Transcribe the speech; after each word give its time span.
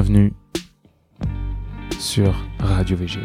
bienvenue 0.00 0.32
sur 1.98 2.32
Radio 2.60 2.96
VGL. 2.96 3.24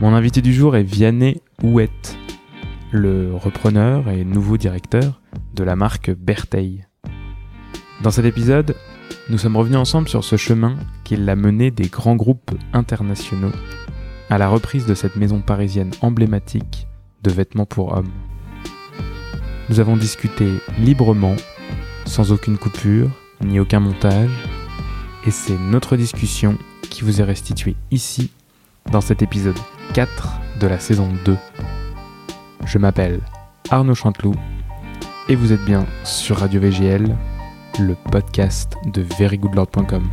Mon 0.00 0.12
invité 0.12 0.42
du 0.42 0.52
jour 0.52 0.74
est 0.74 0.82
Vianney 0.82 1.40
Houette, 1.62 2.18
le 2.90 3.32
repreneur 3.36 4.08
et 4.08 4.24
nouveau 4.24 4.56
directeur 4.56 5.22
de 5.54 5.62
la 5.62 5.76
marque 5.76 6.10
Bertheil. 6.10 6.86
Dans 8.02 8.10
cet 8.10 8.24
épisode, 8.24 8.74
nous 9.28 9.38
sommes 9.38 9.54
revenus 9.54 9.78
ensemble 9.78 10.08
sur 10.08 10.24
ce 10.24 10.34
chemin 10.34 10.76
qui 11.04 11.14
l'a 11.14 11.36
mené 11.36 11.70
des 11.70 11.86
grands 11.86 12.16
groupes 12.16 12.50
internationaux 12.72 13.52
à 14.28 14.38
la 14.38 14.48
reprise 14.48 14.86
de 14.86 14.94
cette 14.94 15.14
maison 15.14 15.40
parisienne 15.40 15.92
emblématique 16.00 16.88
de 17.22 17.30
vêtements 17.30 17.64
pour 17.64 17.96
hommes. 17.96 18.10
Nous 19.68 19.78
avons 19.78 19.96
discuté 19.96 20.48
librement, 20.80 21.36
sans 22.06 22.32
aucune 22.32 22.58
coupure, 22.58 23.08
ni 23.40 23.60
aucun 23.60 23.78
montage, 23.78 24.30
et 25.26 25.30
c'est 25.30 25.58
notre 25.58 25.96
discussion 25.96 26.56
qui 26.82 27.02
vous 27.02 27.20
est 27.20 27.24
restituée 27.24 27.76
ici, 27.90 28.30
dans 28.90 29.00
cet 29.00 29.22
épisode 29.22 29.58
4 29.94 30.40
de 30.60 30.66
la 30.66 30.78
saison 30.78 31.08
2. 31.24 31.36
Je 32.64 32.78
m'appelle 32.78 33.20
Arnaud 33.70 33.94
Chanteloup, 33.94 34.34
et 35.28 35.34
vous 35.34 35.52
êtes 35.52 35.64
bien 35.64 35.86
sur 36.04 36.38
Radio 36.38 36.60
VGL, 36.60 37.16
le 37.78 37.94
podcast 38.10 38.74
de 38.92 39.02
verygoodlord.com. 39.18 40.08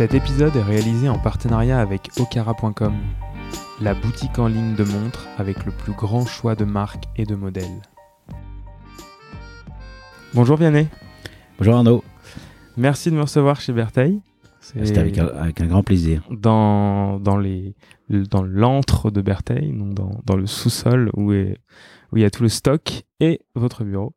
Cet 0.00 0.14
épisode 0.14 0.56
est 0.56 0.62
réalisé 0.62 1.10
en 1.10 1.18
partenariat 1.18 1.78
avec 1.78 2.08
Okara.com, 2.18 2.94
la 3.82 3.92
boutique 3.92 4.38
en 4.38 4.46
ligne 4.46 4.74
de 4.74 4.82
montres 4.82 5.28
avec 5.36 5.66
le 5.66 5.72
plus 5.72 5.92
grand 5.92 6.24
choix 6.24 6.54
de 6.54 6.64
marques 6.64 7.04
et 7.16 7.26
de 7.26 7.34
modèles. 7.34 7.82
Bonjour 10.32 10.56
Vianney. 10.56 10.88
Bonjour 11.58 11.74
Arnaud. 11.74 12.02
Merci 12.78 13.10
de 13.10 13.16
me 13.16 13.20
recevoir 13.20 13.60
chez 13.60 13.74
Bertheil. 13.74 14.22
C'était 14.60 14.96
avec, 14.96 15.18
un 15.18 15.66
grand 15.66 15.82
plaisir. 15.82 16.26
Dans, 16.30 17.20
dans, 17.20 17.36
les, 17.36 17.74
dans 18.08 18.42
l'antre 18.42 19.10
de 19.10 19.20
Bertheil, 19.20 19.70
dans, 19.76 20.18
dans 20.24 20.36
le 20.36 20.46
sous-sol 20.46 21.10
où, 21.12 21.34
est, 21.34 21.58
où 22.10 22.16
il 22.16 22.22
y 22.22 22.24
a 22.24 22.30
tout 22.30 22.42
le 22.42 22.48
stock 22.48 23.02
et 23.20 23.42
votre 23.54 23.84
bureau. 23.84 24.14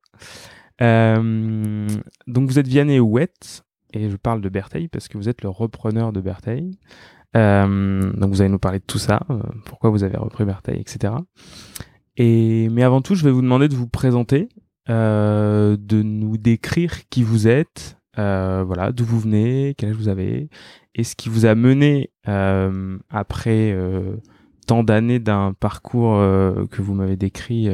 Euh, 0.81 1.87
donc 2.27 2.49
vous 2.49 2.57
êtes 2.57 2.69
Vianney 2.69 3.01
Ouette, 3.01 3.65
et 3.93 4.09
je 4.09 4.15
parle 4.15 4.41
de 4.41 4.49
Bertheil 4.49 4.87
parce 4.87 5.07
que 5.07 5.17
vous 5.17 5.29
êtes 5.29 5.41
le 5.41 5.49
repreneur 5.49 6.11
de 6.11 6.21
Bertheil. 6.21 6.77
Euh, 7.35 8.11
donc 8.13 8.31
vous 8.31 8.41
allez 8.41 8.49
nous 8.49 8.59
parler 8.59 8.79
de 8.79 8.85
tout 8.85 8.99
ça, 8.99 9.21
euh, 9.29 9.39
pourquoi 9.65 9.89
vous 9.89 10.03
avez 10.03 10.17
repris 10.17 10.45
Bertheil, 10.45 10.79
etc. 10.79 11.13
Et 12.15 12.69
mais 12.69 12.83
avant 12.83 13.01
tout, 13.01 13.15
je 13.15 13.23
vais 13.23 13.31
vous 13.31 13.41
demander 13.41 13.67
de 13.67 13.75
vous 13.75 13.87
présenter, 13.87 14.49
euh, 14.89 15.75
de 15.79 16.03
nous 16.03 16.37
décrire 16.37 17.09
qui 17.09 17.23
vous 17.23 17.47
êtes, 17.47 17.97
voilà, 18.15 18.91
d'où 18.91 19.05
vous 19.05 19.19
venez, 19.19 19.73
quel 19.77 19.89
âge 19.89 19.95
vous 19.95 20.09
avez, 20.09 20.49
et 20.93 21.03
ce 21.03 21.15
qui 21.15 21.29
vous 21.29 21.45
a 21.45 21.55
mené 21.55 22.11
après 22.25 23.75
tant 24.67 24.83
d'années 24.83 25.19
d'un 25.19 25.53
parcours 25.59 26.19
que 26.69 26.81
vous 26.81 26.93
m'avez 26.93 27.15
décrit 27.15 27.67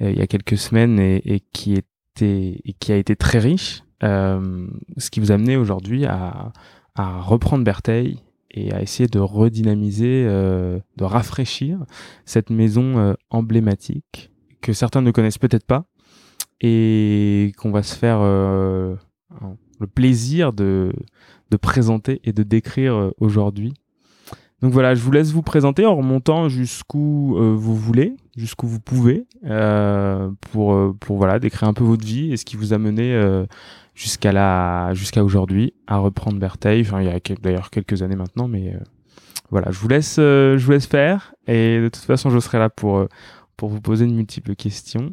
il 0.00 0.16
y 0.16 0.20
a 0.20 0.26
quelques 0.26 0.58
semaines 0.58 0.98
et, 1.00 1.22
et 1.24 1.40
qui 1.40 1.72
était 1.72 2.60
et 2.64 2.72
qui 2.78 2.92
a 2.92 2.96
été 2.96 3.16
très 3.16 3.38
riche 3.38 3.82
euh, 3.82 3.87
ce 4.02 5.10
qui 5.10 5.20
vous 5.20 5.32
a 5.32 5.34
amené 5.34 5.56
aujourd'hui 5.56 6.04
à, 6.06 6.52
reprendre 6.96 7.64
Bertheil 7.64 8.18
et 8.50 8.72
à 8.72 8.82
essayer 8.82 9.08
de 9.08 9.20
redynamiser, 9.20 10.24
euh, 10.26 10.80
de 10.96 11.04
rafraîchir 11.04 11.78
cette 12.24 12.50
maison 12.50 12.98
euh, 12.98 13.14
emblématique 13.30 14.32
que 14.62 14.72
certains 14.72 15.00
ne 15.00 15.12
connaissent 15.12 15.38
peut-être 15.38 15.66
pas 15.66 15.84
et 16.60 17.52
qu'on 17.56 17.70
va 17.70 17.84
se 17.84 17.94
faire 17.94 18.18
le 18.20 19.86
plaisir 19.94 20.52
de, 20.52 20.92
présenter 21.60 22.20
et 22.24 22.32
de 22.32 22.42
décrire 22.42 23.12
aujourd'hui. 23.20 23.74
Donc 24.60 24.72
voilà, 24.72 24.96
je 24.96 25.00
vous 25.00 25.12
laisse 25.12 25.30
vous 25.30 25.42
présenter 25.42 25.86
en 25.86 25.94
remontant 25.94 26.48
jusqu'où 26.48 27.36
euh, 27.36 27.54
vous 27.56 27.76
voulez, 27.76 28.16
jusqu'où 28.36 28.66
vous 28.66 28.80
pouvez, 28.80 29.24
euh, 29.44 30.30
pour 30.50 30.72
euh, 30.72 30.92
pour 30.98 31.16
voilà 31.16 31.38
décrire 31.38 31.68
un 31.68 31.72
peu 31.72 31.84
votre 31.84 32.04
vie 32.04 32.32
et 32.32 32.36
ce 32.36 32.44
qui 32.44 32.56
vous 32.56 32.72
a 32.72 32.78
mené 32.78 33.16
jusqu'à 33.98 34.30
la 34.30 34.94
jusqu'à 34.94 35.24
aujourd'hui 35.24 35.74
à 35.88 35.98
reprendre 35.98 36.38
Bertheil. 36.38 36.82
Enfin, 36.82 37.02
il 37.02 37.08
y 37.08 37.10
a 37.10 37.18
d'ailleurs 37.42 37.70
quelques 37.70 38.02
années 38.02 38.16
maintenant, 38.16 38.46
mais 38.46 38.74
voilà, 39.50 39.70
je 39.72 39.78
vous 39.78 39.88
laisse 39.88 40.16
je 40.16 40.64
vous 40.64 40.70
laisse 40.70 40.86
faire 40.86 41.34
et 41.46 41.80
de 41.80 41.88
toute 41.88 42.04
façon, 42.04 42.30
je 42.30 42.38
serai 42.38 42.58
là 42.58 42.70
pour 42.70 43.08
pour 43.56 43.68
vous 43.68 43.80
poser 43.80 44.06
de 44.06 44.12
multiples 44.12 44.54
questions. 44.54 45.12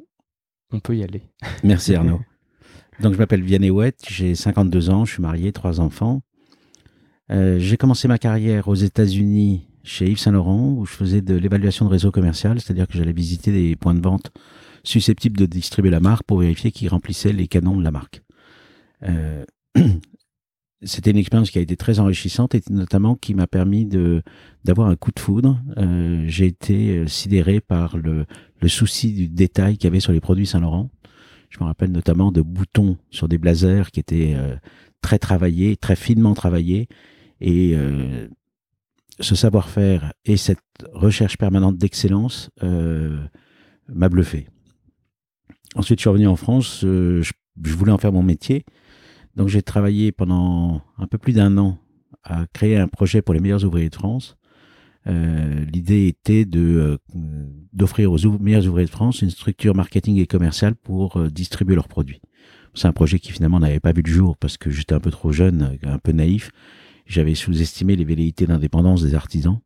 On 0.72 0.80
peut 0.80 0.96
y 0.96 1.04
aller. 1.04 1.24
Merci 1.64 1.96
Arnaud. 1.96 2.22
Donc 3.02 3.14
je 3.14 3.18
m'appelle 3.18 3.42
Vianney 3.42 3.72
Ouette, 3.72 4.06
j'ai 4.08 4.36
52 4.36 4.90
ans, 4.90 5.04
je 5.04 5.14
suis 5.14 5.22
marié, 5.22 5.52
trois 5.52 5.82
enfants. 5.82 6.22
Euh, 7.32 7.58
j'ai 7.60 7.76
commencé 7.76 8.08
ma 8.08 8.18
carrière 8.18 8.68
aux 8.68 8.76
États-Unis 8.76 9.68
chez 9.84 10.08
Yves 10.08 10.20
Saint 10.20 10.32
Laurent 10.32 10.70
où 10.70 10.86
je 10.86 10.94
faisais 10.94 11.22
de 11.22 11.36
l'évaluation 11.36 11.86
de 11.86 11.90
réseau 11.90 12.12
commercial, 12.12 12.62
c'est-à-dire 12.62 12.88
que 12.88 12.94
j'allais 12.94 13.14
visiter 13.14 13.52
des 13.52 13.76
points 13.76 13.96
de 13.96 14.02
vente 14.02 14.32
susceptibles 14.84 15.38
de 15.38 15.46
distribuer 15.46 15.90
la 15.90 16.00
marque 16.00 16.24
pour 16.24 16.40
vérifier 16.40 16.72
qu'ils 16.72 16.90
remplissaient 16.90 17.34
les 17.34 17.48
canons 17.48 17.78
de 17.78 17.84
la 17.84 17.92
marque. 17.92 18.22
Euh, 19.08 19.46
c'était 20.84 21.12
une 21.12 21.18
expérience 21.18 21.52
qui 21.52 21.58
a 21.58 21.62
été 21.62 21.76
très 21.76 22.00
enrichissante 22.00 22.56
et 22.56 22.62
notamment 22.70 23.16
qui 23.16 23.34
m'a 23.34 23.48
permis 23.48 23.88
d'avoir 24.64 24.90
un 24.90 24.96
coup 24.96 25.12
de 25.12 25.20
foudre. 25.20 25.62
Euh, 25.78 26.24
j'ai 26.28 26.46
été 26.46 26.98
euh, 26.98 27.08
sidéré 27.08 27.60
par 27.60 27.98
le, 27.98 28.26
souci 28.68 29.14
du 29.14 29.28
détail 29.28 29.78
qu'il 29.78 29.86
y 29.86 29.88
avait 29.88 30.00
sur 30.00 30.12
les 30.12 30.20
produits 30.20 30.48
Saint 30.48 30.60
Laurent. 30.60 30.90
Je 31.50 31.60
me 31.60 31.66
rappelle 31.66 31.92
notamment 31.92 32.32
de 32.32 32.42
boutons 32.42 32.98
sur 33.12 33.28
des 33.28 33.38
blazers 33.38 33.92
qui 33.92 34.00
étaient 34.00 34.36
très 35.02 35.20
travaillés, 35.20 35.78
très 35.78 35.96
finement 35.96 36.34
travaillés, 36.34 36.88
et 37.40 37.78
ce 39.20 39.36
savoir-faire 39.36 40.14
et 40.26 40.36
cette 40.36 40.58
recherche 40.94 41.38
permanente 41.38 41.78
d'excellence 41.78 42.50
m'a 42.60 44.10
bluffé. 44.10 44.48
Ensuite, 45.76 46.00
je 46.00 46.02
suis 46.02 46.10
revenu 46.10 46.28
en 46.28 46.36
France, 46.36 46.80
je, 46.82 47.32
voulais 47.56 47.92
en 47.92 48.00
faire 48.00 48.12
mon 48.12 48.24
métier. 48.24 48.66
Donc 49.36 49.50
j'ai 49.50 49.62
travaillé 49.62 50.12
pendant 50.12 50.82
un 50.98 51.08
peu 51.08 51.18
plus 51.18 51.34
d'un 51.34 51.58
an 51.58 51.78
à 52.24 52.46
créer 52.54 52.78
un 52.78 52.88
projet 52.88 53.22
pour 53.22 53.34
les 53.34 53.40
meilleurs 53.40 53.64
ouvriers 53.66 53.90
de 53.90 53.96
France. 53.96 54.38
L'idée 55.08 56.08
était 56.08 56.46
de 56.46 56.98
d'offrir 57.74 58.12
aux 58.12 58.40
meilleurs 58.40 58.66
ouvriers 58.66 58.88
de 58.88 58.92
France 58.92 59.22
une 59.22 59.30
structure 59.30 59.76
marketing 59.76 60.18
et 60.18 60.26
commerciale 60.26 60.74
pour 60.74 61.22
distribuer 61.30 61.76
leurs 61.76 61.88
produits. 61.88 62.22
C'est 62.76 62.88
un 62.88 62.94
projet 62.94 63.20
qui 63.20 63.32
finalement 63.32 63.60
n'avait 63.60 63.80
pas 63.80 63.94
vu 63.94 64.02
le 64.02 64.12
jour 64.12 64.36
parce 64.36 64.58
que 64.58 64.70
j'étais 64.70 64.94
un 64.94 65.00
peu 65.00 65.12
trop 65.12 65.32
jeune, 65.32 65.78
un 65.84 66.00
peu 66.00 66.12
naïf. 66.12 66.52
J'avais 67.06 67.36
sous-estimé 67.36 67.96
les 67.96 68.04
velléités 68.04 68.48
d'indépendance 68.48 69.04
des 69.04 69.16
artisans. 69.16 69.60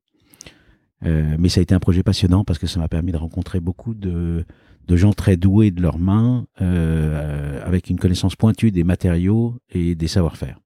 Euh, 1.06 1.35
mais 1.40 1.50
ça 1.50 1.59
a 1.59 1.63
été 1.63 1.74
un 1.74 1.79
projet 1.79 2.03
passionnant 2.03 2.44
parce 2.44 2.59
que 2.59 2.68
ça 2.68 2.79
m'a 2.79 2.88
permis 2.88 3.12
de 3.12 3.18
rencontrer 3.18 3.59
beaucoup 3.59 3.94
de, 3.94 4.46
de 4.89 4.95
gens 4.97 5.13
très 5.13 5.38
doués 5.38 5.72
de 5.72 5.81
leurs 5.81 6.00
mains, 6.00 6.45
euh, 6.61 7.66
avec 7.66 7.89
une 7.89 7.97
connaissance 7.97 8.35
pointue 8.35 8.72
des 8.72 8.83
matériaux 8.83 9.55
et 9.69 9.95
des 9.95 10.07
savoir-faire. 10.07 10.59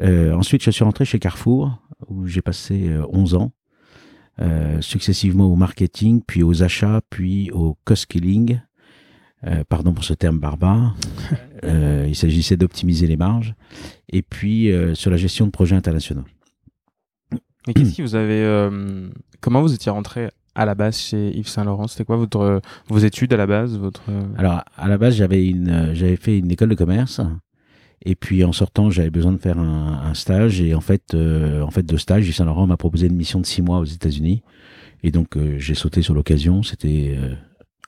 Euh, 0.00 0.34
ensuite, 0.34 0.64
je 0.64 0.70
suis 0.70 0.82
rentré 0.82 1.04
chez 1.04 1.20
Carrefour, 1.20 1.78
où 2.08 2.26
j'ai 2.26 2.42
passé 2.42 2.90
11 3.10 3.34
ans, 3.34 3.52
successivement 4.80 5.46
au 5.46 5.54
marketing, 5.54 6.22
puis 6.26 6.42
aux 6.42 6.64
achats, 6.64 7.00
puis 7.10 7.50
au 7.52 7.76
cost-killing, 7.84 8.58
euh, 9.46 9.64
pardon 9.68 9.92
pour 9.92 10.04
ce 10.04 10.14
terme 10.14 10.38
barbare. 10.38 10.96
Euh, 11.64 12.06
il 12.08 12.16
s'agissait 12.16 12.56
d'optimiser 12.56 13.06
les 13.06 13.16
marges. 13.16 13.54
Et 14.08 14.22
puis 14.22 14.72
euh, 14.72 14.96
sur 14.96 15.12
la 15.12 15.16
gestion 15.16 15.46
de 15.46 15.52
projets 15.52 15.76
internationaux. 15.76 16.24
Mais 17.68 17.74
qu'est-ce 17.74 17.92
qui 17.92 18.02
vous 18.02 18.16
avez. 18.16 18.68
comment 19.40 19.62
vous 19.62 19.72
étiez 19.72 19.92
rentré 19.92 20.28
à 20.54 20.64
la 20.64 20.74
base 20.74 20.98
chez 20.98 21.36
Yves 21.36 21.48
Saint 21.48 21.64
Laurent 21.64 21.86
C'était 21.86 22.04
quoi 22.04 22.16
vos 22.16 22.98
études 22.98 23.32
à 23.32 23.36
la 23.36 23.46
base 23.46 23.78
votre... 23.78 24.02
Alors, 24.36 24.62
à 24.76 24.88
la 24.88 24.98
base, 24.98 25.16
j'avais, 25.16 25.46
une, 25.46 25.90
j'avais 25.94 26.16
fait 26.16 26.38
une 26.38 26.50
école 26.50 26.68
de 26.68 26.74
commerce. 26.74 27.20
Et 28.04 28.16
puis 28.16 28.42
en 28.42 28.52
sortant, 28.52 28.90
j'avais 28.90 29.10
besoin 29.10 29.32
de 29.32 29.38
faire 29.38 29.58
un, 29.58 30.12
stage. 30.14 30.60
Et 30.60 30.74
en 30.74 30.80
fait, 30.80 31.14
en 31.14 31.70
fait, 31.70 31.84
de 31.84 31.96
stage, 31.96 32.26
Yves 32.26 32.34
Saint 32.34 32.44
Laurent 32.44 32.66
m'a 32.66 32.76
proposé 32.76 33.06
une 33.06 33.16
mission 33.16 33.40
de 33.40 33.46
six 33.46 33.62
mois 33.62 33.78
aux 33.78 33.84
États-Unis. 33.84 34.42
Et 35.02 35.10
donc, 35.10 35.38
j'ai 35.58 35.74
sauté 35.74 36.02
sur 36.02 36.14
l'occasion. 36.14 36.62
C'était 36.62 37.16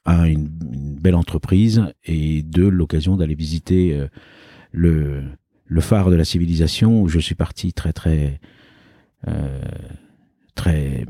un, 0.07 0.25
une, 0.25 0.49
belle 0.49 1.15
entreprise 1.15 1.83
et 2.05 2.43
deux, 2.43 2.69
l'occasion 2.69 3.17
d'aller 3.17 3.35
visiter 3.35 3.95
euh, 3.95 4.09
le, 4.73 5.23
le 5.67 5.81
phare 5.81 6.11
de 6.11 6.17
la 6.17 6.25
civilisation 6.25 7.01
où 7.01 7.09
je 7.09 7.19
suis 7.19 7.35
parti 7.35 7.73
très 7.73 7.93
très 7.93 8.41
euh, 9.29 9.63
très 10.55 11.07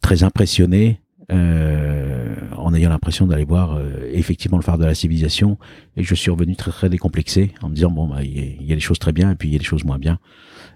très 0.00 0.22
impressionné 0.22 1.00
euh, 1.30 2.34
en 2.56 2.74
ayant 2.74 2.90
l'impression 2.90 3.26
d'aller 3.26 3.44
voir 3.44 3.74
euh, 3.74 4.10
effectivement 4.12 4.58
le 4.58 4.62
phare 4.62 4.76
de 4.76 4.84
la 4.84 4.94
civilisation 4.94 5.56
et 5.96 6.02
je 6.02 6.14
suis 6.14 6.30
revenu 6.30 6.56
très 6.56 6.70
très 6.70 6.88
décomplexé 6.88 7.52
en 7.62 7.68
me 7.68 7.74
disant 7.74 7.90
bon 7.90 8.08
bah 8.08 8.22
il 8.22 8.62
y, 8.62 8.72
a, 8.72 8.74
des 8.74 8.80
choses 8.80 8.98
très 8.98 9.12
bien 9.12 9.30
et 9.30 9.34
puis 9.36 9.48
il 9.48 9.52
y 9.52 9.54
a 9.54 9.58
des 9.58 9.64
choses 9.64 9.84
moins 9.84 9.98
bien 9.98 10.18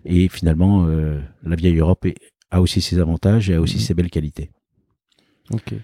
Et 0.04 0.28
finalement, 0.28 0.86
la 0.86 1.56
vieille 1.56 1.78
Europe 1.78 2.06
a 2.50 2.60
aussi 2.60 2.80
ses 2.80 3.00
avantages 3.00 3.50
et 3.50 3.54
a 3.54 3.60
aussi 3.60 3.76
mhm. 3.76 3.82
ses 3.82 3.94
belles 3.94 4.10
qualités. 4.10 4.50
Ok. 5.50 5.74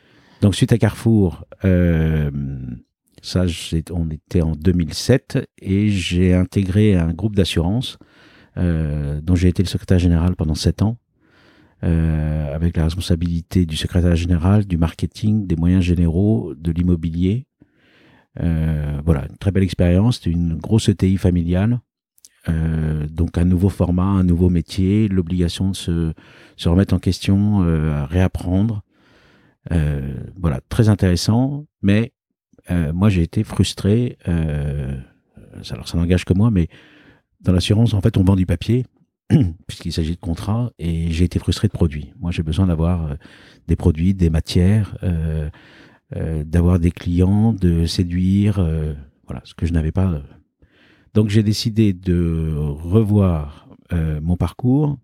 Donc 0.41 0.55
suite 0.55 0.73
à 0.73 0.79
Carrefour, 0.79 1.45
ça, 3.21 3.45
on 3.91 4.11
était 4.11 4.43
en 4.43 4.53
2007 4.53 5.49
et 5.61 5.89
j'ai 5.89 6.35
intégré 6.35 6.95
un 6.95 7.13
groupe 7.13 7.35
d'assurance 7.35 7.99
dont 8.57 9.35
j'ai 9.35 9.49
été 9.49 9.63
le 9.63 9.69
secrétaire 9.69 9.99
général 9.99 10.37
pendant 10.37 10.55
sept 10.55 10.83
ans. 10.83 10.99
Euh, 11.85 12.55
avec 12.55 12.77
la 12.77 12.85
responsabilité 12.85 13.67
du 13.67 13.77
secrétaire 13.77 14.15
général, 14.15 14.67
du 14.67 14.77
marketing, 14.77 15.49
des 15.49 15.57
moyens 15.57 15.83
généraux, 15.83 16.55
de 16.55 16.71
l'immobilier. 16.71 17.47
Euh, 18.41 19.01
voilà, 19.05 19.27
une 19.29 19.37
très 19.37 19.51
belle 19.51 19.65
expérience. 19.65 20.25
Une 20.27 20.55
grosse 20.55 20.89
ETI 20.89 21.17
familiale. 21.17 21.81
Euh, 22.49 23.07
donc 23.09 23.37
un 23.37 23.45
nouveau 23.45 23.69
format, 23.69 24.05
un 24.05 24.23
nouveau 24.23 24.49
métier, 24.49 25.09
l'obligation 25.09 25.71
de 25.71 25.77
se, 25.77 26.13
se, 26.57 26.69
remettre 26.69 26.95
en 26.95 26.99
question, 27.01 27.63
à 27.63 28.07
réapprendre. 28.07 28.83
voilà, 29.71 30.61
très 30.69 30.89
intéressant. 30.89 31.67
Mais 31.83 32.13
moi, 32.71 33.09
j'ai 33.09 33.23
été 33.23 33.43
frustré. 33.43 34.19
alors, 34.25 35.89
ça 35.89 35.99
n'engage 35.99 36.25
que 36.25 36.33
moi, 36.33 36.53
mais 36.53 36.69
dans 37.41 37.53
l'assurance, 37.53 37.93
en 37.93 38.01
fait, 38.01 38.17
on 38.17 38.23
vend 38.23 38.37
du 38.37 38.47
papier. 38.47 38.87
puisqu'il 39.67 39.93
s'agit 39.93 40.15
de 40.15 40.21
contrats, 40.21 40.73
et 40.79 41.11
j'ai 41.11 41.25
été 41.25 41.39
frustré 41.39 41.69
de 41.69 41.73
produits. 41.73 42.13
Moi, 42.21 42.31
j'ai 42.31 42.43
besoin 42.43 42.67
d'avoir 42.67 43.07
euh, 43.07 43.15
des 43.69 43.77
produits, 43.77 44.15
des 44.15 44.31
matières, 44.31 44.97
euh, 45.03 45.49
euh, 46.17 46.45
d'avoir 46.45 46.79
des 46.79 46.91
clients, 46.91 47.53
de 47.53 47.87
séduire, 47.87 48.55
voilà, 49.27 49.41
ce 49.45 49.55
que 49.55 49.67
je 49.67 49.73
n'avais 49.73 49.93
pas. 49.93 50.23
Donc, 51.15 51.29
j'ai 51.29 51.43
décidé 51.43 51.93
de 51.93 52.55
revoir 52.57 53.69
mon 54.23 54.37
parcours, 54.39 54.99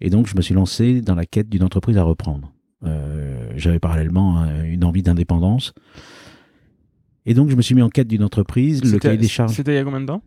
et 0.00 0.10
donc 0.10 0.28
je 0.28 0.36
me 0.36 0.42
suis 0.42 0.54
lancé 0.54 1.00
dans 1.00 1.16
la 1.16 1.26
quête 1.26 1.48
d'une 1.48 1.64
entreprise 1.64 1.98
à 1.98 2.04
reprendre. 2.04 2.52
J'avais 3.56 3.80
parallèlement 3.80 4.44
une 4.62 4.84
envie 4.84 5.02
d'indépendance. 5.02 5.72
Et 7.26 7.34
donc, 7.34 7.50
je 7.50 7.56
me 7.56 7.62
suis 7.62 7.74
mis 7.74 7.82
en 7.82 7.88
quête 7.88 8.06
d'une 8.06 8.22
entreprise. 8.22 8.82
Le 8.84 8.98
cahier 8.98 9.18
des 9.18 9.28
charges. 9.28 9.52
C'était 9.52 9.72
il 9.72 9.74
y 9.74 9.78
a 9.78 9.84
combien 9.84 10.00
de 10.00 10.06
temps? 10.06 10.22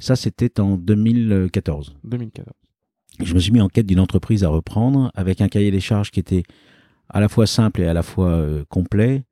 Ça, 0.00 0.16
c'était 0.16 0.58
en 0.60 0.76
2014. 0.76 1.96
2014 2.04 2.60
je 3.24 3.34
me 3.34 3.40
suis 3.40 3.52
mis 3.52 3.60
en 3.60 3.68
quête 3.68 3.86
d'une 3.86 4.00
entreprise 4.00 4.44
à 4.44 4.48
reprendre 4.48 5.10
avec 5.14 5.40
un 5.40 5.48
cahier 5.48 5.70
des 5.70 5.80
charges 5.80 6.10
qui 6.10 6.20
était 6.20 6.42
à 7.08 7.20
la 7.20 7.28
fois 7.28 7.46
simple 7.46 7.82
et 7.82 7.86
à 7.86 7.94
la 7.94 8.02
fois 8.02 8.30
euh, 8.30 8.64
complet. 8.68 9.24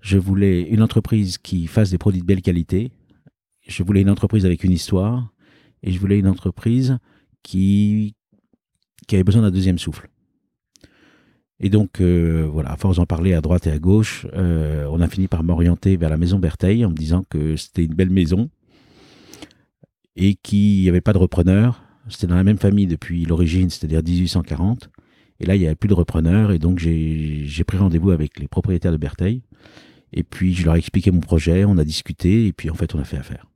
Je 0.00 0.18
voulais 0.18 0.62
une 0.62 0.82
entreprise 0.82 1.38
qui 1.38 1.66
fasse 1.66 1.90
des 1.90 1.98
produits 1.98 2.20
de 2.20 2.26
belle 2.26 2.42
qualité. 2.42 2.92
Je 3.66 3.82
voulais 3.82 4.02
une 4.02 4.10
entreprise 4.10 4.46
avec 4.46 4.64
une 4.64 4.72
histoire. 4.72 5.32
Et 5.82 5.90
je 5.92 5.98
voulais 5.98 6.18
une 6.18 6.28
entreprise 6.28 6.98
qui, 7.42 8.14
qui 9.06 9.16
avait 9.16 9.24
besoin 9.24 9.42
d'un 9.42 9.50
deuxième 9.50 9.78
souffle. 9.78 10.08
Et 11.60 11.68
donc, 11.68 12.00
euh, 12.00 12.48
voilà, 12.50 12.72
à 12.72 12.76
force 12.76 12.96
d'en 12.96 13.06
parler 13.06 13.34
à 13.34 13.40
droite 13.40 13.66
et 13.66 13.70
à 13.70 13.78
gauche, 13.78 14.26
euh, 14.34 14.86
on 14.90 15.00
a 15.00 15.08
fini 15.08 15.28
par 15.28 15.42
m'orienter 15.42 15.96
vers 15.96 16.10
la 16.10 16.16
maison 16.16 16.38
Bertheil 16.38 16.84
en 16.84 16.90
me 16.90 16.94
disant 16.94 17.24
que 17.28 17.56
c'était 17.56 17.84
une 17.84 17.94
belle 17.94 18.10
maison 18.10 18.50
et 20.16 20.34
qu'il 20.34 20.82
n'y 20.82 20.88
avait 20.88 21.00
pas 21.00 21.12
de 21.12 21.18
repreneur 21.18 21.84
c'était 22.08 22.26
dans 22.26 22.36
la 22.36 22.44
même 22.44 22.58
famille 22.58 22.86
depuis 22.86 23.24
l'origine, 23.24 23.70
c'est-à-dire 23.70 24.02
1840. 24.02 24.90
Et 25.40 25.46
là, 25.46 25.56
il 25.56 25.60
n'y 25.60 25.66
avait 25.66 25.74
plus 25.74 25.88
de 25.88 25.94
repreneurs. 25.94 26.52
Et 26.52 26.58
donc, 26.58 26.78
j'ai 26.78 27.64
pris 27.66 27.78
rendez-vous 27.78 28.10
avec 28.10 28.38
les 28.38 28.48
propriétaires 28.48 28.92
de 28.92 28.96
Bertheil. 28.96 29.42
Et 30.12 30.22
puis, 30.22 30.54
je 30.54 30.64
leur 30.64 30.76
ai 30.76 30.78
expliqué 30.78 31.10
mon 31.10 31.20
projet, 31.20 31.64
on 31.64 31.76
a 31.78 31.84
discuté, 31.84 32.46
et 32.46 32.52
puis 32.52 32.70
en 32.70 32.74
fait, 32.74 32.94
on 32.94 33.00
a 33.00 33.04
fait 33.04 33.16
affaire. 33.16 33.46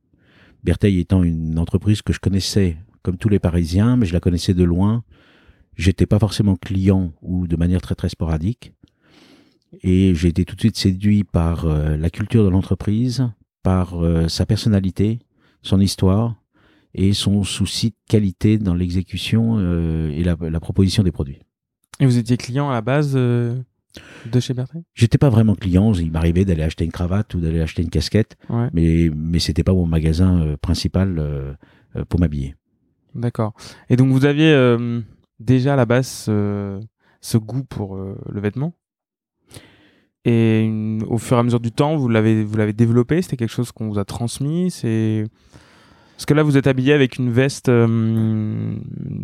Bertheil 0.63 0.99
étant 0.99 1.23
une 1.23 1.57
entreprise 1.57 2.01
que 2.01 2.11
je 2.11 2.19
connaissais 2.19 2.77
comme 3.01 3.17
tous 3.17 3.29
les 3.29 3.39
Parisiens, 3.39 3.95
mais 3.95 4.05
je 4.05 4.13
la 4.13 4.19
connaissais 4.19 4.53
de 4.53 4.63
loin. 4.63 5.03
J'étais 5.77 6.05
pas 6.05 6.19
forcément 6.19 6.57
client 6.57 7.13
ou 7.21 7.47
de 7.47 7.55
manière 7.55 7.81
très 7.81 7.95
très 7.95 8.09
sporadique. 8.09 8.73
Et 9.83 10.13
j'ai 10.15 10.29
été 10.29 10.43
tout 10.43 10.55
de 10.55 10.59
suite 10.59 10.75
séduit 10.75 11.23
par 11.23 11.65
euh, 11.65 11.95
la 11.95 12.09
culture 12.09 12.43
de 12.43 12.49
l'entreprise, 12.49 13.29
par 13.63 14.03
euh, 14.03 14.27
sa 14.27 14.45
personnalité, 14.45 15.19
son 15.61 15.79
histoire, 15.79 16.38
et 16.93 17.13
son 17.13 17.43
souci 17.43 17.89
de 17.89 17.95
qualité 18.07 18.57
dans 18.57 18.73
l'exécution 18.73 19.57
euh, 19.59 20.09
et 20.09 20.23
la, 20.23 20.59
proposition 20.59 21.03
des 21.03 21.11
produits. 21.11 21.39
Et 21.99 22.05
vous 22.05 22.17
étiez 22.17 22.37
client 22.37 22.69
à 22.69 22.73
la 22.73 22.81
base 22.81 23.13
euh, 23.15 23.55
de 24.31 24.39
chez 24.39 24.53
Bertrand? 24.53 24.83
J'étais 24.93 25.17
pas 25.17 25.29
vraiment 25.29 25.55
client, 25.55 25.93
il 25.93 26.11
m'arrivait 26.11 26.45
d'aller 26.45 26.63
acheter 26.63 26.85
une 26.85 26.91
cravate 26.91 27.33
ou 27.33 27.39
d'aller 27.39 27.61
acheter 27.61 27.81
une 27.81 27.89
casquette, 27.89 28.37
mais 28.73 29.11
mais 29.15 29.39
c'était 29.39 29.63
pas 29.63 29.73
mon 29.73 29.85
magasin 29.85 30.41
euh, 30.41 30.57
principal 30.57 31.57
pour 32.07 32.19
m'habiller. 32.19 32.55
D'accord. 33.15 33.53
Et 33.89 33.95
donc 33.95 34.09
vous 34.11 34.25
aviez 34.25 34.55
déjà 35.39 35.73
à 35.73 35.75
la 35.75 35.85
base 35.85 36.25
ce 36.25 37.37
goût 37.37 37.63
pour 37.63 37.95
le 37.97 38.39
vêtement? 38.39 38.73
Et 40.25 40.69
au 41.07 41.17
fur 41.17 41.37
et 41.37 41.39
à 41.39 41.43
mesure 41.43 41.59
du 41.59 41.71
temps, 41.71 41.95
vous 41.95 42.09
l'avez 42.09 42.43
vous 42.43 42.57
l'avez 42.57 42.73
développé? 42.73 43.21
C'était 43.21 43.37
quelque 43.37 43.51
chose 43.51 43.71
qu'on 43.71 43.87
vous 43.87 43.99
a 43.99 44.05
transmis? 44.05 44.69
C'est 44.69 45.25
parce 46.19 46.25
que 46.25 46.33
là, 46.33 46.43
vous 46.43 46.57
êtes 46.57 46.67
habillé 46.67 46.91
avec 46.91 47.15
une 47.15 47.31
veste. 47.31 47.69
Euh, 47.69 48.75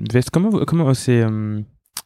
veste 0.10 0.30
comment, 0.30 0.64
comment 0.64 0.94
c'est 0.94 1.24
euh, 1.24 1.60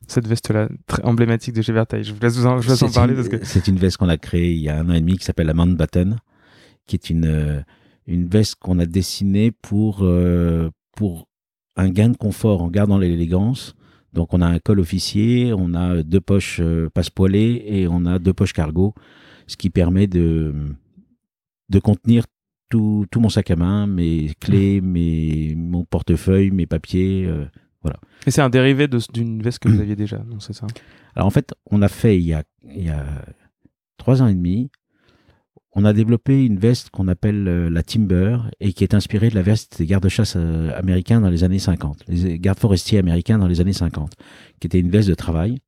cette 0.08 0.26
veste-là, 0.26 0.68
très 0.88 1.04
emblématique 1.04 1.54
de 1.54 1.62
chez 1.62 1.72
Vertaille 1.74 2.04
Je 2.04 2.12
vous 2.12 2.20
laisse, 2.20 2.36
vous 2.36 2.48
en, 2.48 2.90
parler. 2.90 3.14
parce 3.14 3.30
que... 3.30 3.46
C'est 3.46 3.68
une 3.68 3.76
veste 3.76 3.98
qu'on 3.98 4.10
a 4.10 4.18
créée 4.18 4.52
il 4.52 4.62
y 4.62 4.68
a 4.68 4.80
un 4.80 4.90
an 4.90 4.94
et 4.94 5.00
demi 5.00 5.20
qui 5.20 5.26
s'appelle 5.26 5.46
la 5.46 5.54
Mountbatten, 5.54 6.18
qui 6.88 6.96
est 6.96 7.12
une, 7.12 7.28
euh, 7.28 7.62
une 8.08 8.28
veste 8.28 8.56
qu'on 8.56 8.80
a 8.80 8.88
dessinée 8.88 9.52
pour, 9.52 9.98
pour 10.96 11.28
un 11.76 11.90
gain 11.90 12.10
de 12.10 12.18
confort 12.18 12.64
en 12.64 12.70
gardant 12.70 12.98
l'élégance. 12.98 13.76
Donc 14.14 14.34
on 14.34 14.42
a 14.42 14.48
un 14.48 14.58
col 14.58 14.80
officier, 14.80 15.54
on 15.56 15.76
a 15.76 16.02
deux 16.02 16.20
poches 16.20 16.62
passe-poilées 16.96 17.64
et 17.68 17.88
on 17.88 18.08
a 18.08 18.18
deux 18.18 18.34
poches 18.34 18.54
cargo, 18.54 18.96
ce 19.46 19.56
qui 19.56 19.70
permet 19.70 20.08
de, 20.08 20.52
de 21.70 21.78
contenir 21.78 22.24
tout, 22.70 23.06
tout, 23.12 23.20
mon 23.20 23.30
sac 23.30 23.52
à 23.52 23.56
main, 23.56 23.88
mes 23.88 24.32
clés, 24.40 24.82
mes, 24.82 25.56
mon 25.56 25.84
portefeuille, 25.86 26.52
mes 26.52 26.66
papiers, 26.66 27.26
euh, 27.26 27.46
voilà. 27.82 27.98
Et 28.28 28.32
c'est 28.32 28.42
un 28.42 28.50
dérivé 28.50 28.88
d'une 29.14 29.42
veste 29.42 29.60
que 29.60 29.70
vous 29.70 29.80
aviez 29.80 29.96
déjà, 29.96 30.18
non 30.18 30.40
C'est 30.40 30.54
ça? 30.54 30.68
Alors 31.16 31.28
en 31.28 31.32
fait, 31.32 31.54
on 31.66 31.82
a 31.82 31.88
fait 31.88 32.18
il 32.18 32.26
y 32.26 32.34
a, 32.34 32.44
il 32.64 32.86
y 32.86 32.90
a 32.90 33.06
trois 33.98 34.22
ans 34.22 34.28
et 34.28 34.34
demi, 34.34 34.70
on 35.74 35.86
a 35.86 35.94
développé 35.94 36.46
une 36.46 36.58
veste 36.58 36.90
qu'on 36.90 37.08
appelle 37.08 37.48
euh, 37.48 37.70
la 37.70 37.84
Timber 37.84 38.38
et 38.60 38.74
qui 38.74 38.84
est 38.84 38.94
inspirée 38.94 39.30
de 39.30 39.36
la 39.36 39.42
veste 39.42 39.78
des 39.78 39.86
gardes-chasse 39.86 40.34
euh, 40.36 40.78
américains 40.78 41.22
dans 41.22 41.30
les 41.30 41.44
années 41.44 41.60
50, 41.60 42.06
les 42.08 42.40
gardes 42.40 42.60
forestiers 42.60 43.00
américains 43.00 43.38
dans 43.38 43.48
les 43.48 43.62
années 43.62 43.74
50, 43.74 44.14
qui 44.60 44.68
était 44.68 44.80
une 44.80 44.90
veste 44.90 45.10
de 45.10 45.16
travail. 45.16 45.60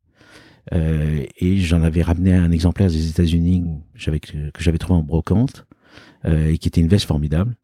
et 0.71 1.57
j'en 1.57 1.81
avais 1.81 2.03
ramené 2.03 2.33
un 2.33 2.51
exemplaire 2.51 2.89
des 2.89 3.09
États-Unis 3.09 3.65
que 3.95 4.61
j'avais 4.63 4.77
trouvé 4.77 4.99
en 4.99 5.03
brocante. 5.03 5.65
Euh, 6.25 6.49
et 6.51 6.57
qui 6.59 6.67
était 6.67 6.81
une 6.81 6.87
veste 6.87 7.05
formidable. 7.05 7.55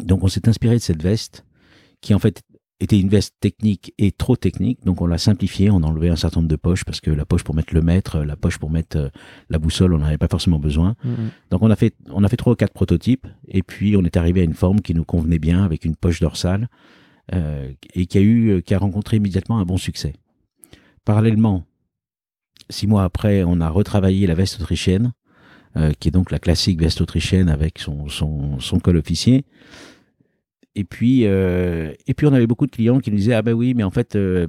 Donc 0.00 0.24
on 0.24 0.28
s'est 0.28 0.48
inspiré 0.48 0.74
de 0.76 0.80
cette 0.80 1.02
veste 1.02 1.44
qui 2.00 2.14
en 2.14 2.18
fait 2.18 2.42
était 2.80 2.98
une 2.98 3.08
veste 3.08 3.34
technique 3.40 3.92
et 3.98 4.10
trop 4.12 4.36
technique, 4.36 4.84
donc 4.84 5.02
on 5.02 5.06
l'a 5.06 5.18
simplifiée, 5.18 5.68
on 5.68 5.82
a 5.82 5.86
enlevé 5.86 6.08
un 6.08 6.16
certain 6.16 6.40
nombre 6.40 6.48
de 6.48 6.56
poches 6.56 6.84
parce 6.84 7.00
que 7.00 7.10
la 7.10 7.26
poche 7.26 7.42
pour 7.42 7.54
mettre 7.54 7.74
le 7.74 7.82
mètre, 7.82 8.20
la 8.20 8.36
poche 8.36 8.58
pour 8.58 8.70
mettre 8.70 8.96
euh, 8.96 9.08
la 9.50 9.58
boussole, 9.58 9.92
on 9.92 9.98
n'en 9.98 10.06
avait 10.06 10.16
pas 10.16 10.28
forcément 10.28 10.58
besoin. 10.60 10.94
Mm-hmm. 11.04 11.50
Donc 11.50 11.62
on 11.62 11.70
a 11.70 11.76
fait 11.76 11.94
on 12.10 12.24
a 12.24 12.28
fait 12.28 12.36
trois 12.36 12.54
ou 12.54 12.56
quatre 12.56 12.72
prototypes 12.72 13.26
et 13.48 13.62
puis 13.62 13.96
on 13.96 14.04
est 14.04 14.16
arrivé 14.16 14.40
à 14.40 14.44
une 14.44 14.54
forme 14.54 14.80
qui 14.80 14.94
nous 14.94 15.04
convenait 15.04 15.40
bien 15.40 15.62
avec 15.62 15.84
une 15.84 15.96
poche 15.96 16.20
dorsale 16.20 16.68
euh, 17.34 17.70
et 17.92 18.06
qui 18.06 18.16
a 18.16 18.22
eu 18.22 18.62
qui 18.62 18.72
a 18.72 18.78
rencontré 18.78 19.18
immédiatement 19.18 19.58
un 19.58 19.64
bon 19.64 19.76
succès. 19.76 20.14
Parallèlement, 21.04 21.64
six 22.70 22.86
mois 22.86 23.02
après, 23.02 23.42
on 23.44 23.60
a 23.60 23.68
retravaillé 23.68 24.26
la 24.26 24.34
veste 24.34 24.58
autrichienne 24.58 25.12
euh, 25.76 25.92
qui 25.98 26.08
est 26.08 26.10
donc 26.10 26.30
la 26.30 26.38
classique 26.38 26.80
veste 26.80 27.00
autrichienne 27.00 27.48
avec 27.48 27.78
son, 27.78 28.08
son, 28.08 28.60
son 28.60 28.80
col 28.80 28.96
officier. 28.96 29.44
Et 30.74 30.84
puis, 30.84 31.26
euh, 31.26 31.92
et 32.06 32.14
puis 32.14 32.26
on 32.26 32.32
avait 32.32 32.46
beaucoup 32.46 32.66
de 32.66 32.70
clients 32.70 33.00
qui 33.00 33.10
nous 33.10 33.16
disaient 33.16 33.34
ah 33.34 33.42
ben 33.42 33.52
oui, 33.52 33.74
mais 33.74 33.82
en 33.82 33.90
fait 33.90 34.16
euh, 34.16 34.46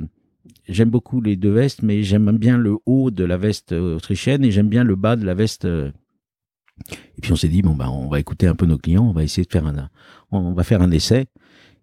j'aime 0.67 0.89
beaucoup 0.89 1.21
les 1.21 1.35
deux 1.35 1.51
vestes, 1.51 1.81
mais 1.81 2.03
j'aime 2.03 2.37
bien 2.37 2.57
le 2.57 2.77
haut 2.85 3.11
de 3.11 3.23
la 3.23 3.37
veste 3.37 3.71
autrichienne 3.71 4.43
et 4.43 4.51
j'aime 4.51 4.69
bien 4.69 4.83
le 4.83 4.95
bas 4.95 5.15
de 5.15 5.25
la 5.25 5.33
veste. 5.33 5.65
Et 5.65 7.21
puis 7.21 7.31
on 7.31 7.35
s'est 7.35 7.47
dit 7.47 7.61
bon 7.61 7.75
ben 7.75 7.89
on 7.89 8.07
va 8.07 8.19
écouter 8.19 8.47
un 8.47 8.55
peu 8.55 8.65
nos 8.65 8.77
clients, 8.77 9.07
on 9.07 9.11
va 9.11 9.23
essayer 9.23 9.45
de 9.45 9.51
faire 9.51 9.65
un, 9.65 9.89
on 10.31 10.53
va 10.53 10.63
faire 10.63 10.81
un 10.81 10.91
essai. 10.91 11.25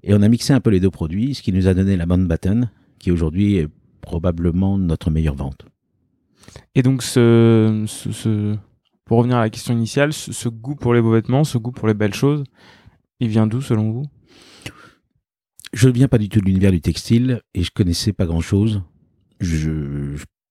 Et 0.03 0.15
on 0.15 0.23
a 0.23 0.29
mixé 0.29 0.53
un 0.53 0.61
peu 0.61 0.71
les 0.71 0.81
deux 0.81 0.91
produits, 0.91 1.35
ce 1.35 1.43
qui 1.43 1.53
nous 1.53 1.67
a 1.67 1.75
donné 1.75 1.97
la 1.97 2.07
Mountbatten, 2.07 2.71
qui 2.99 3.11
aujourd'hui 3.11 3.57
est 3.57 3.69
probablement 4.03 4.79
notre 4.79 5.11
meilleure 5.11 5.35
vente. 5.35 5.67
Et 6.75 6.83
donc 6.83 7.03
ce, 7.03 7.85
ce, 7.87 8.57
pour 9.07 9.19
revenir 9.19 9.39
à 9.39 9.41
la 9.41 9.51
question 9.51 9.73
initiale, 9.73 10.13
ce, 10.13 10.49
goût 10.49 10.75
pour 10.75 10.93
les 10.93 11.01
beaux 11.01 11.13
vêtements, 11.13 11.45
ce 11.45 11.59
goût 11.59 11.71
pour 11.71 11.89
les 11.89 11.95
belles 11.95 12.13
choses, 12.13 12.43
il 13.21 13.29
vient 13.29 13.47
d'où 13.47 13.63
selon 13.63 13.93
vous? 13.93 14.05
Je 15.73 15.89
ne 15.89 15.95
viens 15.95 16.09
pas 16.09 16.19
du 16.19 16.29
tout 16.29 16.41
de 16.41 16.45
l'univers 16.45 16.73
du 16.73 16.81
textile 16.81 17.41
et 17.55 17.63
je 17.63 17.71
connaissais 17.71 18.13
pas 18.13 18.27
grand-chose. 18.27 18.83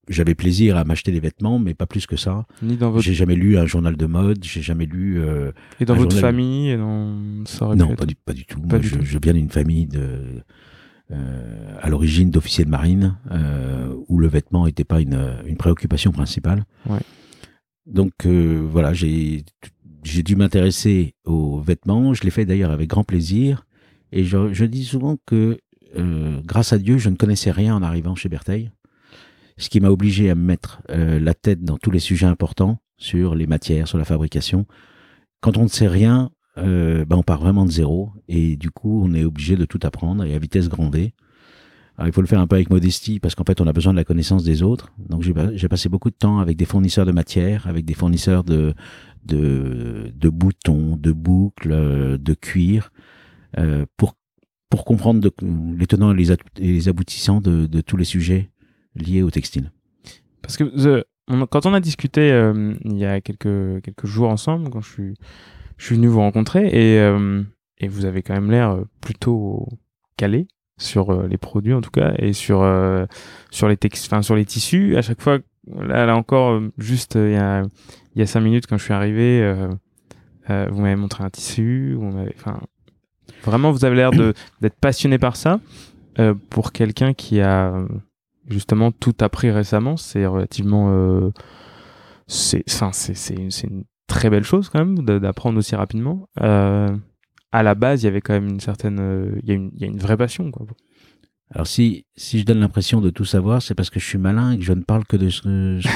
j'avais 0.08 0.36
plaisir 0.36 0.78
à 0.78 0.86
m'acheter 0.86 1.12
des 1.12 1.20
vêtements, 1.20 1.60
mais 1.60 1.74
pas 1.74 1.86
plus 1.86 2.08
que 2.08 2.16
ça. 2.16 2.46
Ni 2.62 2.78
dans 2.78 2.92
votre... 2.92 3.04
J'ai 3.04 3.14
jamais 3.14 3.36
lu 3.36 3.58
un 3.58 3.66
journal 3.66 3.98
de 3.98 4.06
mode, 4.06 4.42
j'ai 4.42 4.62
jamais 4.62 4.86
lu. 4.86 5.20
Euh, 5.20 5.52
et 5.82 5.86
dans 5.86 5.96
votre 5.96 6.18
famille 6.18 6.70
et 6.70 6.78
dans... 6.78 7.14
Non, 7.76 7.94
pas 7.96 8.06
du, 8.06 8.16
pas 8.16 8.34
du, 8.34 8.46
tout. 8.46 8.62
je, 8.82 9.18
viens 9.20 9.34
d'une 9.34 9.50
famille 9.50 9.86
de 9.86 10.44
à 11.82 11.90
l'origine 11.90 12.32
d'officiers 12.32 12.64
de 12.64 12.70
marine, 12.70 13.18
où 14.08 14.18
le 14.18 14.28
vêtement 14.28 14.66
n'était 14.66 14.86
pas 14.86 15.02
une, 15.02 15.40
une, 15.46 15.58
préoccupation 15.58 16.14
principale. 16.14 16.64
Ouais. 16.90 17.00
Donc 17.86 18.26
voilà, 18.26 18.94
j'ai 18.94 19.44
dû 20.04 20.36
m'intéresser 20.36 21.16
aux 21.26 21.60
vêtements. 21.60 22.14
Je 22.14 22.24
l'ai 22.24 22.32
fait 22.32 22.46
d'ailleurs 22.46 22.72
avec 22.72 22.90
grand 22.90 23.04
plaisir. 23.04 23.66
Et 24.12 24.24
je, 24.24 24.54
je 24.54 24.66
dis 24.66 24.86
souvent 24.86 25.18
que 25.26 25.60
euh, 25.98 26.42
grâce 26.44 26.74
à 26.74 26.78
Dieu, 26.78 26.98
je 26.98 27.10
ne 27.10 27.16
connaissais 27.16 27.52
rien 27.52 27.76
en 27.76 27.84
arrivant 27.84 28.16
chez 28.16 28.30
Bertheil, 28.30 28.72
ce 29.58 29.70
qui 29.70 29.80
m'a 29.80 29.90
obligé 29.90 30.30
à 30.30 30.36
me 30.36 30.44
mettre 30.44 30.82
euh, 30.90 31.20
la 31.20 31.34
tête 31.34 31.64
dans 31.64 31.78
tous 31.78 31.92
les 31.92 32.00
sujets 32.00 32.26
importants 32.26 32.80
sur 32.98 33.36
les 33.36 33.48
matières, 33.48 33.88
sur 33.88 33.98
la 33.98 34.06
fabrication. 34.06 34.66
Quand 35.42 35.58
on 35.58 35.64
ne 35.64 35.70
sait 35.70 35.88
rien, 35.88 36.32
euh, 36.58 37.06
ben 37.06 37.18
on 37.18 37.24
part 37.24 37.40
vraiment 37.40 37.66
de 37.66 37.72
zéro 37.72 38.12
et 38.28 38.56
du 38.56 38.72
coup 38.72 39.02
on 39.04 39.14
est 39.14 39.26
obligé 39.26 39.58
de 39.58 39.66
tout 39.66 39.80
apprendre 39.84 40.24
et 40.24 40.34
à 40.34 40.40
vitesse 40.40 40.70
grandée. 40.70 41.14
Alors, 41.98 42.08
il 42.08 42.14
faut 42.14 42.22
le 42.22 42.28
faire 42.28 42.40
un 42.40 42.48
peu 42.48 42.56
avec 42.56 42.70
modestie 42.70 43.20
parce 43.20 43.36
qu'en 43.36 43.46
fait 43.46 43.62
on 43.62 43.68
a 43.68 43.74
besoin 43.74 43.94
de 43.94 43.98
la 43.98 44.04
connaissance 44.04 44.44
des 44.44 44.64
autres. 44.64 44.92
Donc 44.98 45.22
j'ai 45.24 45.68
passé 45.68 45.90
beaucoup 45.90 46.10
de 46.10 46.16
temps 46.16 46.40
avec 46.40 46.58
des 46.58 46.66
fournisseurs 46.66 47.06
de 47.06 47.12
matières, 47.12 47.68
avec 47.68 47.86
des 47.86 47.94
fournisseurs 47.94 48.44
de, 48.44 48.74
de, 49.26 50.12
de 50.14 50.30
boutons, 50.30 50.98
de 50.98 51.12
boucles, 51.12 52.18
de 52.20 52.34
cuir, 52.34 52.92
euh, 53.58 53.86
pour 53.98 54.16
pour 54.70 54.84
comprendre 54.84 55.22
de, 55.22 55.32
les 55.78 55.88
tenants 55.88 56.14
et 56.14 56.24
les, 56.58 56.90
aboutissants 56.90 57.40
de, 57.40 57.66
de, 57.66 57.82
tous 57.82 57.96
les 57.96 58.04
sujets 58.04 58.50
liés 58.96 59.22
au 59.22 59.30
textile. 59.30 59.72
Parce 60.42 60.58
que 60.58 61.06
quand 61.50 61.66
on 61.66 61.74
a 61.74 61.80
discuté 61.80 62.32
euh, 62.32 62.74
il 62.84 62.98
y 62.98 63.06
a 63.06 63.22
quelques, 63.22 63.82
quelques 63.84 64.06
jours 64.06 64.30
ensemble, 64.30 64.70
quand 64.70 64.82
je 64.82 64.92
suis, 64.92 65.14
je 65.78 65.86
suis 65.86 65.96
venu 65.96 66.08
vous 66.08 66.20
rencontrer, 66.20 66.68
et, 66.68 67.00
euh, 67.00 67.44
et 67.78 67.88
vous 67.88 68.06
avez 68.06 68.22
quand 68.22 68.34
même 68.34 68.52
l'air 68.52 68.72
euh, 68.72 68.84
plutôt 69.02 69.68
calé 70.18 70.48
sur 70.78 71.24
les 71.28 71.38
produits 71.38 71.74
en 71.74 71.82
tout 71.82 71.92
cas, 71.92 72.14
et 72.18 72.34
sur, 72.34 72.60
sur, 73.50 73.70
les, 73.70 73.78
enfin, 74.06 74.22
sur 74.22 74.36
les 74.36 74.46
tissus. 74.46 74.98
À 74.98 75.02
chaque 75.02 75.22
fois, 75.22 75.40
là, 75.74 76.16
encore, 76.16 76.62
juste 76.78 77.16
il 77.16 77.32
y, 77.32 77.38
a, 77.38 77.64
il 78.16 78.20
y 78.20 78.22
a 78.22 78.28
cinq 78.28 78.42
minutes 78.42 78.68
quand 78.68 78.78
je 78.78 78.84
suis 78.84 78.94
arrivé, 78.94 79.56
vous 80.50 80.82
m'avez 80.82 80.96
montré 80.96 81.24
un 81.24 81.30
tissu, 81.30 81.94
vous 81.98 82.12
m'avez, 82.12 82.34
enfin, 82.38 82.60
Vraiment, 83.46 83.72
vous 83.72 83.86
avez 83.86 83.96
l'air 83.96 84.12
d'être 84.62 84.80
passionné 84.80 85.18
par 85.18 85.36
ça. 85.36 85.60
Euh, 86.18 86.34
pour 86.50 86.72
quelqu'un 86.72 87.14
qui 87.14 87.42
a 87.42 87.74
justement 88.48 88.92
tout 88.92 89.16
appris 89.20 89.52
récemment, 89.52 89.98
c'est 89.98 90.26
relativement. 90.26 90.88
Euh, 90.90 91.32
c'est 92.28 92.64
une 93.64 93.84
très 94.08 94.30
belle 94.30 94.44
chose 94.44 94.70
quand 94.70 94.80
même 94.80 95.20
d'apprendre 95.20 95.60
aussi 95.60 95.76
rapidement. 95.76 96.28
À 97.56 97.64
la 97.64 97.74
base, 97.74 98.04
il 98.04 98.08
y 98.08 98.10
avait 98.10 98.20
quand 98.20 98.34
même 98.34 98.50
une 98.50 98.60
certaine. 98.60 98.98
Euh, 99.00 99.40
il, 99.42 99.48
y 99.48 99.84
a 99.86 99.88
une, 99.88 99.98
vraie 99.98 100.18
passion. 100.18 100.52
Quoi. 100.52 100.68
Alors 101.52 101.66
si, 101.66 102.06
si 102.18 102.38
je 102.40 102.44
donne 102.44 102.60
l'impression 102.60 103.00
de 103.00 103.10
tout 103.10 103.24
savoir, 103.24 103.62
c'est 103.62 103.76
parce 103.76 103.90
que 103.90 103.98
je 103.98 104.06
suis 104.06 104.18
malin 104.18 104.52
et 104.52 104.58
que 104.58 104.66
je 104.66 104.74
ne 104.74 104.82
parle 104.82 105.06
que 105.06 105.16
de 105.16 105.30
ce 105.30 105.42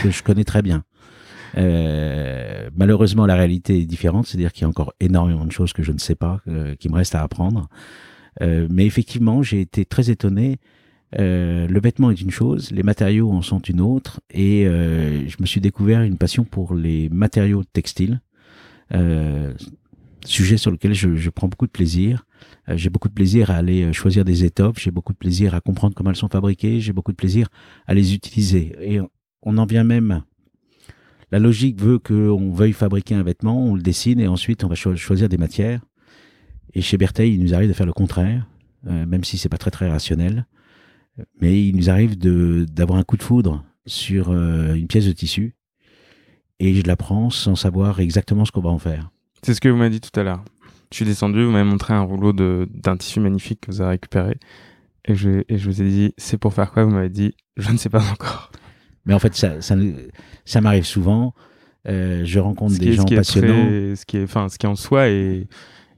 que 0.01 0.09
je 0.09 0.23
connais 0.23 0.45
très 0.45 0.61
bien. 0.61 0.85
Euh, 1.57 2.69
malheureusement, 2.77 3.25
la 3.25 3.35
réalité 3.35 3.77
est 3.77 3.85
différente, 3.85 4.25
c'est-à-dire 4.25 4.53
qu'il 4.53 4.61
y 4.61 4.65
a 4.65 4.69
encore 4.69 4.93
énormément 5.01 5.43
de 5.43 5.51
choses 5.51 5.73
que 5.73 5.83
je 5.83 5.91
ne 5.91 5.97
sais 5.97 6.15
pas, 6.15 6.39
euh, 6.47 6.75
qui 6.75 6.87
me 6.87 6.95
restent 6.95 7.15
à 7.15 7.23
apprendre. 7.23 7.67
Mais 8.39 8.85
effectivement, 8.85 9.43
j'ai 9.43 9.59
été 9.59 9.83
très 9.83 10.09
étonné. 10.09 10.59
Le 11.11 11.79
vêtement 11.81 12.09
est 12.09 12.21
une 12.21 12.31
chose, 12.31 12.71
les 12.71 12.83
matériaux 12.83 13.33
en 13.33 13.41
sont 13.41 13.59
une 13.59 13.81
autre, 13.81 14.21
et 14.33 14.63
je 14.63 15.35
me 15.41 15.45
suis 15.45 15.59
découvert 15.59 16.03
une 16.03 16.17
passion 16.17 16.45
pour 16.45 16.73
les 16.73 17.09
matériaux 17.09 17.65
textiles, 17.65 18.21
sujet 20.25 20.57
sur 20.57 20.71
lequel 20.71 20.93
je, 20.93 21.29
prends 21.29 21.47
beaucoup 21.47 21.67
de 21.67 21.71
plaisir. 21.71 22.25
j'ai 22.67 22.89
beaucoup 22.89 23.09
de 23.09 23.13
plaisir 23.13 23.51
à 23.51 23.55
aller 23.55 23.93
choisir 23.93 24.25
des 24.25 24.43
étoffes, 24.43 24.79
j'ai 24.79 24.91
beaucoup 24.91 25.13
de 25.13 25.17
plaisir 25.17 25.55
à 25.55 25.61
comprendre 25.61 25.95
comment 25.95 26.09
elles 26.09 26.15
sont 26.15 26.27
fabriquées, 26.27 26.79
j'ai 26.79 26.93
beaucoup 26.93 27.11
de 27.11 27.17
plaisir 27.17 27.47
à 27.87 27.93
les 27.93 28.13
utiliser. 28.13 28.75
Et 28.81 28.99
on 29.41 29.57
en 29.57 29.65
vient 29.65 29.83
même 29.83 30.23
la 31.31 31.39
logique 31.39 31.79
veut 31.79 31.99
qu'on 31.99 32.51
veuille 32.51 32.73
fabriquer 32.73 33.13
un 33.13 33.23
vêtement, 33.23 33.65
on 33.67 33.75
le 33.75 33.81
dessine 33.81 34.19
et 34.19 34.27
ensuite 34.27 34.63
on 34.63 34.67
va 34.67 34.75
choisir 34.75 35.29
des 35.29 35.37
matières. 35.37 35.81
Et 36.73 36.81
chez 36.81 36.97
Bertheil, 36.97 37.33
il 37.33 37.43
nous 37.43 37.53
arrive 37.53 37.69
de 37.69 37.73
faire 37.73 37.85
le 37.85 37.93
contraire, 37.93 38.47
euh, 38.87 39.05
même 39.05 39.23
si 39.23 39.37
c'est 39.37 39.49
pas 39.49 39.57
très 39.57 39.71
très 39.71 39.89
rationnel. 39.89 40.47
Mais 41.39 41.67
il 41.67 41.75
nous 41.75 41.89
arrive 41.89 42.17
d'avoir 42.17 42.97
un 42.97 43.03
coup 43.03 43.17
de 43.17 43.23
foudre 43.23 43.63
sur 43.85 44.29
euh, 44.29 44.73
une 44.73 44.87
pièce 44.87 45.05
de 45.05 45.11
tissu 45.11 45.55
et 46.59 46.73
je 46.73 46.83
la 46.83 46.95
prends 46.95 47.29
sans 47.29 47.55
savoir 47.55 47.99
exactement 47.99 48.45
ce 48.45 48.51
qu'on 48.51 48.61
va 48.61 48.69
en 48.69 48.79
faire. 48.79 49.11
C'est 49.41 49.53
ce 49.53 49.61
que 49.61 49.69
vous 49.69 49.77
m'avez 49.77 49.89
dit 49.89 50.01
tout 50.01 50.17
à 50.19 50.23
l'heure. 50.23 50.43
Je 50.91 50.97
suis 50.97 51.05
descendu, 51.05 51.43
vous 51.43 51.51
m'avez 51.51 51.69
montré 51.69 51.93
un 51.93 52.01
rouleau 52.01 52.33
d'un 52.33 52.97
tissu 52.97 53.19
magnifique 53.19 53.61
que 53.61 53.71
vous 53.71 53.81
avez 53.81 53.91
récupéré. 53.91 54.37
Et 55.05 55.15
je, 55.15 55.43
et 55.47 55.57
je 55.57 55.69
vous 55.69 55.81
ai 55.81 55.87
dit, 55.87 56.13
c'est 56.17 56.37
pour 56.37 56.53
faire 56.53 56.71
quoi 56.71 56.83
Vous 56.83 56.91
m'avez 56.91 57.09
dit, 57.09 57.35
je 57.57 57.71
ne 57.71 57.77
sais 57.77 57.89
pas 57.89 58.03
encore. 58.11 58.51
Mais 59.05 59.13
en 59.13 59.19
fait, 59.19 59.35
ça, 59.35 59.61
ça, 59.61 59.75
ça 60.45 60.61
m'arrive 60.61 60.85
souvent. 60.85 61.33
Euh, 61.87 62.23
je 62.25 62.39
rencontre 62.39 62.77
des 62.77 62.93
gens 62.93 63.05
passionnants. 63.05 63.95
ce 63.95 64.05
qui 64.05 64.17
est, 64.17 64.23
enfin, 64.23 64.49
ce 64.49 64.57
qui 64.57 64.67
en 64.67 64.75
soi 64.75 65.07
est, 65.09 65.47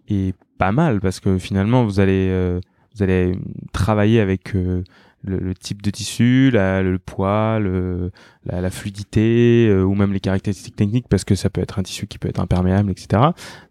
est 0.08 0.36
pas 0.58 0.72
mal 0.72 1.02
parce 1.02 1.20
que 1.20 1.38
finalement, 1.38 1.84
vous 1.86 2.00
allez, 2.00 2.28
euh, 2.30 2.60
vous 2.96 3.04
allez 3.04 3.38
travailler 3.74 4.20
avec 4.20 4.56
euh, 4.56 4.84
le, 5.24 5.54
type 5.54 5.82
de 5.82 5.90
tissu, 5.92 6.50
la, 6.52 6.82
le 6.82 6.98
poids, 7.00 7.60
le, 7.60 8.12
la, 8.46 8.70
fluidité 8.70 9.68
euh, 9.70 9.84
ou 9.84 9.94
même 9.96 10.14
les 10.14 10.20
caractéristiques 10.20 10.76
techniques 10.76 11.08
parce 11.08 11.24
que 11.24 11.36
ça 11.36 11.50
peut 11.50 11.62
être 11.62 11.80
un 11.80 11.84
tissu 11.84 12.08
qui 12.08 12.18
peut 12.18 12.30
être 12.30 12.40
imperméable, 12.40 12.92
etc. 12.92 13.22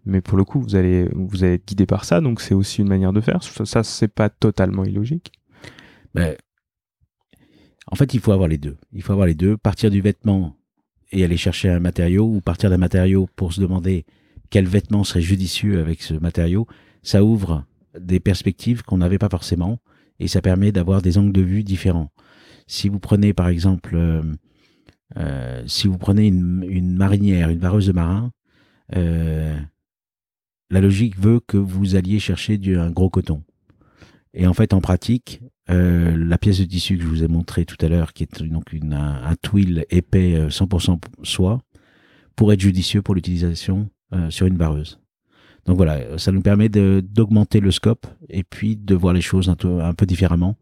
Mais 0.05 0.21
pour 0.21 0.37
le 0.37 0.43
coup, 0.43 0.61
vous 0.61 0.75
allez, 0.75 1.09
vous 1.13 1.43
être 1.43 1.67
guidé 1.67 1.85
par 1.85 2.05
ça, 2.05 2.21
donc 2.21 2.41
c'est 2.41 2.53
aussi 2.53 2.81
une 2.81 2.87
manière 2.87 3.13
de 3.13 3.21
faire. 3.21 3.43
Ça, 3.43 3.65
ça 3.65 3.83
c'est 3.83 4.07
pas 4.07 4.29
totalement 4.29 4.85
illogique. 4.85 5.31
Ben, 6.13 6.35
en 7.87 7.95
fait, 7.95 8.13
il 8.13 8.19
faut 8.19 8.31
avoir 8.31 8.47
les 8.47 8.57
deux. 8.57 8.77
Il 8.93 9.01
faut 9.01 9.13
avoir 9.13 9.27
les 9.27 9.35
deux. 9.35 9.57
Partir 9.57 9.89
du 9.91 10.01
vêtement 10.01 10.55
et 11.11 11.23
aller 11.23 11.37
chercher 11.37 11.69
un 11.69 11.79
matériau 11.79 12.25
ou 12.25 12.39
partir 12.39 12.69
d'un 12.69 12.77
matériau 12.77 13.27
pour 13.35 13.53
se 13.53 13.59
demander 13.59 14.05
quel 14.49 14.65
vêtement 14.65 15.03
serait 15.03 15.21
judicieux 15.21 15.79
avec 15.79 16.01
ce 16.01 16.13
matériau, 16.13 16.67
ça 17.03 17.23
ouvre 17.23 17.65
des 17.99 18.19
perspectives 18.19 18.83
qu'on 18.83 18.97
n'avait 18.97 19.17
pas 19.17 19.29
forcément 19.29 19.79
et 20.19 20.27
ça 20.27 20.41
permet 20.41 20.71
d'avoir 20.71 21.01
des 21.01 21.17
angles 21.17 21.33
de 21.33 21.41
vue 21.41 21.63
différents. 21.63 22.11
Si 22.67 22.89
vous 22.89 22.99
prenez 22.99 23.33
par 23.33 23.47
exemple, 23.47 23.95
euh, 23.95 24.21
euh, 25.17 25.63
si 25.67 25.87
vous 25.87 25.97
prenez 25.97 26.27
une, 26.27 26.95
marinière, 26.95 27.49
une 27.49 27.59
vareuse 27.59 27.87
de 27.87 27.91
marin, 27.91 28.31
euh, 28.95 29.57
la 30.69 30.81
logique 30.81 31.19
veut 31.19 31.39
que 31.39 31.57
vous 31.57 31.95
alliez 31.95 32.19
chercher 32.19 32.59
un 32.75 32.91
gros 32.91 33.09
coton. 33.09 33.43
Et 34.33 34.47
en 34.47 34.53
fait, 34.53 34.73
en 34.73 34.79
pratique, 34.79 35.41
la 35.67 36.37
pièce 36.37 36.59
de 36.59 36.65
tissu 36.65 36.97
que 36.97 37.03
je 37.03 37.07
vous 37.07 37.23
ai 37.23 37.27
montré 37.27 37.65
tout 37.65 37.77
à 37.79 37.89
l'heure, 37.89 38.13
qui 38.13 38.23
est 38.23 38.43
donc 38.43 38.73
une, 38.73 38.93
un, 38.93 39.23
un, 39.23 39.35
épais 39.89 40.47
100% 40.47 40.91
euh, 40.91 40.97
soie, 41.23 41.61
pour 42.35 42.51
être 42.53 42.59
judicieux 42.59 43.01
pour 43.01 43.15
l'utilisation 43.15 43.89
sur 44.29 44.45
une 44.45 44.57
vareuse. 44.57 45.00
Donc 45.65 45.77
voilà, 45.77 46.17
ça 46.17 46.31
nous 46.31 46.41
permet 46.41 46.69
d'augmenter 46.69 47.59
le 47.59 47.71
scope 47.71 48.07
et 48.29 48.43
puis 48.43 48.75
de 48.75 48.95
voir 48.95 49.13
les 49.13 49.21
choses 49.21 49.49
un 49.49 49.55
peu, 49.55 49.81
un 49.81 49.93
peu 49.93 50.05
différemment. 50.05 50.57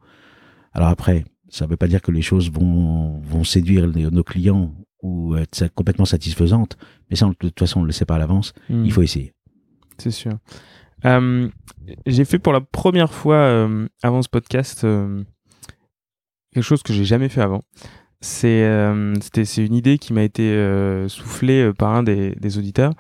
Alors 0.74 0.89
après, 0.89 1.25
ça 1.50 1.65
ne 1.65 1.70
veut 1.70 1.77
pas 1.77 1.88
dire 1.88 2.01
que 2.01 2.12
les 2.12 2.22
choses 2.22 2.51
vont, 2.51 3.20
vont 3.22 3.44
séduire 3.44 3.88
nos 3.88 4.24
clients 4.24 4.74
ou 5.01 5.36
être 5.36 5.68
complètement 5.74 6.06
satisfaisantes, 6.06 6.77
mais 7.10 7.15
ça, 7.15 7.27
de 7.27 7.34
toute 7.34 7.60
façon, 7.60 7.79
on 7.79 7.82
ne 7.84 7.88
le 7.88 7.94
sait 7.94 8.06
pas 8.06 8.15
à 8.15 8.20
l'avance. 8.20 8.53
Hmm. 8.70 8.84
Il 8.84 8.91
faut 8.91 9.01
essayer. 9.01 9.34
C'est 9.98 10.12
sûr. 10.12 10.34
Euh, 11.06 11.50
j'ai 12.06 12.25
fait 12.25 12.39
pour 12.39 12.53
la 12.53 12.62
première 12.62 13.13
fois 13.13 13.36
euh, 13.36 13.88
avant 14.03 14.22
ce 14.22 14.27
podcast 14.27 14.84
euh, 14.84 15.24
quelque 16.53 16.63
chose 16.63 16.84
que 16.84 16.94
j'ai 16.94 17.06
jamais 17.06 17.29
fait 17.29 17.41
avant. 17.41 17.62
C'est 18.21 18.67
c'est 19.45 19.65
une 19.65 19.73
idée 19.73 19.97
qui 19.97 20.13
m'a 20.13 20.23
été 20.23 21.05
soufflée 21.07 21.71
par 21.77 21.93
un 21.93 22.03
des, 22.03 22.35
des 22.35 22.57
auditeurs 22.57 22.93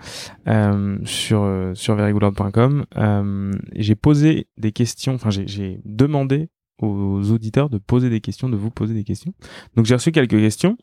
sur 1.03 1.71
sur 1.73 1.95
verygoodlord.com. 1.95 2.85
j'ai 3.75 3.95
posé 3.95 4.47
des 4.57 4.71
questions, 4.71 5.15
enfin 5.15 5.29
j'ai 5.29 5.81
demandé 5.83 6.49
aux 6.81 7.31
auditeurs 7.31 7.69
de 7.69 7.77
poser 7.77 8.09
des 8.09 8.21
questions, 8.21 8.49
de 8.49 8.55
vous 8.55 8.71
poser 8.71 8.93
des 8.93 9.03
questions. 9.03 9.33
Donc 9.75 9.85
j'ai 9.85 9.95
reçu 9.95 10.11
quelques 10.11 10.31
questions. 10.31 10.77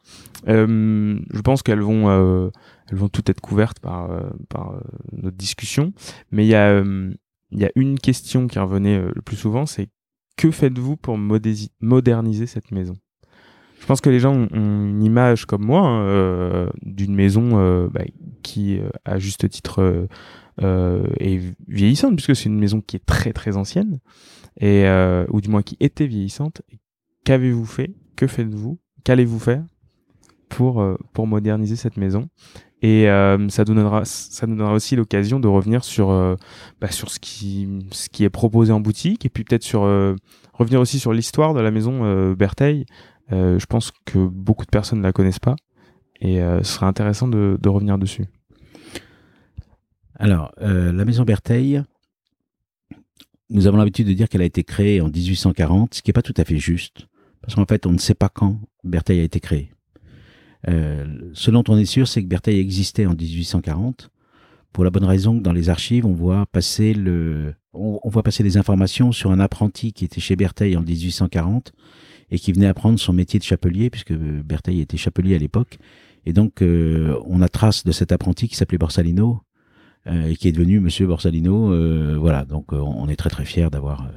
Euh, 0.48 1.18
je 1.32 1.40
pense 1.40 1.62
qu'elles 1.62 1.80
vont, 1.80 2.08
euh, 2.08 2.50
elles 2.90 2.98
vont 2.98 3.08
toutes 3.08 3.30
être 3.30 3.40
couvertes 3.40 3.80
par, 3.80 4.10
euh, 4.10 4.28
par 4.48 4.72
euh, 4.72 4.80
notre 5.12 5.36
discussion. 5.36 5.92
Mais 6.30 6.44
il 6.44 6.48
y 6.48 6.54
a, 6.54 6.68
euh, 6.70 7.12
il 7.50 7.60
y 7.60 7.64
a 7.64 7.70
une 7.76 7.98
question 7.98 8.46
qui 8.46 8.58
revenait 8.58 9.00
le 9.00 9.22
plus 9.22 9.36
souvent, 9.36 9.66
c'est 9.66 9.88
que 10.36 10.50
faites-vous 10.50 10.96
pour 10.96 11.16
moderniser 11.16 12.46
cette 12.46 12.70
maison? 12.72 12.94
Je 13.86 13.88
pense 13.88 14.00
que 14.00 14.10
les 14.10 14.18
gens 14.18 14.34
ont, 14.34 14.48
une 14.52 15.02
image 15.02 15.46
comme 15.46 15.64
moi 15.64 15.86
hein, 15.86 16.68
d'une 16.82 17.14
maison 17.14 17.88
bah, 17.88 18.02
qui, 18.42 18.80
à 19.04 19.20
juste 19.20 19.48
titre, 19.48 20.08
est 20.60 21.40
vieillissante 21.68 22.16
puisque 22.16 22.34
c'est 22.34 22.46
une 22.46 22.58
maison 22.58 22.80
qui 22.80 22.96
est 22.96 23.06
très 23.06 23.32
très 23.32 23.56
ancienne 23.56 24.00
et 24.58 24.86
euh, 24.86 25.26
ou 25.30 25.40
du 25.40 25.48
moins 25.48 25.62
qui 25.62 25.76
était 25.80 26.06
vieillissante. 26.06 26.62
Qu'avez-vous 27.24 27.66
fait? 27.66 27.94
Que 28.16 28.26
faites-vous? 28.26 28.78
Qu'allez-vous 29.04 29.38
faire 29.38 29.64
pour 30.48 30.80
euh, 30.80 30.96
pour 31.12 31.26
moderniser 31.26 31.76
cette 31.76 31.96
maison? 31.96 32.28
Et 32.82 33.08
euh, 33.08 33.48
ça, 33.48 33.64
donnera, 33.64 34.04
ça 34.04 34.46
nous 34.46 34.54
donnera 34.54 34.74
aussi 34.74 34.96
l'occasion 34.96 35.40
de 35.40 35.48
revenir 35.48 35.82
sur, 35.82 36.10
euh, 36.10 36.36
bah, 36.78 36.90
sur 36.90 37.10
ce, 37.10 37.18
qui, 37.18 37.66
ce 37.90 38.10
qui 38.10 38.22
est 38.22 38.30
proposé 38.30 38.70
en 38.70 38.80
boutique 38.80 39.24
et 39.24 39.30
puis 39.30 39.44
peut-être 39.44 39.62
sur 39.62 39.80
revenir 40.52 40.80
aussi 40.80 40.98
sur 40.98 41.12
l'histoire 41.12 41.54
de 41.54 41.60
la 41.60 41.70
maison 41.70 42.34
Bertheil. 42.34 42.84
Je 43.30 43.66
pense 43.66 43.92
que 44.04 44.18
beaucoup 44.18 44.64
de 44.64 44.70
personnes 44.70 44.98
ne 44.98 45.04
la 45.04 45.12
connaissent 45.12 45.38
pas 45.38 45.56
et 46.20 46.36
ce 46.36 46.62
serait 46.62 46.86
intéressant 46.86 47.28
de, 47.28 47.68
revenir 47.68 47.98
dessus. 47.98 48.26
Alors, 50.18 50.52
la 50.58 51.04
maison 51.04 51.24
Bertheil, 51.24 51.82
nous 53.50 53.66
avons 53.66 53.76
l'habitude 53.76 54.06
de 54.06 54.12
dire 54.12 54.28
qu'elle 54.28 54.42
a 54.42 54.46
été 54.46 54.64
créée 54.64 55.00
en 55.00 55.08
1840, 55.08 55.94
ce 55.94 56.02
qui 56.02 56.10
n'est 56.10 56.14
pas 56.14 56.22
tout 56.22 56.34
à 56.36 56.44
fait 56.44 56.58
juste, 56.58 57.06
parce 57.40 57.54
qu'en 57.54 57.66
fait, 57.66 57.86
on 57.86 57.92
ne 57.92 57.98
sait 57.98 58.14
pas 58.14 58.28
quand 58.28 58.58
Bertheil 58.84 59.20
a 59.20 59.24
été 59.24 59.40
créé. 59.40 59.72
Euh, 60.68 61.30
ce 61.32 61.50
dont 61.50 61.62
on 61.68 61.76
est 61.76 61.84
sûr, 61.84 62.08
c'est 62.08 62.22
que 62.22 62.28
Bertheil 62.28 62.58
existait 62.58 63.06
en 63.06 63.14
1840, 63.14 64.10
pour 64.72 64.84
la 64.84 64.90
bonne 64.90 65.04
raison 65.04 65.38
que 65.38 65.42
dans 65.42 65.52
les 65.52 65.68
archives, 65.70 66.04
on 66.04 66.12
voit 66.12 66.44
passer 66.46 66.92
le, 66.92 67.54
on, 67.72 68.00
voit 68.08 68.22
passer 68.22 68.42
des 68.42 68.56
informations 68.56 69.12
sur 69.12 69.30
un 69.30 69.40
apprenti 69.40 69.92
qui 69.92 70.04
était 70.04 70.20
chez 70.20 70.36
Bertheil 70.36 70.76
en 70.76 70.82
1840 70.82 71.72
et 72.30 72.38
qui 72.38 72.52
venait 72.52 72.66
apprendre 72.66 72.98
son 72.98 73.12
métier 73.12 73.38
de 73.38 73.44
chapelier, 73.44 73.90
puisque 73.90 74.12
Bertheil 74.12 74.80
était 74.80 74.96
chapelier 74.96 75.34
à 75.34 75.38
l'époque. 75.38 75.78
Et 76.24 76.32
donc, 76.32 76.60
euh, 76.60 77.18
on 77.26 77.40
a 77.40 77.48
trace 77.48 77.84
de 77.84 77.92
cet 77.92 78.12
apprenti 78.12 78.48
qui 78.48 78.56
s'appelait 78.56 78.78
Borsalino, 78.78 79.42
euh, 80.06 80.28
et 80.28 80.36
qui 80.36 80.48
est 80.48 80.52
devenu 80.52 80.80
Monsieur 80.80 81.06
Borsalino. 81.06 81.72
Euh, 81.72 82.16
voilà, 82.18 82.44
donc 82.44 82.72
on 82.72 83.08
est 83.08 83.16
très 83.16 83.30
très 83.30 83.44
fier 83.44 83.70
d'avoir, 83.70 84.10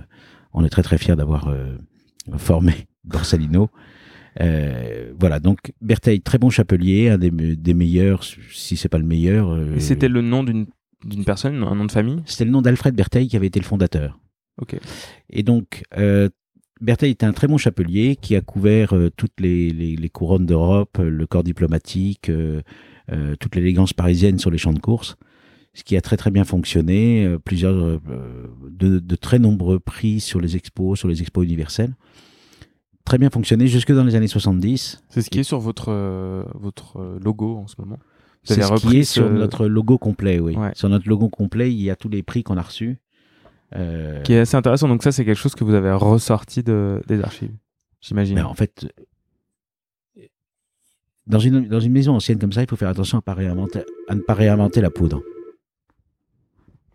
on 0.54 0.63
est 0.63 0.70
très 0.70 0.84
très 0.84 0.98
fier 0.98 1.16
d'avoir 1.16 1.54
formé 2.38 2.74
Borsalino. 3.04 3.70
voilà, 4.38 5.39
donc 5.39 5.74
Bertheil, 5.82 6.22
très 6.22 6.39
bon 6.39 6.50
chapelier, 6.50 7.10
un 7.10 7.18
des, 7.18 7.32
des 7.32 7.74
meilleurs, 7.74 8.24
si 8.24 8.75
c'est 8.75 8.89
pas 8.89 8.98
le 8.98 9.06
meilleur. 9.06 9.58
et 9.75 9.80
c'était 9.80 10.10
le 10.10 10.22
nom 10.22 10.44
d'une 10.44 10.66
d'une 11.06 11.24
personne, 11.24 11.63
un 11.63 11.75
nom 11.75 11.86
de 11.86 11.92
famille? 11.92 12.22
C'était 12.25 12.46
le 12.46 12.51
nom 12.51 12.62
d'Alfred 12.62 12.94
Bertheil 12.96 13.28
qui 13.28 13.36
avait 13.36 13.48
été 13.48 13.60
le 13.60 13.66
fondateur. 13.66 14.20
Ok. 14.62 14.78
Et 15.30 15.44
donc, 15.44 15.84
euh, 15.98 16.30
Bertheil 16.81 17.12
était 17.12 17.25
un 17.25 17.33
très 17.33 17.48
bon 17.48 17.57
chapelier 17.57 18.15
qui 18.15 18.36
a 18.36 18.41
couvert 18.41 18.93
toutes 19.17 19.39
les, 19.39 19.69
les, 19.71 19.95
les 19.95 20.09
couronnes 20.09 20.45
d'Europe, 20.45 20.98
le 20.98 21.27
corps 21.27 21.43
diplomatique, 21.43 22.29
euh, 22.29 22.62
toute 23.39 23.55
l'élégance 23.55 23.93
parisienne 23.93 24.39
sur 24.39 24.50
les 24.50 24.57
champs 24.57 24.74
de 24.74 24.79
course 24.79 25.17
ce 25.74 25.83
qui 25.83 25.95
a 25.95 26.01
très 26.01 26.17
très 26.17 26.31
bien 26.31 26.43
fonctionné, 26.43 27.25
euh, 27.25 27.39
plusieurs 27.39 27.75
euh, 27.75 28.00
de, 28.69 29.15
très 29.15 29.39
nombreux 29.39 29.79
prix 29.79 30.19
sur 30.19 30.41
les 30.41 30.55
expos, 30.55 31.00
sur 31.00 31.07
les 31.07 31.21
expos 31.21 31.45
universelles. 31.45 31.95
Très 33.05 33.17
bien 33.17 33.29
fonctionné 33.29 33.67
jusque 33.67 33.91
dans 33.91 34.03
les 34.03 34.15
années 34.15 34.27
70. 34.27 35.01
C'est 35.09 35.21
ce 35.21 35.29
qui 35.29 35.39
est 35.39 35.43
sur 35.43 35.59
votre, 35.59 35.89
euh, 35.89 36.43
votre 36.53 37.17
logo 37.24 37.57
en 37.57 37.67
ce 37.67 37.75
moment? 37.79 37.98
C'est 38.43 38.62
ce 38.62 38.88
qui 38.88 38.98
est 38.98 39.03
sur 39.03 39.29
notre 39.29 39.67
logo 39.67 39.98
complet, 39.98 40.39
oui. 40.39 40.55
Sur 40.74 40.89
notre 40.89 41.07
logo 41.07 41.29
complet, 41.29 41.71
il 41.71 41.81
y 41.81 41.89
a 41.89 41.95
tous 41.95 42.09
les 42.09 42.24
prix 42.24 42.43
qu'on 42.43 42.57
a 42.57 42.62
reçus. 42.62 42.98
Qui 43.73 44.33
est 44.33 44.39
assez 44.39 44.55
intéressant. 44.55 44.88
Donc 44.88 45.03
ça, 45.03 45.11
c'est 45.11 45.25
quelque 45.25 45.38
chose 45.38 45.55
que 45.55 45.63
vous 45.63 45.73
avez 45.73 45.91
ressorti 45.91 46.63
de, 46.63 47.01
des 47.07 47.21
archives, 47.21 47.53
j'imagine. 48.01 48.35
Ben, 48.35 48.45
en 48.45 48.53
fait, 48.53 48.88
dans 51.27 51.39
une, 51.39 51.67
dans 51.67 51.79
une 51.79 51.91
maison 51.91 52.15
ancienne 52.15 52.39
comme 52.39 52.51
ça, 52.51 52.61
il 52.61 52.67
faut 52.67 52.75
faire 52.75 52.89
attention 52.89 53.21
à, 53.25 53.31
à 53.31 53.35
ne 53.35 54.21
pas 54.21 54.33
réinventer 54.33 54.81
la 54.81 54.89
poudre. 54.89 55.21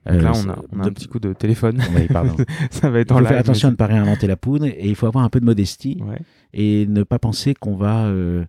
Euh, 0.09 0.21
là, 0.21 0.33
on 0.35 0.81
a, 0.81 0.87
un 0.87 0.93
petit 0.93 1.07
coup 1.07 1.19
de 1.19 1.33
téléphone. 1.33 1.81
Oui, 1.95 2.07
pardon. 2.09 2.37
ça 2.71 2.91
va 2.91 3.01
être 3.01 3.13
en 3.13 3.21
Il 3.21 3.23
faut 3.23 3.29
faire 3.29 3.39
attention 3.39 3.69
à 3.69 3.71
ne 3.71 3.77
pas 3.77 3.87
réinventer 3.87 4.27
la 4.27 4.37
poudre 4.37 4.67
et 4.67 4.87
il 4.89 4.95
faut 4.95 5.07
avoir 5.07 5.25
un 5.25 5.31
peu 5.31 5.41
de 5.41 5.47
modestie 5.47 5.99
et 6.53 6.87
ne 6.87 7.05
pas 7.05 7.19
penser 7.19 7.55
qu'on 7.55 7.77
va 7.77 8.07
euh, 8.07 8.45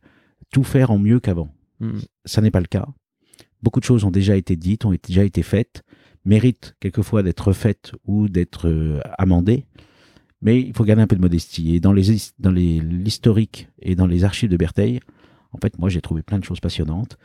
tout 0.51 0.63
faire 0.63 0.91
en 0.91 0.98
mieux 0.98 1.20
qu'avant. 1.20 1.53
Hmm. 1.79 2.00
Ça 2.25 2.41
n'est 2.41 2.51
pas 2.51 2.59
le 2.59 2.68
cas. 2.68 2.88
Beaucoup 3.61 3.79
de 3.79 3.85
choses 3.85 4.03
ont 4.03 4.11
déjà 4.11 4.35
été 4.35 4.55
dites, 4.55 4.85
ont 4.85 4.94
déjà 5.01 5.24
été 5.24 5.44
faites, 5.44 5.83
méritent 6.25 6.75
quelquefois 6.79 7.24
d'être 7.24 7.53
faites 7.53 7.94
ou 8.05 8.27
d'être 8.27 8.68
euh, 8.68 9.00
amendées. 9.18 9.66
Mais 10.42 10.59
il 10.59 10.74
faut 10.75 10.83
garder 10.83 11.01
un 11.01 11.07
peu 11.07 11.16
de 11.16 11.22
modestie. 11.22 11.75
Et 11.75 11.79
dans 11.79 11.94
les 11.94 12.03
dans 12.40 12.51
l'historique 12.51 13.70
et 13.81 13.96
dans 13.96 14.07
les 14.07 14.24
archives 14.24 14.50
de 14.50 14.57
Bertheil, 14.57 15.00
en 15.51 15.57
fait, 15.57 15.79
moi, 15.79 15.90
j'ai 15.90 16.01
trouvé 16.01 16.22
plein 16.22 16.40
de 16.40 16.44
choses 16.44 16.59
passionnantes 16.59 17.18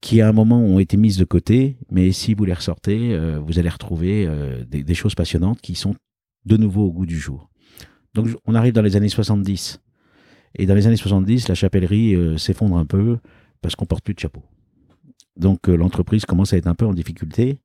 qui 0.00 0.20
à 0.20 0.28
un 0.28 0.32
moment 0.32 0.60
ont 0.60 0.78
été 0.78 0.96
mises 0.96 1.18
de 1.18 1.24
côté, 1.24 1.76
mais 1.90 2.10
si 2.12 2.32
vous 2.34 2.44
les 2.46 2.54
ressortez, 2.54 3.12
euh, 3.12 3.38
vous 3.38 3.58
allez 3.58 3.68
retrouver 3.68 4.26
euh, 4.26 4.64
des, 4.64 4.94
choses 4.94 5.14
passionnantes 5.14 5.60
qui 5.60 5.74
sont 5.74 5.94
de 6.46 6.56
nouveau 6.56 6.86
au 6.86 6.92
goût 6.92 7.06
du 7.06 7.18
jour. 7.18 7.50
Donc 8.14 8.28
on 8.46 8.54
arrive 8.54 8.72
dans 8.72 8.82
les 8.82 8.96
années 8.96 9.10
70. 9.10 9.80
Et 10.56 10.66
dans 10.66 10.74
les 10.74 10.86
années 10.86 10.96
70, 10.96 11.48
la 11.48 11.54
chapellerie 11.54 12.16
s'effondre 12.38 12.76
un 12.76 12.86
peu 12.86 13.18
parce 13.60 13.76
qu'on 13.76 13.84
porte 13.84 14.02
plus 14.02 14.14
de 14.14 14.18
chapeau. 14.18 14.42
Donc 15.36 15.68
l'entreprise 15.68 16.24
commence 16.24 16.52
à 16.54 16.56
être 16.56 16.66
un 16.66 16.74
peu 16.74 16.86
en 16.86 16.94
difficulté. 16.94 17.60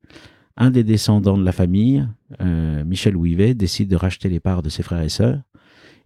Un 0.58 0.72
des 0.72 0.84
descendants 0.84 1.38
de 1.38 1.44
la 1.44 1.52
famille, 1.52 2.08
Michel 2.40 3.18
Ouivet, 3.18 3.54
décide 3.56 3.90
de 3.90 3.98
racheter 3.98 4.30
les 4.30 4.40
parts 4.40 4.62
de 4.62 4.70
ses 4.70 4.84
frères 4.84 5.02
et 5.02 5.10
sœurs 5.10 5.42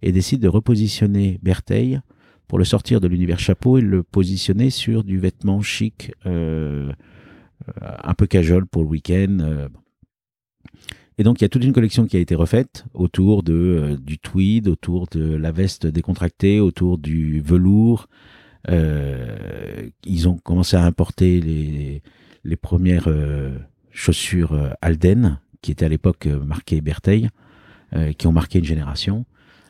et 0.01 0.11
décide 0.11 0.41
de 0.41 0.47
repositionner 0.47 1.39
Bertheil 1.43 2.01
pour 2.47 2.57
le 2.57 2.65
sortir 2.65 2.99
de 2.99 3.07
l'univers 3.07 3.39
chapeau 3.39 3.77
et 3.77 3.81
le 3.81 4.03
positionner 4.03 4.69
sur 4.71 5.03
du 5.03 5.19
vêtement 5.19 5.61
chic, 5.61 6.11
euh, 6.25 6.91
un 7.81 8.13
peu 8.15 8.25
casual 8.25 8.65
pour 8.65 8.83
le 8.83 8.89
week-end. 8.89 9.37
Euh. 9.41 9.69
Et 11.19 11.23
donc 11.23 11.39
il 11.39 11.43
y 11.43 11.45
a 11.45 11.49
toute 11.49 11.63
une 11.63 11.73
collection 11.73 12.07
qui 12.07 12.17
a 12.17 12.19
été 12.19 12.33
refaite 12.33 12.85
autour 12.93 13.43
euh, 13.49 13.97
du 13.97 14.17
tweed, 14.17 14.67
autour 14.67 15.07
de 15.07 15.35
la 15.35 15.51
veste 15.51 15.85
décontractée, 15.85 16.59
autour 16.59 16.97
du 16.97 17.39
velours. 17.39 18.07
ils 18.67 20.27
ont 20.27 20.37
commencé 20.37 20.75
à 20.75 20.85
importer 20.85 22.01
les 22.43 22.55
premières 22.55 23.09
chaussures 23.99 24.75
Alden, 24.81 25.39
qui 25.61 25.71
étaient 25.71 25.85
à 25.85 25.89
l'époque 25.89 26.27
marquées 26.27 26.81
Bertheil, 26.81 27.29
qui 28.17 28.27
ont 28.27 28.31
marqué 28.31 28.59
une 28.59 28.65
génération. 28.65 29.25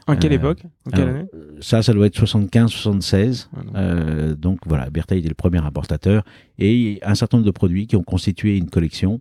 En 0.09 0.15
quelle 0.15 0.31
euh, 0.31 0.35
époque? 0.35 0.63
En 0.87 0.89
quelle 0.89 1.07
année? 1.07 1.25
Ça, 1.61 1.83
ça 1.83 1.93
doit 1.93 2.07
être 2.07 2.23
75-76. 2.23 3.47
Euh, 3.75 4.35
donc 4.35 4.59
voilà, 4.65 4.89
Berthaud 4.89 5.15
est 5.15 5.27
le 5.27 5.35
premier 5.35 5.59
importateur. 5.59 6.23
Et 6.57 6.99
un 7.03 7.13
certain 7.13 7.37
nombre 7.37 7.45
de 7.45 7.51
produits 7.51 7.85
qui 7.85 7.95
ont 7.95 8.03
constitué 8.03 8.57
une 8.57 8.69
collection. 8.71 9.19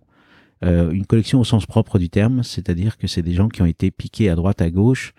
Euh, 0.65 0.91
une 0.91 1.05
collection 1.05 1.39
au 1.39 1.43
sens 1.43 1.67
propre 1.67 1.99
du 1.99 2.09
terme, 2.09 2.41
c'est-à-dire 2.43 2.97
que 2.97 3.07
c'est 3.07 3.21
des 3.21 3.33
gens 3.33 3.49
qui 3.49 3.61
ont 3.61 3.67
été 3.67 3.91
piqués 3.91 4.29
à 4.29 4.35
droite, 4.35 4.61
à 4.61 4.71
gauche, 4.71 5.13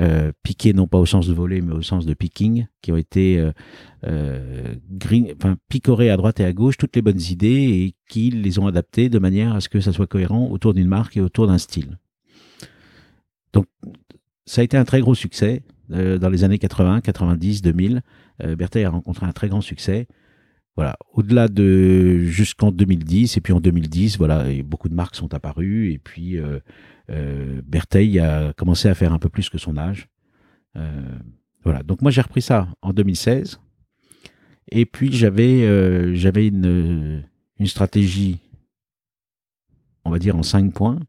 euh, 0.00 0.32
piqués 0.42 0.72
non 0.72 0.88
pas 0.88 0.98
au 0.98 1.06
sens 1.06 1.28
de 1.28 1.32
voler, 1.32 1.60
mais 1.60 1.72
au 1.72 1.82
sens 1.82 2.04
de 2.04 2.14
picking, 2.14 2.66
qui 2.82 2.90
ont 2.90 2.96
été 2.96 3.38
euh, 3.38 3.52
euh, 4.04 4.74
picorés 5.68 6.10
à 6.10 6.16
droite 6.16 6.40
et 6.40 6.44
à 6.44 6.52
gauche 6.52 6.76
toutes 6.76 6.96
les 6.96 7.02
bonnes 7.02 7.20
idées 7.20 7.46
et 7.48 7.94
qui 8.08 8.30
les 8.30 8.58
ont 8.58 8.66
adaptées 8.66 9.08
de 9.08 9.18
manière 9.20 9.54
à 9.54 9.60
ce 9.60 9.68
que 9.68 9.80
ça 9.80 9.92
soit 9.92 10.08
cohérent 10.08 10.48
autour 10.50 10.74
d'une 10.74 10.88
marque 10.88 11.16
et 11.16 11.20
autour 11.20 11.46
d'un 11.46 11.58
style. 11.58 11.98
Donc 13.52 13.66
ça 14.46 14.62
a 14.62 14.64
été 14.64 14.76
un 14.76 14.84
très 14.84 15.00
gros 15.00 15.14
succès 15.14 15.62
dans 15.88 16.30
les 16.30 16.44
années 16.44 16.58
80, 16.58 17.02
90, 17.02 17.62
2000. 17.62 18.02
Euh, 18.42 18.56
Berthet 18.56 18.84
a 18.84 18.90
rencontré 18.90 19.26
un 19.26 19.32
très 19.32 19.48
grand 19.48 19.60
succès. 19.60 20.08
Voilà, 20.76 20.96
au-delà 21.12 21.46
de 21.46 22.24
jusqu'en 22.24 22.72
2010 22.72 23.36
et 23.36 23.40
puis 23.40 23.52
en 23.52 23.60
2010, 23.60 24.18
voilà, 24.18 24.44
beaucoup 24.64 24.88
de 24.88 24.94
marques 24.94 25.14
sont 25.14 25.32
apparues 25.32 25.92
et 25.92 25.98
puis 25.98 26.36
euh 27.10 27.60
Bertheil 27.66 28.18
a 28.18 28.52
commencé 28.54 28.88
à 28.88 28.94
faire 28.94 29.12
un 29.12 29.18
peu 29.18 29.28
plus 29.28 29.48
que 29.50 29.58
son 29.58 29.76
âge. 29.76 30.08
Euh, 30.76 31.18
voilà, 31.62 31.82
donc 31.82 32.02
moi 32.02 32.10
j'ai 32.10 32.20
repris 32.20 32.42
ça 32.42 32.68
en 32.82 32.92
2016 32.92 33.60
et 34.70 34.86
puis 34.86 35.12
j'avais 35.12 36.14
j'avais 36.14 36.48
une 36.48 37.24
une 37.58 37.66
stratégie, 37.66 38.40
on 40.04 40.10
va 40.10 40.18
dire 40.18 40.36
en 40.36 40.42
cinq 40.42 40.72
points. 40.72 41.00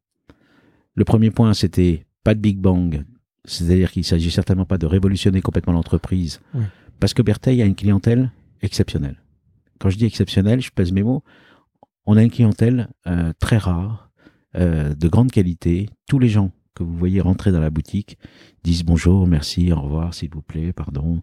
Le 0.93 1.03
premier 1.03 1.31
point 1.31 1.53
c'était 1.53 2.05
pas 2.23 2.35
de 2.35 2.39
Big 2.39 2.57
Bang 2.59 3.05
c'est-à-dire 3.45 3.91
qu'il 3.91 4.01
ne 4.01 4.05
s'agit 4.05 4.31
certainement 4.31 4.65
pas 4.65 4.77
de 4.77 4.85
révolutionner 4.85 5.41
complètement 5.41 5.73
l'entreprise, 5.73 6.41
parce 6.99 7.13
que 7.13 7.21
Bertheil 7.21 7.61
a 7.61 7.65
une 7.65 7.75
clientèle 7.75 8.31
exceptionnelle. 8.61 9.21
Quand 9.79 9.89
je 9.89 9.97
dis 9.97 10.05
exceptionnelle, 10.05 10.61
je 10.61 10.71
pèse 10.71 10.91
mes 10.91 11.03
mots. 11.03 11.23
On 12.05 12.17
a 12.17 12.23
une 12.23 12.31
clientèle 12.31 12.89
euh, 13.07 13.33
très 13.39 13.57
rare, 13.57 14.04
euh, 14.55 14.93
de 14.93 15.07
grande 15.07 15.31
qualité. 15.31 15.89
Tous 16.07 16.19
les 16.19 16.29
gens 16.29 16.51
que 16.75 16.83
vous 16.83 16.95
voyez 16.95 17.21
rentrer 17.21 17.51
dans 17.51 17.59
la 17.59 17.69
boutique 17.69 18.17
disent 18.63 18.83
bonjour, 18.83 19.27
merci, 19.27 19.71
au 19.71 19.81
revoir, 19.81 20.13
s'il 20.13 20.29
vous 20.29 20.41
plaît, 20.41 20.73
pardon. 20.73 21.21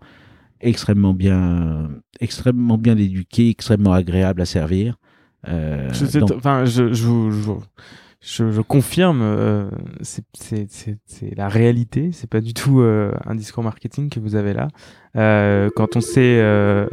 Extrêmement 0.60 1.12
bien, 1.12 1.90
extrêmement 2.20 2.78
bien 2.78 2.96
éduqués, 2.96 3.50
extrêmement 3.50 3.92
agréable 3.92 4.40
à 4.40 4.46
servir. 4.46 4.96
Euh, 5.48 5.90
enfin, 6.36 6.64
je, 6.64 6.92
je, 6.92 7.30
je, 7.30 7.52
je, 8.22 8.60
confirme, 8.60 9.20
euh, 9.20 9.68
c'est 10.00 10.24
la 11.36 11.48
réalité. 11.48 12.10
C'est 12.12 12.30
pas 12.30 12.40
du 12.40 12.54
tout 12.54 12.80
euh, 12.80 13.12
un 13.26 13.34
discours 13.34 13.64
marketing 13.64 14.10
que 14.10 14.20
vous 14.20 14.36
avez 14.36 14.54
là. 14.54 14.68
Euh, 15.16 15.70
quand 15.74 15.96
on 15.96 16.00
s'est 16.00 16.38
euh, 16.40 16.86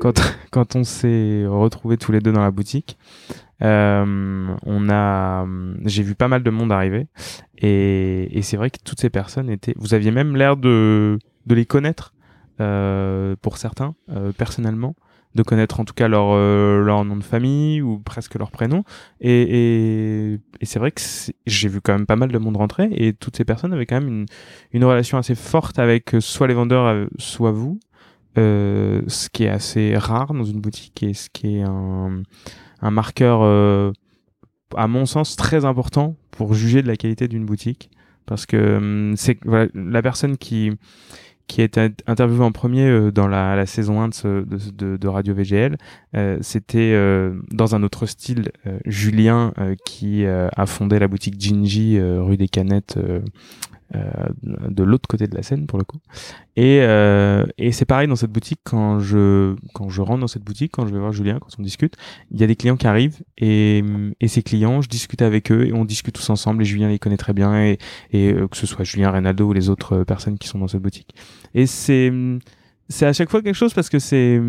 quand 0.00 0.20
quand 0.50 0.76
on 0.76 0.84
s'est 0.84 1.46
retrouvés 1.46 1.96
tous 1.96 2.12
les 2.12 2.20
deux 2.20 2.32
dans 2.32 2.42
la 2.42 2.50
boutique, 2.50 2.98
on 3.60 4.88
a 4.90 5.46
j'ai 5.86 6.02
vu 6.02 6.14
pas 6.14 6.28
mal 6.28 6.42
de 6.42 6.50
monde 6.50 6.70
arriver 6.70 7.06
et, 7.56 8.28
et 8.36 8.42
c'est 8.42 8.58
vrai 8.58 8.68
que 8.68 8.78
toutes 8.84 9.00
ces 9.00 9.10
personnes 9.10 9.48
étaient. 9.48 9.74
Vous 9.78 9.94
aviez 9.94 10.10
même 10.10 10.36
l'air 10.36 10.58
de 10.58 11.18
de 11.46 11.54
les 11.54 11.64
connaître 11.64 12.12
pour 12.58 13.56
certains 13.56 13.94
personnellement. 14.36 14.94
De 15.34 15.42
connaître 15.42 15.80
en 15.80 15.84
tout 15.84 15.94
cas 15.94 16.08
leur 16.08 16.34
leur 16.36 17.04
nom 17.04 17.16
de 17.16 17.24
famille 17.24 17.82
ou 17.82 17.98
presque 17.98 18.36
leur 18.36 18.50
prénom. 18.50 18.84
Et, 19.20 19.42
et, 19.42 20.32
et 20.60 20.66
c'est 20.66 20.78
vrai 20.78 20.92
que 20.92 21.00
j'ai 21.46 21.68
vu 21.68 21.80
quand 21.80 21.92
même 21.92 22.06
pas 22.06 22.16
mal 22.16 22.30
de 22.30 22.38
monde 22.38 22.56
rentrer 22.56 22.88
et 22.92 23.12
toutes 23.12 23.36
ces 23.36 23.44
personnes 23.44 23.72
avaient 23.72 23.86
quand 23.86 24.00
même 24.00 24.08
une, 24.08 24.26
une 24.72 24.84
relation 24.84 25.18
assez 25.18 25.34
forte 25.34 25.78
avec 25.78 26.16
soit 26.20 26.46
les 26.46 26.54
vendeurs, 26.54 27.08
soit 27.18 27.52
vous. 27.52 27.78
Euh, 28.36 29.02
ce 29.06 29.28
qui 29.28 29.44
est 29.44 29.48
assez 29.48 29.96
rare 29.96 30.34
dans 30.34 30.42
une 30.42 30.60
boutique 30.60 31.04
et 31.04 31.14
ce 31.14 31.30
qui 31.30 31.58
est 31.58 31.62
un, 31.62 32.22
un 32.80 32.90
marqueur, 32.90 33.42
euh, 33.42 33.92
à 34.76 34.88
mon 34.88 35.06
sens, 35.06 35.36
très 35.36 35.64
important 35.64 36.16
pour 36.32 36.52
juger 36.54 36.82
de 36.82 36.88
la 36.88 36.96
qualité 36.96 37.28
d'une 37.28 37.46
boutique. 37.46 37.90
Parce 38.26 38.46
que 38.46 38.76
hum, 38.76 39.14
c'est 39.16 39.38
voilà, 39.44 39.68
la 39.74 40.02
personne 40.02 40.36
qui, 40.36 40.72
qui 41.46 41.60
a 41.60 41.64
été 41.64 41.88
interviewée 42.06 42.44
en 42.44 42.52
premier 42.52 42.86
euh, 42.86 43.10
dans 43.10 43.28
la, 43.28 43.66
saison 43.66 44.00
1 44.00 44.08
de, 44.08 45.08
Radio 45.08 45.34
VGL, 45.34 45.76
euh, 46.16 46.38
c'était 46.40 46.92
euh, 46.94 47.34
dans 47.50 47.74
un 47.74 47.82
autre 47.82 48.06
style 48.06 48.50
Julien 48.84 49.52
qui 49.84 50.26
a 50.26 50.66
fondé 50.66 50.98
la 50.98 51.08
boutique 51.08 51.40
Gingy 51.40 52.00
rue 52.00 52.36
des 52.36 52.48
Canettes 52.48 52.98
de 53.92 54.82
l'autre 54.82 55.08
côté 55.08 55.26
de 55.26 55.34
la 55.34 55.42
scène 55.42 55.66
pour 55.66 55.78
le 55.78 55.84
coup. 55.84 55.98
Et, 56.56 56.80
euh, 56.82 57.44
et 57.58 57.72
c'est 57.72 57.84
pareil 57.84 58.08
dans 58.08 58.16
cette 58.16 58.30
boutique 58.30 58.60
quand 58.64 59.00
je 59.00 59.54
quand 59.72 59.88
je 59.88 60.00
rentre 60.00 60.20
dans 60.20 60.28
cette 60.28 60.44
boutique, 60.44 60.72
quand 60.72 60.86
je 60.86 60.92
vais 60.92 60.98
voir 60.98 61.12
Julien, 61.12 61.38
quand 61.40 61.48
on 61.58 61.62
discute, 61.62 61.96
il 62.30 62.40
y 62.40 62.44
a 62.44 62.46
des 62.46 62.56
clients 62.56 62.76
qui 62.76 62.86
arrivent 62.86 63.22
et, 63.38 63.82
et 64.20 64.28
ces 64.28 64.42
clients, 64.42 64.80
je 64.80 64.88
discute 64.88 65.22
avec 65.22 65.50
eux 65.50 65.66
et 65.66 65.72
on 65.72 65.84
discute 65.84 66.14
tous 66.14 66.30
ensemble 66.30 66.62
et 66.62 66.64
Julien 66.64 66.88
les 66.88 66.98
connaît 66.98 67.16
très 67.16 67.32
bien 67.32 67.56
et, 67.60 67.78
et 68.12 68.32
euh, 68.32 68.48
que 68.48 68.56
ce 68.56 68.66
soit 68.66 68.84
Julien 68.84 69.10
Reynaldo 69.10 69.48
ou 69.48 69.52
les 69.52 69.68
autres 69.68 70.04
personnes 70.04 70.38
qui 70.38 70.48
sont 70.48 70.58
dans 70.58 70.68
cette 70.68 70.82
boutique. 70.82 71.14
Et 71.54 71.66
c'est 71.66 72.12
c'est 72.88 73.06
à 73.06 73.12
chaque 73.12 73.30
fois 73.30 73.42
quelque 73.42 73.56
chose 73.56 73.74
parce 73.74 73.88
que 73.88 73.98
c'est 73.98 74.40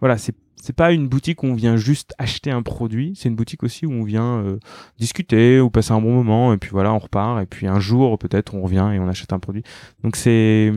voilà 0.00 0.18
c'est 0.18 0.34
c'est 0.64 0.72
pas 0.72 0.92
une 0.92 1.08
boutique 1.08 1.42
où 1.42 1.46
on 1.46 1.54
vient 1.54 1.76
juste 1.76 2.14
acheter 2.16 2.50
un 2.50 2.62
produit, 2.62 3.12
c'est 3.16 3.28
une 3.28 3.34
boutique 3.34 3.62
aussi 3.64 3.84
où 3.84 3.92
on 3.92 4.02
vient 4.02 4.38
euh, 4.38 4.58
discuter 4.98 5.60
ou 5.60 5.68
passer 5.68 5.92
un 5.92 6.00
bon 6.00 6.14
moment 6.14 6.54
et 6.54 6.56
puis 6.56 6.70
voilà, 6.70 6.94
on 6.94 6.98
repart 6.98 7.42
et 7.42 7.44
puis 7.44 7.66
un 7.66 7.80
jour 7.80 8.18
peut-être 8.18 8.54
on 8.54 8.62
revient 8.62 8.90
et 8.94 8.98
on 8.98 9.06
achète 9.06 9.34
un 9.34 9.38
produit. 9.38 9.62
Donc 10.02 10.16
c'est 10.16 10.72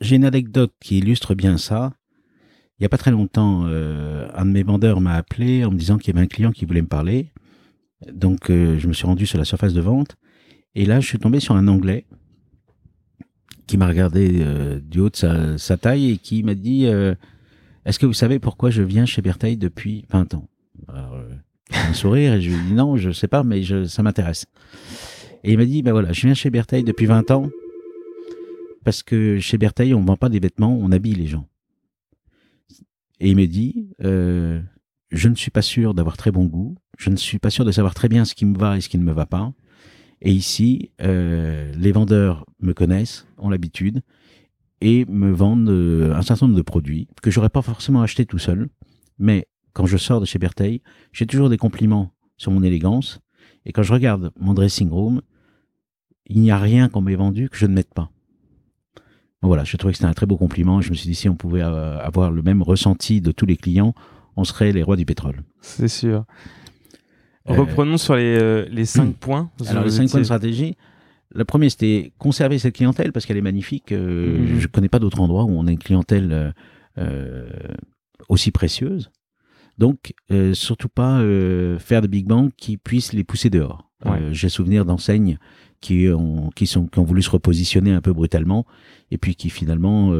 j'ai 0.00 0.16
une 0.16 0.24
anecdote 0.24 0.72
qui 0.80 0.96
illustre 0.96 1.34
bien 1.34 1.58
ça. 1.58 1.92
Il 2.78 2.82
y 2.82 2.86
a 2.86 2.88
pas 2.88 2.96
très 2.96 3.10
longtemps, 3.10 3.64
euh, 3.66 4.26
un 4.34 4.46
de 4.46 4.52
mes 4.52 4.62
vendeurs 4.62 5.02
m'a 5.02 5.16
appelé 5.16 5.66
en 5.66 5.70
me 5.70 5.76
disant 5.76 5.98
qu'il 5.98 6.14
y 6.14 6.16
avait 6.16 6.24
un 6.24 6.28
client 6.28 6.50
qui 6.50 6.64
voulait 6.64 6.80
me 6.80 6.86
parler. 6.86 7.30
Donc 8.10 8.48
euh, 8.48 8.78
je 8.78 8.88
me 8.88 8.94
suis 8.94 9.04
rendu 9.04 9.26
sur 9.26 9.36
la 9.36 9.44
surface 9.44 9.74
de 9.74 9.82
vente 9.82 10.16
et 10.74 10.86
là 10.86 10.98
je 10.98 11.06
suis 11.06 11.18
tombé 11.18 11.40
sur 11.40 11.56
un 11.56 11.68
Anglais 11.68 12.06
qui 13.66 13.76
m'a 13.76 13.86
regardé 13.86 14.46
du 14.80 15.00
haut 15.00 15.10
de 15.10 15.16
sa, 15.16 15.58
sa, 15.58 15.76
taille 15.76 16.12
et 16.12 16.16
qui 16.16 16.42
m'a 16.42 16.54
dit 16.54 16.86
est-ce 17.84 17.98
que 17.98 18.06
vous 18.06 18.12
savez 18.12 18.38
pourquoi 18.38 18.70
je 18.70 18.82
viens 18.82 19.06
chez 19.06 19.22
Bertheil 19.22 19.56
depuis 19.56 20.04
20 20.10 20.34
ans? 20.34 20.48
Alors, 20.88 21.14
euh, 21.14 21.28
un 21.72 21.94
sourire 21.94 22.34
et 22.34 22.40
je 22.40 22.50
lui 22.50 22.62
dis 22.68 22.72
non, 22.74 22.96
je 22.96 23.10
sais 23.10 23.28
pas, 23.28 23.42
mais 23.42 23.62
je, 23.62 23.84
ça 23.84 24.02
m'intéresse. 24.02 24.46
Et 25.44 25.52
il 25.52 25.58
m'a 25.58 25.64
dit, 25.64 25.82
ben 25.82 25.92
voilà, 25.92 26.12
je 26.12 26.22
viens 26.22 26.34
chez 26.34 26.50
Bertheil 26.50 26.84
depuis 26.84 27.06
20 27.06 27.30
ans 27.30 27.50
parce 28.84 29.02
que 29.02 29.38
chez 29.38 29.58
Bertheil, 29.58 29.94
on 29.94 30.04
vend 30.04 30.16
pas 30.16 30.28
des 30.28 30.40
vêtements, 30.40 30.76
on 30.76 30.90
habille 30.92 31.14
les 31.14 31.26
gens. 31.26 31.46
Et 33.20 33.30
il 33.30 33.36
me 33.36 33.46
dit, 33.46 33.88
euh, 34.02 34.60
je 35.10 35.28
ne 35.28 35.34
suis 35.34 35.50
pas 35.50 35.62
sûr 35.62 35.94
d'avoir 35.94 36.16
très 36.16 36.32
bon 36.32 36.46
goût, 36.46 36.76
je 36.98 37.10
ne 37.10 37.16
suis 37.16 37.38
pas 37.38 37.50
sûr 37.50 37.64
de 37.64 37.70
savoir 37.70 37.94
très 37.94 38.08
bien 38.08 38.24
ce 38.24 38.34
qui 38.34 38.44
me 38.44 38.58
va 38.58 38.76
et 38.76 38.80
ce 38.80 38.88
qui 38.88 38.98
ne 38.98 39.04
me 39.04 39.12
va 39.12 39.26
pas. 39.26 39.52
Et 40.20 40.32
ici, 40.32 40.90
euh, 41.00 41.72
les 41.76 41.92
vendeurs 41.92 42.46
me 42.60 42.72
connaissent, 42.72 43.26
ont 43.38 43.50
l'habitude, 43.50 44.02
et 44.82 45.04
me 45.06 45.30
vendent 45.30 45.68
euh, 45.70 46.12
un 46.12 46.22
certain 46.22 46.46
nombre 46.46 46.58
de 46.58 46.62
produits 46.62 47.06
que 47.22 47.30
j'aurais 47.30 47.48
pas 47.48 47.62
forcément 47.62 48.02
acheté 48.02 48.26
tout 48.26 48.38
seul. 48.38 48.68
Mais 49.18 49.46
quand 49.72 49.86
je 49.86 49.96
sors 49.96 50.20
de 50.20 50.26
chez 50.26 50.40
Bertheil, 50.40 50.82
j'ai 51.12 51.24
toujours 51.24 51.48
des 51.48 51.56
compliments 51.56 52.12
sur 52.36 52.50
mon 52.50 52.64
élégance. 52.64 53.20
Et 53.64 53.70
quand 53.72 53.84
je 53.84 53.92
regarde 53.92 54.32
mon 54.40 54.54
dressing 54.54 54.90
room, 54.90 55.22
il 56.26 56.40
n'y 56.40 56.50
a 56.50 56.58
rien 56.58 56.88
qu'on 56.88 57.00
m'ait 57.00 57.14
vendu 57.14 57.48
que 57.48 57.56
je 57.56 57.66
ne 57.66 57.74
mette 57.74 57.94
pas. 57.94 58.10
voilà, 59.40 59.62
je 59.62 59.76
trouvais 59.76 59.92
que 59.92 59.98
c'était 59.98 60.08
un 60.10 60.14
très 60.14 60.26
beau 60.26 60.36
compliment. 60.36 60.80
Je 60.80 60.90
me 60.90 60.96
suis 60.96 61.08
dit, 61.08 61.14
si 61.14 61.28
on 61.28 61.36
pouvait 61.36 61.62
euh, 61.62 61.98
avoir 62.00 62.32
le 62.32 62.42
même 62.42 62.60
ressenti 62.60 63.20
de 63.20 63.30
tous 63.30 63.46
les 63.46 63.56
clients, 63.56 63.94
on 64.36 64.42
serait 64.42 64.72
les 64.72 64.82
rois 64.82 64.96
du 64.96 65.04
pétrole. 65.04 65.42
C'est 65.60 65.88
sûr. 65.88 66.24
Euh, 67.48 67.54
Reprenons 67.54 67.98
sur 67.98 68.16
les, 68.16 68.68
les 68.68 68.84
cinq 68.84 69.14
points. 69.20 69.50
Alors, 69.68 69.84
les 69.84 69.90
cinq 69.90 70.10
points 70.10 70.20
de 70.20 70.24
stratégie. 70.24 70.76
Le 71.34 71.44
premier, 71.44 71.70
c'était 71.70 72.12
conserver 72.18 72.58
cette 72.58 72.74
clientèle 72.74 73.12
parce 73.12 73.26
qu'elle 73.26 73.36
est 73.36 73.42
magnifique. 73.42 73.92
Euh, 73.92 74.38
mhm. 74.38 74.60
Je 74.60 74.66
connais 74.66 74.88
pas 74.88 74.98
d'autre 74.98 75.20
endroit 75.20 75.44
où 75.44 75.50
on 75.50 75.66
a 75.66 75.70
une 75.70 75.78
clientèle 75.78 76.32
euh, 76.32 76.50
euh 76.98 77.46
aussi 78.28 78.52
précieuse. 78.52 79.10
Donc, 79.78 80.14
euh, 80.30 80.54
surtout 80.54 80.88
pas 80.88 81.18
faire 81.80 82.02
de 82.02 82.06
big 82.06 82.26
bang 82.26 82.50
qui 82.56 82.76
puisse 82.76 83.12
les 83.12 83.24
pousser 83.24 83.50
dehors. 83.50 83.90
J'ai 84.30 84.48
souvenir 84.48 84.84
d'enseignes 84.84 85.38
qui 85.80 86.08
ont, 86.08 86.50
qui, 86.54 86.66
sont, 86.66 86.86
qui 86.86 87.00
ont 87.00 87.04
voulu 87.04 87.20
se 87.20 87.30
repositionner 87.30 87.92
un 87.92 88.00
peu 88.00 88.12
brutalement 88.12 88.64
et 89.10 89.18
puis 89.18 89.34
qui 89.34 89.50
finalement 89.50 90.14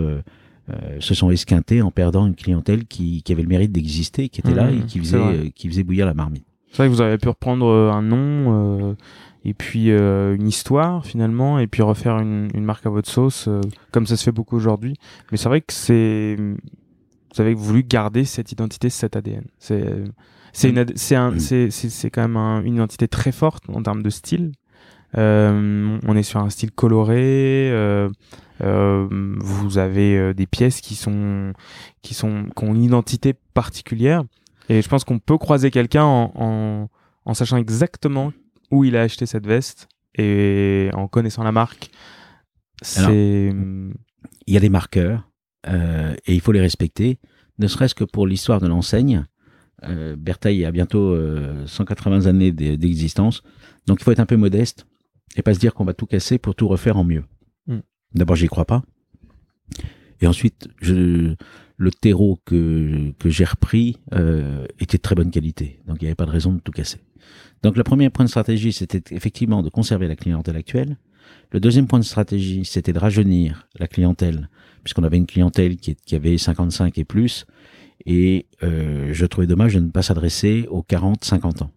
se 0.98 1.14
sont 1.14 1.30
esquintés 1.30 1.80
en 1.80 1.92
perdant 1.92 2.26
une 2.26 2.34
clientèle 2.34 2.86
qui, 2.86 3.22
qui 3.22 3.32
avait 3.32 3.42
le 3.42 3.48
mérite 3.48 3.70
d'exister, 3.70 4.28
qui 4.28 4.40
était 4.40 4.54
là 4.54 4.68
mhm, 4.68 4.80
et 4.80 4.86
qui 4.86 4.98
faisait, 4.98 5.52
qui 5.54 5.68
faisait 5.68 5.84
bouillir 5.84 6.06
la 6.06 6.14
marmite. 6.14 6.44
C'est 6.72 6.78
vrai 6.78 6.88
que 6.88 6.92
vous 6.92 7.00
avez 7.00 7.18
pu 7.18 7.28
reprendre 7.28 7.66
un 7.66 8.02
nom 8.02 8.96
et 9.44 9.54
puis 9.54 9.90
euh, 9.90 10.34
une 10.34 10.46
histoire 10.46 11.04
finalement 11.04 11.58
et 11.58 11.66
puis 11.66 11.82
refaire 11.82 12.18
une, 12.18 12.48
une 12.54 12.64
marque 12.64 12.86
à 12.86 12.90
votre 12.90 13.10
sauce 13.10 13.46
euh, 13.48 13.60
comme 13.90 14.06
ça 14.06 14.16
se 14.16 14.24
fait 14.24 14.32
beaucoup 14.32 14.56
aujourd'hui. 14.56 14.94
Mais 15.30 15.38
c'est 15.38 15.48
vrai 15.48 15.60
que 15.60 15.72
c'est 15.72 16.36
vous 16.38 17.40
avez 17.40 17.54
voulu 17.54 17.82
garder 17.82 18.24
cette 18.24 18.52
identité 18.52 18.90
cet 18.90 19.16
ADN 19.16 19.44
c'est 19.58 19.84
c'est 20.52 20.68
une 20.68 20.84
c'est 20.94 21.16
un 21.16 21.38
c'est 21.38 21.70
c'est 21.70 22.10
quand 22.10 22.28
même 22.28 22.66
une 22.66 22.74
identité 22.74 23.08
très 23.08 23.32
forte 23.32 23.64
en 23.68 23.82
termes 23.82 24.02
de 24.02 24.10
style. 24.10 24.52
Euh, 25.18 25.98
on 26.06 26.16
est 26.16 26.22
sur 26.22 26.40
un 26.40 26.48
style 26.48 26.70
coloré 26.70 27.70
euh, 27.70 28.08
euh 28.62 29.06
vous 29.10 29.76
avez 29.76 30.32
des 30.32 30.46
pièces 30.46 30.80
qui 30.80 30.94
sont 30.94 31.52
qui 32.00 32.14
sont 32.14 32.46
qui 32.56 32.64
ont 32.64 32.74
une 32.74 32.82
identité 32.82 33.34
particulière. 33.54 34.24
Et 34.68 34.80
je 34.80 34.88
pense 34.88 35.04
qu'on 35.04 35.18
peut 35.18 35.36
croiser 35.36 35.70
quelqu'un 35.70 36.04
en, 36.04 36.32
en 36.34 36.88
en 37.24 37.34
sachant 37.34 37.56
exactement 37.56 38.32
où 38.72 38.84
il 38.84 38.96
a 38.96 39.02
acheté 39.02 39.26
cette 39.26 39.46
veste 39.46 39.88
et 40.16 40.90
en 40.94 41.06
connaissant 41.06 41.44
la 41.44 41.52
marque, 41.52 41.90
c'est. 42.82 43.52
Il 44.46 44.54
y 44.54 44.56
a 44.56 44.60
des 44.60 44.70
marqueurs 44.70 45.30
euh, 45.68 46.14
et 46.26 46.34
il 46.34 46.40
faut 46.40 46.50
les 46.50 46.60
respecter, 46.60 47.20
ne 47.58 47.68
serait-ce 47.68 47.94
que 47.94 48.02
pour 48.02 48.26
l'histoire 48.26 48.60
de 48.60 48.66
l'enseigne. 48.66 49.26
Euh, 49.84 50.16
Bertheil 50.16 50.64
a 50.64 50.72
bientôt 50.72 51.16
180 51.66 52.26
euh, 52.26 52.28
années 52.28 52.52
d'existence, 52.52 53.42
donc 53.86 54.00
il 54.00 54.04
faut 54.04 54.10
être 54.10 54.20
un 54.20 54.26
peu 54.26 54.36
modeste 54.36 54.86
et 55.36 55.42
pas 55.42 55.54
se 55.54 55.60
dire 55.60 55.74
qu'on 55.74 55.84
va 55.84 55.94
tout 55.94 56.06
casser 56.06 56.38
pour 56.38 56.54
tout 56.54 56.68
refaire 56.68 56.96
en 56.96 57.04
mieux. 57.04 57.24
Mm. 57.66 57.78
D'abord, 58.14 58.36
j'y 58.36 58.48
crois 58.48 58.64
pas. 58.64 58.82
Et 60.20 60.26
ensuite, 60.26 60.68
je, 60.80 61.34
le 61.82 61.90
terreau 61.90 62.38
que, 62.44 63.12
j'ai 63.24 63.44
repris 63.44 63.98
euh, 64.14 64.66
était 64.78 64.98
de 64.98 65.02
très 65.02 65.16
bonne 65.16 65.32
qualité, 65.32 65.80
donc 65.88 65.96
il 66.00 66.04
n'y 66.04 66.08
avait 66.08 66.14
pas 66.14 66.26
de 66.26 66.30
raison 66.30 66.52
de 66.52 66.60
tout 66.60 66.70
casser. 66.70 67.00
Donc 67.64 67.76
le 67.76 67.82
premier 67.82 68.08
point 68.08 68.24
de 68.24 68.30
stratégie, 68.30 68.72
c'était 68.72 69.02
effectivement 69.12 69.64
de 69.64 69.68
conserver 69.68 70.06
la 70.06 70.14
clientèle 70.14 70.56
actuelle. 70.56 70.96
Le 71.50 71.58
deuxième 71.58 71.88
point 71.88 71.98
de 71.98 72.04
stratégie, 72.04 72.64
c'était 72.64 72.92
de 72.92 73.00
rajeunir 73.00 73.66
la 73.80 73.88
clientèle, 73.88 74.48
puisqu'on 74.84 75.02
avait 75.02 75.16
une 75.16 75.26
clientèle 75.26 75.76
qui, 75.76 75.96
qui, 75.96 76.14
avait 76.14 76.38
55 76.38 76.96
et 76.98 77.04
plus, 77.04 77.46
et 78.06 78.46
euh, 78.62 79.10
je 79.12 79.26
trouvais 79.26 79.48
dommage 79.48 79.74
de 79.74 79.80
ne 79.80 79.90
pas 79.90 80.02
s'adresser 80.02 80.68
aux 80.70 80.82
40-50 80.82 81.64
ans. 81.64 81.70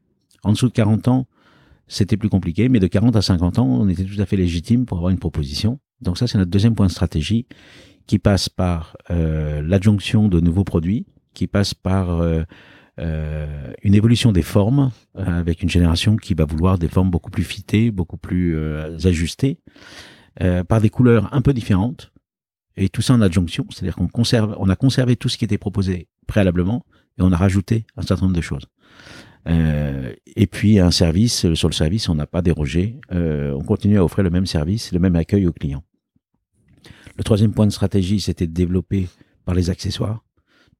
En 0.43 0.51
dessous 0.51 0.67
de 0.67 0.73
40 0.73 1.07
ans, 1.07 1.27
c'était 1.87 2.17
plus 2.17 2.29
compliqué, 2.29 2.69
mais 2.69 2.79
de 2.79 2.87
40 2.87 3.15
à 3.15 3.23
50 3.23 3.57
ans, 3.57 3.65
on 3.65 3.89
était 3.89 4.03
tout 4.03 4.21
à 4.21 4.27
fait 4.27 4.37
légitime 4.37 4.85
pour 4.85 4.97
avoir 4.97 5.09
une 5.09 5.19
proposition. 5.19 5.79
Donc 6.01 6.19
ça, 6.19 6.27
c'est 6.27 6.37
notre 6.37 6.51
deuxième 6.51 6.75
point 6.75 6.85
de 6.85 6.91
stratégie, 6.91 7.47
qui 8.07 8.19
passe 8.19 8.49
par 8.49 8.97
euh, 9.09 9.61
l'adjonction 9.61 10.27
de 10.27 10.39
nouveaux 10.39 10.63
produits, 10.63 11.05
qui 11.33 11.47
passe 11.47 11.73
par 11.73 12.21
euh, 12.21 12.43
euh, 12.99 13.73
une 13.83 13.95
évolution 13.95 14.31
des 14.31 14.41
formes 14.41 14.91
avec 15.15 15.63
une 15.63 15.69
génération 15.69 16.15
qui 16.15 16.33
va 16.33 16.45
vouloir 16.45 16.77
des 16.77 16.87
formes 16.87 17.09
beaucoup 17.09 17.31
plus 17.31 17.43
fitées, 17.43 17.91
beaucoup 17.91 18.17
plus 18.17 18.57
ajustées, 19.05 19.59
par 20.67 20.81
des 20.81 20.89
couleurs 20.89 21.33
un 21.33 21.41
peu 21.41 21.53
différentes. 21.53 22.11
Et 22.77 22.89
tout 22.89 23.01
ça 23.01 23.13
en 23.13 23.21
adjonction, 23.21 23.65
c'est-à-dire 23.69 23.95
qu'on 23.95 24.09
conserve, 24.09 24.53
on 24.59 24.67
a 24.67 24.75
conservé 24.75 25.15
tout 25.15 25.29
ce 25.29 25.37
qui 25.37 25.45
était 25.45 25.57
proposé 25.57 26.09
préalablement 26.27 26.85
et 27.17 27.21
on 27.21 27.31
a 27.31 27.37
rajouté 27.37 27.85
un 27.95 28.01
certain 28.01 28.25
nombre 28.25 28.35
de 28.35 28.41
choses. 28.41 28.65
Et 29.47 30.47
puis 30.47 30.79
un 30.79 30.91
service, 30.91 31.53
sur 31.53 31.69
le 31.69 31.73
service, 31.73 32.09
on 32.09 32.15
n'a 32.15 32.27
pas 32.27 32.41
dérogé. 32.41 32.99
On 33.11 33.63
continue 33.65 33.97
à 33.97 34.03
offrir 34.03 34.23
le 34.23 34.29
même 34.29 34.45
service, 34.45 34.91
le 34.91 34.99
même 34.99 35.15
accueil 35.15 35.47
aux 35.47 35.53
clients. 35.53 35.83
Le 37.17 37.23
troisième 37.23 37.53
point 37.53 37.65
de 37.65 37.71
stratégie, 37.71 38.19
c'était 38.19 38.47
de 38.47 38.53
développer 38.53 39.07
par 39.45 39.55
les 39.55 39.69
accessoires, 39.69 40.23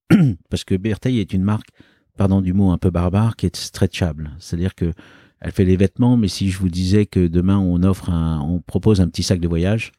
parce 0.49 0.63
que 0.63 0.75
Bertheil 0.75 1.19
est 1.19 1.33
une 1.33 1.43
marque 1.43 1.69
pardon 2.17 2.41
du 2.41 2.53
mot 2.53 2.71
un 2.71 2.77
peu 2.77 2.89
barbare, 2.89 3.35
qui 3.35 3.45
est 3.45 3.55
stretchable. 3.55 4.31
C'est-à-dire 4.39 4.75
que 4.75 4.93
elle 5.41 5.51
fait 5.51 5.65
les 5.65 5.75
vêtements, 5.75 6.17
mais 6.17 6.29
si 6.29 6.49
je 6.49 6.57
vous 6.57 6.69
disais 6.69 7.05
que 7.05 7.27
demain 7.27 7.57
on 7.57 7.83
offre 7.83 8.09
un, 8.09 8.39
on 8.39 8.59
propose 8.61 9.01
un 9.01 9.07
petit 9.07 9.23
sac 9.23 9.39
de 9.39 9.47
voyage, 9.47 9.91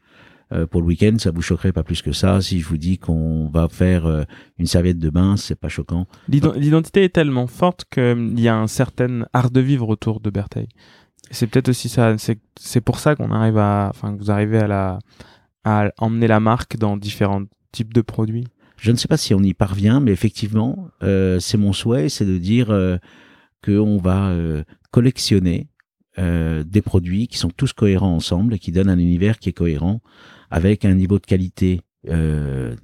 Euh, 0.53 0.65
pour 0.65 0.81
le 0.81 0.87
week-end, 0.87 1.17
ça 1.19 1.33
vous 1.33 1.43
choquerait 1.43 1.73
pas 1.73 1.83
plus 1.83 2.03
que 2.03 2.13
ça. 2.13 2.41
Si 2.41 2.61
je 2.61 2.69
vous 2.69 2.77
dis 2.77 2.99
qu'on 2.99 3.49
va 3.49 3.69
faire 3.69 4.07
euh, 4.07 4.23
une 4.59 4.67
serviette 4.67 5.01
de 5.01 5.11
bain, 5.11 5.37
c'est 5.37 5.57
pas 5.57 5.69
choquant. 5.69 6.07
L'identité 6.29 7.03
est 7.03 7.13
tellement 7.13 7.49
forte 7.49 7.85
qu'il 7.91 8.39
y 8.39 8.47
a 8.47 8.57
un 8.57 8.69
certain 8.69 9.27
art 9.33 9.51
de 9.51 9.61
vivre 9.61 9.89
autour 9.89 10.21
de 10.21 10.31
Bertheil. 10.31 10.69
C'est 11.33 11.49
peut-être 11.49 11.71
aussi 11.71 11.89
ça. 11.89 12.15
C'est 12.19 12.81
pour 12.81 13.01
ça 13.01 13.17
qu'on 13.17 13.33
arrive 13.33 13.59
à, 13.59 13.91
enfin, 13.91 14.15
vous 14.17 14.31
arrivez 14.31 14.59
à 14.59 14.69
la, 14.69 14.99
à 15.67 15.93
emmener 15.99 16.29
la 16.29 16.39
marque 16.39 16.77
dans 16.77 16.97
différents 16.97 17.43
types 17.73 17.93
de 17.93 18.01
produits? 18.01 18.47
Je 18.77 18.93
ne 18.93 18.97
sais 18.97 19.09
pas 19.09 19.17
si 19.17 19.35
on 19.35 19.43
y 19.43 19.53
parvient, 19.53 19.99
mais 20.01 20.13
effectivement, 20.13 20.89
euh, 21.03 21.41
c'est 21.41 21.59
mon 21.59 21.73
souhait, 21.73 22.09
c'est 22.09 22.25
de 22.25 22.39
dire 22.39 22.71
euh, 22.71 22.99
qu'on 23.65 23.99
va 23.99 24.29
euh, 24.29 24.63
collectionner 24.93 25.69
des 26.19 26.81
produits 26.81 27.29
qui 27.29 27.37
sont 27.37 27.51
tous 27.51 27.75
cohérents 27.75 28.15
ensemble 28.15 28.55
et 28.55 28.59
qui 28.59 28.73
donnent 28.73 28.89
un 28.89 28.99
univers 28.99 29.39
qui 29.39 29.51
est 29.51 29.53
cohérent 29.53 30.01
avec 30.51 30.87
un 30.87 30.95
niveau 30.95 31.19
de 31.19 31.27
qualité, 31.27 31.83
de, 32.07 32.75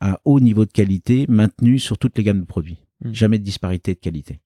un 0.00 0.16
haut 0.24 0.40
niveau 0.40 0.64
de 0.64 0.72
qualité 0.72 1.24
maintenu 1.28 1.78
sur 1.78 1.98
toutes 1.98 2.18
les 2.18 2.24
gammes 2.24 2.40
de 2.40 2.46
produits. 2.46 2.78
Mm. 3.04 3.12
Jamais 3.12 3.38
de 3.38 3.44
disparité 3.44 3.94
de 3.94 4.00
qualité. 4.00 4.40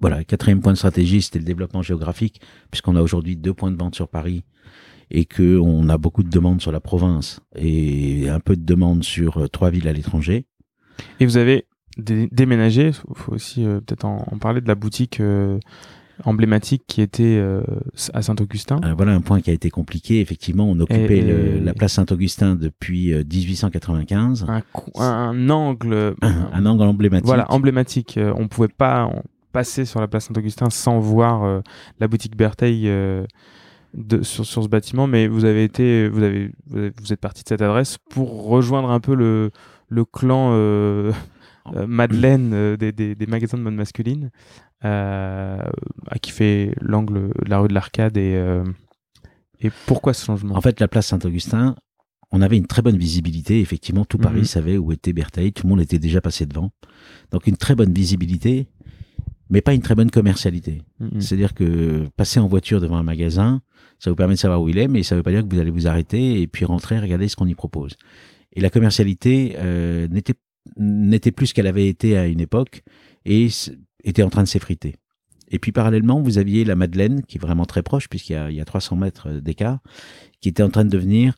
Voilà, 0.00 0.24
quatrième 0.24 0.62
point 0.62 0.72
de 0.72 0.78
stratégie, 0.78 1.22
c'était 1.22 1.38
le 1.38 1.44
développement 1.44 1.82
géographique, 1.82 2.40
puisqu'on 2.72 2.96
a 2.96 3.00
aujourd'hui 3.00 3.36
deux 3.36 3.54
points 3.54 3.70
de 3.70 3.76
vente 3.76 3.94
sur 3.94 4.08
Paris 4.08 4.42
et 5.10 5.24
que 5.24 5.58
on 5.58 5.88
a 5.88 5.98
beaucoup 5.98 6.22
de 6.22 6.30
demandes 6.30 6.60
sur 6.60 6.72
la 6.72 6.80
province 6.80 7.40
et 7.56 8.28
un 8.28 8.40
peu 8.40 8.56
de 8.56 8.64
demandes 8.64 9.04
sur 9.04 9.38
euh, 9.38 9.48
trois 9.48 9.70
villes 9.70 9.88
à 9.88 9.92
l'étranger. 9.92 10.46
Et 11.20 11.26
vous 11.26 11.36
avez 11.36 11.66
dé- 11.96 12.28
déménagé, 12.32 12.92
faut 12.92 13.14
faut 13.14 13.32
aussi 13.32 13.64
euh, 13.64 13.80
peut-être 13.80 14.04
en, 14.04 14.26
en 14.30 14.38
parler 14.38 14.60
de 14.60 14.68
la 14.68 14.74
boutique 14.74 15.20
euh, 15.20 15.58
emblématique 16.24 16.82
qui 16.88 17.00
était 17.00 17.36
euh, 17.38 17.62
à 18.12 18.22
Saint-Augustin. 18.22 18.80
Voilà 18.96 19.12
un 19.12 19.20
point 19.20 19.40
qui 19.40 19.50
a 19.50 19.52
été 19.52 19.70
compliqué. 19.70 20.20
Effectivement, 20.20 20.68
on 20.68 20.78
occupait 20.80 21.18
Et- 21.18 21.22
le- 21.22 21.56
et- 21.56 21.60
la 21.60 21.72
place 21.74 21.92
Saint-Augustin 21.92 22.56
depuis 22.56 23.12
euh, 23.12 23.22
1895, 23.24 24.44
Un, 24.48 24.60
cou- 24.72 24.90
un 25.00 25.48
angle, 25.48 26.14
un 26.22 26.66
angle 26.66 26.82
emblématique. 26.82 27.26
voilà, 27.26 27.50
emblématique. 27.52 28.18
On 28.36 28.48
pouvait 28.48 28.66
pas 28.68 29.08
passer 29.52 29.84
sur 29.84 30.00
la 30.00 30.08
place 30.08 30.26
Saint-Augustin 30.26 30.70
sans 30.70 30.98
voir 30.98 31.62
la 32.00 32.08
boutique 32.08 32.36
Bertheil 32.36 32.88
de, 33.98 34.22
sur, 34.22 34.46
sur 34.46 34.62
ce 34.62 34.68
bâtiment, 34.68 35.06
mais 35.06 35.28
vous 35.28 35.44
avez 35.44 35.64
été, 35.64 36.08
vous 36.08 36.22
avez, 36.22 36.50
vous, 36.66 37.12
êtes 37.12 37.20
parti 37.20 37.42
de 37.42 37.48
cette 37.48 37.62
adresse 37.62 37.98
pour 38.10 38.46
rejoindre 38.46 38.90
un 38.90 39.00
peu 39.00 39.14
le, 39.14 39.50
le 39.88 40.04
clan 40.04 40.50
euh, 40.52 41.12
euh, 41.74 41.86
Madeleine 41.86 42.52
euh, 42.54 42.76
des, 42.76 42.92
des, 42.92 43.14
des 43.14 43.26
magasins 43.26 43.58
de 43.58 43.62
mode 43.62 43.74
masculine, 43.74 44.30
à 44.82 45.68
qui 46.22 46.30
fait 46.30 46.74
l'angle 46.80 47.30
de 47.44 47.50
la 47.50 47.58
rue 47.58 47.68
de 47.68 47.74
l'Arcade 47.74 48.16
et 48.16 48.40
et 49.60 49.70
pourquoi 49.86 50.14
ce 50.14 50.24
changement? 50.24 50.54
En 50.54 50.60
fait, 50.60 50.78
la 50.78 50.86
place 50.86 51.08
Saint-Augustin, 51.08 51.74
on 52.30 52.42
avait 52.42 52.56
une 52.56 52.66
très 52.68 52.80
bonne 52.82 52.96
visibilité. 52.96 53.60
Effectivement, 53.60 54.04
tout 54.04 54.18
Paris 54.18 54.38
Mhm. 54.40 54.44
savait 54.44 54.78
où 54.78 54.92
était 54.92 55.12
Bertheil. 55.12 55.52
Tout 55.52 55.64
le 55.66 55.70
monde 55.70 55.80
était 55.80 55.98
déjà 55.98 56.20
passé 56.20 56.46
devant. 56.46 56.70
Donc, 57.32 57.48
une 57.48 57.56
très 57.56 57.74
bonne 57.74 57.92
visibilité, 57.92 58.68
mais 59.50 59.60
pas 59.60 59.74
une 59.74 59.82
très 59.82 59.96
bonne 59.96 60.10
commercialité. 60.12 60.82
Mhm. 61.00 61.20
C'est-à-dire 61.20 61.54
que 61.54 62.06
passer 62.16 62.38
en 62.38 62.46
voiture 62.46 62.80
devant 62.80 62.98
un 62.98 63.02
magasin, 63.02 63.60
ça 63.98 64.10
vous 64.10 64.16
permet 64.16 64.34
de 64.34 64.38
savoir 64.38 64.62
où 64.62 64.68
il 64.68 64.78
est, 64.78 64.88
mais 64.88 65.02
ça 65.02 65.14
ne 65.14 65.20
veut 65.20 65.22
pas 65.22 65.30
dire 65.30 65.46
que 65.46 65.52
vous 65.52 65.60
allez 65.60 65.70
vous 65.70 65.86
arrêter 65.86 66.40
et 66.40 66.46
puis 66.46 66.64
rentrer, 66.64 66.98
regarder 66.98 67.28
ce 67.28 67.36
qu'on 67.36 67.46
y 67.46 67.54
propose. 67.54 67.96
Et 68.52 68.60
la 68.60 68.70
commercialité 68.70 69.56
euh, 69.58 70.08
n'était 70.08 70.34
n'était 70.76 71.32
plus 71.32 71.48
ce 71.48 71.54
qu'elle 71.54 71.66
avait 71.66 71.88
été 71.88 72.18
à 72.18 72.26
une 72.26 72.40
époque 72.40 72.82
et 73.24 73.48
était 74.04 74.22
en 74.22 74.28
train 74.28 74.42
de 74.42 74.48
s'effriter. 74.48 74.96
Et 75.50 75.58
puis 75.58 75.72
parallèlement, 75.72 76.20
vous 76.20 76.38
aviez 76.38 76.64
la 76.64 76.76
Madeleine, 76.76 77.22
qui 77.22 77.38
est 77.38 77.40
vraiment 77.40 77.64
très 77.64 77.82
proche, 77.82 78.08
puisqu'il 78.08 78.34
y 78.34 78.36
a, 78.36 78.50
il 78.50 78.56
y 78.56 78.60
a 78.60 78.64
300 78.64 78.96
mètres 78.96 79.30
d'écart, 79.30 79.78
qui 80.40 80.50
était 80.50 80.62
en 80.62 80.68
train 80.68 80.84
de 80.84 80.90
devenir 80.90 81.34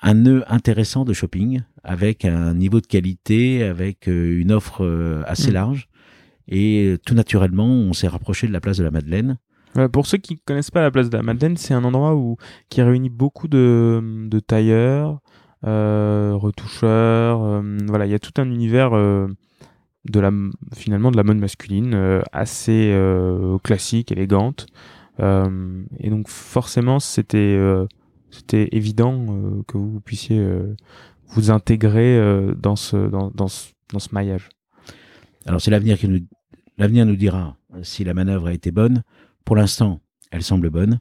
un 0.00 0.14
nœud 0.14 0.44
intéressant 0.46 1.04
de 1.04 1.12
shopping, 1.12 1.62
avec 1.82 2.24
un 2.24 2.54
niveau 2.54 2.80
de 2.80 2.86
qualité, 2.86 3.64
avec 3.64 4.08
euh, 4.08 4.40
une 4.40 4.52
offre 4.52 4.84
euh, 4.84 5.22
assez 5.26 5.50
Mm. 5.50 5.54
large. 5.54 5.88
Et 6.46 6.84
euh, 6.84 6.98
tout 6.98 7.14
naturellement, 7.14 7.66
on 7.66 7.92
s'est 7.92 8.08
rapproché 8.08 8.46
de 8.46 8.52
la 8.52 8.60
place 8.60 8.78
de 8.78 8.84
la 8.84 8.90
Madeleine. 8.90 9.38
Ouais, 9.76 9.88
pour 9.88 10.06
ceux 10.06 10.18
qui 10.18 10.38
connaissent 10.38 10.70
pas 10.70 10.82
la 10.82 10.90
place 10.90 11.10
de 11.10 11.16
la 11.16 11.22
Madeleine, 11.22 11.56
c'est 11.56 11.74
un 11.74 11.84
endroit 11.84 12.14
où 12.14 12.36
qui 12.68 12.82
réunit 12.82 13.10
beaucoup 13.10 13.48
de, 13.48 14.28
tailleurs, 14.46 15.20
euh, 15.66 16.32
retoucheurs. 16.34 17.42
euh, 17.42 17.76
voilà, 17.86 18.06
il 18.06 18.10
y 18.12 18.14
a 18.14 18.18
tout 18.18 18.32
un 18.40 18.50
univers 18.50 18.94
euh, 18.96 19.28
de 20.06 20.20
la 20.20 20.30
finalement 20.74 21.10
de 21.10 21.16
la 21.16 21.24
mode 21.24 21.38
masculine 21.38 21.94
euh, 21.94 22.22
assez 22.32 22.90
euh, 22.92 23.58
classique, 23.58 24.12
élégante. 24.12 24.66
Euh, 25.20 25.82
et 25.98 26.10
donc 26.10 26.28
forcément, 26.28 27.00
c'était 27.00 27.38
euh, 27.38 27.86
c'était 28.30 28.68
évident 28.72 29.26
euh, 29.30 29.62
que 29.66 29.78
vous 29.78 30.00
puissiez 30.00 30.38
euh, 30.38 30.74
vous 31.28 31.50
intégrer 31.50 32.16
euh, 32.18 32.54
dans 32.54 32.76
ce 32.76 32.96
dans, 32.96 33.30
dans 33.34 33.48
ce 33.48 33.72
dans 33.92 33.98
ce 33.98 34.08
maillage. 34.12 34.48
Alors 35.46 35.60
c'est 35.60 35.70
l'avenir 35.70 35.98
qui 35.98 36.26
l'avenir 36.78 37.06
nous 37.06 37.16
dira 37.16 37.56
si 37.82 38.04
la 38.04 38.14
manœuvre 38.14 38.46
a 38.48 38.52
été 38.52 38.70
bonne. 38.70 39.02
Pour 39.48 39.56
l'instant, 39.56 40.02
elle 40.30 40.42
semble 40.42 40.68
bonne. 40.68 41.00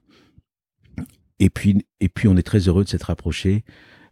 Et 1.39 1.49
puis 1.49 1.85
et 1.99 2.07
puis 2.07 2.29
on 2.29 2.37
est 2.37 2.43
très 2.43 2.59
heureux 2.69 2.85
de 2.85 2.89
s'être 2.89 3.03
rapproché. 3.07 3.65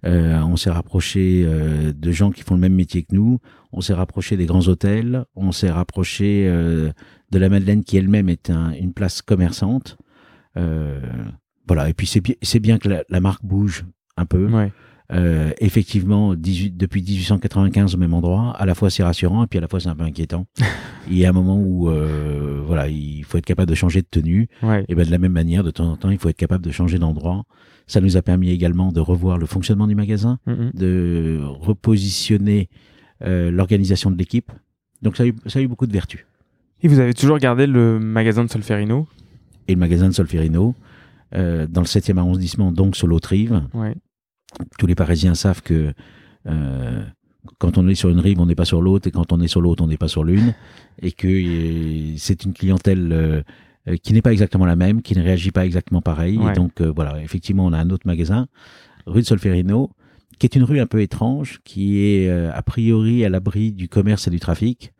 Euh, 0.05 0.41
on 0.41 0.57
s'est 0.57 0.69
rapproché 0.69 1.45
euh, 1.47 1.93
de 1.93 2.11
gens 2.11 2.31
qui 2.31 2.41
font 2.43 2.55
le 2.55 2.59
même 2.59 2.73
métier 2.75 3.03
que 3.03 3.15
nous. 3.15 3.39
On 3.71 3.79
s'est 3.79 3.93
rapproché 3.93 4.35
des 4.35 4.45
grands 4.45 4.67
hôtels. 4.67 5.23
On 5.35 5.53
s'est 5.53 5.71
rapproché 5.71 6.47
euh, 6.49 6.91
de 7.31 7.39
la 7.39 7.47
Madeleine 7.47 7.85
qui 7.85 7.95
elle-même 7.95 8.27
est 8.27 8.49
un- 8.49 8.73
une 8.73 8.91
place 8.91 9.21
commerçante. 9.21 9.95
Voilà. 10.55 11.87
Et 11.89 11.93
puis 11.93 12.05
c'est 12.05 12.19
bi- 12.19 12.37
c'est 12.41 12.59
bien 12.59 12.77
que 12.77 12.89
la, 13.07 13.19
marque 13.21 13.45
bouge 13.45 13.85
un 14.17 14.25
peu. 14.25 14.47
Euh, 15.11 15.51
effectivement, 15.59 16.33
18, 16.33 16.77
depuis 16.77 17.01
1895 17.03 17.93
au 17.93 17.97
même 17.99 18.13
endroit, 18.15 18.55
à 18.57 18.65
la 18.65 18.73
fois 18.73 18.89
c'est 18.89 19.03
rassurant 19.03 19.43
et 19.43 19.47
puis 19.47 19.59
à 19.59 19.61
la 19.61 19.67
fois 19.67 19.79
c'est 19.79 19.89
un 19.89 19.95
peu 19.95 20.03
inquiétant. 20.03 20.47
il 21.09 21.17
y 21.17 21.25
a 21.25 21.29
un 21.29 21.33
moment 21.33 21.59
où 21.59 21.89
euh, 21.89 22.61
voilà, 22.65 22.87
il 22.87 23.23
faut 23.23 23.37
être 23.37 23.45
capable 23.45 23.69
de 23.69 23.75
changer 23.75 24.01
de 24.01 24.07
tenue. 24.09 24.47
Ouais. 24.63 24.83
Et 24.89 24.95
ben 24.95 25.05
de 25.05 25.11
la 25.11 25.19
même 25.19 25.31
manière, 25.33 25.63
de 25.63 25.69
temps 25.71 25.91
en 25.91 25.95
temps, 25.95 26.09
il 26.09 26.17
faut 26.17 26.29
être 26.29 26.37
capable 26.37 26.65
de 26.65 26.71
changer 26.71 26.97
d'endroit. 26.97 27.43
Ça 27.85 28.01
nous 28.01 28.17
a 28.17 28.23
permis 28.23 28.49
également 28.49 28.91
de 28.91 28.99
revoir 28.99 29.37
le 29.37 29.45
fonctionnement 29.45 29.85
du 29.85 29.93
magasin, 29.93 30.39
Mhm. 30.47 30.71
de 30.73 31.39
repositionner 31.43 32.69
euh, 33.23 33.51
l'organisation 33.51 34.09
de 34.09 34.17
l'équipe. 34.17 34.51
Donc 35.03 35.17
ça 35.17 35.23
a, 35.23 35.27
eu, 35.27 35.35
ça 35.45 35.59
a 35.59 35.61
eu 35.61 35.67
beaucoup 35.67 35.85
de 35.85 35.93
vertus. 35.93 36.25
Et 36.81 36.87
vous 36.87 36.99
avez 36.99 37.13
toujours 37.13 37.37
gardé 37.37 37.67
le 37.67 37.99
magasin 37.99 38.43
de 38.43 38.49
Solferino? 38.49 39.07
Et 39.67 39.73
le 39.73 39.79
magasin 39.79 40.07
de 40.07 40.13
Solferino, 40.13 40.73
euh, 41.35 41.67
dans 41.67 41.81
le 41.81 41.87
7e 41.87 42.17
arrondissement, 42.17 42.71
donc 42.71 42.95
sur 42.95 43.05
l'autre 43.07 43.29
rive, 43.29 43.61
Ouais. 43.75 43.95
Tous 44.79 44.87
les 44.87 44.95
Parisiens 44.95 45.35
savent 45.35 45.61
que 45.61 45.93
euh, 46.47 47.03
quand 47.57 47.77
on 47.77 47.87
est 47.87 47.95
sur 47.95 48.09
une 48.09 48.19
rive, 48.19 48.39
on 48.39 48.45
n'est 48.45 48.55
pas 48.55 48.65
sur 48.65 48.81
l'autre, 48.81 49.07
et 49.07 49.11
quand 49.11 49.31
on 49.31 49.39
est 49.41 49.47
sur 49.47 49.61
l'autre, 49.61 49.83
on 49.83 49.87
n'est 49.87 49.97
pas 49.97 50.07
sur 50.07 50.23
l'une, 50.23 50.53
et 51.01 51.11
que 51.11 51.27
euh, 51.27 52.13
c'est 52.17 52.43
une 52.45 52.53
clientèle 52.53 53.09
euh, 53.11 53.41
qui 54.01 54.13
n'est 54.13 54.21
pas 54.21 54.31
exactement 54.31 54.65
la 54.65 54.75
même, 54.75 55.01
qui 55.01 55.15
ne 55.15 55.21
réagit 55.23 55.51
pas 55.51 55.65
exactement 55.65 56.01
pareil. 56.01 56.37
Ouais. 56.37 56.51
Et 56.51 56.55
donc 56.55 56.81
euh, 56.81 56.91
voilà, 56.95 57.21
effectivement, 57.21 57.65
on 57.65 57.73
a 57.73 57.77
un 57.79 57.89
autre 57.91 58.07
magasin, 58.07 58.47
rue 59.05 59.21
de 59.21 59.25
Solferino, 59.27 59.91
qui 60.39 60.47
est 60.47 60.55
une 60.55 60.63
rue 60.63 60.79
un 60.79 60.87
peu 60.87 61.01
étrange, 61.01 61.59
qui 61.63 61.99
est 61.99 62.29
a 62.29 62.61
priori 62.61 63.23
à 63.23 63.29
l'abri 63.29 63.71
du 63.71 63.87
commerce 63.87 64.27
et 64.27 64.31
du 64.31 64.39
trafic, 64.39 64.91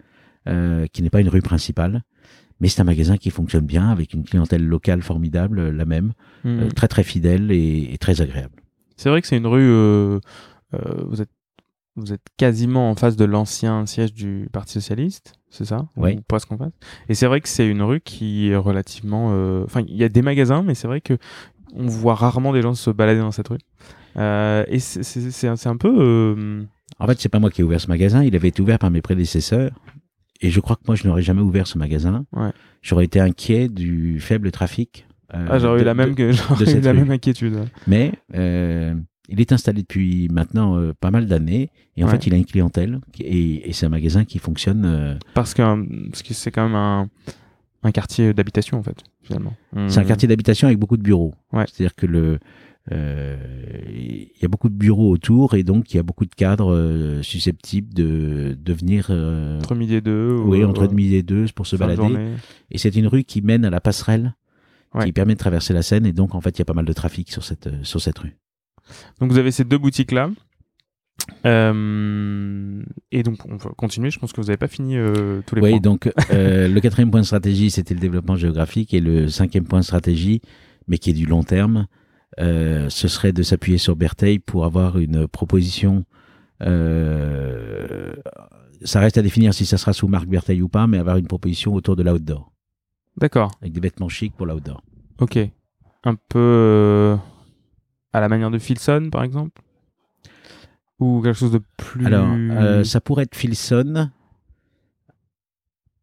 qui 0.45 1.01
n'est 1.01 1.09
pas 1.09 1.19
une 1.21 1.27
rue 1.29 1.41
principale. 1.41 2.03
Mais 2.61 2.69
c'est 2.69 2.79
un 2.79 2.85
magasin 2.85 3.17
qui 3.17 3.31
fonctionne 3.31 3.65
bien, 3.65 3.89
avec 3.89 4.13
une 4.13 4.23
clientèle 4.23 4.63
locale 4.65 5.01
formidable, 5.01 5.71
la 5.71 5.83
même, 5.83 6.13
euh, 6.45 6.69
très 6.69 6.87
très 6.87 7.03
fidèle 7.03 7.51
et- 7.51 7.89
et 7.93 7.97
très 7.97 8.21
agréable. 8.21 8.53
C'est 8.97 9.10
vrai 9.10 9.21
que 9.21 9.27
c'est 9.27 9.38
une 9.38 9.47
rue. 9.47 9.62
euh, 9.69 10.19
euh, 10.73 10.79
vous 11.08 11.21
êtes 11.21 11.29
vous 11.97 12.12
êtes 12.12 12.25
quasiment 12.36 12.89
en 12.91 12.95
face 12.95 13.15
de 13.15 13.23
l'ancien 13.23 13.86
siège 13.86 14.13
du 14.13 14.49
Parti 14.51 14.73
socialiste, 14.73 15.34
c'est 15.49 15.63
ça? 15.63 15.88
Oui. 15.95 16.17
Ou 16.17 16.21
presque 16.27 16.51
en 16.51 16.58
face? 16.58 16.73
Et 17.08 17.15
c'est 17.15 17.25
vrai 17.25 17.39
que 17.39 17.47
c'est 17.47 17.65
une 17.65 17.81
rue 17.81 18.01
qui 18.01 18.49
est 18.49 18.55
relativement. 18.58 19.29
euh, 19.31 19.63
Enfin, 19.63 19.81
il 19.88 19.95
y 19.95 20.03
a 20.03 20.10
des 20.10 20.21
magasins, 20.21 20.62
mais 20.62 20.75
c'est 20.75 20.88
vrai 20.88 20.99
que 20.99 21.17
on 21.73 21.88
voit 21.88 22.15
rarement 22.15 22.51
des 22.51 22.62
gens 22.62 22.73
se 22.73 22.89
balader 22.89 23.21
dans 23.21 23.31
cette 23.31 23.47
rue. 23.47 23.60
Et 24.17 24.79
c'est- 24.79 25.47
un, 25.47 25.55
un 25.71 25.77
peu. 25.77 26.60
En 26.99 27.08
fait, 27.08 27.19
c'est 27.21 27.29
pas 27.29 27.39
moi 27.39 27.49
qui 27.49 27.62
ai 27.62 27.63
ouvert 27.63 27.79
ce 27.81 27.88
magasin, 27.88 28.23
il 28.23 28.36
avait 28.36 28.49
été 28.49 28.62
ouvert 28.62 28.77
par 28.79 28.91
mes 28.91 29.01
prédécesseurs. 29.01 29.71
Et 30.41 30.49
je 30.49 30.60
crois 30.60 30.75
que 30.75 30.81
moi, 30.88 30.95
je 30.95 31.08
n'aurais 31.08 31.21
jamais 31.21 31.41
ouvert 31.41 31.65
ce 31.65 31.77
magasin. 31.77 32.25
Ouais. 32.34 32.51
J'aurais 32.81 33.05
été 33.05 33.21
inquiet 33.21 33.69
du 33.69 34.19
faible 34.19 34.51
trafic. 34.51 35.08
Euh, 35.33 35.47
Ah, 35.49 35.59
j'aurais 35.59 35.81
eu 35.81 35.83
la 35.83 35.93
même 35.93 36.11
de- 36.11 36.15
que 36.15 36.31
eu 36.77 36.81
la 36.81 36.93
même 36.93 37.11
inquiétude. 37.11 37.57
Mais 37.88 38.11
euh, 38.35 38.93
il 39.29 39.41
est 39.41 39.51
installé 39.51 39.81
depuis 39.81 40.27
maintenant 40.31 40.77
euh, 40.77 40.93
pas 40.99 41.11
mal 41.11 41.25
d'années. 41.25 41.69
Et 41.97 42.03
en 42.03 42.07
Ouais. 42.07 42.13
fait, 42.13 42.27
il 42.27 42.33
a 42.33 42.38
une 42.38 42.45
clientèle. 42.45 42.99
qui- 43.13 43.23
Et, 43.23 43.69
et 43.69 43.73
c'est 43.73 43.85
un 43.85 43.89
magasin 43.89 44.25
qui 44.25 44.38
fonctionne. 44.39 45.17
Parce 45.33 45.53
que 45.53 45.61
parce 46.09 46.21
que 46.23 46.33
c'est 46.33 46.51
quand 46.51 46.65
même 46.65 46.75
un 46.75 47.09
un 47.83 47.91
quartier 47.91 48.33
d'habitation 48.33 48.79
en 48.79 48.83
fait 48.83 48.97
finalement. 49.21 49.53
C'est 49.88 49.99
un 49.99 50.03
quartier 50.03 50.27
d'habitation 50.27 50.67
avec 50.67 50.79
beaucoup 50.79 50.97
de 50.97 51.03
bureaux. 51.03 51.33
Ouais. 51.53 51.65
C'est-à-dire 51.71 51.95
que 51.95 52.05
le 52.07 52.39
il 52.91 54.27
y 54.41 54.45
a 54.45 54.47
beaucoup 54.47 54.69
de 54.69 54.75
bureaux 54.75 55.09
autour 55.09 55.53
et 55.55 55.63
donc 55.63 55.93
il 55.93 55.97
y 55.97 55.99
a 55.99 56.03
beaucoup 56.03 56.25
de 56.25 56.33
cadres 56.35 57.19
susceptibles 57.21 57.93
de, 57.93 58.55
de 58.59 58.73
venir 58.73 59.09
entre 59.09 59.75
midi 59.75 59.95
et 59.95 60.01
deux. 60.01 60.31
ou, 60.39 60.51
oui, 60.51 60.63
entre 60.63 60.88
midi 60.93 61.15
et 61.15 61.23
deux 61.23 61.45
pour 61.55 61.67
se 61.67 61.75
balader. 61.75 61.97
journée. 61.97 62.31
Et 62.71 62.77
c'est 62.77 62.95
une 62.95 63.07
rue 63.07 63.23
qui 63.23 63.41
mène 63.41 63.65
à 63.65 63.69
la 63.69 63.79
passerelle 63.81 64.35
Ouais. 64.95 65.05
qui 65.05 65.12
permet 65.12 65.34
de 65.34 65.39
traverser 65.39 65.73
la 65.73 65.81
Seine 65.84 66.05
et 66.05 66.13
donc 66.13 66.36
en 66.36 66.41
fait 66.41 66.58
il 66.58 66.60
y 66.60 66.62
a 66.62 66.65
pas 66.65 66.73
mal 66.73 66.86
de 66.86 66.93
trafic 66.93 67.29
sur 67.31 67.43
cette 67.43 67.67
euh, 67.67 67.84
sur 67.84 68.01
cette 68.01 68.17
rue. 68.17 68.38
Donc 69.19 69.31
vous 69.31 69.38
avez 69.38 69.51
ces 69.51 69.63
deux 69.65 69.77
boutiques 69.77 70.12
là. 70.12 70.29
Euh, 71.45 72.81
et 73.12 73.23
donc 73.23 73.45
on 73.45 73.55
va 73.58 73.69
continuer. 73.77 74.10
Je 74.12 74.19
pense 74.19 74.34
que 74.34 74.41
vous 74.41 74.47
n'avez 74.47 74.58
pas 74.58 74.67
fini 74.67 74.97
euh, 74.97 75.41
tous 75.45 75.55
les 75.55 75.62
Oui, 75.62 75.69
points. 75.71 75.79
donc 75.79 76.12
euh, 76.31 76.67
le 76.73 76.81
quatrième 76.81 77.12
point 77.12 77.21
de 77.21 77.25
stratégie, 77.25 77.69
c'était 77.71 77.93
le 77.93 77.99
développement 77.99 78.36
géographique, 78.36 78.93
et 78.93 78.99
le 78.99 79.27
cinquième 79.29 79.65
point 79.65 79.79
de 79.79 79.86
stratégie, 79.86 80.41
mais 80.88 80.97
qui 80.97 81.12
est 81.12 81.13
du 81.13 81.25
long 81.25 81.43
terme, 81.43 81.88
ce 82.38 83.08
serait 83.08 83.31
de 83.34 83.43
s'appuyer 83.43 83.77
sur 83.77 83.95
Bertheil 83.95 84.39
pour 84.39 84.65
avoir 84.65 84.97
une 84.97 85.27
proposition. 85.27 86.05
ça 86.60 86.65
reste 88.99 89.17
à 89.17 89.21
définir 89.21 89.53
si 89.53 89.65
ça 89.65 89.77
sera 89.77 89.93
sous 89.93 90.08
marque 90.08 90.27
Bertheil 90.27 90.62
ou 90.62 90.69
pas, 90.69 90.88
mais 90.88 90.97
avoir 90.97 91.17
une 91.17 91.27
proposition 91.27 91.73
autour 91.73 91.95
de 91.95 92.03
l'outdoor, 92.03 92.51
D'accord. 93.17 93.51
avec 93.62 93.73
des 93.73 93.80
vêtements 93.80 94.10
chics 94.10 94.34
pour 94.36 94.45
l'outdoor. 94.45 94.82
Ok. 95.19 95.38
Un 96.04 96.15
peu 96.15 96.38
euh, 96.39 97.17
à 98.13 98.19
la 98.19 98.30
manière 98.30 98.51
de 98.51 98.60
Filson 98.60 99.10
par 99.12 99.23
exemple, 99.23 99.62
ou 100.99 101.21
quelque 101.21 101.38
chose 101.38 101.51
de 101.51 101.62
plus. 101.78 102.06
Alors, 102.06 102.28
euh, 102.32 102.84
ça 102.84 103.01
pourrait 103.01 103.23
être 103.23 103.36
Filson, 103.36 104.10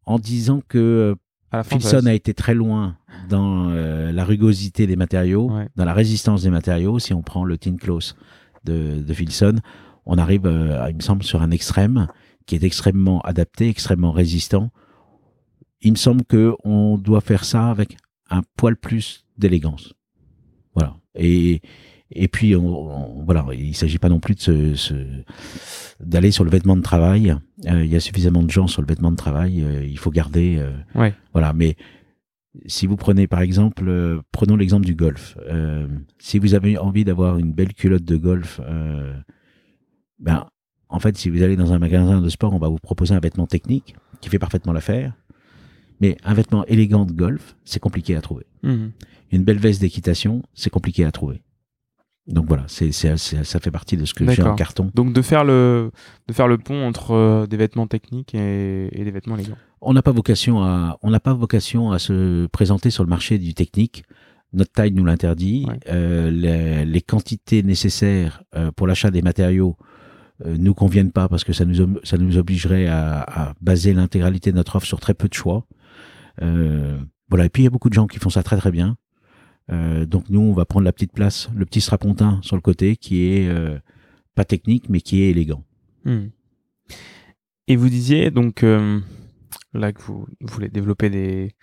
en 0.05 0.19
disant 0.19 0.61
que 0.67 1.15
à 1.51 1.63
ça- 1.63 1.69
Filson 1.69 2.05
a 2.07 2.13
été 2.13 2.33
très 2.33 2.53
loin 2.53 2.97
dans 3.29 3.69
euh, 3.69 4.11
la 4.11 4.25
rugosité 4.25 4.87
des 4.87 4.95
matériaux, 4.95 5.51
Ouais. 5.51 5.69
dans 5.75 5.85
la 5.85 5.93
résistance 5.93 6.41
des 6.43 6.49
matériaux. 6.49 6.99
Si 6.99 7.13
on 7.13 7.21
prend 7.21 7.45
le 7.45 7.57
Tin 7.57 7.75
Close 7.77 8.15
de, 8.65 9.01
de 9.01 9.13
Filson, 9.13 9.55
on 10.05 10.17
arrive, 10.17 10.45
euh, 10.45 10.85
il 10.89 10.95
me 10.95 11.01
semble, 11.01 11.23
sur 11.23 11.41
un 11.41 11.51
extrême 11.51 12.07
qui 12.45 12.55
est 12.55 12.63
extrêmement 12.63 13.21
adapté, 13.21 13.69
extrêmement 13.69 14.11
résistant. 14.11 14.71
Il 15.83 15.91
me 15.91 15.97
semble 15.97 16.23
que 16.25 16.53
on 16.63 16.97
doit 16.97 17.21
faire 17.21 17.43
ça 17.45 17.69
avec 17.69 17.97
un 18.29 18.41
poil 18.57 18.75
plus 18.77 19.25
d'élégance. 19.37 19.93
Voilà. 20.73 20.95
Et, 21.15 21.61
et 22.11 22.27
puis, 22.27 22.55
on, 22.55 23.19
on- 23.19 23.23
voilà, 23.23 23.45
il 23.53 23.75
s'agit 23.75 23.99
pas 23.99 24.09
non 24.09 24.19
plus 24.19 24.35
de 24.35 24.39
se, 24.39 24.75
se- 24.75 25.23
d'aller 25.99 26.31
sur 26.31 26.43
le 26.43 26.49
vêtement 26.49 26.75
de 26.77 26.81
travail. 26.81 27.35
Euh, 27.67 27.83
il 27.85 27.91
y 27.91 27.95
a 27.95 27.99
suffisamment 27.99 28.41
de 28.43 28.49
gens 28.49 28.67
sur 28.67 28.81
le 28.81 28.87
vêtement 28.87 29.11
de 29.11 29.15
travail. 29.17 29.61
euh, 29.61 29.85
il 29.85 29.97
faut 29.99 30.09
garder. 30.11 30.57
euh, 30.59 30.71
Ouais. 30.95 31.13
Voilà. 31.33 31.53
Mais 31.53 31.75
si 32.65 32.87
vous 32.87 32.95
prenez 32.95 33.27
par 33.27 33.41
exemple, 33.41 34.21
prenons 34.31 34.55
l'exemple 34.55 34.85
du 34.85 34.95
golf. 34.95 35.37
Si 36.19 36.39
vous 36.39 36.53
avez 36.53 36.77
envie 36.77 37.03
d'avoir 37.03 37.37
une 37.39 37.51
belle 37.51 37.73
culotte 37.73 38.03
de 38.05 38.15
golf, 38.15 38.59
ben, 40.19 40.47
en 40.89 40.99
fait, 40.99 41.17
si 41.17 41.29
vous 41.29 41.41
allez 41.41 41.55
dans 41.55 41.73
un 41.73 41.79
magasin 41.79 42.21
de 42.21 42.29
sport, 42.29 42.53
on 42.53 42.59
va 42.59 42.67
vous 42.67 42.77
proposer 42.77 43.13
un 43.15 43.19
vêtement 43.19 43.47
technique 43.47 43.95
qui 44.21 44.29
fait 44.29 44.39
parfaitement 44.39 44.73
l'affaire. 44.73 45.13
Mais 46.01 46.17
un 46.23 46.33
vêtement 46.33 46.65
élégant 46.65 47.05
de 47.05 47.13
golf, 47.13 47.55
c'est 47.65 47.79
compliqué 47.79 48.15
à 48.15 48.21
trouver. 48.21 48.45
Mhm. 48.63 48.91
Une 49.31 49.43
belle 49.43 49.57
veste 49.59 49.81
d'équitation, 49.81 50.43
c'est 50.53 50.69
compliqué 50.69 51.05
à 51.05 51.11
trouver. 51.11 51.41
Donc 52.27 52.45
voilà, 52.47 52.63
c'est, 52.67 52.91
c'est, 52.93 53.17
c'est- 53.17 53.43
ça 53.43 53.59
fait 53.59 53.71
partie 53.71 53.97
de 53.97 54.05
ce 54.05 54.13
que 54.13 54.25
j'ai 54.29 54.37
D'accord. 54.37 54.53
en 54.53 54.55
carton. 54.55 54.91
Donc 54.95 55.11
de 55.11 55.21
faire 55.21 55.43
le 55.43 55.91
de 56.27 56.33
faire 56.33 56.47
le 56.47 56.57
pont 56.57 56.85
entre 56.87 57.11
euh, 57.11 57.47
des 57.47 57.57
vêtements 57.57 57.85
techniques 57.87 58.33
et, 58.33 58.87
et 58.97 59.03
des 59.03 59.11
vêtements 59.11 59.35
élégants. 59.35 59.57
On 59.81 59.91
n'a 59.93 60.01
pas 60.01 60.11
vocation 60.13 60.63
à, 60.63 60.97
on 61.01 61.09
n'a 61.09 61.19
pas 61.19 61.33
vocation 61.33 61.91
à 61.91 61.99
se 61.99 62.45
présenter 62.47 62.91
sur 62.91 63.03
le 63.03 63.09
marché 63.09 63.39
du 63.39 63.53
technique. 63.53 64.03
Notre 64.53 64.71
taille 64.71 64.91
nous 64.91 65.03
l'interdit. 65.03 65.65
Ouais. 65.67 65.79
Euh, 65.89 66.31
les, 66.31 66.85
les 66.85 67.01
quantités 67.01 67.61
nécessaires 67.61 68.43
euh, 68.55 68.71
pour 68.71 68.87
l'achat 68.87 69.11
des 69.11 69.21
matériaux 69.21 69.75
nous 70.45 70.73
conviennent 70.73 71.11
pas 71.11 71.27
parce 71.29 71.43
que 71.43 71.53
ça 71.53 71.63
nous, 71.65 71.99
ça 72.03 72.17
nous 72.17 72.37
obligerait 72.37 72.87
à, 72.87 73.21
à 73.21 73.53
baser 73.61 73.93
l'intégralité 73.93 74.51
de 74.51 74.57
notre 74.57 74.75
offre 74.77 74.85
sur 74.87 74.99
très 74.99 75.13
peu 75.13 75.27
de 75.27 75.33
choix. 75.33 75.65
Euh, 76.41 76.99
voilà. 77.29 77.45
Et 77.45 77.49
puis 77.49 77.63
il 77.63 77.65
y 77.65 77.67
a 77.67 77.71
beaucoup 77.71 77.89
de 77.89 77.93
gens 77.93 78.07
qui 78.07 78.19
font 78.19 78.29
ça 78.29 78.43
très 78.43 78.57
très 78.57 78.71
bien. 78.71 78.97
Euh, 79.71 80.05
donc 80.05 80.29
nous, 80.29 80.41
on 80.41 80.53
va 80.53 80.65
prendre 80.65 80.85
la 80.85 80.91
petite 80.93 81.13
place, 81.13 81.49
le 81.55 81.65
petit 81.65 81.81
strapontin 81.81 82.39
sur 82.41 82.55
le 82.55 82.61
côté 82.61 82.97
qui 82.97 83.23
est 83.25 83.47
euh, 83.47 83.79
pas 84.35 84.45
technique 84.45 84.89
mais 84.89 85.01
qui 85.01 85.21
est 85.21 85.29
élégant. 85.29 85.63
Mhm. 86.05 86.31
Et 87.67 87.75
vous 87.77 87.89
disiez 87.89 88.29
donc 88.29 88.61
là 89.73 89.93
que 89.93 90.01
vous, 90.01 90.27
vous 90.41 90.53
voulez 90.53 90.67
développer 90.67 91.09
des 91.09 91.55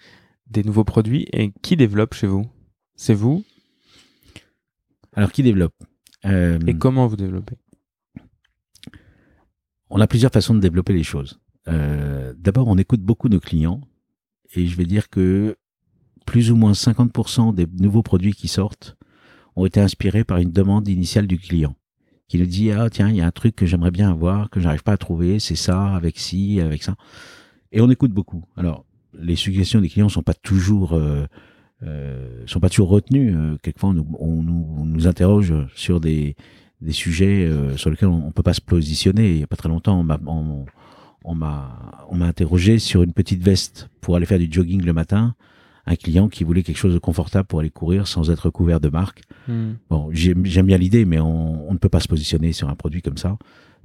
des 0.50 0.64
nouveaux 0.64 0.84
produits 0.84 1.26
et 1.32 1.52
qui 1.62 1.76
développe 1.76 2.14
chez 2.14 2.26
vous? 2.26 2.46
C'est 2.96 3.14
vous? 3.14 3.44
Alors 5.14 5.32
qui 5.32 5.42
développe? 5.42 5.74
Euh, 6.26 6.58
et 6.66 6.74
comment 6.74 7.06
vous 7.06 7.16
développez? 7.16 7.56
On 9.88 10.00
a 10.00 10.06
plusieurs 10.06 10.32
façons 10.32 10.54
de 10.54 10.60
développer 10.60 10.92
les 10.92 11.02
choses. 11.02 11.40
Euh, 11.68 12.34
D'abord, 12.36 12.68
on 12.68 12.78
écoute 12.78 13.00
beaucoup 13.00 13.28
nos 13.28 13.40
clients 13.40 13.80
et 14.54 14.66
je 14.66 14.76
vais 14.76 14.86
dire 14.86 15.08
que 15.08 15.56
plus 16.26 16.50
ou 16.50 16.56
moins 16.56 16.72
50% 16.72 17.54
des 17.54 17.66
nouveaux 17.78 18.02
produits 18.02 18.34
qui 18.34 18.48
sortent 18.48 18.96
ont 19.56 19.66
été 19.66 19.80
inspirés 19.80 20.24
par 20.24 20.38
une 20.38 20.52
demande 20.52 20.88
initiale 20.88 21.26
du 21.26 21.38
client 21.38 21.74
qui 22.30 22.38
nous 22.38 22.46
dit 22.46 22.70
ah 22.70 22.88
tiens 22.88 23.08
il 23.08 23.16
y 23.16 23.20
a 23.20 23.26
un 23.26 23.32
truc 23.32 23.56
que 23.56 23.66
j'aimerais 23.66 23.90
bien 23.90 24.08
avoir 24.08 24.50
que 24.50 24.60
j'arrive 24.60 24.84
pas 24.84 24.92
à 24.92 24.96
trouver 24.96 25.40
c'est 25.40 25.56
ça 25.56 25.94
avec 25.94 26.18
ci 26.18 26.60
avec 26.60 26.82
ça. 26.82 26.94
Et 27.72 27.80
on 27.80 27.90
écoute 27.90 28.12
beaucoup. 28.12 28.44
Alors 28.56 28.84
les 29.18 29.36
suggestions 29.36 29.80
des 29.80 29.88
clients 29.88 30.08
sont 30.08 30.22
pas 30.22 30.34
toujours 30.34 30.92
euh, 30.92 31.26
euh, 31.82 32.44
sont 32.46 32.60
pas 32.60 32.68
toujours 32.68 32.88
retenues. 32.88 33.34
Euh, 33.34 33.56
quelquefois 33.62 33.90
on 33.90 33.94
nous, 33.94 34.06
on 34.18 34.84
nous, 34.84 35.06
interroge 35.08 35.52
sur 35.74 36.00
des 36.00 36.36
des 36.80 36.92
sujets 36.92 37.50
sur 37.76 37.90
lesquels 37.90 38.08
on, 38.08 38.28
on 38.28 38.30
peut 38.30 38.44
pas 38.44 38.54
se 38.54 38.60
positionner. 38.60 39.32
Il 39.32 39.40
y 39.40 39.42
a 39.42 39.48
pas 39.48 39.56
très 39.56 39.68
longtemps, 39.68 40.00
on 40.00 40.08
on, 40.26 40.66
on 41.24 41.34
m'a 41.34 42.06
on 42.10 42.16
m'a 42.16 42.26
interrogé 42.26 42.78
sur 42.78 43.02
une 43.02 43.12
petite 43.12 43.42
veste 43.42 43.88
pour 44.00 44.16
aller 44.16 44.26
faire 44.26 44.38
du 44.38 44.48
jogging 44.50 44.82
le 44.82 44.92
matin. 44.92 45.34
Un 45.86 45.96
client 45.96 46.28
qui 46.28 46.44
voulait 46.44 46.62
quelque 46.62 46.76
chose 46.76 46.94
de 46.94 46.98
confortable 46.98 47.46
pour 47.46 47.60
aller 47.60 47.70
courir 47.70 48.06
sans 48.06 48.30
être 48.30 48.50
couvert 48.50 48.80
de 48.80 48.88
marque. 48.88 49.22
Bon, 49.88 50.10
j'aime 50.12 50.42
bien 50.66 50.76
l'idée, 50.76 51.04
mais 51.04 51.18
on, 51.18 51.68
on 51.68 51.72
ne 51.72 51.78
peut 51.78 51.88
pas 51.88 52.00
se 52.00 52.06
positionner 52.08 52.52
sur 52.52 52.68
un 52.68 52.76
produit 52.76 53.02
comme 53.02 53.16
ça 53.16 53.38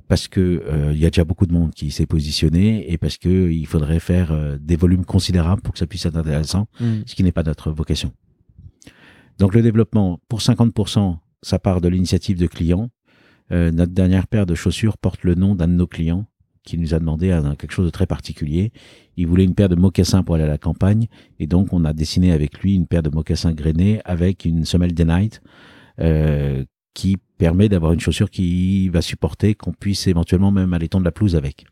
parce 0.08 0.28
que 0.28 0.62
euh, 0.67 0.91
il 0.93 1.00
y 1.00 1.06
a 1.06 1.10
déjà 1.10 1.24
beaucoup 1.24 1.48
de 1.48 1.54
monde 1.54 1.74
qui 1.74 1.89
s'est 1.89 2.06
positionné 2.06 2.91
et 2.91 2.98
parce 3.00 3.17
que 3.17 3.50
il 3.50 3.65
faudrait 3.65 4.00
faire 4.00 4.32
euh, 4.32 4.58
des 4.62 4.76
volumes 4.76 5.04
considérables 5.06 5.62
pour 5.63 5.74
que 5.74 5.80
ça 5.80 5.88
puisse 5.88 6.06
être 6.06 6.17
intéressant 6.17 6.67
Mhm. 6.80 7.04
ce 7.08 7.15
qui 7.15 7.24
n'est 7.24 7.32
pas 7.32 7.41
notre 7.43 7.71
vocation. 7.71 8.12
Donc 9.39 9.56
le 9.56 9.62
développement, 9.62 10.19
pour 10.30 10.41
50%, 10.41 11.17
ça 11.41 11.60
part 11.60 11.82
de 11.82 11.88
l'initiative 11.89 12.38
de 12.38 12.48
clients. 12.48 12.89
Euh, 13.52 13.71
notre 13.71 13.93
dernière 13.93 14.28
paire 14.28 14.45
de 14.45 14.56
chaussures 14.56 14.98
porte 14.98 15.24
le 15.24 15.36
nom 15.36 15.56
d'un 15.56 15.67
de 15.67 15.74
nos 15.74 15.88
clients 15.88 16.26
qui 16.65 16.78
nous 16.78 16.93
a 16.93 16.99
demandé 16.99 17.28
quelque 17.58 17.71
chose 17.71 17.86
de 17.86 17.91
très 17.91 18.08
particulier. 18.08 18.71
Il 19.17 19.28
voulait 19.28 19.43
une 19.43 19.56
paire 19.56 19.69
de 19.69 19.75
mocassins 19.75 20.23
pour 20.23 20.36
aller 20.36 20.43
à 20.43 20.47
la 20.47 20.58
campagne 20.58 21.08
et 21.39 21.47
donc 21.47 21.71
on 21.71 21.86
a 21.86 21.93
dessiné 21.93 22.32
avec 22.32 22.60
lui 22.60 22.75
une 22.75 22.88
paire 22.88 23.04
de 23.04 23.10
mocassins 23.10 23.54
grainés 23.54 24.01
avec 24.04 24.45
une 24.45 24.65
semelle 24.65 24.93
Denite 24.93 25.41
euh, 25.99 26.65
qui 26.93 27.17
permet 27.38 27.69
d'avoir 27.69 27.93
une 27.93 27.99
chaussure 27.99 28.30
qui 28.30 28.89
va 28.89 29.01
supporter 29.01 29.56
qu'on 29.56 29.73
puisse 29.73 30.08
éventuellement 30.08 30.51
même 30.51 30.73
aller 30.73 30.89
tondre 30.89 31.06
la 31.06 31.12
pelouse 31.12 31.36
avec. 31.36 31.65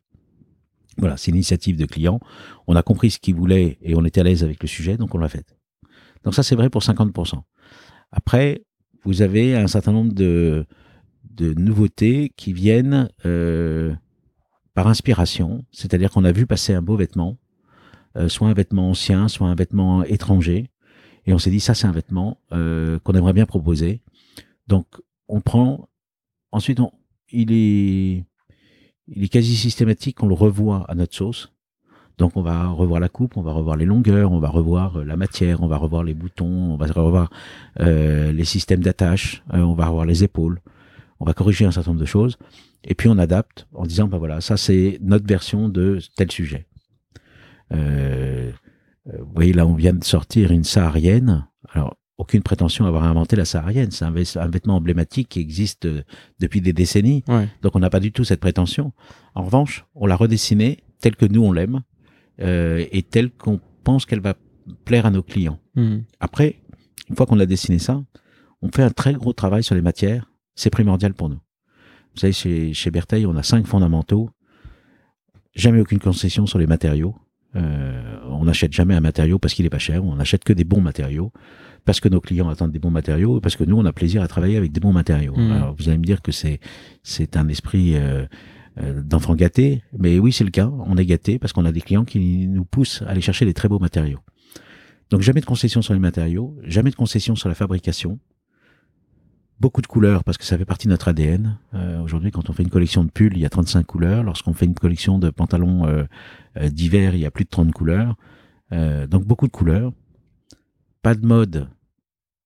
Voilà, 0.97 1.17
c'est 1.17 1.31
une 1.31 1.37
initiative 1.37 1.75
de 1.75 1.85
client. 1.85 2.19
On 2.67 2.75
a 2.75 2.83
compris 2.83 3.11
ce 3.11 3.19
qu'il 3.19 3.35
voulait 3.35 3.77
et 3.81 3.95
on 3.95 4.05
était 4.05 4.21
à 4.21 4.23
l'aise 4.23 4.43
avec 4.43 4.61
le 4.61 4.67
sujet, 4.67 4.97
donc 4.97 5.15
on 5.15 5.17
l'a 5.17 5.29
fait. 5.29 5.55
Donc 6.23 6.35
ça, 6.35 6.43
c'est 6.43 6.55
vrai 6.55 6.69
pour 6.69 6.81
50%. 6.81 7.41
Après, 8.11 8.63
vous 9.03 9.21
avez 9.21 9.55
un 9.55 9.67
certain 9.67 9.91
nombre 9.91 10.13
de, 10.13 10.65
de 11.31 11.53
nouveautés 11.53 12.31
qui 12.37 12.53
viennent 12.53 13.09
euh, 13.25 13.93
par 14.73 14.87
inspiration, 14.87 15.65
c'est-à-dire 15.71 16.11
qu'on 16.11 16.23
a 16.23 16.31
vu 16.31 16.45
passer 16.45 16.73
un 16.73 16.81
beau 16.81 16.95
vêtement, 16.95 17.37
euh, 18.17 18.29
soit 18.29 18.47
un 18.47 18.53
vêtement 18.53 18.89
ancien, 18.89 19.27
soit 19.27 19.47
un 19.47 19.55
vêtement 19.55 20.03
étranger, 20.03 20.69
et 21.25 21.33
on 21.33 21.37
s'est 21.37 21.51
dit 21.51 21.59
ça 21.59 21.73
c'est 21.73 21.87
un 21.87 21.91
vêtement 21.91 22.37
euh, 22.51 22.99
qu'on 22.99 23.13
aimerait 23.13 23.33
bien 23.33 23.45
proposer. 23.45 24.01
Donc 24.67 24.87
on 25.27 25.41
prend, 25.41 25.89
ensuite 26.51 26.79
il 27.31 27.51
est, 27.51 28.25
il 29.07 29.23
est 29.23 29.29
quasi 29.29 29.55
systématique 29.55 30.17
qu'on 30.17 30.27
le 30.27 30.33
revoit 30.33 30.85
à 30.89 30.95
notre 30.95 31.15
sauce. 31.15 31.51
Donc 32.19 32.37
on 32.37 32.43
va 32.43 32.67
revoir 32.67 32.99
la 32.99 33.09
coupe, 33.09 33.37
on 33.37 33.41
va 33.41 33.51
revoir 33.51 33.75
les 33.75 33.85
longueurs, 33.85 34.31
on 34.31 34.39
va 34.39 34.49
revoir 34.49 34.97
euh, 34.97 35.03
la 35.03 35.17
matière, 35.17 35.63
on 35.63 35.67
va 35.67 35.77
revoir 35.77 36.03
les 36.03 36.13
boutons, 36.13 36.73
on 36.73 36.77
va 36.77 36.85
revoir 36.87 37.29
les 37.79 38.45
systèmes 38.45 38.81
d'attache, 38.81 39.43
on 39.51 39.73
va 39.73 39.87
revoir 39.87 40.05
les 40.05 40.23
épaules, 40.23 40.59
on 41.23 41.25
va 41.25 41.33
corriger 41.33 41.63
un 41.65 41.71
certain 41.71 41.91
nombre 41.91 42.01
de 42.01 42.05
choses, 42.05 42.37
et 42.83 42.95
puis 42.95 43.07
on 43.07 43.17
adapte 43.17 43.65
en 43.73 43.85
disant 43.85 44.07
bah 44.09 44.17
voilà 44.17 44.41
ça 44.41 44.57
c'est 44.57 44.99
notre 45.01 45.25
version 45.25 45.69
de 45.69 45.99
tel 46.17 46.29
sujet. 46.31 46.67
Euh, 47.73 48.51
euh, 49.07 49.17
vous 49.19 49.31
voyez 49.33 49.53
là 49.53 49.65
on 49.65 49.73
vient 49.73 49.93
de 49.93 50.03
sortir 50.03 50.51
une 50.51 50.63
saharienne. 50.65 51.47
Alors 51.69 51.95
aucune 52.17 52.43
prétention 52.43 52.85
à 52.85 52.89
avoir 52.89 53.05
inventé 53.05 53.35
la 53.35 53.45
saharienne, 53.45 53.89
c'est 53.91 54.05
un, 54.05 54.11
vêt- 54.11 54.37
un 54.37 54.47
vêtement 54.49 54.75
emblématique 54.75 55.29
qui 55.29 55.39
existe 55.39 55.85
euh, 55.85 56.03
depuis 56.39 56.61
des 56.61 56.73
décennies. 56.73 57.23
Ouais. 57.27 57.47
Donc 57.61 57.75
on 57.75 57.79
n'a 57.79 57.89
pas 57.89 57.99
du 58.01 58.11
tout 58.11 58.23
cette 58.25 58.39
prétention. 58.41 58.91
En 59.33 59.43
revanche, 59.45 59.85
on 59.95 60.05
l'a 60.05 60.15
redessinée 60.15 60.79
telle 60.99 61.15
que 61.15 61.25
nous 61.25 61.43
on 61.43 61.51
l'aime 61.53 61.81
euh, 62.41 62.85
et 62.91 63.01
telle 63.01 63.31
qu'on 63.31 63.59
pense 63.83 64.05
qu'elle 64.05 64.21
va 64.21 64.35
plaire 64.85 65.05
à 65.05 65.09
nos 65.09 65.23
clients. 65.23 65.59
Mhm. 65.75 66.03
Après, 66.19 66.61
une 67.09 67.15
fois 67.15 67.25
qu'on 67.25 67.39
a 67.39 67.45
dessiné 67.45 67.79
ça, 67.79 68.03
on 68.61 68.69
fait 68.69 68.83
un 68.83 68.91
très 68.91 69.13
gros 69.13 69.33
travail 69.33 69.63
sur 69.63 69.75
les 69.75 69.81
matières. 69.81 70.29
C'est 70.55 70.69
primordial 70.69 71.13
pour 71.13 71.29
nous. 71.29 71.39
Vous 72.13 72.19
savez, 72.19 72.33
chez, 72.33 72.73
chez 72.73 72.91
Bertheil, 72.91 73.25
on 73.25 73.35
a 73.35 73.43
cinq 73.43 73.65
fondamentaux. 73.65 74.29
Jamais 75.55 75.81
aucune 75.81 75.99
concession 75.99 76.45
sur 76.45 76.59
les 76.59 76.67
matériaux. 76.67 77.15
Euh, 77.55 78.19
on 78.29 78.45
n'achète 78.45 78.73
jamais 78.73 78.95
un 78.95 79.01
matériau 79.01 79.37
parce 79.39 79.53
qu'il 79.53 79.65
est 79.65 79.69
pas 79.69 79.79
cher. 79.79 80.03
On 80.03 80.15
n'achète 80.15 80.43
que 80.43 80.53
des 80.53 80.63
bons 80.63 80.81
matériaux 80.81 81.31
parce 81.85 81.99
que 81.99 82.09
nos 82.09 82.21
clients 82.21 82.49
attendent 82.49 82.71
des 82.71 82.79
bons 82.79 82.91
matériaux 82.91 83.39
parce 83.41 83.55
que 83.55 83.63
nous 83.63 83.77
on 83.77 83.85
a 83.85 83.93
plaisir 83.93 84.21
à 84.21 84.27
travailler 84.27 84.57
avec 84.57 84.71
des 84.71 84.79
bons 84.79 84.93
matériaux. 84.93 85.35
Mhm. 85.35 85.51
Alors 85.51 85.75
vous 85.77 85.89
allez 85.89 85.97
me 85.97 86.03
dire 86.03 86.21
que 86.21 86.31
c'est 86.31 86.59
c'est 87.03 87.37
un 87.37 87.47
esprit 87.49 87.95
euh, 87.95 88.25
euh, 88.81 89.01
d'enfant 89.03 89.35
gâté, 89.35 89.83
mais 89.97 90.17
oui 90.17 90.31
c'est 90.31 90.43
le 90.43 90.49
cas. 90.49 90.67
On 90.67 90.97
est 90.97 91.05
gâté 91.05 91.37
parce 91.37 91.53
qu'on 91.53 91.65
a 91.65 91.71
des 91.71 91.81
clients 91.81 92.05
qui 92.05 92.47
nous 92.47 92.65
poussent 92.65 93.03
à 93.03 93.09
aller 93.09 93.21
chercher 93.21 93.45
des 93.45 93.53
très 93.53 93.67
beaux 93.67 93.79
matériaux. 93.79 94.19
Donc 95.11 95.21
jamais 95.21 95.41
de 95.41 95.45
concession 95.45 95.81
sur 95.81 95.93
les 95.93 95.99
matériaux, 95.99 96.55
jamais 96.63 96.89
de 96.89 96.95
concession 96.95 97.35
sur 97.35 97.49
la 97.49 97.55
fabrication. 97.55 98.19
Beaucoup 99.63 99.81
de 99.81 99.87
couleurs 99.87 100.25
parce 100.25 100.37
que 100.37 100.43
ça 100.43 100.57
fait 100.57 100.65
partie 100.65 100.87
de 100.87 100.91
notre 100.91 101.07
ADN. 101.07 101.57
Euh, 101.73 102.01
Aujourd'hui, 102.01 102.31
quand 102.31 102.49
on 102.49 102.53
fait 102.53 102.63
une 102.63 102.69
collection 102.69 103.05
de 103.05 103.09
pulls, 103.09 103.31
il 103.31 103.39
y 103.39 103.45
a 103.45 103.49
35 103.49 103.85
couleurs. 103.85 104.21
Lorsqu'on 104.21 104.51
fait 104.51 104.65
une 104.65 104.73
collection 104.73 105.19
de 105.19 105.29
pantalons 105.29 105.87
euh, 105.87 106.03
euh, 106.57 106.67
d'hiver, 106.67 107.15
il 107.15 107.21
y 107.21 107.25
a 107.25 107.31
plus 107.31 107.45
de 107.45 107.49
30 107.49 107.71
couleurs. 107.71 108.17
Euh, 108.73 109.07
donc 109.07 109.23
beaucoup 109.23 109.47
de 109.47 109.53
couleurs. 109.53 109.93
Pas 111.01 111.15
de 111.15 111.25
mode 111.25 111.69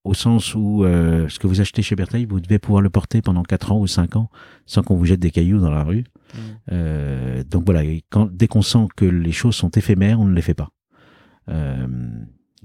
au 0.04 0.14
sens 0.14 0.54
où 0.54 0.84
ce 0.84 1.38
que 1.40 1.48
vous 1.48 1.60
achetez 1.60 1.82
chez 1.82 1.96
Bertheil, 1.96 2.24
vous 2.24 2.38
devez 2.38 2.60
pouvoir 2.60 2.82
le 2.82 2.88
porter 2.88 3.20
pendant 3.20 3.42
4 3.42 3.72
ans 3.72 3.80
ou 3.80 3.88
5 3.88 4.14
ans 4.14 4.30
sans 4.64 4.84
qu'on 4.84 4.94
vous 4.94 5.04
jette 5.04 5.18
des 5.18 5.32
cailloux 5.32 5.58
dans 5.58 5.72
la 5.72 5.82
rue. 5.82 6.04
Mm. 6.34 6.38
Euh, 6.70 7.42
donc 7.42 7.64
voilà, 7.64 7.82
quand, 8.10 8.30
dès 8.32 8.46
qu'on 8.46 8.62
sent 8.62 8.86
que 8.94 9.04
les 9.04 9.32
choses 9.32 9.56
sont 9.56 9.70
éphémères, 9.70 10.20
on 10.20 10.24
ne 10.24 10.34
les 10.36 10.42
fait 10.42 10.54
pas. 10.54 10.70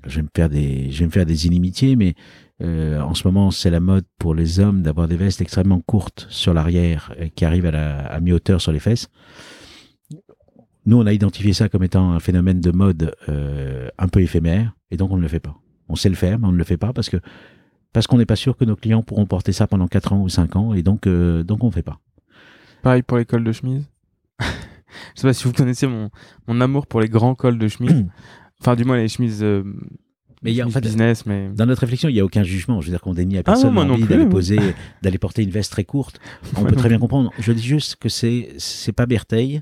Je 0.05 0.15
vais 0.15 0.23
me 0.23 0.29
faire 0.35 0.49
des, 0.49 0.91
je 0.91 0.99
vais 0.99 1.05
me 1.05 1.11
faire 1.11 1.25
des 1.25 1.45
inimitiés, 1.45 1.95
mais 1.95 2.15
euh, 2.61 2.99
en 2.99 3.13
ce 3.13 3.27
moment, 3.27 3.51
c'est 3.51 3.69
la 3.69 3.79
mode 3.79 4.05
pour 4.17 4.33
les 4.33 4.59
hommes 4.59 4.81
d'avoir 4.81 5.07
des 5.07 5.17
vestes 5.17 5.41
extrêmement 5.41 5.81
courtes 5.81 6.25
sur 6.29 6.53
l'arrière 6.53 7.13
euh, 7.19 7.27
qui 7.35 7.45
arrivent 7.45 7.65
à, 7.65 7.71
la, 7.71 7.99
à 8.07 8.19
mi-hauteur 8.19 8.61
sur 8.61 8.71
les 8.71 8.79
fesses. 8.79 9.09
Nous, 10.85 10.97
on 10.97 11.05
a 11.05 11.13
identifié 11.13 11.53
ça 11.53 11.69
comme 11.69 11.83
étant 11.83 12.11
un 12.11 12.19
phénomène 12.19 12.59
de 12.59 12.71
mode 12.71 13.15
euh, 13.29 13.89
un 13.97 14.07
peu 14.07 14.21
éphémère, 14.21 14.75
et 14.91 14.97
donc 14.97 15.11
on 15.11 15.17
ne 15.17 15.21
le 15.21 15.27
fait 15.27 15.39
pas. 15.39 15.55
On 15.89 15.95
sait 15.95 16.09
le 16.09 16.15
faire, 16.15 16.39
mais 16.39 16.47
on 16.47 16.51
ne 16.51 16.57
le 16.57 16.63
fait 16.63 16.77
pas 16.77 16.93
parce 16.93 17.09
que 17.09 17.17
parce 17.93 18.07
qu'on 18.07 18.17
n'est 18.17 18.25
pas 18.25 18.35
sûr 18.35 18.57
que 18.57 18.65
nos 18.65 18.75
clients 18.75 19.03
pourront 19.03 19.27
porter 19.27 19.51
ça 19.51 19.67
pendant 19.67 19.87
4 19.87 20.13
ans 20.13 20.21
ou 20.21 20.29
5 20.29 20.55
ans, 20.55 20.73
et 20.73 20.81
donc 20.81 21.07
euh, 21.07 21.43
donc 21.43 21.63
on 21.63 21.67
ne 21.67 21.71
fait 21.71 21.83
pas. 21.83 21.99
Pareil 22.81 23.03
pour 23.03 23.17
les 23.17 23.25
cols 23.25 23.43
de 23.43 23.51
chemise. 23.51 23.85
Je 24.39 25.21
sais 25.21 25.27
pas 25.27 25.33
si 25.33 25.45
vous 25.45 25.53
connaissez 25.53 25.87
mon, 25.87 26.09
mon 26.47 26.59
amour 26.59 26.87
pour 26.87 27.01
les 27.01 27.09
grands 27.09 27.35
cols 27.35 27.57
de 27.57 27.67
chemise. 27.67 28.05
enfin, 28.63 28.75
du 28.75 28.85
moins 28.85 28.97
les 28.97 29.07
chemises, 29.07 29.39
euh, 29.43 29.63
Mais 30.41 30.51
il 30.51 30.55
y 30.55 30.61
a- 30.61 30.65
en 30.67 30.69
fait, 30.69 30.81
business, 30.81 31.25
mais 31.25 31.49
Dans 31.55 31.65
notre 31.65 31.81
réflexion, 31.81 32.09
il 32.09 32.13
n'y 32.13 32.19
a 32.19 32.25
aucun 32.25 32.43
jugement. 32.43 32.81
Je 32.81 32.87
veux 32.87 32.91
dire 32.91 33.01
qu'on 33.01 33.13
dénie 33.13 33.37
à 33.37 33.39
Ah 33.41 33.43
personne 33.43 33.73
moi 33.73 33.83
non 33.85 33.91
l'envie 33.91 34.03
plus, 34.05 34.15
d'aller 34.15 34.25
poser, 34.29 34.59
d'aller 35.01 35.17
porter 35.17 35.43
une 35.43 35.49
veste 35.51 35.71
très 35.71 35.83
courte. 35.83 36.19
On 36.57 36.63
peut 36.63 36.75
très 36.75 36.89
bien 36.89 36.99
comprendre. 36.99 37.31
Je 37.39 37.51
dis 37.51 37.63
juste 37.63 37.95
que 37.97 38.09
c'est 38.09 38.49
c'est 38.57 38.91
pas 38.93 39.05
Bertheil. 39.05 39.61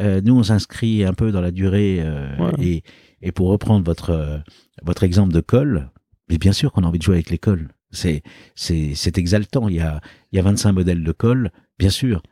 Euh, 0.00 0.20
nous, 0.24 0.34
on 0.36 0.42
s'inscrit 0.42 1.04
un 1.04 1.12
peu 1.14 1.30
dans 1.30 1.40
la 1.40 1.52
durée 1.52 1.98
euh, 2.00 2.50
et 2.58 2.82
et 3.22 3.30
pour 3.32 3.48
reprendre 3.48 3.84
votre 3.84 4.42
votre 4.82 5.04
exemple 5.04 5.32
de 5.32 5.40
col, 5.40 5.88
mais 6.28 6.36
bien 6.36 6.52
sûr 6.52 6.72
qu'on 6.72 6.82
a 6.82 6.86
envie 6.88 6.98
de 6.98 7.04
jouer 7.04 7.14
avec 7.14 7.30
les 7.30 7.38
cols. 7.38 7.68
C'est 7.92 8.22
c'est 8.56 8.94
c'est 8.96 9.18
exaltant. 9.18 9.68
Il 9.68 9.76
y 9.76 9.80
a 9.80 10.00
il 10.32 10.36
y 10.36 10.40
a 10.40 10.42
25 10.42 10.72
modèles 10.72 11.04
de 11.04 11.12
cols, 11.12 11.50
bien 11.78 11.90
sûr. 11.90 12.22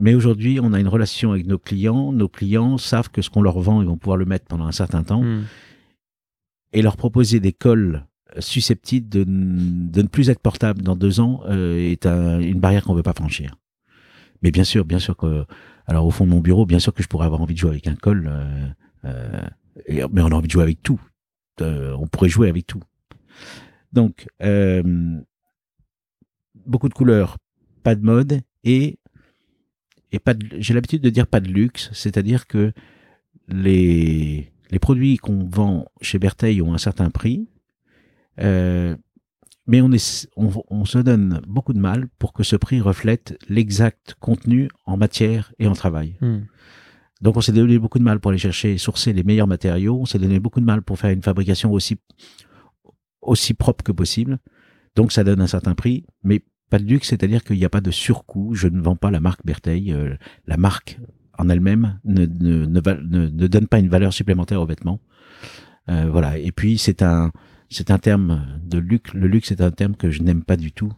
Mais 0.00 0.14
aujourd'hui, 0.14 0.58
on 0.62 0.72
a 0.72 0.80
une 0.80 0.88
relation 0.88 1.32
avec 1.32 1.46
nos 1.46 1.58
clients. 1.58 2.12
Nos 2.12 2.28
clients 2.28 2.78
savent 2.78 3.10
que 3.10 3.22
ce 3.22 3.30
qu'on 3.30 3.42
leur 3.42 3.60
vend, 3.60 3.82
ils 3.82 3.86
vont 3.88 3.96
pouvoir 3.98 4.16
le 4.16 4.24
mettre 4.24 4.46
pendant 4.46 4.66
un 4.66 4.72
certain 4.72 5.02
temps 5.02 5.22
Hmm. 5.22 5.44
et 6.72 6.82
leur 6.82 6.96
proposer 6.96 7.38
des 7.40 7.52
cols 7.52 8.06
susceptibles 8.38 9.08
de, 9.08 9.24
ne 9.26 10.06
plus 10.08 10.30
être 10.30 10.38
portables 10.40 10.82
dans 10.82 10.94
deux 10.96 11.18
ans 11.20 11.42
euh, 11.46 11.76
est 11.78 12.06
un- 12.06 12.38
une 12.40 12.60
barrière 12.60 12.84
qu'on 12.84 12.92
ne 12.92 12.96
veut 12.98 13.02
pas 13.02 13.12
franchir. 13.12 13.56
Mais 14.42 14.50
bien 14.52 14.64
sûr, 14.64 14.84
bien 14.84 15.00
sûr 15.00 15.16
que, 15.16 15.44
alors 15.86 16.06
au 16.06 16.10
fond 16.10 16.24
de 16.24 16.30
mon 16.30 16.40
bureau, 16.40 16.64
bien 16.64 16.78
sûr 16.78 16.94
que 16.94 17.02
je 17.02 17.08
pourrais 17.08 17.26
avoir 17.26 17.40
envie 17.42 17.54
de 17.54 17.58
jouer 17.58 17.70
avec 17.70 17.88
un 17.88 17.96
col, 17.96 18.28
euh, 18.30 18.68
euh, 19.04 19.40
et- 19.86 20.02
mais 20.12 20.22
on 20.22 20.28
a 20.28 20.34
envie 20.34 20.46
de 20.46 20.52
jouer 20.52 20.62
avec 20.62 20.80
tout. 20.82 21.00
Euh, 21.60 21.94
on 21.98 22.06
pourrait 22.06 22.28
jouer 22.28 22.48
avec 22.48 22.66
tout. 22.68 22.80
Donc, 23.92 24.28
euh, 24.42 24.82
beaucoup 26.54 26.88
de 26.88 26.94
couleurs, 26.94 27.36
pas 27.82 27.96
de 27.96 28.02
mode 28.04 28.40
et 28.62 28.99
et 30.12 30.18
pas 30.18 30.34
j'ai 30.58 30.74
l'habitude 30.74 31.02
de 31.02 31.10
dire 31.10 31.26
pas 31.26 31.40
de 31.40 31.48
luxe, 31.48 31.90
c'est-à-dire 31.92 32.46
que 32.46 32.72
les, 33.48 34.52
les 34.70 34.78
produits 34.78 35.16
qu'on 35.16 35.44
vend 35.44 35.86
chez 36.00 36.18
Bertheil 36.18 36.62
ont 36.62 36.74
un 36.74 36.78
certain 36.78 37.10
prix, 37.10 37.48
euh, 38.40 38.96
mais 39.66 39.80
on, 39.80 39.92
est, 39.92 40.28
on, 40.36 40.50
on 40.68 40.84
se 40.84 40.98
donne 40.98 41.40
beaucoup 41.46 41.72
de 41.72 41.78
mal 41.78 42.08
pour 42.18 42.32
que 42.32 42.42
ce 42.42 42.56
prix 42.56 42.80
reflète 42.80 43.38
l'exact 43.48 44.14
contenu 44.18 44.68
en 44.86 44.96
matière 44.96 45.52
et 45.58 45.66
en 45.66 45.74
travail. 45.74 46.16
Hmm. 46.20 46.40
Donc 47.20 47.36
on 47.36 47.40
s'est 47.40 47.52
donné 47.52 47.78
beaucoup 47.78 47.98
de 47.98 48.04
mal 48.04 48.18
pour 48.18 48.30
aller 48.30 48.38
chercher, 48.38 48.78
sourcer 48.78 49.12
les 49.12 49.22
meilleurs 49.22 49.46
matériaux, 49.46 49.98
on 50.00 50.06
s'est 50.06 50.18
donné 50.18 50.40
beaucoup 50.40 50.60
de 50.60 50.64
mal 50.64 50.82
pour 50.82 50.98
faire 50.98 51.10
une 51.10 51.22
fabrication 51.22 51.70
aussi, 51.72 51.98
aussi 53.20 53.54
propre 53.54 53.84
que 53.84 53.92
possible. 53.92 54.38
Donc 54.96 55.12
ça 55.12 55.22
donne 55.22 55.40
un 55.40 55.46
certain 55.46 55.74
prix, 55.74 56.06
mais 56.24 56.42
pas 56.70 56.78
de 56.78 56.84
luxe, 56.84 57.08
c'est-à-dire 57.08 57.44
qu'il 57.44 57.56
n'y 57.58 57.64
a 57.64 57.68
pas 57.70 57.80
de 57.82 57.90
surcoût. 57.90 58.54
Je 58.54 58.68
ne 58.68 58.80
vends 58.80 58.96
pas 58.96 59.10
la 59.10 59.20
marque 59.20 59.44
Bertheil. 59.44 59.92
euh, 59.92 60.14
la 60.46 60.56
marque 60.56 60.98
en 61.38 61.48
elle-même 61.48 61.98
ne, 62.04 62.24
ne, 62.26 62.66
ne, 62.66 62.80
va- 62.80 62.94
ne- 63.00 63.28
ne 63.28 63.46
donne 63.46 63.66
pas 63.66 63.78
une 63.78 63.88
valeur 63.88 64.12
supplémentaire 64.12 64.60
aux 64.62 64.66
vêtements. 64.66 65.00
Euh, 65.88 66.08
voilà. 66.10 66.38
Et 66.38 66.52
puis 66.52 66.78
c'est 66.78 67.02
un 67.02 67.32
c'est 67.68 67.90
un 67.90 67.98
terme 67.98 68.46
de 68.64 68.78
luxe. 68.78 69.12
Le 69.14 69.26
luxe 69.28 69.50
est 69.52 69.60
un 69.60 69.70
terme 69.70 69.94
que 69.96 70.10
je 70.10 70.22
n'aime 70.22 70.42
pas 70.42 70.56
du 70.56 70.72
tout. 70.72 70.92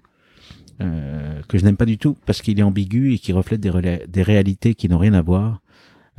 Euh, 0.81 1.41
que 1.49 1.59
je 1.59 1.65
n'aime 1.65 1.77
pas 1.77 1.85
du 1.85 1.99
tout 1.99 2.17
parce 2.27 2.41
qu'il 2.43 2.59
est 2.59 2.63
ambigu 2.63 3.13
et 3.13 3.19
qui 3.19 3.33
reflète 3.33 3.61
des, 3.61 3.71
relais- 3.71 4.05
des 4.09 4.23
réalités 4.23 4.75
qui 4.75 4.89
n'ont 4.89 4.99
rien 4.99 5.13
à 5.15 5.23
voir. 5.23 5.61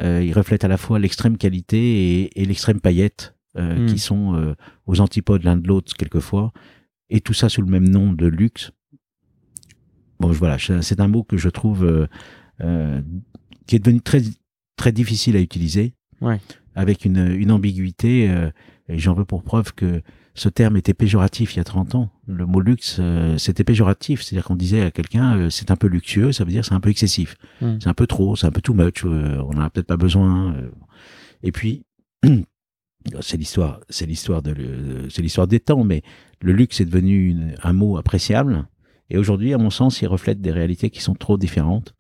Euh, 0.02 0.24
il 0.24 0.32
reflète 0.34 0.64
à 0.64 0.68
la 0.68 0.78
fois 0.78 1.00
l'extrême 1.00 1.38
qualité 1.38 1.78
et, 2.22 2.42
et 2.42 2.46
l'extrême 2.46 2.80
paillette 2.80 3.36
euh, 3.58 3.84
Mm. 3.84 3.86
qui 3.88 4.00
sont 4.00 4.36
euh, 4.36 4.56
aux 4.88 5.00
antipodes 5.02 5.44
l'un 5.44 5.58
de 5.58 5.68
l'autre 5.68 5.94
quelquefois. 5.96 6.54
Et 7.10 7.20
tout 7.22 7.34
ça 7.34 7.50
sous 7.50 7.62
le 7.62 7.68
même 7.70 7.88
nom 7.90 8.14
de 8.14 8.26
luxe. 8.28 8.72
Bon, 10.24 10.32
voilà, 10.32 10.58
c'est 10.60 11.00
un 11.02 11.08
mot 11.08 11.24
que 11.24 11.38
je 11.38 11.50
trouve 11.50 11.84
euh, 11.86 12.08
euh, 12.62 13.02
qui 13.68 13.76
est 13.76 13.80
devenu 13.80 14.00
très 14.02 14.22
très 14.78 14.92
difficile 14.92 15.36
à 15.36 15.40
utiliser, 15.42 15.96
Ouais. 16.22 16.40
avec 16.76 17.04
une, 17.06 17.18
une 17.38 17.52
ambiguïté. 17.52 18.30
euh, 18.30 18.50
et 18.90 18.98
j'en 19.00 19.14
veux 19.14 19.26
pour 19.26 19.44
preuve 19.44 19.74
que 19.74 20.02
ce 20.36 20.50
terme 20.50 20.76
était 20.78 20.94
péjoratif 20.94 21.54
il 21.54 21.58
y 21.58 21.60
a 21.60 21.64
30 21.64 21.96
ans. 21.96 22.10
Le 22.28 22.46
mot 22.46 22.60
luxe, 22.60 22.98
euh, 23.00 23.38
c'était 23.38 23.64
péjoratif, 23.64 24.22
c'est-à-dire 24.22 24.46
qu'on 24.46 24.56
disait 24.56 24.82
à 24.82 24.92
quelqu'un 24.92 25.38
euh, 25.38 25.50
c'est 25.50 25.72
un 25.72 25.76
peu 25.76 25.88
luxueux, 25.88 26.32
ça 26.32 26.44
veut 26.44 26.52
dire 26.52 26.66
c'est 26.66 26.74
un 26.74 26.80
peu 26.80 26.90
excessif, 26.90 27.36
Mm. 27.62 27.78
c'est 27.82 27.88
un 27.90 27.94
peu 27.94 28.08
trop, 28.08 28.36
c'est 28.36 28.48
un 28.48 28.52
peu 28.52 28.62
too 28.62 28.74
much, 28.74 29.06
euh, 29.06 29.38
on 29.48 29.58
en 29.58 29.62
a 29.62 29.70
peut-être 29.70 29.88
pas 29.88 29.98
besoin. 29.98 30.56
Et 31.44 31.52
puis 31.52 31.84
c'est 33.22 33.38
l'histoire, 33.38 33.82
c'est 33.90 34.06
l'histoire 34.06 34.42
de, 34.42 34.56
c'est 35.10 35.22
l'histoire 35.22 35.48
des 35.48 35.60
temps, 35.60 35.84
mais 35.84 36.02
le 36.42 36.54
luxe 36.54 36.80
est 36.82 36.86
devenu 36.86 37.30
une- 37.30 37.56
un 37.62 37.74
mot 37.74 37.98
appréciable. 37.98 38.66
Et 39.10 39.18
aujourd'hui, 39.18 39.54
à 39.54 39.58
mon 39.58 39.70
sens, 39.70 40.02
il 40.02 40.08
reflète 40.08 40.42
des 40.42 40.52
réalités 40.52 40.90
qui 40.90 41.02
sont 41.02 41.16
trop 41.16 41.38
différentes. 41.38 41.94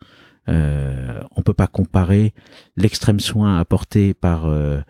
Euh, 0.50 1.22
on 1.36 1.42
peut 1.42 1.54
pas 1.54 1.68
comparer 1.68 2.34
l'extrême 2.76 3.20
soin 3.20 3.60
apporté 3.60 4.14
par, 4.14 4.46
euh, 4.46 4.82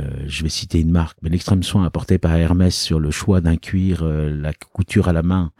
euh, 0.00 0.04
je 0.26 0.42
vais 0.42 0.48
citer 0.48 0.80
une 0.80 0.90
marque, 0.90 1.18
mais 1.22 1.30
l'extrême 1.30 1.62
soin 1.62 1.84
apporté 1.84 2.18
par 2.18 2.34
Hermès 2.34 2.74
sur 2.74 2.98
le 2.98 3.10
choix 3.10 3.40
d'un 3.40 3.56
cuir, 3.56 4.02
euh, 4.02 4.28
la 4.30 4.52
couture 4.52 5.08
à 5.08 5.12
la 5.12 5.22
main, 5.22 5.52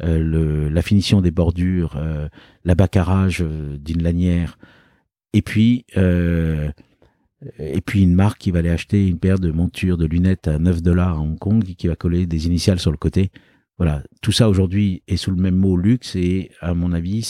la 0.00 0.82
finition 0.82 1.20
des 1.20 1.32
bordures, 1.32 1.98
l'abacarrage 2.64 3.42
euh, 3.42 3.76
d'une 3.78 4.02
lanière, 4.02 4.56
et 5.32 5.42
puis 5.42 5.84
et 7.58 7.80
puis 7.80 8.02
une 8.02 8.14
marque 8.14 8.38
qui 8.38 8.50
va 8.50 8.60
aller 8.60 8.70
acheter 8.70 9.06
une 9.06 9.18
paire 9.18 9.38
de 9.38 9.50
montures 9.50 9.96
de 9.96 10.06
lunettes 10.06 10.48
à 10.48 10.58
9 10.58 10.82
dollars 10.82 11.18
à 11.18 11.20
Hong 11.20 11.38
Kong 11.38 11.64
et 11.68 11.74
qui 11.74 11.86
va 11.88 11.94
coller 11.94 12.26
des 12.26 12.46
initiales 12.46 12.80
sur 12.80 12.90
le 12.90 12.96
côté. 12.96 13.30
Voilà, 13.78 14.02
tout 14.22 14.32
ça 14.32 14.48
aujourd'hui 14.48 15.02
est 15.06 15.16
sous 15.16 15.30
le 15.30 15.40
même 15.40 15.56
mot 15.56 15.76
luxe 15.76 16.16
et 16.16 16.50
à 16.60 16.74
mon 16.74 16.92
avis, 16.92 17.22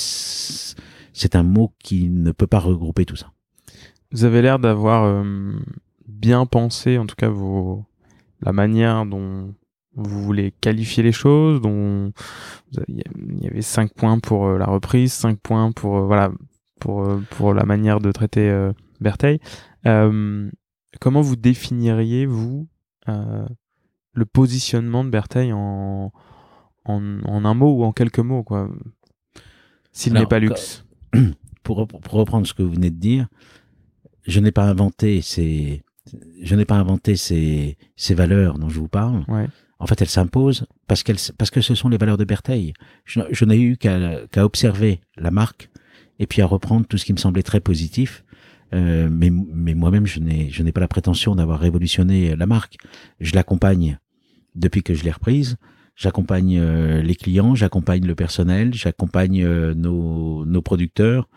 c'est 1.12 1.36
un 1.36 1.42
mot 1.42 1.74
qui 1.78 2.08
ne 2.08 2.32
peut 2.32 2.46
pas 2.46 2.58
regrouper 2.58 3.04
tout 3.04 3.16
ça. 3.16 3.32
Vous 4.12 4.24
avez 4.24 4.40
l'air 4.40 4.58
d'avoir 4.58 5.04
euh, 5.04 5.52
bien 6.06 6.46
pensé, 6.46 6.96
en 6.96 7.06
tout 7.06 7.16
cas, 7.16 7.30
la 8.40 8.52
manière 8.52 9.04
dont 9.04 9.54
vous 9.98 10.22
voulez 10.22 10.52
qualifier 10.60 11.02
les 11.02 11.12
choses, 11.12 11.60
dont 11.60 12.12
il 12.88 13.02
y 13.42 13.46
avait 13.46 13.62
cinq 13.62 13.92
points 13.94 14.18
pour 14.18 14.46
euh, 14.46 14.58
la 14.58 14.66
reprise, 14.66 15.12
cinq 15.12 15.38
points 15.40 15.72
pour 15.72 15.98
euh, 15.98 16.06
voilà 16.06 16.30
pour 16.80 17.06
pour 17.30 17.52
la 17.52 17.64
manière 17.64 18.00
de 18.00 18.12
traiter 18.12 18.48
euh, 18.48 18.72
Bertheil. 19.00 19.40
Comment 19.84 21.20
vous 21.20 21.36
définiriez 21.36 22.26
vous 22.26 22.68
le 23.06 24.24
positionnement 24.24 25.04
de 25.04 25.10
Bertheil 25.10 25.52
en, 25.52 26.12
en 26.88 27.20
en 27.24 27.44
un 27.44 27.54
mot 27.54 27.72
ou 27.78 27.84
en 27.84 27.92
quelques 27.92 28.18
mots 28.18 28.42
quoi 28.42 28.70
S'il 29.92 30.12
n'est 30.12 30.26
pas 30.26 30.38
luxe. 30.38 30.84
Pour, 31.64 31.86
pour 31.86 32.12
reprendre 32.12 32.46
ce 32.46 32.54
que 32.54 32.62
vous 32.62 32.72
venez 32.72 32.88
de 32.88 32.96
dire, 32.96 33.28
je 34.26 34.40
n'ai 34.40 34.52
pas 34.52 34.64
inventé 34.64 35.20
ces, 35.20 35.82
je 36.42 36.54
n'ai 36.54 36.64
pas 36.64 36.76
inventé 36.76 37.14
ces, 37.14 37.76
ces 37.94 38.14
valeurs 38.14 38.58
dont 38.58 38.70
je 38.70 38.80
vous 38.80 38.88
parle. 38.88 39.22
Ouais. 39.28 39.46
En 39.78 39.86
fait, 39.86 40.00
elles 40.00 40.08
s'imposent 40.08 40.64
parce 40.86 41.02
qu'elles, 41.02 41.18
parce 41.36 41.50
que 41.50 41.60
ce 41.60 41.74
sont 41.74 41.90
les 41.90 41.98
valeurs 41.98 42.16
de 42.16 42.24
Bertheil. 42.24 42.72
Je, 43.04 43.20
je 43.30 43.44
n'ai 43.44 43.60
eu 43.60 43.76
qu'à, 43.76 44.26
qu'à 44.32 44.46
observer 44.46 45.02
la 45.18 45.30
marque 45.30 45.68
et 46.18 46.26
puis 46.26 46.40
à 46.40 46.46
reprendre 46.46 46.86
tout 46.86 46.96
ce 46.96 47.04
qui 47.04 47.12
me 47.12 47.18
semblait 47.18 47.42
très 47.42 47.60
positif 47.60 48.24
Euh, 48.74 49.08
mais 49.10 49.30
mais 49.30 49.74
moi-même, 49.74 50.06
je 50.06 50.20
n'ai 50.20 50.50
je 50.50 50.62
n'ai 50.62 50.72
pas 50.72 50.80
la 50.80 50.88
prétention 50.88 51.34
d'avoir 51.34 51.58
révolutionné 51.60 52.36
la 52.36 52.46
marque. 52.46 52.76
Je 53.20 53.34
l'accompagne 53.34 53.98
depuis 54.54 54.82
que 54.82 54.94
je 54.94 55.04
l'ai 55.04 55.10
reprise. 55.12 55.56
J'accompagne 55.98 56.56
euh, 56.60 57.02
les 57.02 57.16
clients, 57.16 57.56
j'accompagne 57.56 58.06
le 58.06 58.14
personnel, 58.14 58.72
j'accompagne 58.72 59.42
euh, 59.42 59.74
nos, 59.74 60.46
nos 60.46 60.62
producteurs. 60.62 61.28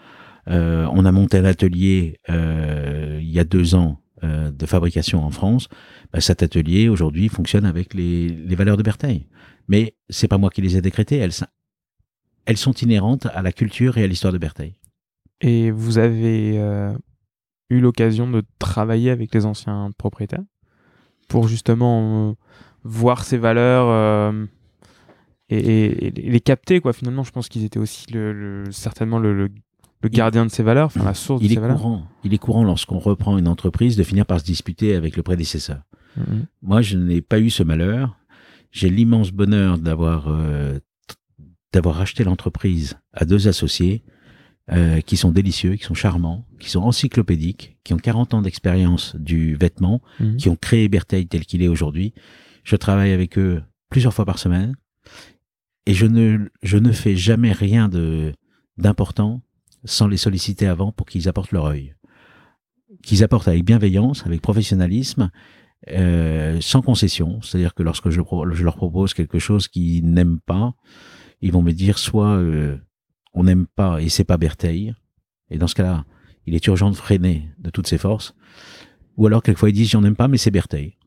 Euh, 0.49 0.87
on 0.93 1.03
a 1.03 1.11
monté 1.11 1.39
un 1.39 1.45
atelier 1.45 2.19
il 2.29 3.29
y 3.29 3.39
a 3.39 3.43
deux 3.43 3.75
ans 3.75 3.97
de 4.21 4.65
fabrication 4.67 5.23
en 5.23 5.31
France. 5.31 5.67
Bah, 6.13 6.21
cet 6.21 6.43
atelier 6.43 6.89
aujourd'hui 6.89 7.27
fonctionne 7.27 7.65
avec 7.65 7.95
les, 7.95 8.29
les 8.29 8.55
valeurs 8.55 8.77
de 8.77 8.83
Bertheil. 8.83 9.27
Mais 9.67 9.95
c'est 10.09 10.27
pas 10.27 10.37
moi 10.37 10.51
qui 10.51 10.61
les 10.61 10.77
ai 10.77 10.81
décrétées. 10.81 11.17
Elles, 11.17 11.33
elles 12.45 12.57
sont 12.57 12.73
inhérentes 12.73 13.25
à 13.33 13.41
la 13.41 13.51
culture 13.51 13.97
et 13.97 14.03
à 14.03 14.07
l'histoire 14.07 14.31
de 14.31 14.37
Bertheil. 14.37 14.75
Et 15.41 15.71
vous 15.71 15.97
avez 15.97 16.55
eu 17.71 17.79
l'occasion 17.79 18.29
de 18.29 18.43
travailler 18.59 19.09
avec 19.09 19.33
les 19.33 19.47
anciens 19.47 19.89
propriétaires 19.97 20.43
pour 21.27 21.47
justement 21.47 22.35
voir 22.83 23.23
ces 23.23 23.37
valeurs 23.37 23.87
euh, 23.89 24.45
et, 25.49 26.11
les 26.11 26.39
capter 26.39 26.79
quoi 26.79 26.93
finalement 26.93 27.23
je 27.23 27.31
pense 27.31 27.49
qu'ils 27.49 27.63
étaient 27.63 27.79
aussi 27.79 28.11
le, 28.11 28.63
certainement 28.71 29.19
le, 29.19 29.33
le, 29.33 30.09
gardien 30.09 30.45
de 30.45 30.51
ces 30.51 30.63
valeurs 30.63 30.87
enfin 30.87 31.03
la 31.03 31.13
source 31.13 31.41
il 31.43 31.47
de 31.47 31.51
est 31.51 31.55
ces 31.55 31.61
valeurs 31.61 31.77
courant 31.77 32.07
il 32.23 32.33
est 32.33 32.37
courant 32.37 32.63
lorsqu'on 32.63 32.99
reprend 32.99 33.37
une 33.37 33.47
entreprise 33.47 33.95
de 33.95 34.03
finir 34.03 34.25
par 34.25 34.39
se 34.39 34.45
disputer 34.45 34.95
avec 34.95 35.15
le 35.17 35.23
prédécesseur 35.23 35.81
mm-hmm. 36.17 36.45
moi 36.63 36.81
je 36.81 36.97
n'ai 36.97 37.21
pas 37.21 37.39
eu 37.39 37.49
ce 37.49 37.63
malheur 37.63 38.17
j'ai 38.71 38.89
l'immense 38.89 39.31
bonheur 39.31 39.77
d'avoir 39.77 40.27
euh, 40.27 40.79
d'avoir 41.73 42.01
acheté 42.01 42.23
l'entreprise 42.23 42.97
à 43.13 43.25
deux 43.25 43.47
associés 43.47 44.03
euh, 44.71 45.01
qui 45.01 45.17
sont 45.17 45.31
délicieux, 45.31 45.75
qui 45.75 45.83
sont 45.83 45.93
charmants, 45.93 46.45
qui 46.59 46.69
sont 46.69 46.81
encyclopédiques, 46.81 47.77
qui 47.83 47.93
ont 47.93 47.97
40 47.97 48.35
ans 48.35 48.41
d'expérience 48.41 49.15
du 49.17 49.55
vêtement, 49.55 50.01
mm-hmm. 50.19 50.35
qui 50.37 50.49
ont 50.49 50.55
créé 50.55 50.87
Bertheil 50.87 51.27
tel 51.27 51.45
qu'il 51.45 51.61
est 51.61 51.67
aujourd'hui. 51.67 52.13
Je 52.63 52.75
travaille 52.75 53.11
avec 53.11 53.37
eux 53.37 53.61
plusieurs 53.89 54.13
fois 54.13 54.25
par 54.25 54.39
semaine 54.39 54.75
et 55.85 55.93
je 55.93 56.05
ne, 56.05 56.49
je 56.63 56.77
ne 56.77 56.91
fais 56.91 57.15
jamais 57.15 57.51
rien 57.51 57.89
de 57.89 58.33
d'important 58.77 59.41
sans 59.83 60.07
les 60.07 60.17
solliciter 60.17 60.67
avant 60.67 60.91
pour 60.91 61.07
qu'ils 61.07 61.27
apportent 61.27 61.51
leur 61.51 61.65
œil. 61.65 61.95
Qu'ils 63.03 63.23
apportent 63.23 63.47
avec 63.47 63.65
bienveillance, 63.65 64.25
avec 64.25 64.41
professionnalisme, 64.41 65.31
euh, 65.89 66.59
sans 66.61 66.81
concession. 66.81 67.41
C'est-à-dire 67.41 67.73
que 67.73 67.83
lorsque 67.83 68.09
je, 68.09 68.21
leur 68.63 68.75
propose 68.75 69.13
quelque 69.13 69.39
chose 69.39 69.67
qu'ils 69.67 70.05
n'aiment 70.05 70.39
pas, 70.39 70.75
ils 71.41 71.51
vont 71.51 71.63
me 71.63 71.71
dire 71.71 71.97
soit 71.97 72.35
euh, 72.35 72.77
on 73.33 73.43
n'aime 73.43 73.65
pas 73.65 74.01
et 74.01 74.09
c'est 74.09 74.23
pas 74.23 74.37
Bertheil, 74.37 74.93
et 75.49 75.57
dans 75.57 75.67
ce 75.67 75.75
cas-là, 75.75 76.05
il 76.45 76.55
est 76.55 76.67
urgent 76.67 76.91
de 76.91 76.95
freiner 76.95 77.49
de 77.59 77.69
toutes 77.69 77.87
ses 77.87 77.97
forces, 77.97 78.35
ou 79.17 79.25
alors 79.25 79.41
quelquefois 79.41 79.69
ils 79.69 79.73
disent 79.73 79.89
j'en 79.89 80.03
aime 80.03 80.15
pas 80.15 80.27
mais 80.27 80.37
c'est 80.37 80.51
Bertheil. 80.51 80.97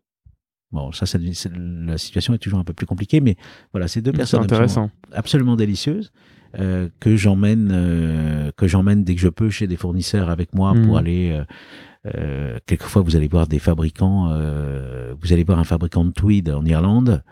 Bon, 0.75 0.91
ça, 0.91 1.07
ça, 1.07 1.19
la 1.21 1.99
situation 1.99 2.35
est 2.35 2.39
toujours 2.39 2.59
un 2.59 2.65
peu 2.65 2.73
plus 2.73 2.85
compliquée, 2.85 3.21
mais 3.21 3.37
voilà, 3.73 3.87
c'est 3.87 4.03
deux 4.03 4.11
personnes 4.11 4.43
absolument, 4.43 4.91
absolument, 5.13 5.55
délicieuses 5.55 6.11
euh, 6.59 6.89
que 6.99 7.15
j'emmène, 7.15 7.71
euh, 7.73 8.51
que 8.57 8.67
j'emmène 8.67 9.05
dès 9.05 9.15
que 9.15 9.21
je 9.21 9.29
peux 9.29 9.51
chez 9.51 9.69
des 9.69 9.77
fournisseurs 9.77 10.31
avec 10.31 10.53
moi 10.53 10.73
pour 10.73 10.95
mmh. 10.95 10.99
aller. 10.99 11.43
Euh, 12.07 12.59
quelquefois, 12.67 13.03
vous 13.03 13.15
allez 13.15 13.29
voir 13.29 13.47
des 13.47 13.61
fabricants. 13.61 14.37
Vous 15.21 15.33
allez 15.33 15.45
voir 15.45 15.61
un 15.61 15.65
fabricant 15.65 16.05
de 16.05 16.11
tweed 16.11 16.51
en 16.51 16.65
Irlande. 16.65 17.23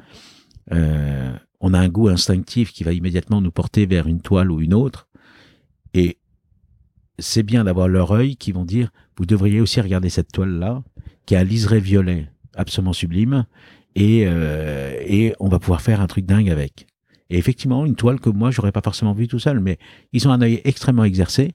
on 0.70 1.74
a 1.74 1.78
un 1.80 1.88
goût 1.88 2.10
instinctif 2.10 2.72
qui 2.72 2.84
va 2.84 2.92
immédiatement 2.92 3.40
nous 3.40 3.50
porter 3.50 3.86
vers 3.86 4.06
une 4.06 4.20
toile 4.20 4.52
ou 4.52 4.60
une 4.60 4.72
autre, 4.72 5.08
et 5.94 6.18
c'est 7.18 7.42
bien 7.42 7.64
d'avoir 7.64 7.88
leur 7.88 8.12
œil 8.12 8.36
qui 8.36 8.52
vont 8.52 8.64
dire 8.64 8.90
vous 9.16 9.26
devriez 9.26 9.60
aussi 9.60 9.80
regarder 9.80 10.10
cette 10.10 10.30
toile 10.32 10.58
là 10.58 10.82
qui 11.26 11.36
a 11.36 11.40
un 11.40 11.44
liseré 11.44 11.80
violet 11.80 12.31
absolument 12.54 12.92
sublime 12.92 13.46
et, 13.94 14.24
euh, 14.26 14.96
et 15.00 15.34
on 15.40 15.48
va 15.48 15.58
pouvoir 15.58 15.82
faire 15.82 16.00
un 16.00 16.06
truc 16.06 16.26
dingue 16.26 16.50
avec. 16.50 16.86
Et 17.30 17.38
effectivement, 17.38 17.86
une 17.86 17.96
toile 17.96 18.20
que 18.20 18.30
moi, 18.30 18.50
j'aurais 18.50 18.72
pas 18.72 18.82
forcément 18.82 19.12
vue 19.12 19.28
tout 19.28 19.38
seul, 19.38 19.60
mais 19.60 19.78
ils 20.12 20.28
ont 20.28 20.32
un 20.32 20.42
œil 20.42 20.60
extrêmement 20.64 21.04
exercé. 21.04 21.52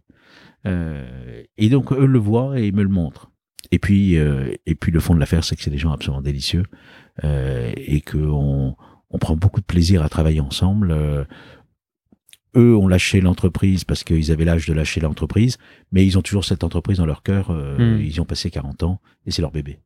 Euh, 0.66 1.44
et 1.58 1.70
donc, 1.70 1.92
eux 1.94 2.06
le 2.06 2.20
voient 2.20 2.60
et 2.60 2.68
ils 2.68 2.74
me 2.74 2.84
le 2.84 2.90
montrent. 2.90 3.32
Et 3.72 3.80
puis, 3.80 4.18
euh, 4.18 4.54
et 4.66 4.76
puis 4.76 4.92
le 4.92 5.00
fond 5.00 5.14
de 5.14 5.20
l'affaire, 5.20 5.44
c'est 5.44 5.56
que 5.56 5.62
c'est 5.62 5.70
des 5.70 5.78
gens 5.78 5.92
absolument 5.92 6.22
délicieux 6.22 6.64
euh, 7.24 7.72
et 7.76 8.02
qu'on 8.02 8.76
on 9.10 9.18
prend 9.18 9.36
beaucoup 9.36 9.60
de 9.60 9.66
plaisir 9.66 10.04
à 10.04 10.10
travailler 10.10 10.40
ensemble. 10.40 10.92
Euh, 10.92 11.24
eux 12.56 12.76
ont 12.76 12.88
lâché 12.88 13.22
l'entreprise 13.22 13.84
parce 13.84 14.04
qu'ils 14.04 14.32
avaient 14.32 14.46
l'âge 14.46 14.66
de 14.66 14.74
lâcher 14.74 15.00
l'entreprise, 15.00 15.58
mais 15.92 16.06
ils 16.06 16.18
ont 16.18 16.22
toujours 16.22 16.46
cette 16.46 16.64
entreprise 16.64 16.98
dans 16.98 17.06
leur 17.06 17.24
cœur. 17.24 17.52
Euh, 17.52 17.98
hmm. 17.98 18.02
Ils 18.02 18.16
y 18.16 18.20
ont 18.20 18.26
passé 18.26 18.50
40 18.50 18.84
ans 18.84 19.02
et 19.26 19.32
c'est 19.32 19.42
leur 19.42 19.52
bébé. 19.52 19.80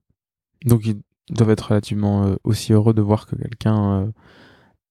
Donc 0.66 0.86
ils 0.86 1.01
doivent 1.30 1.51
être 1.51 1.70
relativement 1.70 2.26
euh, 2.26 2.36
aussi 2.43 2.74
heureux 2.74 2.93
de 2.93 3.01
voir 3.01 3.26
que 3.26 3.36
quelqu'un 3.36 4.01
euh, 4.01 4.12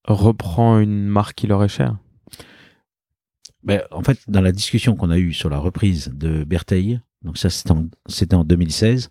reprend 0.04 0.78
une 0.78 1.06
marque 1.06 1.36
qui 1.36 1.46
leur 1.46 1.62
est 1.62 1.68
chère. 1.68 1.96
Ben, 3.62 3.82
en 3.90 4.02
fait, 4.02 4.18
dans 4.26 4.40
la 4.40 4.52
discussion 4.52 4.96
qu'on 4.96 5.10
a 5.10 5.18
eue 5.18 5.34
sur 5.34 5.50
la 5.50 5.58
reprise 5.58 6.12
de 6.14 6.44
Bertheil, 6.44 7.00
donc 7.22 7.36
ça 7.36 7.50
c'était 7.50 7.72
en, 7.72 7.88
en 8.32 8.44
2016, 8.44 9.10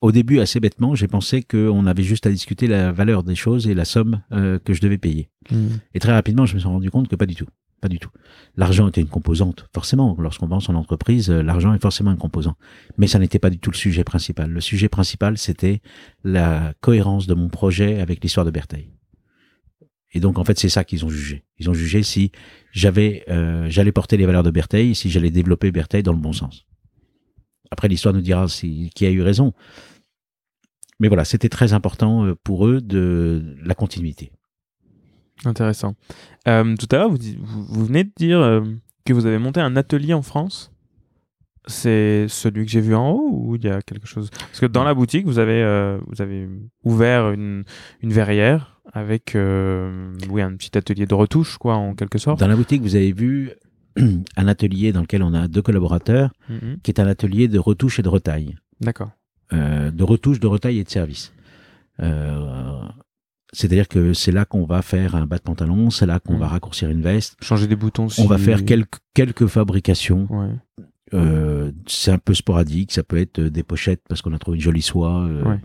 au 0.00 0.12
début, 0.12 0.40
assez 0.40 0.60
bêtement, 0.60 0.94
j'ai 0.94 1.08
pensé 1.08 1.42
qu'on 1.42 1.86
avait 1.86 2.02
juste 2.02 2.26
à 2.26 2.30
discuter 2.30 2.66
la 2.66 2.90
valeur 2.90 3.22
des 3.22 3.34
choses 3.34 3.66
et 3.66 3.74
la 3.74 3.84
somme 3.84 4.22
euh, 4.32 4.58
que 4.58 4.72
je 4.72 4.80
devais 4.80 4.96
payer. 4.96 5.28
Mmh. 5.50 5.66
Et 5.94 6.00
très 6.00 6.12
rapidement, 6.12 6.46
je 6.46 6.54
me 6.54 6.60
suis 6.60 6.68
rendu 6.68 6.90
compte 6.90 7.08
que 7.08 7.16
pas 7.16 7.26
du 7.26 7.34
tout. 7.34 7.46
Pas 7.80 7.88
du 7.88 7.98
tout. 7.98 8.10
L'argent 8.56 8.88
était 8.88 9.00
une 9.00 9.08
composante, 9.08 9.66
forcément. 9.72 10.14
Lorsqu'on 10.18 10.46
vend 10.46 10.60
son 10.60 10.74
entreprise, 10.74 11.30
euh, 11.30 11.42
l'argent 11.42 11.72
est 11.72 11.80
forcément 11.80 12.10
un 12.10 12.16
composant. 12.16 12.56
Mais 12.98 13.06
ça 13.06 13.18
n'était 13.18 13.38
pas 13.38 13.48
du 13.48 13.58
tout 13.58 13.70
le 13.70 13.76
sujet 13.76 14.04
principal. 14.04 14.50
Le 14.50 14.60
sujet 14.60 14.88
principal, 14.88 15.38
c'était 15.38 15.80
la 16.22 16.74
cohérence 16.80 17.26
de 17.26 17.34
mon 17.34 17.48
projet 17.48 18.00
avec 18.00 18.22
l'histoire 18.22 18.44
de 18.44 18.50
Bertheil. 18.50 18.90
Et 20.12 20.20
donc, 20.20 20.38
en 20.38 20.44
fait, 20.44 20.58
c'est 20.58 20.68
ça 20.68 20.84
qu'ils 20.84 21.04
ont 21.06 21.08
jugé. 21.08 21.44
Ils 21.58 21.70
ont 21.70 21.74
jugé 21.74 22.02
si 22.02 22.32
j'avais, 22.72 23.24
euh, 23.28 23.66
j'allais 23.70 23.92
porter 23.92 24.16
les 24.16 24.26
valeurs 24.26 24.42
de 24.42 24.50
Bertheil, 24.50 24.94
si 24.94 25.08
j'allais 25.08 25.30
développer 25.30 25.70
Bertheil 25.70 26.02
dans 26.02 26.12
le 26.12 26.18
bon 26.18 26.32
sens. 26.32 26.66
Après, 27.70 27.88
l'histoire 27.88 28.12
nous 28.12 28.20
dira 28.20 28.46
qui 28.46 29.06
a 29.06 29.10
eu 29.10 29.22
raison. 29.22 29.54
Mais 30.98 31.08
voilà, 31.08 31.24
c'était 31.24 31.48
très 31.48 31.72
important 31.72 32.26
euh, 32.26 32.34
pour 32.44 32.66
eux 32.66 32.80
de 32.80 33.56
la 33.62 33.74
continuité. 33.74 34.32
Intéressant. 35.44 35.94
Euh, 36.48 36.74
tout 36.76 36.86
à 36.90 36.98
l'heure, 36.98 37.10
vous, 37.10 37.18
vous, 37.68 37.84
venez 37.84 38.04
de 38.04 38.12
dire 38.16 38.40
euh, 38.40 38.62
que 39.04 39.12
vous 39.12 39.26
avez 39.26 39.38
monté 39.38 39.60
un 39.60 39.76
atelier 39.76 40.14
en 40.14 40.22
France. 40.22 40.72
C'est 41.66 42.26
celui 42.28 42.64
que 42.64 42.70
j'ai 42.70 42.80
vu 42.80 42.94
en 42.94 43.10
haut 43.10 43.28
ou 43.30 43.56
il 43.56 43.64
y 43.64 43.68
a 43.68 43.82
quelque 43.82 44.06
chose? 44.06 44.30
Parce 44.30 44.60
que 44.60 44.66
dans 44.66 44.82
la 44.82 44.94
boutique, 44.94 45.26
vous 45.26 45.38
avez, 45.38 45.62
euh, 45.62 45.98
vous 46.06 46.22
avez 46.22 46.48
ouvert 46.84 47.30
une, 47.30 47.64
une 48.02 48.12
verrière 48.12 48.80
avec 48.92 49.36
oui, 49.36 50.42
un 50.42 50.56
petit 50.56 50.76
atelier 50.76 51.06
de 51.06 51.14
retouche, 51.14 51.58
quoi, 51.58 51.76
en 51.76 51.94
quelque 51.94 52.18
sorte. 52.18 52.40
Dans 52.40 52.48
la 52.48 52.56
boutique, 52.56 52.82
vous 52.82 52.96
avez 52.96 53.12
vu 53.12 53.52
un 54.36 54.48
atelier 54.48 54.92
dans 54.92 55.02
lequel 55.02 55.22
on 55.22 55.32
a 55.32 55.46
deux 55.46 55.62
collaborateurs, 55.62 56.32
mm-hmm. 56.50 56.80
qui 56.82 56.90
est 56.90 56.98
un 56.98 57.06
atelier 57.06 57.46
de 57.46 57.58
retouche 57.58 58.00
et 58.00 58.02
de 58.02 58.08
retaille. 58.08 58.56
D'accord. 58.80 59.10
de 59.52 60.02
retouche, 60.02 60.40
de 60.40 60.46
retaille 60.46 60.78
et 60.78 60.84
de 60.84 60.88
service. 60.88 61.32
Euh, 63.50 63.56
c'est-à-dire 63.56 63.88
que 63.88 64.12
c'est 64.12 64.32
là 64.32 64.44
qu'on 64.44 64.64
va 64.64 64.82
faire 64.82 65.14
un 65.14 65.26
bas 65.26 65.38
de 65.38 65.42
pantalon, 65.42 65.90
c'est 65.90 66.06
là 66.06 66.20
qu'on 66.20 66.38
va 66.38 66.46
mm. 66.46 66.50
raccourcir 66.50 66.90
une 66.90 67.02
veste. 67.02 67.36
Changer 67.42 67.66
des 67.66 67.76
boutons. 67.76 68.08
On 68.18 68.26
va 68.26 68.38
faire 68.38 68.64
quelques, 68.64 68.98
quelques 69.14 69.46
fabrications. 69.46 70.28
Euh, 71.12 71.72
c'est 71.86 72.12
un 72.12 72.18
peu 72.18 72.34
sporadique, 72.34 72.92
ça 72.92 73.02
peut 73.02 73.16
être 73.16 73.40
des 73.40 73.62
pochettes 73.62 74.02
parce 74.08 74.22
qu'on 74.22 74.32
a 74.32 74.38
trouvé 74.38 74.56
une 74.56 74.62
jolie 74.62 74.82
soie. 74.82 75.24
Euh, 75.24 75.56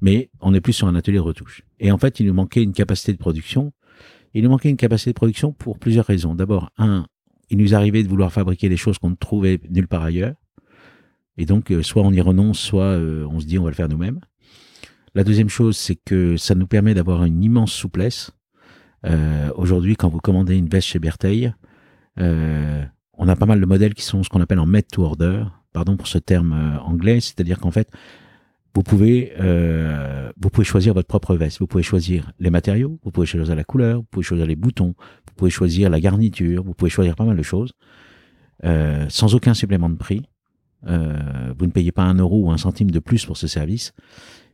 Mais 0.00 0.30
on 0.40 0.52
est 0.52 0.60
plus 0.60 0.74
sur 0.74 0.86
un 0.86 0.94
atelier 0.94 1.16
de 1.16 1.22
retouche. 1.22 1.62
Et 1.80 1.90
en 1.90 1.98
fait, 1.98 2.20
il 2.20 2.26
nous 2.26 2.34
manquait 2.34 2.62
une 2.62 2.74
capacité 2.74 3.12
de 3.12 3.18
production. 3.18 3.72
Il 4.34 4.44
nous 4.44 4.50
manquait 4.50 4.68
une 4.68 4.76
capacité 4.76 5.10
de 5.10 5.14
production 5.14 5.52
pour 5.52 5.78
plusieurs 5.78 6.04
raisons. 6.04 6.34
D'abord, 6.34 6.70
un, 6.76 7.06
il 7.48 7.56
nous 7.56 7.74
arrivait 7.74 8.02
de 8.02 8.08
vouloir 8.08 8.30
fabriquer 8.32 8.68
des 8.68 8.76
choses 8.76 8.98
qu'on 8.98 9.10
ne 9.10 9.14
trouvait 9.14 9.60
nulle 9.70 9.88
part 9.88 10.02
ailleurs. 10.02 10.34
Et 11.38 11.46
donc, 11.46 11.70
euh, 11.70 11.82
soit 11.82 12.02
on 12.02 12.12
y 12.12 12.20
renonce, 12.20 12.58
soit 12.58 12.98
on 12.98 13.40
se 13.40 13.46
dit 13.46 13.58
on 13.58 13.64
va 13.64 13.70
le 13.70 13.76
faire 13.76 13.88
nous-mêmes. 13.88 14.20
La 15.14 15.24
deuxième 15.24 15.48
chose, 15.48 15.76
c'est 15.76 15.96
que 15.96 16.36
ça 16.36 16.54
nous 16.54 16.66
permet 16.66 16.94
d'avoir 16.94 17.24
une 17.24 17.42
immense 17.42 17.72
souplesse. 17.72 18.32
Euh, 19.06 19.50
Aujourd'hui, 19.56 19.96
quand 19.96 20.08
vous 20.08 20.18
commandez 20.18 20.56
une 20.56 20.68
veste 20.68 20.88
chez 20.88 20.98
Bertheil, 20.98 21.54
euh, 22.20 22.84
on 23.14 23.28
a 23.28 23.36
pas 23.36 23.46
mal 23.46 23.60
de 23.60 23.66
modèles 23.66 23.94
qui 23.94 24.02
sont 24.02 24.22
ce 24.22 24.28
qu'on 24.28 24.40
appelle 24.40 24.58
en 24.58 24.66
made 24.66 24.88
to 24.88 25.02
order, 25.02 25.44
pardon 25.72 25.96
pour 25.96 26.06
ce 26.06 26.18
terme 26.18 26.52
euh, 26.52 26.78
anglais, 26.80 27.20
c'est-à-dire 27.20 27.58
qu'en 27.58 27.70
fait, 27.70 27.90
vous 28.74 28.82
pouvez, 28.82 29.32
choisir 30.64 30.92
votre 30.92 31.08
propre 31.08 31.34
veste. 31.34 31.60
Vous 31.60 31.66
pouvez 31.66 31.82
choisir 31.82 32.32
les 32.38 32.50
matériaux, 32.50 32.98
vous 33.02 33.10
pouvez 33.10 33.26
choisir 33.26 33.56
la 33.56 33.64
couleur, 33.64 34.00
vous 34.00 34.06
pouvez 34.10 34.22
choisir 34.22 34.46
les 34.46 34.56
boutons, 34.56 34.94
vous 34.98 35.34
pouvez 35.34 35.50
choisir 35.50 35.88
la 35.88 35.98
garniture, 35.98 36.62
vous 36.62 36.74
pouvez 36.74 36.90
choisir 36.90 37.16
pas 37.16 37.24
mal 37.24 37.38
de 37.38 37.42
choses, 37.42 37.72
sans 38.62 39.34
aucun 39.34 39.54
supplément 39.54 39.88
de 39.88 39.94
prix. 39.94 40.28
Vous 40.82 41.66
ne 41.66 41.70
payez 41.72 41.90
pas 41.90 42.02
un 42.02 42.16
euro 42.16 42.44
ou 42.44 42.50
un 42.50 42.58
centime 42.58 42.90
de 42.90 42.98
plus 42.98 43.24
pour 43.24 43.38
ce 43.38 43.46
service 43.46 43.94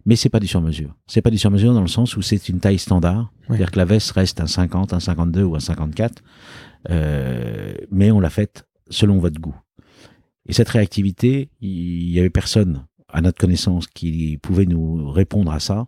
mais 0.07 0.17
c'est 0.17 0.29
pas 0.29 0.41
du 0.41 0.47
sur-mesure. 0.47 0.95
C'est 1.07 1.23
pas 1.23 1.31
du 1.31 1.39
sur-mesure 1.39 1.75
dans 1.75 1.81
le 1.81 1.89
sens 1.89 2.17
où 2.17 2.23
c'est 2.23 2.49
une 2.49 2.61
taille 2.61 2.79
standard, 2.79 3.33
c'est-à-dire 3.47 3.71
que 3.71 3.79
la 3.79 3.85
veste 3.85 4.11
reste 4.13 4.41
un 4.41 4.47
50, 4.47 4.93
un 4.93 5.01
52 5.01 5.43
ou 5.43 5.55
un 5.55 5.61
54, 5.61 6.23
euh, 6.91 7.75
mais 7.91 8.11
on 8.11 8.21
l'a 8.21 8.31
faite 8.31 8.67
selon 8.91 9.19
votre 9.19 9.41
goût. 9.41 9.55
Et 10.47 10.53
cette 10.53 10.69
réactivité, 10.69 11.51
il 11.61 12.11
y 12.11 12.19
avait 12.19 12.31
personne 12.31 12.85
à 13.13 13.21
notre 13.21 13.39
connaissance 13.39 13.87
qui 13.87 14.39
pouvait 14.39 14.65
nous 14.65 15.11
répondre 15.11 15.53
à 15.53 15.61
ça. 15.61 15.87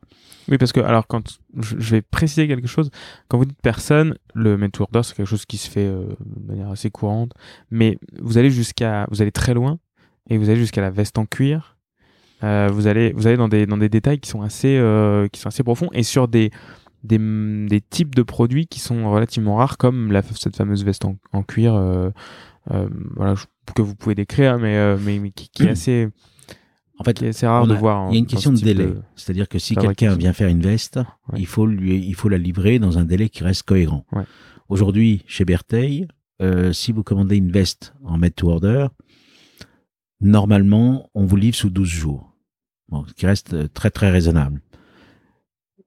Oui, 0.49 0.59
parce 0.59 0.73
que, 0.73 0.81
alors, 0.81 1.07
quand 1.07 1.41
je 1.59 1.77
vais 1.77 2.03
préciser 2.03 2.47
quelque 2.47 2.69
chose, 2.69 2.91
quand 3.29 3.39
vous 3.39 3.47
dites 3.47 3.61
personne, 3.63 4.17
le 4.35 4.57
to 4.69 4.83
order, 4.83 5.01
c'est 5.03 5.15
quelque 5.15 5.27
chose 5.27 5.47
qui 5.47 5.57
se 5.57 5.71
fait 5.71 5.87
euh, 5.87 6.05
de 6.21 6.47
manière 6.47 6.71
assez 6.71 6.91
courante, 6.91 7.33
mais 7.71 7.99
vous 8.21 8.37
allez 8.37 8.51
jusqu'à, 8.51 9.07
vous 9.11 9.23
allez 9.23 9.33
très 9.33 9.55
loin, 9.55 9.79
et 10.29 10.37
vous 10.37 10.51
allez 10.51 10.59
jusqu'à 10.59 10.83
la 10.83 10.91
veste 10.91 11.19
en 11.19 11.25
cuir. 11.25 11.74
Euh, 12.43 12.69
vous 12.73 12.87
allez, 12.87 13.13
vous 13.13 13.27
allez 13.27 13.37
dans 13.37 13.49
des, 13.49 13.67
dans 13.67 13.79
des 13.79 13.89
détails 13.89 14.19
qui 14.19 14.29
sont 14.29 14.43
assez, 14.43 14.77
euh, 14.77 15.29
qui 15.29 15.41
sont 15.41 15.49
assez 15.49 15.63
profonds, 15.63 15.89
et 15.93 16.03
sur 16.03 16.29
des, 16.29 16.51
des, 17.03 17.19
des, 17.69 17.81
types 17.81 18.15
de 18.15 18.23
produits 18.23 18.67
qui 18.67 18.81
sont 18.81 19.11
relativement 19.11 19.57
rares, 19.57 19.79
comme 19.79 20.13
la, 20.13 20.23
cette 20.23 20.57
fameuse 20.57 20.85
veste 20.85 21.05
en, 21.05 21.17
en 21.33 21.43
cuir, 21.43 21.75
euh, 21.75 22.11
voilà, 23.15 23.35
que 23.75 23.83
vous 23.83 23.95
pouvez 23.95 24.15
décrire, 24.15 24.59
mais, 24.59 24.77
euh, 24.77 24.99
mais, 25.01 25.19
mais 25.19 25.31
qui, 25.31 25.49
qui, 25.49 25.65
est 25.65 25.71
assez. 25.71 26.09
En 26.99 27.05
fait, 27.05 27.33
c'est 27.33 27.47
rare 27.47 27.67
de 27.67 27.75
voir. 27.75 28.09
Il 28.11 28.15
y 28.15 28.17
a 28.17 28.19
une 28.19 28.27
question 28.27 28.53
de 28.53 28.59
délai. 28.59 28.87
De... 28.87 28.97
C'est-à-dire 29.17 29.49
que 29.49 29.59
si 29.59 29.75
quelqu'un 29.75 30.15
vient 30.15 30.33
faire 30.33 30.49
une 30.49 30.63
veste, 30.63 30.97
ouais. 31.33 31.41
il 31.41 31.47
faut 31.47 31.67
lui, 31.67 31.97
il 31.97 32.15
faut 32.15 32.29
la 32.29 32.39
livrer 32.39 32.79
dans 32.79 32.99
un 32.99 33.05
délai 33.05 33.29
qui 33.29 33.43
reste 33.43 33.65
cohérent. 33.65 34.05
Ouais. 34.13 34.25
Aujourd'hui, 34.69 35.25
chez 35.27 35.45
Bertheil, 35.45 36.07
si 36.73 36.93
vous 36.93 37.03
commandez 37.03 37.37
une 37.37 37.51
veste 37.51 37.95
en 38.05 38.19
made 38.19 38.35
to 38.35 38.49
order, 38.49 38.89
normalement, 40.25 41.11
on 41.15 41.25
vous 41.25 41.37
livre 41.37 41.57
sous 41.57 41.71
12 41.71 41.89
jours. 41.89 42.35
Ce 43.09 43.13
qui 43.15 43.27
reste 43.27 43.73
très, 43.73 43.91
très 43.91 44.11
raisonnable. 44.11 44.61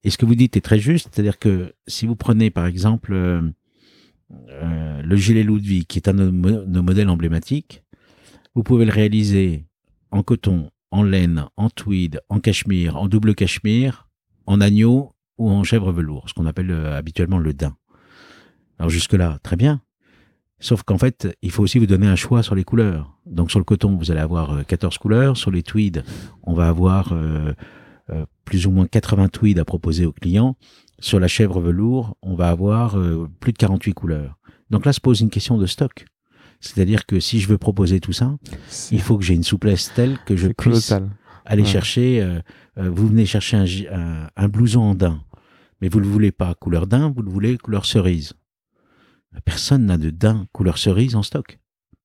Et 0.03 0.09
ce 0.09 0.17
que 0.17 0.25
vous 0.25 0.35
dites 0.35 0.55
est 0.55 0.61
très 0.61 0.79
juste, 0.79 1.09
c'est-à-dire 1.11 1.39
que 1.39 1.73
si 1.87 2.05
vous 2.05 2.15
prenez, 2.15 2.49
par 2.49 2.65
exemple, 2.65 3.13
euh, 3.13 3.41
euh, 4.49 5.01
le 5.01 5.15
gilet 5.15 5.43
Ludwig, 5.43 5.85
qui 5.87 5.99
est 5.99 6.07
un 6.07 6.13
de 6.13 6.29
nos 6.29 6.83
modèles 6.83 7.09
emblématiques, 7.09 7.83
vous 8.55 8.63
pouvez 8.63 8.85
le 8.85 8.91
réaliser 8.91 9.65
en 10.11 10.23
coton, 10.23 10.69
en 10.91 11.03
laine, 11.03 11.45
en 11.57 11.69
tweed, 11.69 12.21
en 12.29 12.39
cachemire, 12.39 12.97
en 12.97 13.07
double 13.07 13.35
cachemire, 13.35 14.07
en 14.45 14.61
agneau 14.61 15.13
ou 15.37 15.49
en 15.49 15.63
chèvre 15.63 15.91
velours, 15.91 16.29
ce 16.29 16.33
qu'on 16.33 16.45
appelle 16.45 16.71
euh, 16.71 16.95
habituellement 16.95 17.39
le 17.39 17.53
daim. 17.53 17.75
Alors 18.79 18.89
jusque-là, 18.89 19.39
très 19.43 19.55
bien. 19.55 19.81
Sauf 20.59 20.83
qu'en 20.83 20.97
fait, 20.97 21.27
il 21.41 21.51
faut 21.51 21.63
aussi 21.63 21.77
vous 21.77 21.85
donner 21.85 22.07
un 22.07 22.15
choix 22.15 22.41
sur 22.41 22.55
les 22.55 22.63
couleurs. 22.63 23.15
Donc 23.25 23.51
sur 23.51 23.59
le 23.59 23.65
coton, 23.65 23.95
vous 23.95 24.11
allez 24.11 24.19
avoir 24.19 24.65
14 24.65 24.97
couleurs. 24.97 25.37
Sur 25.37 25.51
les 25.51 25.63
tweeds, 25.63 26.03
on 26.43 26.53
va 26.53 26.67
avoir 26.67 27.13
euh, 27.13 27.53
euh, 28.09 28.25
plus 28.45 28.65
ou 28.65 28.71
moins 28.71 28.87
80 28.87 29.27
tweeds 29.29 29.59
à 29.59 29.65
proposer 29.65 30.05
aux 30.05 30.13
clients. 30.13 30.55
Sur 30.99 31.19
la 31.19 31.27
chèvre 31.27 31.59
velours, 31.59 32.17
on 32.23 32.35
va 32.35 32.49
avoir 32.49 32.97
euh, 32.97 33.29
plus 33.39 33.53
de 33.53 33.57
48 33.57 33.93
couleurs. 33.93 34.37
Donc 34.69 34.85
là 34.85 34.93
se 34.93 34.99
pose 34.99 35.21
une 35.21 35.29
question 35.29 35.57
de 35.57 35.65
stock. 35.65 36.05
C'est-à-dire 36.59 37.05
que 37.05 37.19
si 37.19 37.39
je 37.39 37.47
veux 37.47 37.57
proposer 37.57 37.99
tout 37.99 38.13
ça, 38.13 38.35
il 38.91 39.01
faut 39.01 39.17
que 39.17 39.23
j'ai 39.23 39.35
une 39.35 39.43
souplesse 39.43 39.91
telle 39.93 40.17
que 40.25 40.35
je 40.35 40.47
puisse 40.47 40.55
colossal. 40.55 41.09
aller 41.45 41.61
ouais. 41.61 41.67
chercher. 41.67 42.21
Euh, 42.21 42.39
euh, 42.79 42.89
vous 42.89 43.07
venez 43.07 43.25
chercher 43.25 43.57
un, 43.57 43.65
un, 43.91 44.27
un, 44.35 44.47
blouson 44.47 44.81
en 44.81 44.95
daim, 44.95 45.21
mais 45.81 45.89
vous 45.89 45.99
le 45.99 46.07
voulez 46.07 46.31
pas 46.31 46.55
couleur 46.55 46.87
daim, 46.87 47.13
vous 47.15 47.21
le 47.21 47.29
voulez 47.29 47.57
couleur 47.57 47.85
cerise. 47.85 48.33
Personne 49.45 49.85
n'a 49.85 49.97
de 49.97 50.09
daim 50.09 50.47
couleur 50.51 50.77
cerise 50.77 51.15
en 51.15 51.23
stock. 51.23 51.59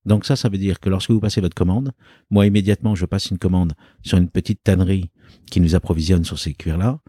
Donc 0.04 0.24
ça, 0.24 0.34
ça 0.34 0.48
veut 0.48 0.58
dire 0.58 0.80
que 0.80 0.88
lorsque 0.88 1.10
vous 1.10 1.20
passez 1.20 1.40
votre 1.40 1.54
commande, 1.54 1.92
moi 2.30 2.46
immédiatement, 2.46 2.94
je 2.94 3.06
passe 3.06 3.30
une 3.30 3.38
commande 3.38 3.72
sur 4.02 4.18
une 4.18 4.28
petite 4.28 4.62
tannerie 4.62 5.10
qui 5.50 5.60
nous 5.60 5.74
approvisionne 5.74 6.24
sur 6.24 6.38
ces 6.38 6.54
cuirs-là. 6.54 7.00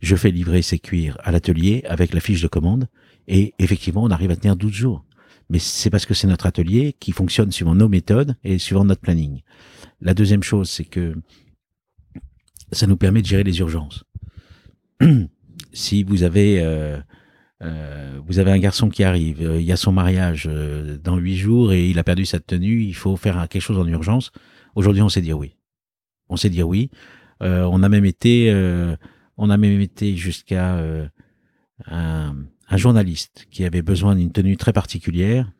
Je 0.00 0.16
fais 0.16 0.30
livrer 0.30 0.62
ces 0.62 0.78
cuirs 0.78 1.16
à 1.22 1.32
l'atelier 1.32 1.82
avec 1.88 2.12
la 2.12 2.20
fiche 2.20 2.42
de 2.42 2.48
commande 2.48 2.88
et 3.26 3.54
effectivement, 3.58 4.02
on 4.02 4.10
arrive 4.10 4.30
à 4.30 4.36
tenir 4.36 4.56
12 4.56 4.72
jours 4.72 5.04
mais 5.52 5.58
c'est 5.58 5.90
parce 5.90 6.06
que 6.06 6.14
c'est 6.14 6.26
notre 6.26 6.46
atelier 6.46 6.94
qui 6.98 7.12
fonctionne 7.12 7.52
suivant 7.52 7.74
nos 7.74 7.88
méthodes 7.88 8.36
et 8.42 8.58
suivant 8.58 8.86
notre 8.86 9.02
planning. 9.02 9.42
La 10.00 10.14
deuxième 10.14 10.42
chose, 10.42 10.70
c'est 10.70 10.86
que 10.86 11.14
ça 12.72 12.86
nous 12.86 12.96
permet 12.96 13.20
de 13.20 13.26
gérer 13.26 13.44
les 13.44 13.58
urgences. 13.58 14.04
si 15.74 16.04
vous 16.04 16.22
avez 16.22 16.62
euh, 16.62 16.98
euh, 17.62 18.18
vous 18.26 18.38
avez 18.38 18.50
un 18.50 18.58
garçon 18.58 18.88
qui 18.88 19.04
arrive, 19.04 19.42
euh, 19.42 19.60
il 19.60 19.66
y 19.66 19.72
a 19.72 19.76
son 19.76 19.92
mariage 19.92 20.48
euh, 20.50 20.98
dans 20.98 21.16
huit 21.16 21.36
jours 21.36 21.72
et 21.72 21.88
il 21.88 21.98
a 21.98 22.04
perdu 22.04 22.26
sa 22.26 22.40
tenue, 22.40 22.82
il 22.82 22.94
faut 22.94 23.16
faire 23.16 23.48
quelque 23.48 23.62
chose 23.62 23.78
en 23.78 23.86
urgence. 23.86 24.32
Aujourd'hui, 24.74 25.02
on 25.02 25.08
sait 25.08 25.20
dire 25.20 25.38
oui. 25.38 25.54
On 26.28 26.36
sait 26.36 26.50
dire 26.50 26.68
oui. 26.68 26.90
On 27.40 27.82
a 27.82 27.88
même 27.88 28.04
été, 28.04 28.54
on 29.36 29.50
a 29.50 29.56
même 29.56 29.80
été 29.80 30.16
jusqu'à 30.16 30.80
un, 31.88 32.34
journaliste 32.70 33.48
qui 33.50 33.64
avait 33.64 33.82
besoin 33.82 34.14
d'une 34.14 34.30
tenue 34.30 34.56
très 34.56 34.72
particulière. 34.72 35.50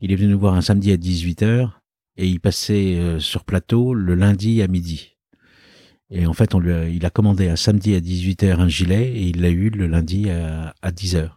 Il 0.00 0.12
est 0.12 0.16
venu 0.16 0.30
nous 0.30 0.38
voir 0.38 0.54
un 0.54 0.60
samedi 0.60 0.92
à 0.92 0.96
18h 0.96 1.70
et 2.18 2.28
il 2.28 2.38
passait 2.38 3.18
sur 3.18 3.44
plateau 3.44 3.94
le 3.94 4.14
lundi 4.14 4.62
à 4.62 4.68
midi. 4.68 5.16
Et 6.08 6.24
en 6.24 6.34
fait, 6.34 6.54
on 6.54 6.60
lui 6.60 6.72
a, 6.72 6.88
il 6.88 7.04
a 7.04 7.10
commandé 7.10 7.48
un 7.48 7.56
samedi 7.56 7.96
à 7.96 8.00
18h 8.00 8.60
un 8.60 8.68
gilet 8.68 9.08
et 9.08 9.24
il 9.24 9.42
l'a 9.42 9.50
eu 9.50 9.70
le 9.70 9.88
lundi 9.88 10.30
à, 10.30 10.72
à 10.82 10.92
10h. 10.92 11.32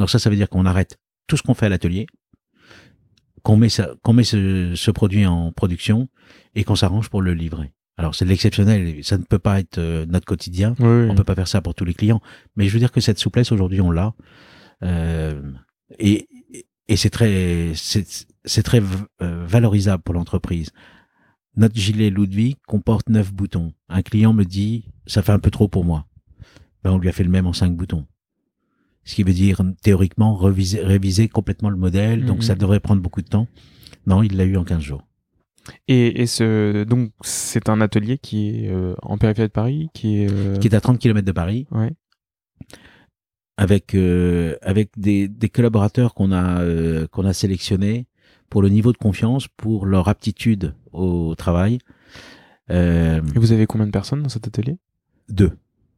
Donc 0.00 0.08
ça, 0.08 0.18
ça 0.18 0.30
veut 0.30 0.36
dire 0.36 0.48
qu'on 0.48 0.64
arrête 0.64 0.98
tout 1.26 1.36
ce 1.36 1.42
qu'on 1.42 1.52
fait 1.52 1.66
à 1.66 1.68
l'atelier, 1.68 2.06
qu'on 3.42 3.58
met, 3.58 3.68
ça, 3.68 3.90
qu'on 4.02 4.14
met 4.14 4.24
ce, 4.24 4.72
ce 4.74 4.90
produit 4.90 5.26
en 5.26 5.52
production 5.52 6.08
et 6.54 6.64
qu'on 6.64 6.74
s'arrange 6.74 7.10
pour 7.10 7.20
le 7.20 7.34
livrer. 7.34 7.74
Alors 7.98 8.14
c'est 8.14 8.24
de 8.24 8.30
l'exceptionnel, 8.30 9.04
ça 9.04 9.18
ne 9.18 9.24
peut 9.24 9.38
pas 9.38 9.60
être 9.60 9.76
euh, 9.76 10.06
notre 10.06 10.24
quotidien, 10.24 10.74
oui, 10.78 10.86
oui. 10.86 11.08
on 11.10 11.14
peut 11.14 11.22
pas 11.22 11.34
faire 11.34 11.48
ça 11.48 11.60
pour 11.60 11.74
tous 11.74 11.84
les 11.84 11.92
clients, 11.92 12.22
mais 12.56 12.66
je 12.66 12.72
veux 12.72 12.78
dire 12.78 12.92
que 12.92 13.00
cette 13.02 13.18
souplesse 13.18 13.52
aujourd'hui 13.52 13.82
on 13.82 13.90
l'a. 13.90 14.14
Euh, 14.82 15.52
et 15.98 16.26
et 16.88 16.96
c'est 16.96 17.10
très 17.10 17.72
c'est 17.74 18.62
très 18.62 18.80
euh, 19.20 19.44
valorisable 19.46 20.02
pour 20.02 20.14
l'entreprise. 20.14 20.70
Notre 21.56 21.76
gilet 21.76 22.08
Ludwig 22.08 22.56
comporte 22.66 23.10
neuf 23.10 23.34
boutons. 23.34 23.74
Un 23.90 24.00
client 24.00 24.32
me 24.32 24.44
dit 24.44 24.86
ça 25.06 25.20
fait 25.20 25.32
un 25.32 25.38
peu 25.38 25.50
trop 25.50 25.68
pour 25.68 25.84
moi. 25.84 26.06
Ben 26.82 26.92
on 26.92 26.98
lui 26.98 27.10
a 27.10 27.12
fait 27.12 27.24
le 27.24 27.30
même 27.30 27.46
en 27.46 27.52
cinq 27.52 27.76
boutons. 27.76 28.06
Ce 29.04 29.14
qui 29.14 29.22
veut 29.22 29.32
dire 29.32 29.62
théoriquement 29.82 30.34
reviser, 30.34 30.80
réviser 30.82 31.28
complètement 31.28 31.70
le 31.70 31.76
modèle, 31.76 32.26
donc 32.26 32.44
ça 32.44 32.54
devrait 32.54 32.80
prendre 32.80 33.00
beaucoup 33.00 33.22
de 33.22 33.28
temps. 33.28 33.48
Non, 34.06 34.22
il 34.22 34.36
l'a 34.36 34.44
eu 34.44 34.56
en 34.56 34.64
15 34.64 34.80
jours. 34.80 35.06
Et, 35.88 36.22
et 36.22 36.26
ce, 36.26 36.84
donc 36.84 37.12
c'est 37.22 37.68
un 37.68 37.80
atelier 37.80 38.18
qui 38.18 38.48
est 38.48 38.68
euh, 38.70 38.94
en 39.02 39.18
périphérie 39.18 39.48
de 39.48 39.52
Paris, 39.52 39.88
qui 39.94 40.22
est 40.22 40.30
euh... 40.30 40.56
qui 40.56 40.68
est 40.68 40.74
à 40.74 40.80
30 40.80 40.98
km 40.98 41.24
de 41.24 41.32
Paris. 41.32 41.66
Ouais 41.70 41.92
avec 43.56 43.94
euh, 43.94 44.56
avec 44.62 44.88
des, 44.96 45.28
des 45.28 45.50
collaborateurs 45.50 46.14
qu'on 46.14 46.32
a 46.32 46.64
qu'on 47.08 47.26
a 47.26 47.34
sélectionnés 47.34 48.06
pour 48.48 48.62
le 48.62 48.70
niveau 48.70 48.90
de 48.90 48.96
confiance, 48.96 49.48
pour 49.48 49.84
leur 49.84 50.08
aptitude 50.08 50.74
au 50.92 51.34
travail. 51.34 51.78
Et 52.70 53.20
vous 53.34 53.52
avez 53.52 53.66
combien 53.66 53.86
de 53.86 53.90
personnes 53.90 54.22
dans 54.22 54.28
cet 54.28 54.46
atelier? 54.46 54.78
Deux. 55.28 55.52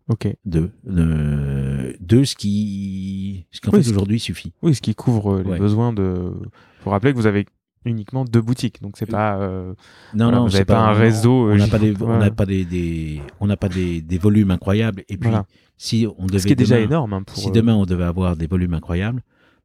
Ok. 0.08 0.28
Deux. 0.44 0.70
Euh, 0.88 1.92
deux, 2.00 2.24
ce 2.24 2.34
qui, 2.34 3.46
ce 3.50 3.60
qui 3.60 3.68
en 3.68 3.72
oui, 3.72 3.82
fait 3.82 3.90
aujourd'hui 3.90 4.20
suffit. 4.20 4.52
Oui, 4.62 4.74
ce 4.74 4.80
qui 4.80 4.94
couvre 4.94 5.40
les 5.42 5.50
ouais. 5.50 5.58
besoins 5.58 5.92
de. 5.92 6.32
Faut 6.80 6.90
rappeler 6.90 7.12
que 7.12 7.16
vous 7.16 7.26
avez 7.26 7.46
uniquement 7.84 8.24
deux 8.24 8.40
boutiques, 8.40 8.82
donc 8.82 8.96
c'est 8.96 9.06
pas. 9.06 9.36
Euh, 9.38 9.74
non, 10.14 10.26
voilà, 10.26 10.38
non, 10.38 10.46
vous 10.46 10.52
n'avez 10.52 10.64
pas, 10.64 10.74
pas, 10.74 10.80
un 10.80 10.92
réseau. 10.92 11.50
On 11.50 11.56
n'a 11.56 11.68
pas 11.68 11.78
des, 11.78 11.94
on 12.00 12.18
n'a 12.18 12.30
pas 12.30 12.46
des, 12.46 12.64
des, 12.64 13.22
on 13.40 13.46
n'a 13.46 13.56
pas 13.56 13.68
des, 13.68 14.00
des 14.00 14.18
volumes 14.18 14.50
incroyables. 14.50 15.04
Et 15.08 15.16
puis, 15.16 15.30
voilà. 15.30 15.46
si 15.76 16.06
on 16.18 16.26
devait. 16.26 16.40
Ce 16.40 16.46
qui 16.46 16.52
est 16.52 16.56
demain, 16.56 16.64
déjà 16.64 16.80
énorme. 16.80 17.12
Hein, 17.12 17.22
pour, 17.22 17.36
si 17.36 17.50
demain 17.50 17.74
on 17.74 17.86
devait 17.86 18.04
avoir 18.04 18.36
des 18.36 18.46
volumes 18.46 18.74
incroyables, 18.74 19.22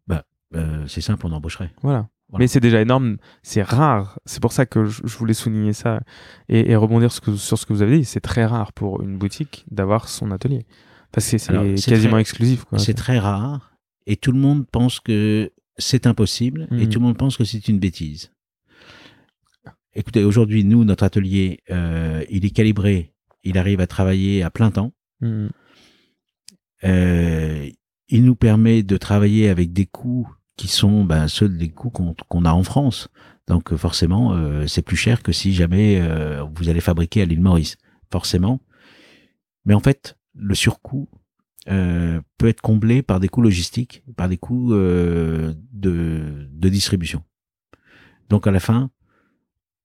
bah, 0.08 0.24
euh, 0.56 0.86
c'est 0.88 1.02
simple, 1.02 1.26
on 1.26 1.32
embaucherait. 1.32 1.72
Voilà. 1.82 2.08
Voilà. 2.30 2.44
Mais 2.44 2.48
c'est 2.48 2.60
déjà 2.60 2.82
énorme, 2.82 3.18
c'est 3.42 3.62
rare. 3.62 4.20
C'est 4.26 4.42
pour 4.42 4.52
ça 4.52 4.66
que 4.66 4.86
je, 4.86 5.18
voulais 5.18 5.34
souligner 5.34 5.72
ça 5.72 6.02
et, 6.50 6.72
et 6.72 6.76
rebondir 6.76 7.12
sur 7.12 7.24
ce, 7.24 7.32
que, 7.32 7.38
sur 7.38 7.58
ce 7.58 7.66
que 7.66 7.72
vous 7.72 7.82
avez 7.82 8.00
dit. 8.00 8.06
C'est 8.06 8.20
très 8.20 8.46
rare 8.46 8.74
pour 8.74 9.02
une 9.02 9.18
boutique 9.18 9.66
d'avoir 9.72 10.10
son 10.10 10.32
atelier. 10.32 10.66
Parce 11.12 11.32
que 11.32 11.38
c'est 11.38 11.90
quasiment 11.90 12.12
très, 12.14 12.22
exclusif. 12.22 12.66
C'est 12.78 12.94
très 12.94 13.20
rare 13.20 13.78
et 14.06 14.18
tout 14.18 14.32
le 14.32 14.40
monde 14.40 14.66
pense 14.70 15.00
que 15.00 15.52
c'est 15.78 16.08
impossible 16.08 16.68
mmh. 16.72 16.80
et 16.80 16.90
tout 16.90 17.00
le 17.00 17.06
monde 17.06 17.18
pense 17.18 17.38
que 17.38 17.44
c'est 17.44 17.68
une 17.68 17.80
bêtise. 17.80 18.32
Écoutez, 19.94 20.24
aujourd'hui, 20.24 20.64
nous, 20.64 20.84
notre 20.84 21.04
atelier, 21.04 21.60
euh, 21.72 22.24
il 22.30 22.46
est 22.46 22.52
calibré, 22.52 23.14
il 23.44 23.58
arrive 23.58 23.80
à 23.80 23.88
travailler 23.88 24.44
à 24.44 24.50
plein 24.50 24.70
temps. 24.70 24.94
Mmh. 25.22 25.48
Euh, 26.84 27.70
il 28.10 28.24
nous 28.24 28.36
permet 28.36 28.84
de 28.84 28.98
travailler 28.98 29.50
avec 29.50 29.74
des 29.74 29.86
coûts 29.86 30.30
qui 30.58 30.68
sont 30.68 31.06
ben, 31.06 31.28
ceux 31.28 31.48
des 31.48 31.70
coûts 31.70 31.92
qu'on 31.92 32.14
qu 32.14 32.46
a 32.46 32.54
en 32.54 32.64
France. 32.64 33.10
Donc 33.48 33.74
forcément, 33.76 34.34
euh, 34.34 34.68
c'est 34.68 34.82
plus 34.82 34.98
cher 34.98 35.24
que 35.24 35.32
si 35.32 35.54
jamais 35.54 36.02
euh, 36.02 36.44
vous 36.54 36.68
allez 36.68 36.82
fabriquer 36.82 37.22
à 37.22 37.26
l'île 37.26 37.42
Maurice, 37.42 37.78
forcément. 38.12 38.60
Mais 39.66 39.74
en 39.74 39.80
fait, 39.80 40.18
le 40.36 40.56
surcoût 40.56 41.08
euh, 41.70 42.20
peut 42.38 42.48
être 42.48 42.62
comblé 42.62 43.02
par 43.02 43.20
des 43.20 43.30
coûts 43.30 43.42
logistiques, 43.42 44.04
par 44.18 44.28
des 44.28 44.38
coûts 44.38 44.74
euh, 44.74 45.54
de, 45.72 46.48
de, 46.52 46.70
distribution. 46.70 47.24
Donc 48.30 48.48
à 48.48 48.52
la 48.52 48.60
fin, 48.60 48.90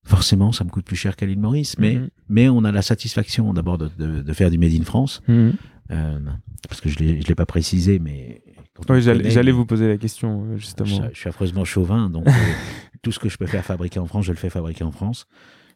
forcément, 0.04 0.52
ça 0.52 0.64
me 0.64 0.70
coûte 0.70 0.84
plus 0.84 0.96
cher 0.96 1.14
qu'à 1.16 1.26
l'île 1.26 1.40
Maurice, 1.40 1.78
mais, 1.78 1.94
mm 1.94 2.04
-hmm. 2.04 2.10
mais 2.28 2.48
on 2.48 2.64
a 2.64 2.72
la 2.72 2.82
satisfaction 2.82 3.52
d'abord 3.52 3.78
de, 3.78 3.88
de, 3.98 4.22
de, 4.22 4.32
faire 4.32 4.50
du 4.50 4.58
Made 4.58 4.74
in 4.80 4.84
France, 4.84 5.22
mm 5.28 5.50
-hmm. 5.88 6.22
parce 6.68 6.80
que 6.80 6.88
je 6.88 7.02
ne 7.02 7.22
l'ai 7.28 7.34
pas 7.34 7.46
précisé, 7.46 7.98
mais 7.98 8.42
Oui, 8.88 9.02
j'allais 9.02 9.52
vous 9.52 9.66
poser 9.66 9.86
la 9.88 9.96
question, 9.98 10.44
euh, 10.44 10.56
justement. 10.56 10.88
Je, 10.88 11.14
je 11.14 11.18
suis 11.18 11.28
affreusement 11.28 11.64
chauvin, 11.64 12.08
donc 12.08 12.26
euh, 12.26 12.32
tout 13.02 13.12
ce 13.12 13.18
que 13.18 13.28
je 13.28 13.36
peux 13.36 13.46
faire 13.46 13.64
fabriquer 13.64 14.00
en 14.00 14.06
France, 14.06 14.24
je 14.24 14.32
le 14.32 14.38
fais 14.38 14.50
fabriquer 14.50 14.84
en 14.84 14.92
France. 14.92 15.26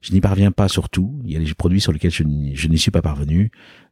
Je 0.01 0.13
n'y 0.13 0.21
parviens 0.21 0.51
pas 0.53 0.69
sur 0.69 0.89
tout. 0.89 1.21
Il 1.25 1.33
y 1.33 1.37
a 1.37 1.41
des 1.41 1.55
produits 1.55 1.81
sur 1.81 1.93
lesquels 1.93 2.11
je 2.11 2.23
n'y 2.23 2.79
suis 2.79 2.91
pas 2.91 3.03
parvenu. 3.03 3.51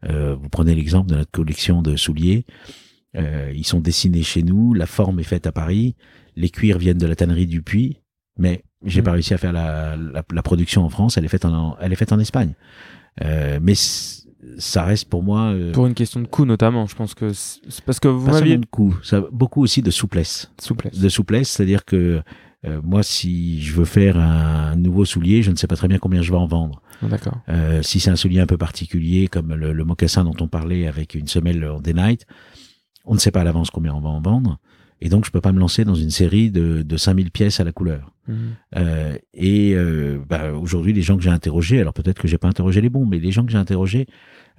Euh, 0.08 0.34
vous 0.34 0.48
prenez 0.48 0.74
l'exemple 0.74 1.10
de 1.10 1.16
notre 1.16 1.30
collection 1.30 1.82
de 1.82 1.96
souliers. 1.96 2.44
Euh, 3.16 3.50
ils 3.54 3.66
sont 3.66 3.80
dessinés 3.80 4.22
chez 4.22 4.42
nous. 4.42 4.74
La 4.74 4.86
forme 4.86 5.18
est 5.20 5.24
faite 5.24 5.46
à 5.46 5.52
Paris. 5.52 5.96
Les 6.36 6.50
cuirs 6.50 6.78
viennent 6.78 6.98
de 6.98 7.06
la 7.06 7.16
tannerie 7.16 7.46
du 7.46 7.62
Puy. 7.62 8.00
Mais 8.38 8.64
j'ai 8.84 9.00
Mhm. 9.00 9.04
pas 9.04 9.12
réussi 9.12 9.34
à 9.34 9.38
faire 9.38 9.52
la, 9.52 9.96
la, 9.96 10.22
la 10.30 10.42
production 10.42 10.82
en 10.84 10.88
France. 10.90 11.16
Elle 11.16 11.24
est 11.24 11.28
faite 11.28 11.46
en, 11.46 11.76
elle 11.80 11.92
est 11.92 11.96
faite 11.96 12.12
en 12.12 12.18
Espagne. 12.18 12.54
Mais 13.22 13.74
ça 14.58 14.84
reste 14.84 15.08
pour 15.08 15.22
moi 15.22 15.52
euh, 15.52 15.72
Pour 15.72 15.86
une 15.86 15.94
question 15.94 16.20
de 16.20 16.26
coût, 16.26 16.44
notamment. 16.44 16.86
Je 16.86 16.94
pense 16.94 17.14
que 17.14 17.32
c'est 17.32 17.84
parce 17.84 18.00
que 18.00 18.08
vous 18.08 18.30
m'aviez 18.30 18.58
de 18.58 18.66
coût, 18.66 18.96
ça, 19.02 19.22
beaucoup 19.32 19.62
aussi 19.62 19.82
de 19.82 19.90
souplesse. 19.90 20.50
souplesse. 20.60 20.98
de 20.98 21.08
souplesse, 21.08 21.50
c'est-à-dire 21.50 21.84
que 21.84 22.22
euh, 22.66 22.80
moi, 22.82 23.02
si 23.02 23.60
je 23.62 23.74
veux 23.74 23.84
faire 23.84 24.16
un 24.16 24.76
nouveau 24.76 25.04
soulier, 25.04 25.42
je 25.42 25.50
ne 25.50 25.56
sais 25.56 25.66
pas 25.66 25.76
très 25.76 25.88
bien 25.88 25.98
combien 25.98 26.22
je 26.22 26.30
vais 26.30 26.38
en 26.38 26.46
vendre. 26.46 26.80
Ah, 27.02 27.06
D'accord. 27.08 27.38
Euh, 27.48 27.82
si 27.82 28.00
c'est 28.00 28.10
un 28.10 28.16
soulier 28.16 28.40
un 28.40 28.46
peu 28.46 28.56
particulier, 28.56 29.28
comme 29.28 29.54
le, 29.54 29.72
le 29.72 29.84
mocassin 29.84 30.24
dont 30.24 30.36
on 30.40 30.48
parlait 30.48 30.86
avec 30.86 31.14
une 31.14 31.28
semelle 31.28 31.64
en 31.64 31.80
day 31.80 31.92
night, 31.92 32.26
on 33.04 33.14
ne 33.14 33.18
sait 33.18 33.30
pas 33.30 33.42
à 33.42 33.44
l'avance 33.44 33.70
combien 33.70 33.94
on 33.94 34.00
va 34.00 34.08
en 34.08 34.20
vendre. 34.20 34.58
Et 35.04 35.10
donc, 35.10 35.26
je 35.26 35.30
peux 35.30 35.42
pas 35.42 35.52
me 35.52 35.60
lancer 35.60 35.84
dans 35.84 35.94
une 35.94 36.08
série 36.08 36.50
de, 36.50 36.80
de 36.82 36.96
5000 36.96 37.30
pièces 37.30 37.60
à 37.60 37.64
la 37.64 37.72
couleur. 37.72 38.14
Mhm. 38.26 38.36
Euh, 38.76 39.18
et 39.34 39.74
euh, 39.74 40.18
bah, 40.26 40.54
aujourd'hui, 40.54 40.94
les 40.94 41.02
gens 41.02 41.18
que 41.18 41.22
j'ai 41.22 41.28
interrogés, 41.28 41.78
alors 41.78 41.92
peut-être 41.92 42.18
que 42.18 42.26
j'ai 42.26 42.38
pas 42.38 42.48
interrogé 42.48 42.80
les 42.80 42.88
bons, 42.88 43.04
mais 43.04 43.18
les 43.18 43.30
gens 43.30 43.44
que 43.44 43.52
j'ai 43.52 43.58
interrogés 43.58 44.06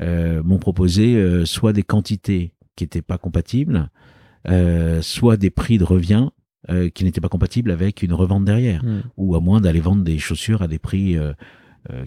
euh, 0.01 0.43
m'ont 0.43 0.59
proposé 0.59 1.43
soit 1.45 1.73
des 1.73 1.81
quantités 1.81 2.53
qui 2.75 2.83
étaient 2.83 3.01
pas 3.01 3.17
compatibles, 3.17 3.89
soit 5.01 5.35
des 5.35 5.49
prix 5.49 5.79
de 5.79 5.83
revient 5.83 6.29
qui 6.93 7.03
n'étaient 7.03 7.21
pas 7.21 7.29
compatibles 7.29 7.71
avec 7.71 8.03
une 8.03 8.13
revente 8.13 8.45
derrière, 8.45 8.83
Mhm. 8.83 9.01
ou 9.17 9.35
à 9.35 9.39
moins 9.39 9.61
d'aller 9.61 9.79
vendre 9.79 10.03
des 10.03 10.19
chaussures 10.19 10.61
à 10.61 10.67
des 10.67 10.79
prix 10.79 11.17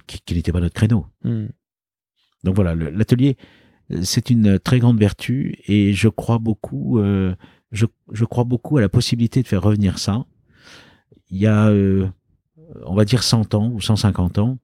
qui, 0.07 0.20
qui 0.24 0.34
n'étaient 0.34 0.53
pas 0.53 0.61
notre 0.61 0.74
créneau. 0.74 1.07
Mhm. 1.24 1.49
Donc 2.45 2.55
voilà, 2.55 2.76
l'atelier, 2.76 3.36
c'est 4.03 4.30
une 4.30 4.61
très 4.61 4.78
grande 4.78 4.99
vertu 4.99 5.59
et 5.66 5.93
je 5.93 6.09
crois 6.09 6.39
beaucoup, 6.39 7.01
je, 7.73 7.87
je 8.12 8.25
crois 8.25 8.45
beaucoup 8.45 8.79
à 8.79 8.81
la 8.81 8.89
possibilité 8.89 9.43
de 9.43 9.49
faire 9.49 9.62
revenir 9.62 9.99
ça. 9.99 10.25
Il 11.31 11.39
y 11.39 11.47
a, 11.47 11.69
euh, 11.69 12.09
on 12.87 12.95
va 12.95 13.05
dire 13.05 13.23
100 13.23 13.55
ans 13.55 13.71
ou 13.73 13.81
150 13.81 14.39
ans, 14.39 14.59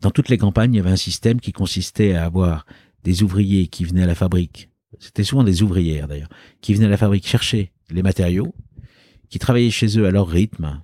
dans 0.00 0.10
toutes 0.10 0.28
les 0.28 0.38
campagnes, 0.38 0.74
il 0.74 0.76
y 0.78 0.80
avait 0.80 0.90
un 0.90 0.96
système 0.96 1.40
qui 1.40 1.52
consistait 1.52 2.14
à 2.14 2.24
avoir 2.24 2.66
des 3.04 3.22
ouvriers 3.22 3.66
qui 3.68 3.84
venaient 3.84 4.02
à 4.02 4.06
la 4.06 4.14
fabrique. 4.14 4.68
C'était 4.98 5.24
souvent 5.24 5.44
des 5.44 5.62
ouvrières 5.62 6.08
d'ailleurs, 6.08 6.28
qui 6.60 6.74
venaient 6.74 6.86
à 6.86 6.90
la 6.90 6.96
fabrique 6.96 7.26
chercher 7.26 7.72
les 7.90 8.02
matériaux, 8.02 8.54
qui 9.28 9.38
travaillaient 9.38 9.70
chez 9.70 9.98
eux 9.98 10.06
à 10.06 10.10
leur 10.10 10.28
rythme, 10.28 10.82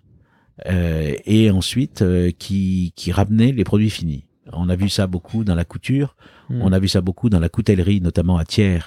euh, 0.66 1.14
et 1.24 1.51
ensuite 1.51 2.03
euh, 2.03 2.30
qui, 2.30 2.92
qui 2.96 3.12
ramenaient 3.12 3.53
les 3.53 3.64
produits 3.64 3.90
finis. 3.90 4.24
On 4.53 4.68
a 4.68 4.76
vu 4.76 4.88
ça 4.88 5.07
beaucoup 5.07 5.44
dans 5.44 5.55
la 5.55 5.64
couture, 5.64 6.16
Mhm. 6.49 6.62
on 6.62 6.72
a 6.72 6.78
vu 6.78 6.88
ça 6.88 7.01
beaucoup 7.01 7.28
dans 7.28 7.40
la 7.40 7.49
coutellerie, 7.49 8.01
notamment 8.01 8.38
à 8.38 8.44
Thiers, 8.44 8.80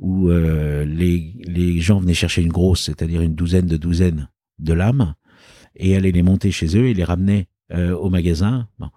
où 0.00 0.28
euh, 0.28 0.84
les, 0.84 1.36
les 1.44 1.80
gens 1.80 2.00
venaient 2.00 2.14
chercher 2.14 2.42
une 2.42 2.50
grosse, 2.50 2.82
c'est-à-dire 2.86 3.22
une 3.22 3.36
douzaine 3.36 3.66
de 3.66 3.76
douzaines 3.76 4.28
de 4.58 4.72
lames, 4.72 5.14
et 5.76 5.94
allaient 5.94 6.10
les 6.10 6.24
monter 6.24 6.50
chez 6.50 6.76
eux 6.76 6.88
et 6.88 6.94
les 6.94 7.04
ramener 7.04 7.46
euh, 7.72 7.94
au 7.94 8.10
magasin. 8.10 8.66
Bon. 8.80 8.90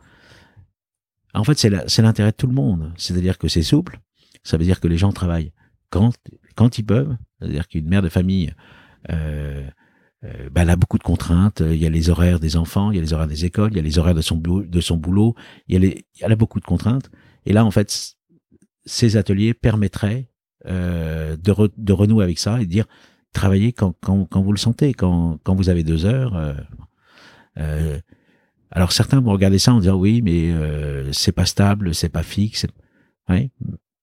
En 1.35 1.43
fait, 1.43 1.59
c'est 1.59 2.01
l'intérêt 2.01 2.31
de 2.31 2.35
tout 2.35 2.47
le 2.47 2.53
monde. 2.53 2.91
C'est-à-dire 2.97 3.37
que 3.37 3.47
c'est 3.47 3.63
souple, 3.63 3.99
ça 4.41 4.57
veut 4.57 4.65
dire 4.65 4.79
que 4.79 4.87
les 4.87 4.97
gens 4.97 5.11
travaillent 5.11 5.51
quand, 5.91 6.13
quand 6.55 6.79
ils 6.79 6.85
peuvent, 6.85 7.15
c'est-à-dire 7.39 7.67
qu'une 7.67 7.87
mère 7.87 8.01
de 8.01 8.09
famille... 8.09 8.53
Euh, 9.11 9.69
bah, 10.51 10.61
elle 10.61 10.69
a 10.69 10.77
beaucoup 10.77 10.97
de 10.97 11.03
contraintes. 11.03 11.61
Il 11.65 11.75
y 11.75 11.85
a 11.85 11.89
les 11.89 12.09
horaires 12.09 12.39
des 12.39 12.55
enfants, 12.55 12.91
il 12.91 12.95
y 12.95 12.97
a 12.97 13.01
les 13.01 13.11
horaires 13.11 13.27
des 13.27 13.43
écoles, 13.43 13.71
il 13.73 13.75
y 13.75 13.79
a 13.79 13.83
les 13.83 13.97
horaires 13.99 14.15
de 14.15 14.21
son, 14.21 14.37
de 14.37 14.79
son 14.79 14.95
boulot. 14.95 15.35
Il 15.67 15.73
y 15.73 15.75
a 15.75 15.79
les, 15.81 16.05
elle 16.21 16.31
a 16.31 16.37
beaucoup 16.37 16.61
de 16.61 16.65
contraintes. 16.65 17.11
Et 17.45 17.51
là, 17.51 17.65
en 17.65 17.71
fait, 17.71 18.15
ces 18.85 19.17
ateliers 19.17 19.53
permettraient 19.53 20.29
euh, 20.65 21.35
de, 21.37 21.51
re- 21.51 21.71
de 21.77 21.93
renouer 21.93 22.23
avec 22.23 22.39
ça 22.39 22.61
et 22.61 22.65
de 22.65 22.69
dire 22.69 22.85
travaillez 23.33 23.73
quand, 23.73 23.95
quand, 24.01 24.25
quand 24.25 24.41
vous 24.41 24.51
le 24.51 24.57
sentez, 24.57 24.93
quand, 24.93 25.39
quand 25.43 25.55
vous 25.55 25.69
avez 25.69 25.83
deux 25.83 26.05
heures. 26.05 26.35
euh, 26.35 26.53
euh, 27.59 27.99
alors 28.71 28.91
certains 28.91 29.21
vont 29.21 29.31
regarder 29.31 29.59
ça 29.59 29.73
en 29.73 29.79
disant 29.79 29.95
oui, 29.95 30.21
mais 30.23 30.51
c'est 31.11 31.31
pas 31.31 31.45
stable, 31.45 31.93
c'est 31.93 32.09
pas 32.09 32.23
fixe. 32.23 32.65
Ouais. 33.29 33.51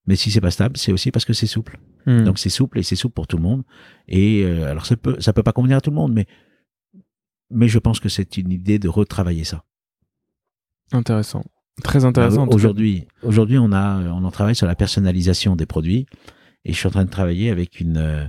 Mais 0.07 0.15
si 0.15 0.31
c'est 0.31 0.41
pas 0.41 0.51
stable, 0.51 0.77
c'est 0.77 0.91
aussi 0.93 1.11
parce 1.11 1.25
que 1.25 1.33
c'est 1.33 1.47
souple. 1.47 1.79
Mhm. 2.05 2.23
Donc 2.23 2.39
c'est 2.39 2.49
souple 2.49 2.79
et 2.79 2.83
c'est 2.83 2.95
souple 2.95 3.13
pour 3.13 3.27
tout 3.27 3.37
le 3.37 3.43
monde. 3.43 3.63
Et 4.07 4.45
alors 4.45 4.85
ça 4.85 4.95
peut 4.95 5.17
ça 5.19 5.33
peut 5.33 5.43
pas 5.43 5.51
convenir 5.51 5.77
à 5.77 5.81
tout 5.81 5.89
le 5.89 5.95
monde, 5.97 6.13
mais 6.13 6.25
mais 7.49 7.67
je 7.67 7.79
pense 7.79 7.99
que 7.99 8.07
c'est 8.09 8.37
une 8.37 8.51
idée 8.51 8.79
de 8.79 8.87
retravailler 8.87 9.43
ça. 9.43 9.65
Intéressant. 10.93 11.43
Très 11.83 12.05
intéressant. 12.05 12.47
Bah, 12.47 12.55
Aujourd'hui, 12.55 13.05
aujourd'hui 13.23 13.57
on 13.57 13.71
a 13.71 13.99
on 14.11 14.23
en 14.23 14.31
travaille 14.31 14.55
sur 14.55 14.67
la 14.67 14.75
personnalisation 14.75 15.55
des 15.55 15.65
produits 15.65 16.05
et 16.65 16.73
je 16.73 16.77
suis 16.77 16.87
en 16.87 16.91
train 16.91 17.05
de 17.05 17.09
travailler 17.09 17.49
avec 17.49 17.79
une 17.79 17.97
euh, 17.97 18.25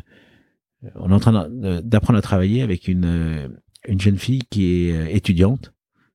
on 0.97 1.11
est 1.11 1.15
en 1.15 1.21
train 1.21 1.49
d'apprendre 1.49 2.19
à 2.19 2.23
travailler 2.23 2.63
avec 2.63 2.89
une 2.89 3.05
euh, 3.05 3.49
une 3.87 4.01
jeune 4.01 4.19
fille 4.19 4.43
qui 4.51 4.89
est 4.89 4.93
euh, 4.93 5.07
étudiante. 5.09 5.73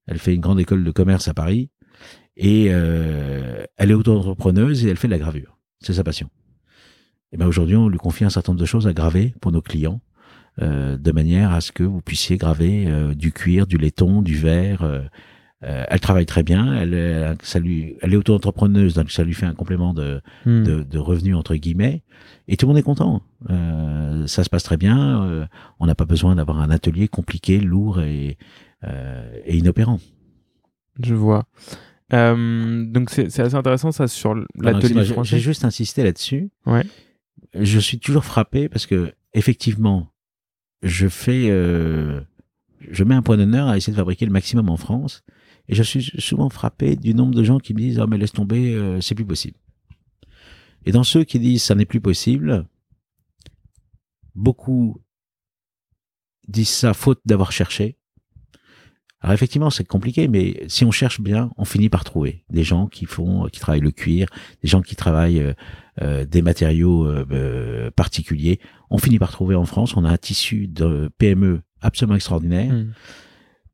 Elle 0.08 0.20
fait 0.20 0.34
une 0.34 0.42
grande 0.42 0.60
école 0.60 0.84
de 0.84 0.92
commerce 0.92 1.28
à 1.28 1.34
Paris 1.34 1.70
et 2.38 2.68
euh, 2.70 3.66
elle 3.78 3.92
est 3.92 3.96
auto-entrepreneuse 3.96 4.86
et 4.86 4.90
elle 4.90 4.98
fait 4.98 5.08
de 5.08 5.14
la 5.14 5.20
gravure. 5.20 5.58
C'est 5.80 5.94
sa 5.94 6.04
passion. 6.04 6.30
Et 7.32 7.38
ben 7.38 7.48
aujourd'hui, 7.48 7.76
on 7.76 7.90
lui 7.90 7.98
confie 7.98 8.24
un 8.24 8.30
certain 8.30 8.54
nombre 8.54 8.62
de 8.62 8.66
choses 8.66 8.88
à 8.88 8.94
graver 8.94 9.34
pour 9.42 9.52
nos 9.52 9.62
clients, 9.62 10.00
euh, 10.62 10.98
de 10.98 11.12
manière 11.12 11.52
à 11.52 11.62
ce 11.62 11.72
que 11.72 11.84
vous 11.84 12.02
puissiez 12.02 12.38
graver 12.38 12.88
euh, 12.88 13.14
du 13.14 13.32
cuir, 13.34 13.68
du 13.68 13.78
laiton, 13.78 14.22
du 14.22 14.36
verre. 14.36 15.10
Euh, 15.64 15.68
euh, 15.68 15.86
elle 15.90 16.00
travaille 16.00 16.26
très 16.26 16.44
bien. 16.44 16.74
Elle, 16.76 16.94
est- 16.94 17.36
ça 17.44 17.60
lui, 17.60 17.96
elle 18.02 18.14
est 18.14 18.18
auto-entrepreneuse, 18.18 18.94
donc 18.94 19.10
ça 19.12 19.24
lui 19.24 19.34
fait 19.34 19.46
un 19.48 19.54
complément 19.56 19.94
de, 19.94 20.22
Mhm. 20.46 20.64
de, 20.64 20.84
de 20.84 20.98
revenus 21.00 21.36
entre 21.36 21.56
guillemets. 21.56 22.04
Et 22.48 22.58
tout 22.58 22.66
le 22.66 22.70
monde 22.70 22.78
est 22.78 22.84
content. 22.84 23.22
Euh, 23.50 24.28
ça 24.28 24.44
se 24.44 24.50
passe 24.50 24.64
très 24.64 24.78
bien. 24.78 25.24
euh, 25.24 25.46
on 25.80 25.86
n'a 25.88 25.96
pas 25.96 26.06
besoin 26.06 26.36
d'avoir 26.36 26.60
un 26.60 26.70
atelier 26.70 27.08
compliqué, 27.08 27.60
lourd 27.60 28.02
et, 28.02 28.38
euh, 28.84 29.40
et 29.46 29.58
inopérant. 29.58 30.00
Je 31.02 31.14
vois. 31.16 31.46
Euh, 32.14 32.86
donc 32.86 33.10
c'est 33.10 33.26
assez 33.40 33.56
intéressant 33.56 33.92
ça 33.92 34.08
sur 34.08 34.34
l'atelier 34.60 35.04
français. 35.06 35.30
J'ai 35.38 35.40
juste 35.40 35.66
insisté 35.66 36.04
là-dessus. 36.04 36.50
Ouais. 36.66 36.84
Je 37.54 37.80
suis 37.80 38.00
toujours 38.00 38.24
frappé 38.26 38.70
parce 38.70 38.86
que 38.86 39.14
effectivement, 39.34 40.08
je 40.84 41.08
fais, 41.08 41.48
euh, 41.50 42.22
je 42.92 43.04
mets 43.04 43.16
un 43.16 43.22
point 43.22 43.38
d'honneur 43.38 43.68
à 43.68 43.78
essayer 43.78 43.92
de 43.92 43.98
fabriquer 43.98 44.26
le 44.26 44.32
maximum 44.32 44.70
en 44.70 44.78
France, 44.78 45.24
et 45.70 45.76
je 45.76 45.84
suis 45.84 46.12
souvent 46.20 46.50
frappé 46.50 46.96
du 46.96 47.14
nombre 47.14 47.36
de 47.36 47.44
gens 47.44 47.60
qui 47.60 47.74
me 47.74 47.80
disent 47.80 48.00
"Oh 48.00 48.08
mais 48.08 48.18
laisse 48.18 48.34
tomber, 48.34 48.74
euh, 48.74 49.02
c'est 49.02 49.16
plus 49.16 49.26
possible." 49.26 49.58
Et 50.86 50.92
dans 50.92 51.04
ceux 51.04 51.24
qui 51.24 51.40
disent 51.40 51.64
"ça 51.64 51.76
n'est 51.76 51.86
plus 51.86 52.02
possible", 52.02 52.66
beaucoup 54.36 54.98
disent 56.48 56.70
ça 56.70 56.94
faute 56.94 57.22
d'avoir 57.26 57.52
cherché. 57.52 57.98
Alors 59.20 59.34
effectivement, 59.34 59.72
c'est 59.72 59.84
compliqué, 59.84 60.28
mais 60.28 60.64
si 60.68 60.86
on 60.86 60.92
cherche 60.92 61.22
bien, 61.22 61.50
on 61.58 61.66
finit 61.66 61.90
par 61.90 62.04
trouver 62.04 62.46
des 62.52 62.64
gens 62.64 62.86
qui 62.88 63.06
font, 63.06 63.48
qui 63.52 63.60
travaillent 63.60 63.82
le 63.82 63.92
cuir, 63.92 64.28
des 64.62 64.70
gens 64.70 64.82
qui 64.84 64.96
travaillent 64.96 65.42
euh, 65.42 65.54
euh, 66.04 66.26
des 66.26 66.44
matériaux 66.44 67.08
euh, 67.08 67.26
euh, 67.32 67.90
particuliers. 67.90 68.60
On 68.92 69.00
finit 69.00 69.18
par 69.18 69.32
trouver 69.32 69.56
en 69.56 69.66
France, 69.66 69.98
on 69.98 70.06
a 70.06 70.12
un 70.12 70.18
tissu 70.18 70.68
de 70.68 71.10
PME 71.18 71.62
absolument 71.82 72.16
extraordinaire. 72.16 72.72
Mhm. 72.72 72.94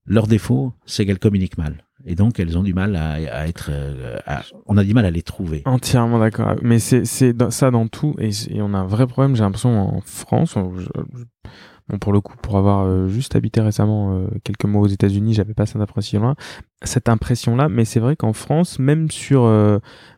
Leur 0.06 0.28
défaut, 0.28 0.74
c'est 0.86 1.06
qu'elles 1.06 1.20
communiquent 1.20 1.58
mal. 1.58 1.84
Et 2.06 2.16
donc, 2.16 2.40
elles 2.40 2.58
ont 2.58 2.64
du 2.64 2.74
mal 2.74 2.96
à, 2.98 3.48
être... 3.48 3.70
euh, 3.72 4.18
on 4.66 4.78
a 4.78 4.84
du 4.84 4.94
mal 4.94 5.06
à 5.06 5.12
les 5.12 5.22
trouver. 5.22 5.62
Entièrement 5.66 6.20
d'accord. 6.20 6.56
Mais 6.62 6.80
c'est 6.80 7.06
ça 7.06 7.72
dans 7.72 7.88
tout 7.88 8.16
et, 8.20 8.32
on 8.62 8.74
a 8.74 8.80
un 8.80 8.86
vrai 8.86 9.08
problème. 9.08 9.36
J'ai 9.36 9.44
l'impression 9.44 9.98
en 9.98 10.02
France. 10.02 10.56
bon 10.58 11.98
pour 12.00 12.12
le 12.12 12.20
coup, 12.20 12.36
pour 12.42 12.58
avoir 12.58 12.86
euh, 12.86 13.08
juste 13.08 13.36
habité 13.38 13.62
récemment 13.62 14.18
euh, 14.18 14.28
quelques 14.44 14.66
mois 14.66 14.82
aux 14.82 14.88
États-Unis, 14.88 15.34
j'avais 15.34 15.54
pas 15.54 15.66
cette 15.66 15.82
impression-là. 15.82 16.36
Cette 16.84 17.08
impression-là, 17.08 17.70
mais 17.70 17.86
c'est 17.86 18.02
vrai 18.02 18.18
qu'en 18.18 18.34
France, 18.34 18.80
même 18.80 19.10
sur, 19.10 19.44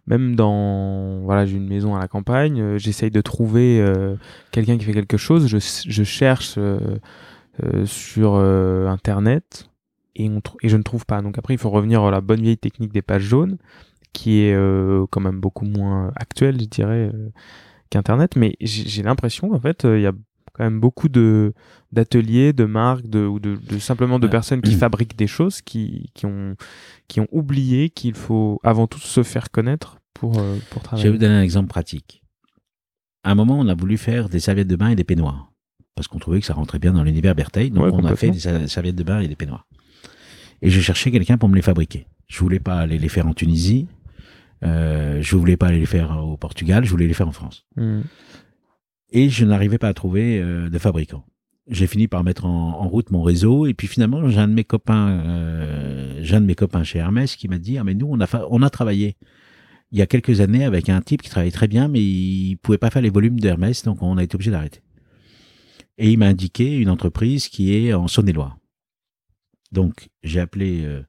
même 0.07 0.35
dans, 0.35 1.21
voilà, 1.21 1.45
j'ai 1.45 1.57
une 1.57 1.67
maison 1.67 1.95
à 1.95 1.99
la 1.99 2.07
campagne, 2.07 2.77
j'essaye 2.77 3.11
de 3.11 3.21
trouver 3.21 3.85
quelqu'un 4.49 4.79
qui 4.79 4.85
fait 4.85 4.93
quelque 4.93 5.17
chose. 5.17 5.45
Je, 5.47 6.03
cherche 6.03 6.57
sur 7.85 8.35
internet 8.35 9.69
et, 10.15 10.29
on 10.29 10.41
trou- 10.41 10.57
et 10.61 10.69
je 10.69 10.77
ne 10.77 10.83
trouve 10.83 11.05
pas. 11.05 11.21
Donc 11.21 11.37
après, 11.37 11.53
il 11.53 11.57
faut 11.57 11.69
revenir 11.69 12.01
à 12.03 12.11
la 12.11 12.21
bonne 12.21 12.41
vieille 12.41 12.57
technique 12.57 12.91
des 12.93 13.01
pages 13.01 13.23
jaunes 13.23 13.57
qui 14.13 14.39
est 14.41 14.53
euh, 14.53 15.05
quand 15.11 15.19
même 15.21 15.39
beaucoup 15.41 15.65
moins 15.65 16.11
actuel, 16.15 16.59
je 16.59 16.65
dirais, 16.65 17.11
euh, 17.13 17.29
qu'Internet. 17.89 18.35
Mais 18.37 18.55
j'ai 18.61 19.03
l'impression 19.03 19.49
qu'en 19.49 19.59
fait, 19.59 19.83
euh, 19.85 19.99
il 19.99 20.03
y 20.03 20.07
a 20.07 20.13
quand 20.53 20.63
même 20.63 20.79
beaucoup 20.79 21.09
de 21.09 21.53
d'ateliers, 21.91 22.53
de 22.53 22.63
marques, 22.65 23.07
de, 23.07 23.25
ou 23.25 23.39
de, 23.39 23.55
de 23.57 23.77
simplement 23.79 24.19
de 24.19 24.25
Ouais. 24.27 24.31
personnes 24.31 24.61
qui 24.61 24.73
fabriquent 24.73 25.17
des 25.17 25.27
choses, 25.27 25.61
qui, 25.61 26.11
qui 26.13 26.25
ont 26.25 26.55
qui 27.09 27.19
ont 27.19 27.27
oublié 27.31 27.89
qu'il 27.89 28.13
faut 28.15 28.59
avant 28.63 28.87
tout 28.87 28.99
se 28.99 29.21
faire 29.23 29.51
connaître 29.51 29.97
pour 30.13 30.39
euh, 30.39 30.57
pour 30.69 30.81
Je 30.81 30.83
vais 30.83 30.83
travailler. 30.83 31.09
vous 31.09 31.17
donner 31.17 31.35
un 31.35 31.41
exemple 31.41 31.67
pratique. 31.67 32.21
à 33.25 33.31
un 33.31 33.35
moment, 33.35 33.59
on 33.59 33.67
a 33.67 33.75
voulu 33.75 33.97
faire 33.97 34.29
des 34.29 34.39
serviettes 34.39 34.67
de 34.69 34.75
bain 34.77 34.89
et 34.89 34.95
des 34.95 35.03
peignoirs. 35.03 35.51
Parce 35.95 36.07
qu'on 36.07 36.19
trouvait 36.19 36.39
que 36.41 36.45
ça 36.45 36.53
rentrait 36.53 36.79
bien 36.79 36.93
dans 36.93 37.03
l'univers 37.03 37.35
Bertheil. 37.35 37.71
Donc, 37.71 37.83
Ouais, 37.85 37.89
on 37.93 38.03
a 38.05 38.15
fait 38.15 38.29
des 38.29 38.67
serviettes 38.67 38.95
de 38.97 39.03
bain 39.03 39.19
et 39.21 39.27
des 39.27 39.35
peignoirs. 39.35 39.65
Et 40.61 40.69
je 40.69 40.81
cherchais 40.81 41.11
quelqu'un 41.11 41.37
pour 41.37 41.49
me 41.49 41.55
les 41.55 41.61
fabriquer. 41.61 42.07
Je 42.27 42.39
voulais 42.39 42.59
pas 42.59 42.79
aller 42.79 42.97
les 42.97 43.09
faire 43.09 43.27
en 43.27 43.33
Tunisie. 43.33 43.87
Euh, 44.63 45.21
je 45.21 45.35
voulais 45.35 45.57
pas 45.57 45.67
aller 45.67 45.79
les 45.79 45.85
faire 45.85 46.17
au 46.23 46.37
Portugal. 46.37 46.85
Je 46.85 46.89
voulais 46.89 47.07
les 47.07 47.13
faire 47.13 47.27
en 47.27 47.31
France. 47.31 47.65
Hmm. 47.75 48.01
Et 49.11 49.29
je 49.29 49.45
n'arrivais 49.45 49.77
pas 49.77 49.89
à 49.89 49.93
trouver 49.93 50.39
euh, 50.41 50.69
de 50.69 50.79
fabricant. 50.79 51.25
J'ai 51.67 51.87
fini 51.87 52.07
par 52.07 52.23
mettre 52.23 52.45
en, 52.45 52.79
en 52.79 52.87
route 52.87 53.11
mon 53.11 53.23
réseau. 53.23 53.65
Et 53.65 53.73
puis 53.73 53.87
finalement, 53.87 54.27
j'ai 54.29 54.39
un 54.39 54.47
de 54.47 54.53
mes 54.53 54.63
copains, 54.63 55.09
euh, 55.09 56.19
j'ai 56.21 56.35
un 56.35 56.41
de 56.41 56.45
mes 56.45 56.55
copains 56.55 56.83
chez 56.83 56.99
Hermès 56.99 57.35
qui 57.35 57.47
m'a 57.47 57.57
dit, 57.57 57.77
ah, 57.77 57.83
mais 57.83 57.93
nous, 57.93 58.07
on 58.09 58.19
a, 58.19 58.27
on 58.49 58.61
a 58.61 58.69
travaillé 58.69 59.17
il 59.91 59.99
y 59.99 60.01
a 60.01 60.07
quelques 60.07 60.41
années 60.41 60.65
avec 60.65 60.89
un 60.89 60.99
type 61.01 61.21
qui 61.21 61.29
travaillait 61.29 61.51
très 61.51 61.67
bien, 61.67 61.87
mais 61.87 62.01
il 62.01 62.57
pouvait 62.57 62.77
pas 62.77 62.89
faire 62.89 63.01
les 63.01 63.09
volumes 63.09 63.39
d'Hermès, 63.39 63.83
donc 63.83 64.01
on 64.01 64.17
a 64.17 64.23
été 64.23 64.35
obligé 64.35 64.51
d'arrêter. 64.51 64.81
Et 65.97 66.11
il 66.11 66.17
m'a 66.17 66.27
indiqué 66.27 66.75
une 66.75 66.89
entreprise 66.89 67.47
qui 67.47 67.73
est 67.73 67.93
en 67.93 68.07
Saône-et-Loire. 68.07 68.57
Donc 69.75 70.07
j'ai 70.23 70.39
appelé, 70.39 70.83
euh, 70.85 71.03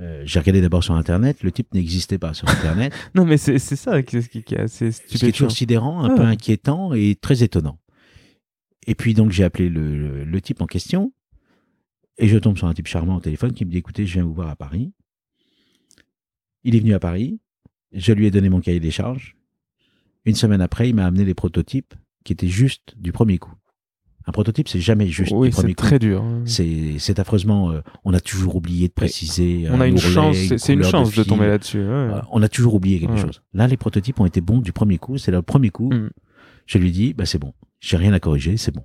euh, 0.00 0.22
j'ai 0.26 0.38
regardé 0.38 0.60
d'abord 0.60 0.84
sur 0.84 0.94
Internet, 0.94 1.42
le 1.42 1.50
type 1.50 1.72
n'existait 1.74 2.18
pas 2.18 2.34
sur 2.34 2.46
Internet, 2.48 2.92
Non, 3.14 3.24
mais 3.24 3.38
c'est 3.38 3.58
ça 3.58 4.02
qui, 4.02 4.20
qui, 4.28 4.42
qui 4.44 4.54
est 4.54 4.60
assez 4.60 4.92
ce 4.92 5.00
qui 5.00 5.06
est 5.14 5.16
stupéfiant. 5.16 5.32
toujours 5.46 5.50
sidérant, 5.56 6.04
un 6.04 6.12
Ah. 6.12 6.16
peu 6.16 6.22
inquiétant 6.22 6.92
et 6.92 7.16
très 7.20 7.42
étonnant. 7.42 7.78
Et 8.86 8.94
puis 8.94 9.14
donc 9.14 9.32
j'ai 9.32 9.42
appelé 9.44 9.68
le, 9.70 9.96
le- 9.98 10.24
le 10.24 10.40
type 10.40 10.60
en 10.60 10.66
question, 10.66 11.12
et 12.18 12.28
je 12.28 12.38
tombe 12.38 12.56
sur 12.58 12.66
un 12.68 12.74
type 12.74 12.86
charmant 12.86 13.16
au 13.16 13.20
téléphone 13.20 13.52
qui 13.52 13.64
me 13.64 13.70
dit 13.70 13.78
écoutez, 13.78 14.06
je 14.06 14.12
viens 14.14 14.24
vous 14.24 14.34
voir 14.34 14.48
à 14.50 14.56
Paris. 14.56 14.92
Il 16.64 16.76
est 16.76 16.80
venu 16.80 16.94
à 16.94 16.98
Paris, 17.00 17.40
je 17.92 18.12
lui 18.12 18.26
ai 18.26 18.30
donné 18.30 18.48
mon 18.48 18.60
cahier 18.60 18.80
des 18.80 18.90
charges. 18.90 19.36
Une 20.24 20.34
semaine 20.34 20.60
après, 20.60 20.88
il 20.88 20.94
m'a 20.94 21.06
amené 21.06 21.24
les 21.24 21.34
prototypes 21.34 21.94
qui 22.24 22.32
étaient 22.32 22.48
juste 22.48 22.94
du 22.98 23.12
premier 23.12 23.38
coup. 23.38 23.54
Un 24.28 24.32
prototype, 24.32 24.68
c'est 24.68 24.80
jamais 24.80 25.06
juste 25.06 25.32
Oui, 25.32 25.50
du 25.50 25.54
premier 25.54 25.68
c'est 25.70 25.74
très 25.76 25.98
dur. 26.00 26.22
hein. 26.22 26.42
C'est 26.46 27.18
affreusement. 27.20 27.70
euh, 27.70 27.80
on 28.04 28.12
a 28.12 28.18
toujours 28.20 28.56
oublié 28.56 28.88
de 28.88 28.92
préciser. 28.92 29.66
On 29.70 29.74
un 29.74 29.80
a 29.82 29.86
une 29.86 29.98
chance, 29.98 30.36
c'est- 30.56 30.72
une 30.72 30.82
chance 30.82 31.14
de, 31.14 31.22
tomber 31.22 31.46
là-dessus. 31.46 31.78
ouais. 31.78 31.84
Euh, 31.84 32.20
on 32.32 32.42
a 32.42 32.48
toujours 32.48 32.74
oublié 32.74 32.98
quelque 32.98 33.12
Ouais. 33.12 33.20
chose. 33.20 33.40
Là, 33.54 33.68
les 33.68 33.76
prototypes 33.76 34.18
ont 34.18 34.26
été 34.26 34.40
bons 34.40 34.58
du 34.58 34.72
premier 34.72 34.98
coup. 34.98 35.16
C'est 35.16 35.30
le 35.30 35.42
premier 35.42 35.70
coup. 35.70 35.90
Mm. 35.92 36.10
Je 36.66 36.78
lui 36.78 36.90
dis, 36.90 37.14
bah 37.14 37.24
c'est 37.24 37.38
bon. 37.38 37.52
J'ai 37.78 37.96
rien 37.96 38.12
à 38.12 38.18
corriger, 38.18 38.56
c'est 38.56 38.74
bon. 38.74 38.84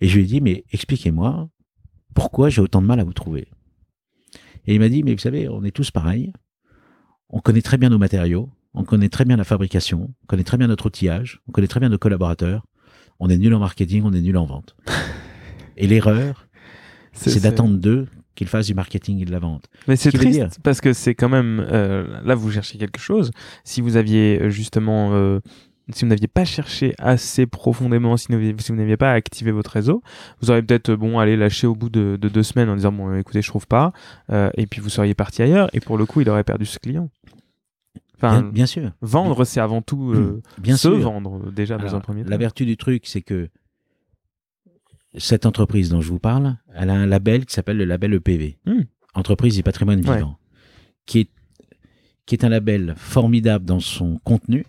Et 0.00 0.08
je 0.08 0.16
lui 0.16 0.24
ai 0.24 0.26
dit, 0.26 0.40
mais 0.40 0.64
expliquez-moi 0.72 1.48
pourquoi 2.14 2.48
j'ai 2.48 2.60
autant 2.60 2.82
de 2.82 2.86
mal 2.86 2.98
à 2.98 3.04
vous 3.04 3.12
trouver. 3.12 3.46
Et 4.66 4.74
il 4.74 4.80
m'a 4.80 4.88
dit, 4.88 5.04
mais 5.04 5.12
vous 5.12 5.20
savez, 5.20 5.48
on 5.48 5.62
est 5.62 5.70
tous 5.70 5.92
pareils. 5.92 6.32
On 7.30 7.38
connaît 7.40 7.62
très 7.62 7.78
bien 7.78 7.90
nos 7.90 7.98
matériaux. 7.98 8.50
On 8.74 8.82
connaît 8.84 9.08
très 9.08 9.24
bien 9.24 9.36
la 9.36 9.44
fabrication. 9.44 10.12
On 10.24 10.26
connaît 10.26 10.42
très 10.44 10.56
bien 10.58 10.66
notre 10.66 10.86
outillage. 10.86 11.40
On 11.48 11.52
connaît 11.52 11.68
très 11.68 11.78
bien 11.80 11.88
nos 11.90 11.98
collaborateurs. 11.98 12.64
On 13.20 13.28
est 13.28 13.38
nul 13.38 13.54
en 13.54 13.58
marketing, 13.58 14.02
on 14.04 14.12
est 14.12 14.20
nul 14.20 14.36
en 14.36 14.46
vente. 14.46 14.76
Et 15.76 15.86
l'erreur, 15.86 16.46
c'est 17.12 17.40
d'attendre 17.40 17.76
d'eux 17.78 18.06
qu'ils 18.34 18.46
fassent 18.46 18.66
du 18.68 18.74
marketing 18.74 19.20
et 19.20 19.24
de 19.24 19.32
la 19.32 19.40
vente. 19.40 19.64
Mais 19.88 19.96
c'est 19.96 20.10
triste 20.18 20.32
dire- 20.38 20.48
parce 20.62 20.80
que 20.80 20.92
c'est 20.92 21.14
quand 21.14 21.28
même 21.28 21.66
euh, 21.70 22.20
là 22.24 22.34
vous 22.36 22.50
cherchez 22.52 22.78
quelque 22.78 23.00
chose. 23.00 23.30
Si 23.64 23.80
vous 23.80 23.96
aviez 23.96 24.40
euh, 24.42 24.48
justement, 24.50 25.10
euh, 25.14 25.40
si 25.92 26.04
vous 26.04 26.08
n'aviez 26.08 26.28
pas 26.28 26.44
cherché 26.44 26.94
assez 26.98 27.46
profondément, 27.46 28.16
si 28.16 28.28
vous 28.30 28.74
n'aviez- 28.74 28.96
pas 28.96 29.10
activé 29.12 29.50
votre 29.50 29.72
réseau, 29.72 30.02
vous 30.40 30.50
auriez 30.50 30.62
peut-être 30.62 30.94
bon 30.94 31.18
allé 31.18 31.36
lâcher 31.36 31.66
au 31.66 31.74
bout 31.74 31.88
de, 31.90 32.16
de 32.20 32.28
deux 32.28 32.44
semaines 32.44 32.68
en 32.68 32.76
disant 32.76 32.92
bon 32.92 33.12
écoutez 33.16 33.42
je 33.42 33.48
trouve 33.48 33.66
pas, 33.66 33.92
euh, 34.30 34.50
et 34.56 34.66
puis 34.66 34.80
vous 34.80 34.90
seriez 34.90 35.14
parti 35.14 35.42
ailleurs 35.42 35.68
et 35.72 35.80
pour 35.80 35.98
le 35.98 36.06
coup 36.06 36.20
il 36.20 36.28
aurait 36.30 36.44
perdu 36.44 36.66
ce 36.66 36.78
client. 36.78 37.10
Enfin, 38.18 38.42
bien, 38.42 38.50
bien 38.50 38.66
sûr. 38.66 38.92
vendre 39.00 39.44
c'est 39.44 39.60
avant 39.60 39.80
tout 39.82 40.12
euh, 40.12 40.42
Bien 40.58 40.76
se 40.76 40.88
sûr. 40.88 40.98
vendre 40.98 41.40
euh, 41.46 41.50
déjà 41.50 41.76
dans 41.78 41.84
Alors, 41.84 41.94
un 41.96 42.00
premier 42.00 42.24
temps. 42.24 42.30
La 42.30 42.36
vertu 42.36 42.66
du 42.66 42.76
truc, 42.76 43.06
c'est 43.06 43.22
que 43.22 43.48
cette 45.16 45.46
entreprise 45.46 45.88
dont 45.90 46.00
je 46.00 46.08
vous 46.10 46.18
parle, 46.18 46.56
elle 46.74 46.90
a 46.90 46.94
un 46.94 47.06
label 47.06 47.46
qui 47.46 47.54
s'appelle 47.54 47.76
le 47.78 47.84
label 47.84 48.14
EPV, 48.14 48.58
Hmm. 48.66 48.82
Entreprise 49.14 49.54
du 49.56 49.62
patrimoine 49.62 50.06
Ouais. 50.06 50.16
vivant, 50.16 50.38
qui 51.06 51.20
est, 51.20 51.30
qui 52.26 52.34
est 52.34 52.44
un 52.44 52.48
label 52.50 52.94
formidable 52.96 53.64
dans 53.64 53.80
son 53.80 54.18
contenu, 54.18 54.64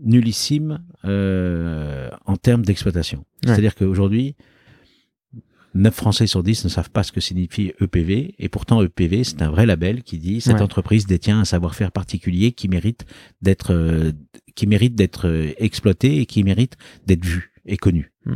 nullissime 0.00 0.80
euh, 1.04 2.10
en 2.26 2.36
termes 2.36 2.62
d'exploitation. 2.64 3.18
Ouais. 3.18 3.24
C'est-à-dire 3.52 3.74
qu'aujourd'hui, 3.74 4.34
9 5.74 5.94
Français 5.94 6.26
sur 6.26 6.42
10 6.42 6.64
ne 6.64 6.68
savent 6.68 6.90
pas 6.90 7.02
ce 7.02 7.12
que 7.12 7.20
signifie 7.20 7.72
EPV, 7.80 8.34
et 8.38 8.48
pourtant 8.48 8.82
EPV, 8.82 9.24
c'est 9.24 9.40
un 9.42 9.50
vrai 9.50 9.64
label 9.66 10.02
qui 10.02 10.18
dit 10.18 10.40
cette 10.40 10.56
Ouais. 10.56 10.62
entreprise 10.62 11.06
détient 11.06 11.40
un 11.40 11.44
savoir-faire 11.44 11.92
particulier 11.92 12.52
qui 12.52 12.68
mérite 12.68 13.04
d'être 13.40 13.72
euh, 13.72 14.12
qui 14.54 14.66
mérite 14.66 14.94
d'être 14.94 15.28
euh, 15.28 15.52
exploité 15.58 16.18
et 16.20 16.26
qui 16.26 16.44
mérite 16.44 16.76
d'être 17.06 17.24
vu 17.24 17.52
et 17.64 17.76
connu. 17.78 18.12
Hmm. 18.26 18.34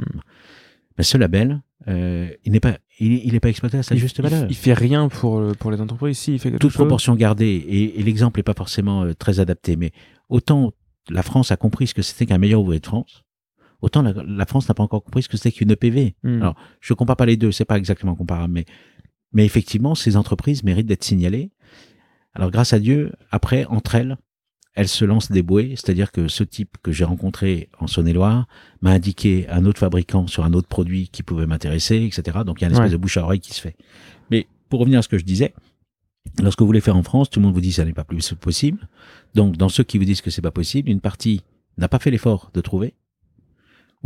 Mais 0.96 1.04
ce 1.04 1.18
label, 1.18 1.60
euh, 1.88 2.30
il 2.44 2.52
n'est 2.52 2.60
pas 2.60 2.78
il, 2.98 3.12
il 3.12 3.34
est 3.34 3.40
pas 3.40 3.50
exploité 3.50 3.76
à 3.76 3.82
sa 3.82 3.94
il, 3.94 3.98
juste 4.00 4.20
valeur. 4.22 4.46
il 4.48 4.56
fait 4.56 4.72
rien 4.72 5.08
pour 5.10 5.38
euh, 5.38 5.52
pour 5.58 5.70
les 5.70 5.80
entreprises. 5.82 6.16
Si 6.16 6.32
il 6.32 6.38
fait 6.38 6.50
quelque 6.50 6.60
Toute 6.60 6.70
chose. 6.70 6.76
proportion 6.78 7.14
gardée, 7.16 7.46
et, 7.68 8.00
et 8.00 8.02
l'exemple 8.02 8.38
n'est 8.38 8.44
pas 8.44 8.54
forcément 8.54 9.02
euh, 9.04 9.12
très 9.12 9.40
adapté, 9.40 9.76
mais 9.76 9.92
autant 10.30 10.72
la 11.10 11.22
France 11.22 11.50
a 11.52 11.56
compris 11.58 11.86
ce 11.86 11.92
que 11.94 12.00
c'était 12.02 12.24
qu'un 12.24 12.38
meilleur 12.38 12.62
ouvrier 12.62 12.80
de 12.80 12.86
France, 12.86 13.24
autant 13.86 14.02
la, 14.02 14.12
la 14.26 14.46
France 14.46 14.68
n'a 14.68 14.74
pas 14.74 14.82
encore 14.82 15.02
compris 15.04 15.22
ce 15.22 15.28
que 15.28 15.36
c'était 15.36 15.52
qu'une 15.52 15.70
EPV. 15.70 16.14
Hmm. 16.22 16.42
Alors, 16.42 16.56
je 16.80 16.92
compare 16.92 17.16
pas 17.16 17.24
les 17.26 17.36
deux, 17.36 17.52
c'est 17.52 17.64
pas 17.64 17.78
exactement 17.78 18.14
comparable, 18.14 18.52
mais, 18.52 18.64
mais 19.32 19.44
effectivement, 19.46 19.94
ces 19.94 20.16
entreprises 20.16 20.62
méritent 20.64 20.86
d'être 20.86 21.04
signalées. 21.04 21.50
Alors, 22.34 22.50
grâce 22.50 22.72
à 22.72 22.78
Dieu, 22.78 23.12
après, 23.30 23.64
entre 23.66 23.94
elles, 23.94 24.16
elles 24.74 24.88
se 24.88 25.06
lancent 25.06 25.30
des 25.30 25.42
bouées, 25.42 25.70
c'est-à-dire 25.70 26.12
que 26.12 26.28
ce 26.28 26.44
type 26.44 26.76
que 26.82 26.92
j'ai 26.92 27.04
rencontré 27.04 27.70
en 27.78 27.86
Saône-et-Loire 27.86 28.46
m'a 28.82 28.90
indiqué 28.90 29.48
un 29.48 29.64
autre 29.64 29.78
fabricant 29.78 30.26
sur 30.26 30.44
un 30.44 30.52
autre 30.52 30.68
produit 30.68 31.08
qui 31.08 31.22
pouvait 31.22 31.46
m'intéresser, 31.46 32.02
etc. 32.04 32.38
Donc, 32.44 32.60
il 32.60 32.62
y 32.62 32.64
a 32.66 32.68
une 32.68 32.74
espèce 32.74 32.88
Ouais. 32.88 32.92
de 32.92 32.96
bouche 32.98 33.16
à 33.16 33.22
oreille 33.22 33.40
qui 33.40 33.54
se 33.54 33.60
fait. 33.62 33.76
Mais 34.30 34.46
pour 34.68 34.80
revenir 34.80 34.98
à 34.98 35.02
ce 35.02 35.08
que 35.08 35.16
je 35.16 35.24
disais, 35.24 35.54
lorsque 36.42 36.60
vous 36.60 36.66
voulez 36.66 36.82
faire 36.82 36.96
en 36.96 37.02
France, 37.02 37.30
tout 37.30 37.40
le 37.40 37.46
monde 37.46 37.54
vous 37.54 37.62
dit 37.62 37.70
que 37.70 37.76
ça 37.76 37.84
n'est 37.86 37.94
pas 37.94 38.04
plus 38.04 38.34
possible. 38.34 38.86
Donc, 39.34 39.56
dans 39.56 39.70
ceux 39.70 39.84
qui 39.84 39.96
vous 39.96 40.04
disent 40.04 40.20
que 40.20 40.30
c'est 40.30 40.42
pas 40.42 40.50
possible, 40.50 40.90
une 40.90 41.00
partie 41.00 41.40
n'a 41.78 41.88
pas 41.88 41.98
fait 41.98 42.10
l'effort 42.10 42.50
de 42.52 42.60
trouver 42.60 42.92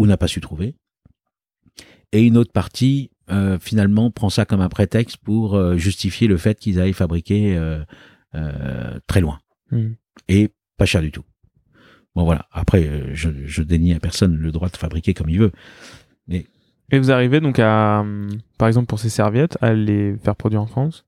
ou 0.00 0.06
n'a 0.06 0.16
pas 0.16 0.28
su 0.28 0.40
trouver. 0.40 0.76
Et 2.12 2.22
une 2.22 2.38
autre 2.38 2.52
partie, 2.52 3.10
euh, 3.30 3.58
finalement, 3.58 4.10
prend 4.10 4.30
ça 4.30 4.46
comme 4.46 4.62
un 4.62 4.70
prétexte 4.70 5.18
pour 5.18 5.54
euh, 5.54 5.76
justifier 5.76 6.26
le 6.26 6.38
fait 6.38 6.58
qu'ils 6.58 6.80
aillent 6.80 6.94
fabriquer 6.94 7.54
euh, 7.56 7.84
très 9.06 9.20
loin 9.20 9.38
Hmm. 9.70 9.92
et 10.26 10.48
pas 10.78 10.84
cher 10.86 11.00
du 11.00 11.12
tout. 11.12 11.22
Bon 12.16 12.24
voilà. 12.24 12.48
Après, 12.50 13.14
je, 13.14 13.30
je 13.44 13.62
dénie 13.62 13.94
à 13.94 14.00
personne 14.00 14.34
le 14.36 14.50
droit 14.50 14.68
de 14.68 14.76
fabriquer 14.76 15.14
comme 15.14 15.28
il 15.28 15.38
veut. 15.38 15.52
Et 16.28 16.98
vous 16.98 17.12
arrivez 17.12 17.38
donc 17.40 17.60
à, 17.60 18.00
hum, 18.00 18.28
par 18.58 18.66
exemple 18.66 18.86
pour 18.86 18.98
ces 18.98 19.10
serviettes, 19.10 19.56
à 19.60 19.74
les 19.74 20.16
faire 20.16 20.34
produire 20.34 20.60
en 20.62 20.66
France? 20.66 21.04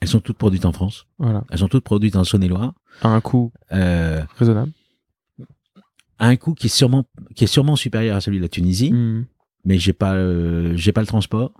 Elles 0.00 0.06
sont 0.06 0.20
toutes 0.20 0.38
produites 0.38 0.64
en 0.64 0.70
France. 0.72 1.08
Voilà. 1.18 1.42
Elles 1.50 1.58
sont 1.58 1.66
toutes 1.68 1.82
produites 1.82 2.14
en 2.14 2.22
Saône-et-Loire. 2.22 2.74
À 3.02 3.08
un 3.08 3.20
coût 3.20 3.52
raisonnable? 3.70 4.70
À 6.18 6.28
un 6.28 6.36
coût 6.36 6.54
qui 6.54 6.66
est 6.66 6.70
sûrement 6.70 7.04
qui 7.34 7.44
est 7.44 7.48
sûrement 7.48 7.76
supérieur 7.76 8.16
à 8.16 8.20
celui 8.20 8.38
de 8.38 8.42
la 8.42 8.48
Tunisie. 8.48 8.92
Hmm. 8.92 9.26
mais 9.64 9.78
j'ai 9.78 9.92
pas 9.92 10.14
euh, 10.14 10.76
j'ai 10.76 10.92
pas 10.92 11.00
le 11.00 11.06
transport. 11.06 11.52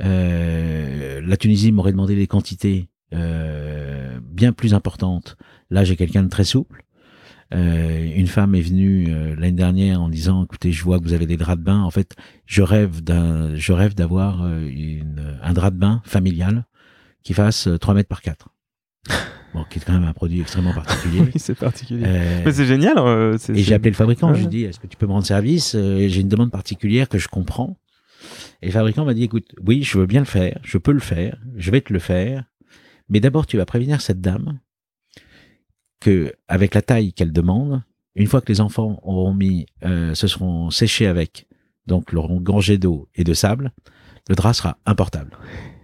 Euh, 0.00 1.20
la 1.20 1.36
Tunisie 1.36 1.72
m'aurait 1.72 1.92
demandé 1.92 2.14
des 2.14 2.26
quantités 2.26 2.88
euh, 3.14 4.20
bien 4.22 4.52
plus 4.52 4.74
importantes. 4.74 5.36
Là, 5.70 5.84
j'ai 5.84 5.96
quelqu'un 5.96 6.22
de 6.22 6.28
très 6.28 6.44
souple. 6.44 6.84
Euh, 7.54 8.12
une 8.14 8.26
femme 8.26 8.54
est 8.54 8.60
venue 8.60 9.06
euh, 9.08 9.34
l'année 9.34 9.52
dernière 9.52 10.02
en 10.02 10.10
disant 10.10 10.44
écoutez 10.44 10.70
je 10.70 10.84
vois 10.84 10.98
que 10.98 11.04
vous 11.04 11.14
avez 11.14 11.24
des 11.24 11.38
draps 11.38 11.58
de 11.58 11.64
bain 11.64 11.80
en 11.80 11.90
fait 11.90 12.14
je 12.44 12.60
rêve 12.60 13.02
d'un 13.02 13.54
je 13.54 13.72
rêve 13.72 13.94
d'avoir 13.94 14.42
euh, 14.42 14.68
une 14.68 15.38
un 15.42 15.54
drap 15.54 15.70
de 15.70 15.78
bain 15.78 16.02
familial 16.04 16.66
qui 17.22 17.32
fasse 17.32 17.66
euh, 17.66 17.78
3 17.78 17.94
mètres 17.94 18.08
par 18.10 18.20
4 18.20 18.50
bon 19.54 19.64
qui 19.70 19.78
est 19.78 19.82
quand 19.84 19.92
même 19.94 20.04
un 20.04 20.12
produit 20.12 20.40
extrêmement 20.40 20.72
particulier 20.74 21.20
Oui, 21.24 21.32
c'est 21.36 21.54
particulier. 21.58 22.02
Euh, 22.06 22.42
Mais 22.44 22.52
c'est 22.52 22.66
génial. 22.66 22.98
euh, 22.98 23.36
et 23.54 23.62
j'ai 23.62 23.74
appelé 23.74 23.90
le 23.90 23.96
fabricant, 23.96 24.28
Ouais. 24.28 24.34
je 24.34 24.40
lui 24.40 24.46
ai 24.46 24.50
dit, 24.50 24.64
est-ce 24.64 24.78
que 24.80 24.86
tu 24.86 24.96
peux 24.96 25.06
me 25.06 25.12
rendre 25.12 25.26
service 25.26 25.74
Euh, 25.74 26.06
J'ai 26.08 26.20
une 26.20 26.28
demande 26.28 26.50
particulière 26.50 27.08
que 27.08 27.18
je 27.18 27.28
comprends. 27.28 27.76
Et 28.62 28.66
le 28.66 28.72
fabricant 28.72 29.04
m'a 29.04 29.14
dit, 29.14 29.22
écoute, 29.24 29.46
oui, 29.64 29.82
je 29.82 29.98
veux 29.98 30.06
bien 30.06 30.20
le 30.20 30.26
faire, 30.26 30.58
je 30.64 30.76
peux 30.78 30.92
le 30.92 30.98
faire, 31.00 31.38
je 31.56 31.70
vais 31.70 31.80
te 31.80 31.92
le 31.92 31.98
faire, 32.00 32.44
mais 33.08 33.20
d'abord 33.20 33.46
tu 33.46 33.56
vas 33.56 33.64
prévenir 33.66 34.00
cette 34.00 34.20
dame 34.20 34.58
que, 36.00 36.32
avec 36.48 36.74
la 36.74 36.82
taille 36.82 37.12
qu'elle 37.12 37.32
demande, 37.32 37.82
une 38.14 38.26
fois 38.26 38.40
que 38.40 38.50
les 38.52 38.60
enfants 38.60 38.98
auront 39.02 39.32
mis, 39.34 39.66
euh, 39.84 40.14
se 40.14 40.26
seront 40.26 40.70
séchés 40.70 41.06
avec, 41.06 41.46
donc 41.86 42.12
l'auront 42.12 42.40
gorgé 42.40 42.78
d'eau 42.78 43.08
et 43.14 43.24
de 43.24 43.32
sable, 43.34 43.72
le 44.28 44.34
drap 44.34 44.52
sera 44.52 44.78
importable. 44.86 45.30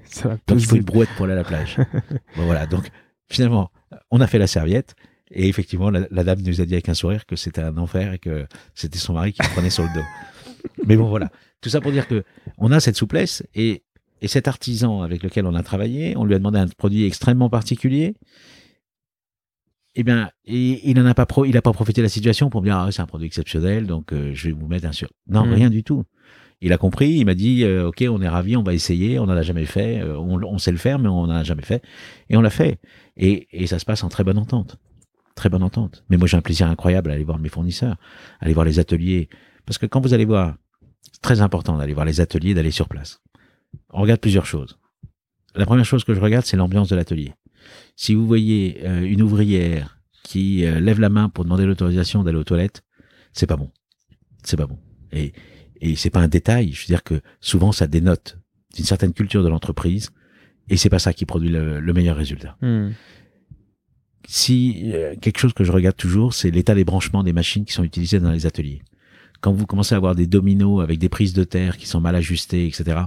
Ça 0.04 0.28
va 0.28 0.36
Donc 0.46 0.60
il 0.60 0.66
faut 0.66 0.76
une 0.76 0.82
brouette 0.82 1.08
pour 1.16 1.24
aller 1.24 1.32
à 1.34 1.36
la 1.36 1.44
plage. 1.44 1.76
bon 2.36 2.44
voilà, 2.44 2.66
donc 2.66 2.88
finalement, 3.28 3.70
on 4.10 4.20
a 4.20 4.26
fait 4.26 4.38
la 4.38 4.46
serviette. 4.46 4.94
Et 5.30 5.48
effectivement, 5.48 5.90
la, 5.90 6.06
la 6.10 6.22
dame 6.24 6.42
nous 6.42 6.60
a 6.60 6.64
dit 6.66 6.74
avec 6.74 6.88
un 6.88 6.94
sourire 6.94 7.26
que 7.26 7.34
c'était 7.34 7.62
un 7.62 7.76
enfer 7.78 8.12
et 8.12 8.18
que 8.18 8.46
c'était 8.74 8.98
son 8.98 9.14
mari 9.14 9.32
qui 9.32 9.42
le 9.42 9.48
prenait 9.48 9.70
sur 9.70 9.82
le 9.82 9.88
dos. 9.94 10.04
Mais 10.86 10.96
bon, 10.96 11.08
voilà. 11.08 11.30
Tout 11.60 11.70
ça 11.70 11.80
pour 11.80 11.90
dire 11.92 12.06
que 12.06 12.22
on 12.58 12.70
a 12.72 12.78
cette 12.78 12.96
souplesse 12.96 13.42
et, 13.54 13.82
et 14.20 14.28
cet 14.28 14.48
artisan 14.48 15.02
avec 15.02 15.22
lequel 15.22 15.46
on 15.46 15.54
a 15.54 15.62
travaillé, 15.62 16.16
on 16.16 16.24
lui 16.24 16.34
a 16.34 16.38
demandé 16.38 16.58
un 16.58 16.68
produit 16.68 17.04
extrêmement 17.04 17.48
particulier. 17.50 18.14
eh 19.96 20.02
bien, 20.02 20.30
et, 20.44 20.88
il 20.90 21.00
en 21.00 21.06
a 21.06 21.14
pas 21.14 21.26
pro, 21.26 21.44
il 21.44 21.56
a 21.56 21.62
pas 21.62 21.72
profité 21.72 22.00
de 22.00 22.04
la 22.04 22.08
situation 22.10 22.50
pour 22.50 22.60
me 22.60 22.66
dire 22.66 22.76
ah, 22.76 22.90
c'est 22.92 23.02
un 23.02 23.06
produit 23.06 23.26
exceptionnel, 23.26 23.86
donc 23.86 24.12
euh, 24.12 24.32
je 24.34 24.48
vais 24.48 24.52
vous 24.52 24.66
mettre 24.66 24.86
un 24.86 24.92
sur. 24.92 25.08
Non, 25.28 25.46
Mm. 25.46 25.52
rien 25.54 25.70
du 25.70 25.82
tout. 25.84 26.04
Il 26.64 26.72
a 26.72 26.78
compris, 26.78 27.10
il 27.10 27.26
m'a 27.26 27.34
dit 27.34 27.62
euh, 27.62 27.88
ok, 27.88 28.02
on 28.08 28.22
est 28.22 28.28
ravi, 28.28 28.56
on 28.56 28.62
va 28.62 28.72
essayer, 28.72 29.18
on 29.18 29.26
n'en 29.26 29.34
a 29.34 29.42
jamais 29.42 29.66
fait, 29.66 30.00
euh, 30.00 30.16
on, 30.16 30.56
sait 30.56 30.72
le 30.72 30.78
faire, 30.78 30.98
mais 30.98 31.10
on 31.10 31.26
n'en 31.26 31.34
a 31.34 31.44
jamais 31.44 31.62
fait, 31.62 31.84
et 32.30 32.38
on 32.38 32.40
l'a 32.40 32.48
fait. 32.48 32.80
Et, 33.18 33.66
ça 33.66 33.78
se 33.78 33.84
passe 33.84 34.02
en 34.02 34.08
très 34.08 34.24
bonne 34.24 34.38
entente, 34.38 34.78
très 35.34 35.50
bonne 35.50 35.62
entente. 35.62 36.04
Mais 36.08 36.16
moi 36.16 36.26
j'ai 36.26 36.38
un 36.38 36.40
plaisir 36.40 36.66
incroyable 36.66 37.10
à 37.10 37.14
aller 37.14 37.24
voir 37.24 37.38
mes 37.38 37.50
fournisseurs, 37.50 37.96
à 38.40 38.46
aller 38.46 38.54
voir 38.54 38.64
les 38.64 38.78
ateliers, 38.78 39.28
parce 39.66 39.76
que 39.76 39.84
quand 39.84 40.00
vous 40.00 40.14
allez 40.14 40.24
voir, 40.24 40.56
c'est 41.12 41.20
très 41.20 41.42
important 41.42 41.76
d'aller 41.76 41.92
voir 41.92 42.06
les 42.06 42.22
ateliers, 42.22 42.54
d'aller 42.54 42.70
sur 42.70 42.88
place. 42.88 43.20
On 43.90 44.00
regarde 44.00 44.20
plusieurs 44.20 44.46
choses. 44.46 44.78
La 45.54 45.66
première 45.66 45.84
chose 45.84 46.02
que 46.02 46.14
je 46.14 46.20
regarde, 46.20 46.46
c'est 46.46 46.56
l'ambiance 46.56 46.88
de 46.88 46.96
l'atelier. 46.96 47.34
Si 47.94 48.14
vous 48.14 48.26
voyez 48.26 48.80
euh, 48.84 49.02
une 49.02 49.20
ouvrière 49.20 49.98
qui 50.22 50.62
lève 50.62 50.98
la 50.98 51.10
main 51.10 51.28
pour 51.28 51.44
demander 51.44 51.66
l'autorisation 51.66 52.22
d'aller 52.22 52.38
aux 52.38 52.44
toilettes, 52.44 52.82
c'est 53.34 53.46
pas 53.46 53.56
bon. 53.56 53.70
C'est 54.42 54.56
pas 54.56 54.66
bon. 54.66 54.78
Et, 55.12 55.34
et 55.80 55.96
c'est 55.96 56.10
pas 56.10 56.20
un 56.20 56.28
détail. 56.28 56.72
Je 56.72 56.82
veux 56.82 56.86
dire 56.86 57.02
que 57.02 57.20
souvent 57.40 57.72
ça 57.72 57.86
dénote 57.86 58.38
d'une 58.74 58.84
certaine 58.84 59.12
culture 59.12 59.42
de 59.42 59.48
l'entreprise 59.48 60.10
et 60.68 60.76
c'est 60.76 60.90
pas 60.90 60.98
ça 60.98 61.12
qui 61.12 61.26
produit 61.26 61.50
le, 61.50 61.80
le 61.80 61.92
meilleur 61.92 62.16
résultat. 62.16 62.56
Hmm. 62.62 62.90
Si 64.26 64.90
euh, 64.92 65.14
quelque 65.20 65.38
chose 65.38 65.52
que 65.52 65.64
je 65.64 65.72
regarde 65.72 65.96
toujours, 65.96 66.32
c'est 66.32 66.50
l'état 66.50 66.74
des 66.74 66.84
branchements 66.84 67.22
des 67.22 67.32
machines 67.32 67.64
qui 67.64 67.72
sont 67.72 67.84
utilisées 67.84 68.20
dans 68.20 68.32
les 68.32 68.46
ateliers. 68.46 68.82
Quand 69.40 69.52
vous 69.52 69.66
commencez 69.66 69.94
à 69.94 69.98
avoir 69.98 70.14
des 70.14 70.26
dominos 70.26 70.82
avec 70.82 70.98
des 70.98 71.10
prises 71.10 71.34
de 71.34 71.44
terre 71.44 71.76
qui 71.76 71.86
sont 71.86 72.00
mal 72.00 72.16
ajustées, 72.16 72.66
etc., 72.66 73.02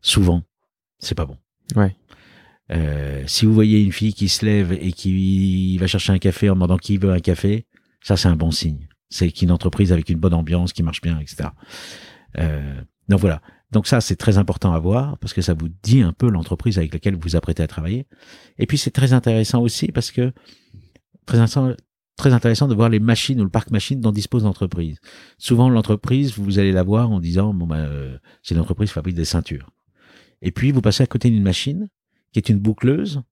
souvent, 0.00 0.42
c'est 0.98 1.14
pas 1.14 1.26
bon. 1.26 1.36
Ouais. 1.74 1.94
Euh, 2.72 3.22
si 3.26 3.44
vous 3.44 3.52
voyez 3.52 3.82
une 3.82 3.92
fille 3.92 4.14
qui 4.14 4.28
se 4.28 4.44
lève 4.44 4.72
et 4.72 4.92
qui 4.92 5.76
va 5.78 5.86
chercher 5.86 6.12
un 6.12 6.18
café 6.18 6.48
en 6.48 6.54
demandant 6.54 6.78
qui 6.78 6.96
veut 6.96 7.10
un 7.10 7.20
café, 7.20 7.66
ça 8.02 8.16
c'est 8.16 8.28
un 8.28 8.36
bon 8.36 8.50
signe. 8.50 8.88
C'est 9.08 9.30
qu'une 9.30 9.50
entreprise 9.50 9.92
avec 9.92 10.08
une 10.08 10.18
bonne 10.18 10.34
ambiance, 10.34 10.72
qui 10.72 10.82
marche 10.82 11.00
bien, 11.00 11.18
etc. 11.20 11.50
Euh, 12.38 12.80
donc 13.08 13.20
voilà. 13.20 13.40
Donc 13.72 13.86
ça 13.86 14.00
c'est 14.00 14.16
très 14.16 14.38
important 14.38 14.72
à 14.72 14.78
voir 14.78 15.18
parce 15.18 15.32
que 15.32 15.42
ça 15.42 15.54
vous 15.54 15.68
dit 15.82 16.02
un 16.02 16.12
peu 16.12 16.30
l'entreprise 16.30 16.78
avec 16.78 16.92
laquelle 16.92 17.14
vous 17.14 17.20
vous 17.22 17.36
apprêtez 17.36 17.62
à 17.62 17.66
travailler. 17.66 18.06
Et 18.58 18.66
puis 18.66 18.78
c'est 18.78 18.90
très 18.90 19.12
intéressant 19.12 19.60
aussi 19.60 19.88
parce 19.88 20.10
que 20.10 20.32
très 21.26 21.38
intéressant, 22.32 22.68
de 22.68 22.74
voir 22.74 22.88
les 22.88 23.00
machines 23.00 23.40
ou 23.40 23.44
le 23.44 23.50
parc 23.50 23.70
machine 23.70 24.00
dont 24.00 24.12
dispose 24.12 24.44
l'entreprise. 24.44 24.98
Souvent 25.38 25.68
l'entreprise 25.68 26.38
vous 26.38 26.58
allez 26.58 26.72
la 26.72 26.82
voir 26.82 27.10
en 27.10 27.20
disant 27.20 27.52
bon 27.52 27.66
ben 27.66 27.76
euh, 27.76 28.18
c'est 28.42 28.54
une 28.54 28.60
entreprise 28.60 28.90
qui 28.90 28.94
fabrique 28.94 29.16
des 29.16 29.24
ceintures. 29.24 29.70
Et 30.42 30.52
puis 30.52 30.70
vous 30.70 30.80
passez 30.80 31.02
à 31.02 31.06
côté 31.06 31.30
d'une 31.30 31.42
machine 31.42 31.88
qui 32.32 32.38
est 32.38 32.48
une 32.48 32.58
boucleuse. 32.58 33.22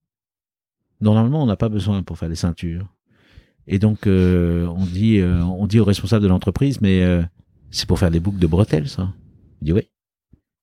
Normalement, 1.01 1.43
on 1.43 1.47
n'a 1.47 1.57
pas 1.57 1.69
besoin 1.69 2.03
pour 2.03 2.19
faire 2.19 2.29
des 2.29 2.37
ceintures. 2.37 2.94
Et 3.67 3.79
donc, 3.79 4.07
euh, 4.07 4.67
on 4.67 4.85
dit, 4.85 5.19
euh, 5.19 5.43
on 5.43 5.67
dit 5.67 5.81
au 5.81 5.85
responsable 5.85 6.23
de 6.23 6.29
l'entreprise, 6.29 6.81
mais 6.81 7.03
euh, 7.03 7.23
c'est 7.71 7.87
pour 7.87 7.99
faire 7.99 8.11
des 8.11 8.21
boucles 8.21 8.39
de 8.39 8.47
bretelles, 8.47 8.89
ça. 8.89 9.13
Il 9.61 9.67
dit 9.67 9.73
oui. 9.73 9.89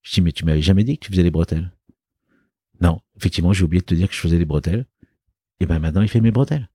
Je 0.04 0.14
dis 0.14 0.22
mais 0.22 0.32
tu 0.32 0.46
m'avais 0.46 0.62
jamais 0.62 0.84
dit 0.84 0.98
que 0.98 1.06
tu 1.06 1.12
faisais 1.12 1.24
des 1.24 1.32
bretelles. 1.32 1.72
Non, 2.80 3.00
effectivement, 3.18 3.54
j'ai 3.54 3.64
oublié 3.64 3.82
de 3.82 3.86
te 3.86 3.94
dire 3.96 4.08
que 4.08 4.14
je 4.16 4.20
faisais 4.20 4.38
des 4.38 4.46
bretelles. 4.46 4.86
Et 5.60 5.66
ben 5.66 5.80
maintenant, 5.80 6.02
il 6.02 6.08
fait 6.08 6.22
mes 6.22 6.32
bretelles. 6.32 6.70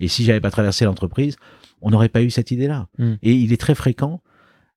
Et 0.00 0.08
si 0.08 0.24
j'avais 0.24 0.40
pas 0.40 0.50
traversé 0.50 0.84
l'entreprise, 0.86 1.36
on 1.82 1.90
n'aurait 1.90 2.08
pas 2.08 2.22
eu 2.22 2.30
cette 2.30 2.50
idée-là. 2.50 2.88
Mm. 2.98 3.12
Et 3.22 3.34
il 3.34 3.52
est 3.52 3.60
très 3.60 3.74
fréquent. 3.74 4.22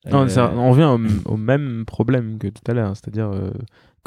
Non, 0.10 0.28
ça- 0.28 0.54
on 0.54 0.72
revient 0.72 0.84
au, 1.26 1.34
au 1.34 1.38
même 1.38 1.86
problème 1.86 2.38
que 2.38 2.48
tout 2.48 2.62
à 2.70 2.74
l'heure, 2.74 2.96
c'est-à-dire 2.96 3.32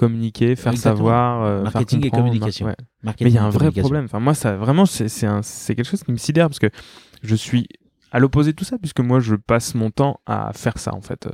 communiquer, 0.01 0.57
faire 0.57 0.73
savoir, 0.79 1.43
euh, 1.43 1.57
faire 1.65 1.65
Marketing 1.75 1.99
et 2.01 2.11
comprendre, 2.11 2.27
communication. 2.29 2.67
ouais. 2.67 2.77
marketing 3.03 3.27
Mais 3.27 3.31
il 3.31 3.35
y 3.35 3.39
a 3.39 3.43
et 3.43 3.45
un 3.45 3.51
vrai 3.51 3.71
problème. 3.71 4.05
Enfin, 4.07 4.21
moi, 4.21 4.35
ça 4.35 4.57
vraiment, 4.57 4.87
c'est 4.87 5.07
quelque 5.75 5.85
chose 5.85 6.03
qui 6.03 6.13
me 6.13 6.17
sidère 6.17 6.49
parce 6.49 6.59
que 6.59 6.71
je 7.23 7.35
suis 7.35 7.67
à 8.13 8.19
l'opposé 8.19 8.51
de 8.51 8.57
tout 8.57 8.65
ça, 8.65 8.77
puisque 8.77 8.99
moi, 8.99 9.21
je 9.21 9.37
passe 9.37 9.77
mon 9.77 9.91
temps 9.93 10.19
à 10.27 10.51
faire 10.53 10.79
ça, 10.79 10.93
en 10.95 11.01
fait. 11.01 11.27
Euh, 11.27 11.31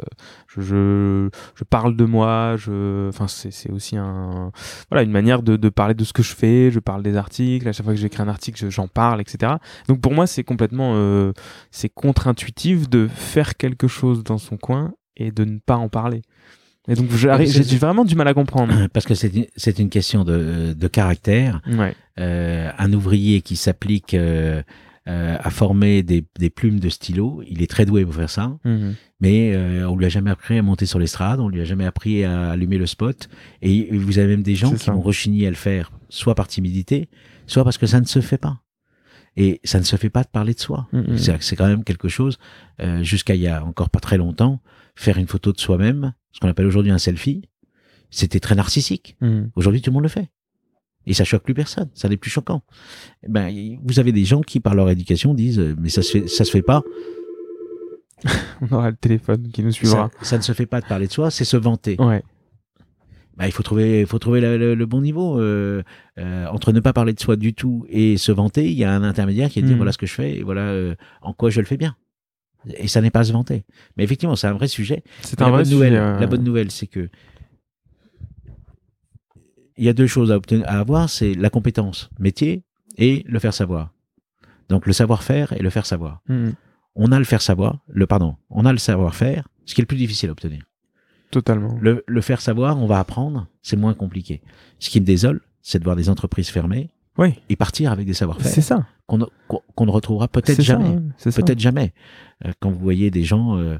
Je, 0.49 0.61
je, 0.61 1.29
je 1.55 1.65
parle 1.65 1.97
de 1.97 2.05
moi, 2.05 2.57
je, 2.59 3.09
enfin, 3.09 3.29
c'est 3.29 3.71
aussi 3.71 3.97
un, 3.97 4.53
voilà, 4.91 5.03
une 5.03 5.11
manière 5.11 5.43
de, 5.43 5.57
de 5.57 5.69
parler 5.71 5.95
de 5.95 6.05
ce 6.05 6.13
que 6.13 6.23
je 6.23 6.35
fais. 6.35 6.71
Je 6.71 6.79
parle 6.81 7.03
des 7.03 7.17
articles. 7.17 7.67
À 7.67 7.73
chaque 7.73 7.85
fois 7.87 7.95
que 7.95 8.01
j'écris 8.01 8.21
un 8.23 8.29
article, 8.29 8.59
je- 8.63 8.69
j'en 8.69 8.89
parle, 8.89 9.23
etc. 9.23 9.55
Donc, 9.89 10.03
pour 10.03 10.13
moi, 10.13 10.27
c'est 10.27 10.45
complètement, 10.45 10.93
euh, 10.97 11.33
c'est 11.71 11.89
contre-intuitif 11.89 12.91
de 12.91 13.09
faire 13.09 13.57
quelque 13.57 13.89
chose 13.89 14.23
dans 14.23 14.37
son 14.39 14.59
coin 14.59 14.93
et 15.17 15.31
de 15.31 15.45
ne 15.47 15.59
pas 15.59 15.77
en 15.77 15.89
parler. 15.89 16.21
Et 16.89 16.95
donc, 16.95 17.07
c'est- 17.11 17.63
j'ai 17.69 17.79
vraiment 17.79 18.05
du 18.05 18.15
mal 18.15 18.29
à 18.29 18.35
comprendre. 18.35 18.73
Parce 18.93 19.07
que 19.07 19.15
c'est 19.15 19.79
une- 19.79 19.89
question 19.91 20.25
de, 20.25 20.73
de 20.73 20.89
caractère. 20.89 21.61
Ouais. 21.67 21.95
Euh, 22.19 22.71
un 22.79 22.93
ouvrier 22.93 23.41
qui 23.43 23.57
s'applique 23.57 24.15
euh, 24.15 24.63
euh, 25.09 25.37
à 25.41 25.51
former 25.51 26.03
des, 26.03 26.25
des 26.39 26.51
plumes 26.51 26.81
de 26.81 26.89
stylo, 26.89 27.43
il 27.49 27.63
est 27.63 27.71
très 27.71 27.87
doué 27.87 28.05
pour 28.05 28.15
faire 28.15 28.31
ça, 28.31 28.57
Mhm. 28.65 28.95
mais 29.21 29.57
on 29.85 29.95
lui 29.97 30.05
a 30.07 30.09
jamais 30.09 30.31
appris 30.31 30.59
à 30.59 30.63
monter 30.63 30.85
sur 30.87 30.99
l'estrade, 30.99 31.39
on 31.41 31.49
lui 31.49 31.61
a 31.61 31.65
jamais 31.65 31.85
appris 31.87 32.25
à 32.25 32.51
allumer 32.51 32.77
le 32.79 32.87
spot, 32.87 33.29
et 33.63 33.89
vous 33.97 34.19
avez 34.19 34.29
même 34.29 34.43
des 34.43 34.55
gens 34.57 34.73
qui 34.73 34.79
ça. 34.85 34.93
vont 34.93 35.01
rechigner 35.01 35.47
à 35.47 35.51
le 35.51 35.57
faire, 35.57 35.93
soit 36.09 36.35
par 36.35 36.49
timidité, 36.49 37.09
soit 37.47 37.63
parce 37.65 37.79
que 37.79 37.87
ça 37.87 38.01
ne 38.01 38.07
se 38.07 38.21
fait 38.21 38.39
pas. 38.39 38.59
Et 39.37 39.61
ça 39.65 39.79
ne 39.79 39.85
se 39.85 39.95
fait 39.97 40.09
pas 40.11 40.23
de 40.25 40.29
parler 40.29 40.55
de 40.55 40.61
soi. 40.61 40.89
Mhm. 40.93 41.19
C'est 41.41 41.57
quand 41.57 41.67
même 41.69 41.85
quelque 41.85 42.09
chose, 42.09 42.39
jusqu'à 43.03 43.35
il 43.35 43.43
y 43.43 43.49
a 43.49 43.65
encore 43.65 43.91
pas 43.91 44.01
très 44.01 44.17
longtemps, 44.17 44.61
faire 44.97 45.17
une 45.19 45.29
photo 45.29 45.53
de 45.53 45.61
soi-même, 45.61 46.13
ce 46.33 46.41
qu'on 46.41 46.49
appelle 46.49 46.67
aujourd'hui 46.67 46.91
un 46.91 46.99
selfie, 46.99 47.43
c'était 48.11 48.41
très 48.41 48.55
narcissique. 48.57 49.17
Mhm. 49.21 49.51
Aujourd'hui, 49.55 49.81
tout 49.83 49.91
le 49.91 49.95
monde 49.95 50.03
le 50.03 50.09
fait. 50.09 50.31
Et 51.07 51.15
ça 51.15 51.23
choque 51.23 51.45
plus 51.45 51.55
personne. 51.55 51.89
Ça 51.95 52.09
n'est 52.09 52.17
plus 52.17 52.31
choquant. 52.31 52.63
Eh 53.23 53.29
Ben, 53.29 53.79
vous 53.85 54.01
avez 54.01 54.11
des 54.11 54.25
gens 54.25 54.41
qui, 54.41 54.59
par 54.59 54.75
leur 54.75 54.91
éducation, 54.91 55.35
disent, 55.35 55.61
euh, 55.61 55.77
mais 55.79 55.89
ça 55.89 56.03
se 56.03 56.11
fait, 56.19 56.27
ça 56.27 56.45
se 56.45 56.51
fait 56.51 56.63
pas. 56.63 56.83
On 58.63 58.75
aura 58.75 58.91
le 58.91 58.97
téléphone 58.97 59.49
qui 59.53 59.63
nous 59.63 59.71
suivra. 59.73 60.11
Ça, 60.21 60.25
ça 60.31 60.39
ne 60.39 60.43
se 60.43 60.53
fait 60.53 60.67
pas 60.67 60.81
de 60.81 60.87
parler 60.87 61.07
de 61.07 61.13
soi, 61.13 61.31
c'est 61.31 61.45
se 61.45 61.57
vanter. 61.57 61.97
Ouais. 62.01 62.23
Ben, 63.37 63.45
il 63.47 63.53
faut 63.53 63.63
trouver, 63.63 64.01
il 64.01 64.07
faut 64.07 64.19
trouver 64.19 64.41
le, 64.41 64.57
le- 64.57 64.75
le 64.75 64.87
bon 64.87 65.03
niveau. 65.03 65.39
Euh, 65.39 65.83
euh, 66.19 66.47
entre 66.47 66.73
ne 66.73 66.81
pas 66.81 66.95
parler 66.95 67.13
de 67.13 67.21
soi 67.21 67.37
du 67.37 67.53
tout 67.53 67.85
et 67.91 68.17
se 68.17 68.33
vanter, 68.33 68.65
il 68.71 68.79
y 68.79 68.85
a 68.85 68.93
un 68.93 69.03
intermédiaire 69.03 69.51
qui 69.51 69.59
est 69.59 69.63
de 69.63 69.67
dire 69.67 69.77
Mm. 69.77 69.79
voilà 69.79 69.93
ce 69.93 69.99
que 69.99 70.07
je 70.07 70.15
fais 70.15 70.37
et 70.39 70.43
voilà 70.43 70.63
euh, 70.63 70.95
en 71.21 71.35
quoi 71.35 71.51
je 71.51 71.61
le 71.61 71.67
fais 71.67 71.77
bien. 71.77 71.97
Et 72.79 72.89
ça 72.89 73.01
n'est 73.01 73.11
pas 73.11 73.25
se 73.25 73.33
vanter. 73.33 73.65
Mais 73.97 74.05
effectivement, 74.05 74.37
c'est 74.37 74.47
un 74.47 74.53
vrai 74.53 74.69
sujet. 74.69 75.05
C'est 75.23 75.41
un 75.41 75.47
la 75.47 75.51
vrai 75.53 75.63
bonne 75.63 75.73
nouvelle, 75.73 75.93
sujet, 75.93 76.01
euh, 76.01 76.21
la 76.21 76.27
bonne 76.27 76.45
nouvelle, 76.45 76.71
c'est 76.71 76.87
que 76.87 77.09
il 79.77 79.85
y 79.85 79.89
a 79.89 79.93
deux 79.93 80.07
choses 80.07 80.33
à, 80.33 80.37
obtenir, 80.37 80.65
à 80.67 80.79
avoir, 80.79 81.11
c'est 81.11 81.35
la 81.35 81.51
compétence 81.51 82.11
métier 82.19 82.65
et 82.97 83.25
le 83.27 83.39
faire 83.39 83.55
savoir. 83.55 83.93
Donc 84.69 84.87
le 84.87 84.93
savoir-faire 84.93 85.53
et 85.53 85.61
le 85.61 85.71
faire 85.71 85.87
savoir. 85.87 86.23
mhm. 86.29 86.55
On 86.99 87.13
a 87.13 87.19
le 87.19 87.27
faire 87.27 87.43
savoir, 87.43 87.81
le 87.89 88.07
pardon, 88.07 88.37
on 88.49 88.65
a 88.65 88.73
le 88.73 88.79
savoir-faire, 88.79 89.49
ce 89.67 89.75
qui 89.75 89.83
est 89.83 89.85
le 89.85 89.87
plus 89.87 89.99
difficile 89.99 90.31
à 90.31 90.33
obtenir. 90.33 90.63
Totalement. 91.31 91.77
Le, 91.79 92.03
le 92.07 92.21
faire 92.23 92.41
savoir, 92.41 92.79
on 92.79 92.87
va 92.87 92.99
apprendre, 92.99 93.49
c'est 93.61 93.77
moins 93.77 93.93
compliqué. 93.93 94.41
Ce 94.79 94.89
qui 94.89 94.99
me 95.01 95.05
désole, 95.05 95.43
c'est 95.61 95.79
de 95.79 95.85
voir 95.85 95.95
des 95.97 96.09
entreprises 96.09 96.49
fermées 96.49 96.89
Oui, 97.19 97.35
et 97.51 97.57
partir 97.57 97.93
avec 97.93 98.07
des 98.07 98.15
savoir-faire 98.15 98.51
c'est 98.51 98.63
ça. 98.63 98.87
Qu'on 99.07 99.19
ne- 99.19 99.91
retrouvera 99.91 100.29
peut-être 100.29 100.61
jamais. 100.63 100.89
hein. 100.89 101.03
Peut-être 101.23 101.59
jamais. 101.61 101.93
Euh, 102.45 102.53
quand 102.61 102.71
vous 102.71 102.79
voyez 102.79 103.11
des 103.11 103.23
gens, 103.23 103.57
euh, 103.57 103.79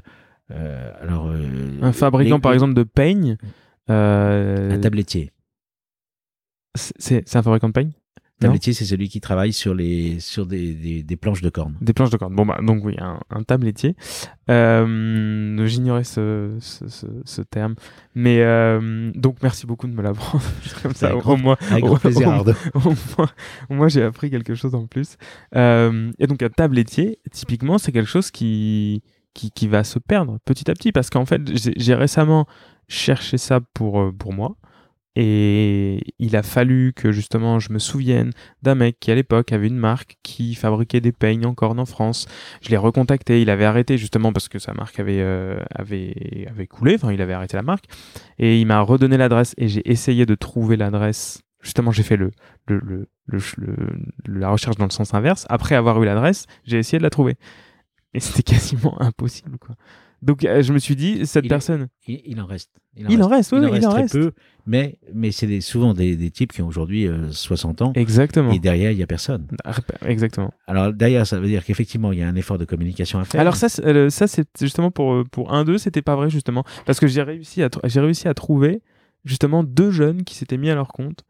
euh, 0.51 0.91
alors 1.01 1.29
Un 1.81 1.91
fabricant, 1.91 2.35
les- 2.35 2.41
par 2.41 2.53
exemple, 2.53 2.73
de 2.73 2.83
peigne. 2.83 3.37
un 3.89 4.79
tablettier. 4.81 5.31
c'est 6.75 7.35
un 7.35 7.41
fabricant 7.41 7.67
de 7.69 7.73
peigne? 7.73 7.91
Tabletier, 8.39 8.73
c'est 8.73 8.85
celui 8.85 9.09
qui 9.09 9.19
travaille 9.19 9.51
sur 9.51 9.73
les 9.73 10.19
sur 10.19 10.45
des, 10.45 10.73
des, 10.75 11.01
des 11.03 11.15
planches 11.15 11.41
de 11.41 11.49
corne. 11.49 11.75
Des 11.81 11.93
planches 11.93 12.11
de 12.11 12.17
corde. 12.17 12.33
Bon, 12.35 12.45
bah, 12.45 12.59
donc 12.61 12.85
oui, 12.85 12.95
un, 12.99 13.19
un 13.31 13.41
tabletier. 13.43 13.95
Euh, 14.49 15.65
J'ignorais 15.67 16.03
ce, 16.03 16.55
ce, 16.59 16.87
ce, 16.87 17.05
ce 17.25 17.41
terme. 17.41 17.75
Mais 18.15 18.41
euh, 18.41 19.11
donc, 19.15 19.37
merci 19.43 19.65
beaucoup 19.65 19.87
de 19.87 19.93
me 19.93 20.01
l'apprendre. 20.01 20.43
Comme 20.83 20.93
ça, 20.93 21.15
au, 21.15 21.19
grand- 21.19 21.37
moins, 21.37 21.57
au- 21.81 21.87
plaisir, 21.99 22.27
au- 22.73 22.79
moins, 23.17 23.29
au 23.69 23.73
moins, 23.73 23.87
j'ai 23.87 24.03
appris 24.03 24.29
quelque 24.29 24.55
chose 24.55 24.75
en 24.75 24.85
plus. 24.87 25.17
Euh, 25.55 26.11
et 26.19 26.27
donc, 26.27 26.41
un 26.41 26.49
tabletier, 26.49 27.19
typiquement, 27.31 27.77
c'est 27.77 27.91
quelque 27.91 28.09
chose 28.09 28.31
qui, 28.31 29.03
qui, 29.33 29.51
qui 29.51 29.67
va 29.67 29.83
se 29.83 29.99
perdre 29.99 30.37
petit 30.45 30.69
à 30.69 30.73
petit. 30.73 30.91
Parce 30.91 31.09
qu'en 31.09 31.25
fait, 31.25 31.41
j'ai 31.55 31.73
j'ai 31.75 31.95
récemment 31.95 32.47
cherché 32.87 33.37
ça 33.37 33.59
pour, 33.73 33.99
euh, 33.99 34.11
pour 34.11 34.33
moi. 34.33 34.55
Et 35.19 36.13
il 36.19 36.35
a 36.35 36.43
fallu 36.43 36.93
que 36.95 37.11
justement 37.11 37.57
je 37.57 37.73
me 37.73 37.79
souvienne 37.79 38.33
d'un 38.61 38.75
mec 38.75 38.99
qui 38.99 39.09
à 39.09 39.15
l'époque 39.15 39.51
avait 39.51 39.65
une 39.65 39.77
marque 39.77 40.17
qui 40.21 40.53
fabriquait 40.53 41.01
des 41.01 41.11
peignes 41.11 41.47
en 41.47 41.55
corne 41.55 41.79
en 41.79 41.87
France. 41.87 42.27
Je 42.61 42.69
l'ai 42.69 42.77
recontacté, 42.77 43.41
il 43.41 43.49
avait 43.49 43.65
arrêté 43.65 43.97
justement 43.97 44.31
parce 44.31 44.47
que 44.47 44.59
sa 44.59 44.75
marque 44.75 44.99
avait, 44.99 45.19
euh, 45.19 45.59
avait, 45.73 46.67
coulé, 46.69 46.93
enfin 46.95 47.11
il 47.11 47.19
avait 47.23 47.33
arrêté 47.33 47.57
la 47.57 47.63
marque. 47.63 47.85
Et 48.37 48.61
il 48.61 48.67
m'a 48.67 48.79
redonné 48.81 49.17
l'adresse 49.17 49.55
et 49.57 49.67
j'ai 49.67 49.89
essayé 49.89 50.27
de 50.27 50.35
trouver 50.35 50.77
l'adresse. 50.77 51.41
Justement, 51.63 51.91
j'ai 51.91 52.03
fait 52.03 52.17
le- 52.17 52.31
la 54.27 54.49
recherche 54.49 54.75
dans 54.77 54.85
le 54.85 54.91
sens 54.91 55.15
inverse. 55.15 55.47
Après 55.49 55.73
avoir 55.73 55.99
eu 56.03 56.05
l'adresse, 56.05 56.45
j'ai 56.63 56.77
essayé 56.77 56.99
de 56.99 57.03
la 57.03 57.09
trouver. 57.09 57.37
Et 58.13 58.19
c'était 58.19 58.43
quasiment 58.53 59.01
impossible. 59.01 59.57
Quoi. 59.57 59.75
Donc 60.27 60.43
euh, 60.45 60.61
je 60.61 60.73
me 60.73 60.77
suis 60.77 60.95
dit, 60.95 61.25
cette 61.25 61.45
Il 61.45 61.47
personne, 61.49 61.87
Il, 62.07 62.21
il 62.25 62.39
en 62.41 62.45
reste. 62.45 62.69
il 62.95 63.23
en 63.23 63.27
reste, 63.27 63.51
oui, 63.53 63.59
il 63.61 63.65
en 63.65 63.71
reste 63.71 63.83
il 63.83 63.87
en 63.87 63.91
très 63.91 64.01
reste. 64.01 64.13
peu, 64.13 64.31
mais, 64.65 64.99
mais 65.13 65.31
c'est 65.31 65.47
des- 65.47 65.61
souvent 65.61 65.93
des, 65.93 66.15
des 66.17 66.29
types 66.31 66.51
qui 66.53 66.61
ont 66.61 66.67
aujourd'hui 66.67 67.07
euh, 67.07 67.31
60 67.31 67.81
ans 67.81 67.93
Exactement. 67.95 68.51
et 68.51 68.59
derrière, 68.59 68.91
il 68.91 68.97
y 68.97 69.03
a 69.03 69.07
personne. 69.07 69.47
Exactement. 70.05 70.53
Alors 70.67 70.91
derrière, 70.93 71.25
ça 71.25 71.39
veut 71.39 71.47
dire 71.47 71.63
qu'effectivement, 71.65 72.11
il 72.11 72.19
y 72.19 72.23
a 72.23 72.27
un 72.27 72.35
effort 72.35 72.57
de 72.57 72.65
communication 72.65 73.19
à 73.19 73.25
faire. 73.25 73.41
Alors 73.41 73.55
ça, 73.55 73.69
c'est- 73.69 73.85
euh, 73.85 74.09
ça 74.09 74.27
c'est 74.27 74.47
justement 74.59 74.91
pour 74.91 75.13
euh, 75.13 75.23
pour 75.31 75.53
un 75.53 75.63
d'eux, 75.63 75.77
c'était 75.77 76.01
pas 76.01 76.15
vrai 76.15 76.29
justement 76.29 76.63
parce 76.85 76.99
que 76.99 77.07
j'ai 77.07 77.21
réussi 77.23 77.63
à 77.63 77.69
j'ai 77.85 77.99
réussi 78.01 78.27
à 78.27 78.33
trouver 78.33 78.81
justement 79.25 79.63
deux 79.63 79.91
jeunes 79.91 80.23
qui 80.23 80.35
s'étaient 80.35 80.57
mis 80.57 80.69
à 80.69 80.75
leur 80.75 80.89
compte 80.89 81.23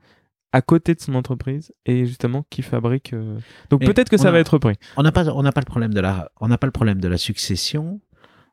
à 0.53 0.61
côté 0.61 0.95
de 0.95 1.01
son 1.01 1.13
entreprise 1.13 1.71
et 1.85 2.05
justement 2.05 2.45
qui 2.49 2.61
fabriquent. 2.61 3.13
euh, 3.13 3.37
Donc 3.69 3.85
peut-être 3.85 4.09
que 4.09 4.17
ça 4.17 4.29
a- 4.29 4.31
va 4.31 4.39
être 4.39 4.57
pris. 4.57 4.75
on 4.95 5.03
n'a 5.03 5.11
pas, 5.11 5.25
on 5.27 5.43
n'a 5.43 5.51
pas 5.51 5.61
le 5.61 5.65
problème 5.65 5.93
de 5.93 5.99
la, 5.99 6.31
on 6.39 6.47
n'a 6.47 6.57
pas 6.57 6.67
le 6.67 6.71
problème 6.71 6.99
de 7.01 7.07
la 7.07 7.17
succession 7.17 7.99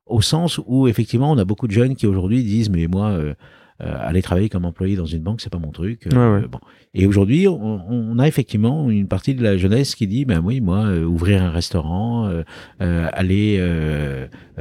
au 0.06 0.20
sens 0.22 0.60
où 0.66 0.86
effectivement, 0.88 1.30
on 1.32 1.38
a 1.38 1.44
beaucoup 1.44 1.66
de 1.66 1.72
jeunes 1.72 1.94
qui 1.96 2.06
aujourd'hui 2.06 2.42
disent, 2.44 2.70
mais 2.70 2.86
moi, 2.86 3.08
euh, 3.10 3.34
euh, 3.82 3.96
aller 3.98 4.22
travailler 4.22 4.48
comme 4.48 4.64
employé 4.64 4.94
dans 4.96 5.06
une 5.06 5.22
banque, 5.22 5.40
c'est 5.40 5.50
pas 5.50 5.58
mon 5.58 5.72
truc. 5.72 6.06
Euh, 6.06 6.36
Ouais, 6.36 6.42
ouais. 6.42 6.48
bon. 6.48 6.60
Et 6.94 7.06
aujourd'hui, 7.06 7.48
on, 7.48 7.56
on 7.90 8.18
a 8.20 8.28
effectivement 8.28 8.88
une 8.90 9.08
partie 9.08 9.34
de 9.34 9.42
la 9.42 9.56
jeunesse 9.56 9.94
qui 9.96 10.06
dit, 10.06 10.24
ben 10.24 10.40
oui, 10.44 10.60
moi, 10.60 10.92
ouvrir 11.00 11.42
un 11.42 11.50
restaurant, 11.50 12.30
aller 12.78 13.58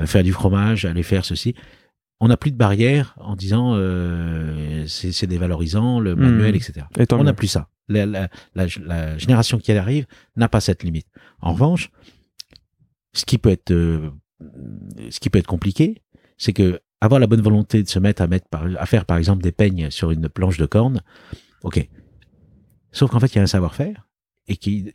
faire 0.06 0.24
du 0.24 0.32
fromage, 0.32 0.86
aller 0.86 1.04
faire 1.04 1.26
ceci. 1.26 1.54
On 2.20 2.28
n'a 2.30 2.38
plus 2.38 2.52
de 2.52 2.58
barrières 2.58 3.16
en 3.20 3.36
disant 3.36 3.76
c'est 4.88 5.28
dévalorisant, 5.28 6.00
le 6.00 6.16
manuel, 6.16 6.52
Mhm. 6.52 6.56
etc. 6.56 6.86
Et 6.98 7.06
On 7.14 7.24
n'a 7.24 7.34
plus 7.34 7.48
ça. 7.48 7.68
La, 7.90 8.06
la- 8.06 8.30
la- 8.56 8.66
la 8.86 9.18
génération 9.18 9.58
qui 9.60 9.72
arrive 9.74 10.06
n'a 10.38 10.48
pas 10.48 10.62
cette 10.62 10.84
limite. 10.84 11.08
En 11.42 11.52
revanche, 11.54 11.92
ce 13.14 13.26
qui 13.26 13.38
peut 13.38 13.50
être, 13.50 13.74
ce 15.10 15.20
qui 15.20 15.30
peut 15.30 15.40
être 15.40 15.48
compliqué, 15.48 16.02
c'est 16.38 16.54
que 16.54 16.80
avoir 17.02 17.20
la 17.20 17.28
bonne 17.28 17.42
volonté 17.42 17.84
de 17.84 17.88
se 17.90 18.00
mettre 18.00 18.22
à 18.22 18.28
mettre 18.28 18.48
par- 18.50 18.66
à 18.78 18.86
faire 18.86 19.06
par 19.06 19.18
exemple 19.18 19.44
des 19.44 19.52
peignes 19.52 19.90
sur 19.92 20.12
une 20.12 20.30
planche 20.30 20.58
de 20.58 20.66
corne, 20.66 21.02
ok. 21.64 21.88
Sauf 22.92 23.12
qu'en 23.12 23.20
fait, 23.20 23.28
il 23.34 23.36
y 23.38 23.40
a 23.40 23.44
un 23.44 23.48
savoir-faire 23.48 24.08
et 24.48 24.56
qui 24.56 24.94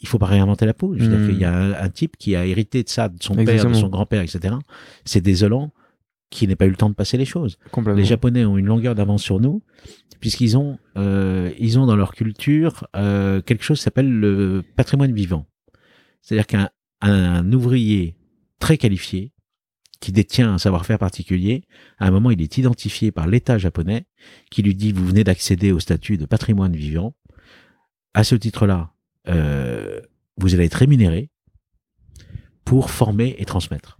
il 0.00 0.08
faut 0.08 0.18
pas 0.18 0.26
réinventer 0.26 0.66
la 0.66 0.74
peau. 0.74 0.94
Dire 0.94 1.08
Hmm. 1.08 1.26
qu'il 1.26 1.38
y 1.38 1.44
a 1.44 1.54
un, 1.56 1.72
un 1.72 1.88
type 1.88 2.16
qui 2.18 2.36
a 2.36 2.44
hérité 2.44 2.82
de 2.82 2.88
ça, 2.88 3.08
de 3.08 3.22
son 3.22 3.34
père, 3.46 3.62
de 3.70 3.74
son 3.80 3.88
grand-père, 3.88 4.20
etc. 4.22 4.54
C'est 5.06 5.22
désolant 5.22 5.72
qu'il 6.28 6.48
n'ait 6.50 6.56
pas 6.56 6.66
eu 6.66 6.70
le 6.70 6.76
temps 6.76 6.90
de 6.90 6.94
passer 6.94 7.16
les 7.16 7.24
choses. 7.24 7.56
Les 7.96 8.04
Japonais 8.04 8.44
ont 8.44 8.58
une 8.58 8.66
longueur 8.66 8.94
d'avance 8.94 9.22
sur 9.22 9.40
nous, 9.40 9.62
puisqu'ils 10.20 10.58
ont, 10.58 10.78
euh, 10.98 11.50
ils 11.58 11.78
ont 11.78 11.86
dans 11.86 11.96
leur 11.96 12.12
culture 12.12 12.86
euh, 12.94 13.40
quelque 13.40 13.64
chose 13.64 13.78
qui 13.78 13.84
s'appelle 13.84 14.10
le 14.10 14.62
patrimoine 14.76 15.12
vivant. 15.14 15.46
C'est-à-dire 16.20 16.46
qu'un 16.46 16.68
un 17.00 17.50
ouvrier 17.52 18.15
très 18.58 18.78
qualifié, 18.78 19.32
qui 20.00 20.12
détient 20.12 20.52
un 20.52 20.58
savoir-faire 20.58 20.98
particulier, 20.98 21.64
à 21.98 22.06
un 22.06 22.10
moment, 22.10 22.30
il 22.30 22.40
est 22.42 22.58
identifié 22.58 23.10
par 23.12 23.26
l'État 23.26 23.56
japonais, 23.58 24.06
qui 24.50 24.62
lui 24.62 24.74
dit, 24.74 24.92
vous 24.92 25.06
venez 25.06 25.24
d'accéder 25.24 25.72
au 25.72 25.80
statut 25.80 26.16
de 26.18 26.26
patrimoine 26.26 26.74
vivant. 26.76 27.14
À 28.14 28.22
ce 28.24 28.34
titre-là, 28.34 28.92
euh, 29.28 30.00
vous 30.36 30.54
allez 30.54 30.64
être 30.66 30.74
rémunéré 30.74 31.30
pour 32.64 32.90
former 32.90 33.36
et 33.38 33.44
transmettre. 33.44 33.98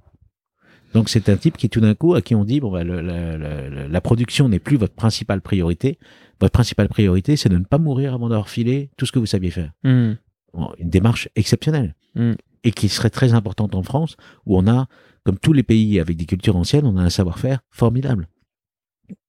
Donc 0.94 1.08
c'est 1.08 1.28
un 1.28 1.36
type 1.36 1.56
qui 1.56 1.68
tout 1.68 1.80
d'un 1.80 1.94
coup 1.94 2.14
à 2.14 2.22
qui 2.22 2.34
on 2.34 2.44
dit 2.44 2.60
bon 2.60 2.70
bah, 2.70 2.82
le- 2.84 3.00
la, 3.02 3.36
la- 3.36 3.68
la- 3.68 3.88
la 3.88 4.00
production 4.00 4.48
n'est 4.48 4.58
plus 4.58 4.76
votre 4.76 4.94
principale 4.94 5.40
priorité. 5.42 5.98
Votre 6.40 6.52
principale 6.52 6.88
priorité 6.88 7.36
c'est 7.36 7.48
de 7.50 7.58
ne 7.58 7.64
pas 7.64 7.78
mourir 7.78 8.14
avant 8.14 8.28
d'avoir 8.28 8.48
filé 8.48 8.90
tout 8.96 9.04
ce 9.04 9.12
que 9.12 9.18
vous 9.18 9.26
saviez 9.26 9.50
faire. 9.50 9.72
Hmm. 9.84 10.14
Bon, 10.54 10.72
une 10.78 10.88
démarche 10.90 11.28
exceptionnelle 11.36 11.94
Mm. 12.14 12.32
Et 12.66 12.72
qui 12.72 12.88
serait 12.88 13.10
très 13.10 13.32
importante 13.32 13.76
en 13.76 13.82
France 13.84 14.16
où 14.44 14.58
on 14.58 14.66
a 14.66 14.88
comme 15.24 15.38
tous 15.38 15.52
les 15.52 15.62
pays 15.62 16.00
avec 16.00 16.16
des 16.16 16.26
cultures 16.26 16.56
anciennes 16.56 16.84
on 16.84 16.96
a 16.96 17.02
un 17.02 17.10
savoir-faire 17.10 17.60
formidable. 17.70 18.28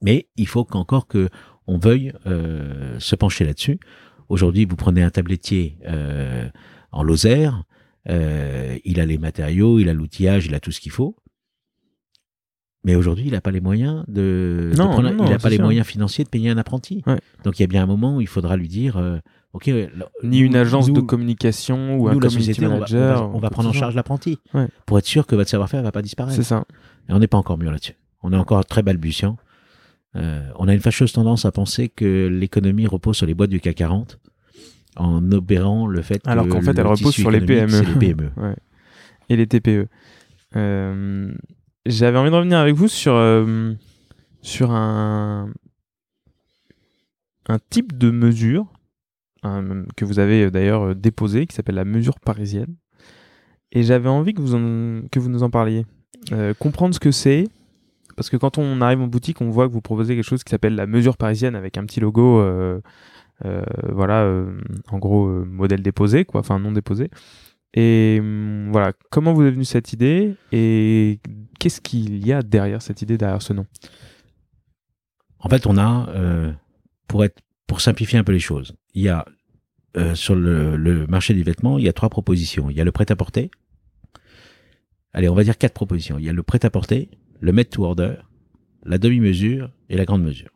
Mais 0.02 0.28
il 0.36 0.48
faut 0.48 0.66
qu'encore 0.66 1.08
que 1.08 1.30
on 1.68 1.78
veuille 1.78 2.14
euh, 2.26 3.00
se 3.00 3.16
pencher 3.16 3.46
là-dessus. 3.46 3.80
Aujourd'hui 4.28 4.66
vous 4.66 4.76
prenez 4.76 5.04
un 5.04 5.12
tablettier 5.12 5.78
euh, 5.86 6.50
en 6.92 7.04
Lozère, 7.04 7.64
euh, 8.10 8.80
il 8.84 9.00
a 9.00 9.06
les 9.06 9.20
matériaux, 9.20 9.80
il 9.80 9.88
a 9.88 9.94
l'outillage, 9.94 10.48
il 10.48 10.56
a 10.56 10.60
tout 10.60 10.72
ce 10.72 10.80
qu'il 10.80 10.92
faut. 10.92 11.16
Mais 12.84 12.96
aujourd'hui, 12.96 13.26
il 13.26 13.32
n'a 13.34 13.42
pas 13.42 13.52
les 13.52 13.60
moyens 13.60 14.04
de. 14.08 14.70
de 14.72 14.78
Non, 14.78 14.90
prendre- 14.90 15.10
non, 15.12 15.26
il 15.26 15.30
n'a 15.32 15.40
pas 15.40 15.50
les 15.50 15.56
sûr. 15.58 15.66
moyens 15.66 15.86
financiers 15.86 16.24
de 16.24 16.30
payer 16.30 16.50
un 16.50 16.58
apprenti. 16.58 17.04
Ouais. 17.08 17.20
Donc 17.44 17.60
il 17.60 17.64
y 17.64 17.66
a 17.66 17.68
bien 17.68 17.84
un 17.84 17.88
moment 17.88 18.16
où 18.18 18.22
il 18.22 18.28
faudra 18.28 18.56
lui 18.56 18.68
dire, 18.70 18.98
euh, 18.98 19.18
ok, 19.54 19.70
Ni 20.24 20.40
une 20.40 20.54
nous- 20.54 20.58
agence 20.58 20.92
de 20.92 21.02
communication 21.02 21.98
ou 21.98 22.08
un 22.08 22.14
nous, 22.14 22.20
community 22.20 22.46
société, 22.54 22.66
on 22.66 22.70
va, 22.70 22.76
on 22.76 22.80
manager. 22.80 23.18
va- 23.30 23.36
on 23.36 23.40
va 23.40 23.50
prendre 23.50 23.70
en 23.70 23.74
charge 23.74 23.96
l'apprenti 23.96 24.38
Ouais. 24.54 24.68
pour 24.86 24.98
être 25.00 25.06
sûr 25.06 25.26
que 25.28 25.36
votre 25.36 25.50
savoir-faire 25.50 25.82
va 25.84 25.92
pas 25.92 26.02
disparaître. 26.02 26.36
C'est 26.36 26.44
ça. 26.44 26.64
Et 27.10 27.14
on 27.14 27.20
n'est 27.20 27.28
pas 27.28 27.38
encore 27.38 27.58
mieux 27.58 27.70
là-dessus. 27.70 27.96
On 28.24 28.32
est 28.32 28.38
encore 28.38 28.64
très 28.66 28.84
balbutiant. 28.84 29.38
Euh, 30.16 30.48
on 30.58 30.68
a 30.68 30.74
une 30.74 30.80
fâcheuse 30.80 31.12
tendance 31.12 31.46
à 31.46 31.52
penser 31.52 31.90
que 31.90 32.28
l'économie 32.28 32.88
repose 32.88 33.18
sur 33.18 33.26
les 33.26 33.34
boîtes 33.34 33.50
du 33.50 33.60
CAC 33.60 33.76
40 33.76 34.20
en 34.96 35.32
opérant 35.32 35.88
le 35.88 36.02
fait 36.02 36.22
Alors 36.26 36.46
que 36.46 36.52
qu'en 36.52 36.62
fait, 36.62 36.74
le 36.74 36.80
elle 36.80 36.88
repose 36.88 37.14
sur 37.14 37.30
les 37.32 37.42
PME. 37.42 37.82
les 37.82 37.94
PME. 37.96 38.32
Ouais. 38.38 38.56
Et 39.30 39.36
les 39.36 39.46
TPE. 39.48 39.88
Euh, 40.56 41.32
J'avais 41.88 42.18
envie 42.18 42.30
de 42.30 42.36
revenir 42.36 42.58
avec 42.58 42.76
vous 42.76 42.90
sur, 42.90 43.14
euh, 43.14 43.74
sur 44.42 44.72
un, 44.72 45.50
un 47.48 47.60
type 47.70 47.98
de 47.98 48.12
mesure 48.12 48.66
que 49.96 50.04
vous 50.04 50.20
avez 50.20 50.44
euh, 50.44 50.52
d'ailleurs 50.52 50.88
euh, 50.88 50.96
déposé, 50.96 51.48
qui 51.48 51.56
s'appelle 51.56 51.76
la 51.76 51.86
mesure 51.86 52.20
parisienne. 52.20 52.76
Et 53.72 53.84
j'avais 53.84 54.10
envie 54.10 54.34
que 54.34 54.42
vous, 54.42 55.08
que 55.10 55.20
vous 55.20 55.30
nous 55.30 55.44
en 55.44 55.50
parliez. 55.50 55.86
Comprendre 56.60 56.94
ce 56.94 57.00
que 57.00 57.12
c'est. 57.12 57.46
Parce 58.18 58.30
que 58.30 58.36
quand 58.36 58.58
on 58.58 58.82
arrive 58.82 59.00
en 59.00 59.08
boutique, 59.08 59.40
on 59.40 59.50
voit 59.50 59.70
que 59.70 59.74
vous 59.74 59.82
proposez 59.82 60.16
quelque 60.16 60.26
chose 60.26 60.44
qui 60.44 60.52
s'appelle 60.52 60.76
la 60.76 60.88
mesure 60.88 61.16
parisienne 61.16 61.56
avec 61.56 61.78
un 61.78 61.86
petit 61.86 62.02
logo, 62.02 62.44
voilà, 63.44 64.46
en 64.90 64.98
gros, 64.98 65.28
modèle 65.46 65.82
déposé, 65.82 66.26
quoi, 66.26 66.42
enfin 66.42 66.60
non 66.60 66.72
déposé. 66.72 67.10
Et 67.74 68.18
hum, 68.20 68.70
voilà, 68.72 68.94
comment 69.12 69.34
vous 69.34 69.44
est 69.44 69.52
venue 69.52 69.66
cette 69.66 69.94
idée 69.94 70.36
et 70.52 71.20
qu'est-ce 71.60 71.82
qu'il 71.82 72.26
y 72.26 72.34
a 72.34 72.42
derrière 72.42 72.82
cette 72.82 73.02
idée, 73.02 73.18
derrière 73.18 73.42
ce 73.42 73.54
nom? 73.54 73.66
En 75.40 75.50
fait, 75.50 75.68
on 75.68 75.78
a, 75.78 76.10
euh, 76.10 76.52
pour 77.08 77.24
être, 77.24 77.40
pour 77.68 77.82
simplifier 77.82 78.18
un 78.20 78.24
peu 78.24 78.32
les 78.32 78.40
choses, 78.40 78.76
il 78.94 79.04
y 79.04 79.10
a 79.10 79.26
euh, 79.98 80.16
sur 80.16 80.36
le, 80.36 80.76
le 80.76 81.08
marché 81.08 81.34
du 81.34 81.44
vêtement, 81.44 81.78
il 81.78 81.86
y 81.86 81.90
a 81.90 81.94
trois 81.94 82.10
propositions. 82.10 82.70
Il 82.70 82.78
y 82.78 82.82
a 82.82 82.84
le 82.84 82.92
prêt-à-porter. 82.92 83.50
Allez, 85.14 85.30
on 85.30 85.36
va 85.36 85.44
dire 85.44 85.58
quatre 85.58 85.74
propositions. 85.74 86.20
Il 86.20 86.26
y 86.26 86.30
a 86.30 86.34
le 86.34 86.44
prêt-à-porter, 86.44 87.10
le 87.40 87.52
made 87.52 87.70
to 87.70 87.84
order, 87.84 88.16
la 88.84 88.98
demi-mesure 88.98 89.72
et 89.90 89.98
la 89.98 90.06
grande 90.06 90.24
mesure. 90.24 90.50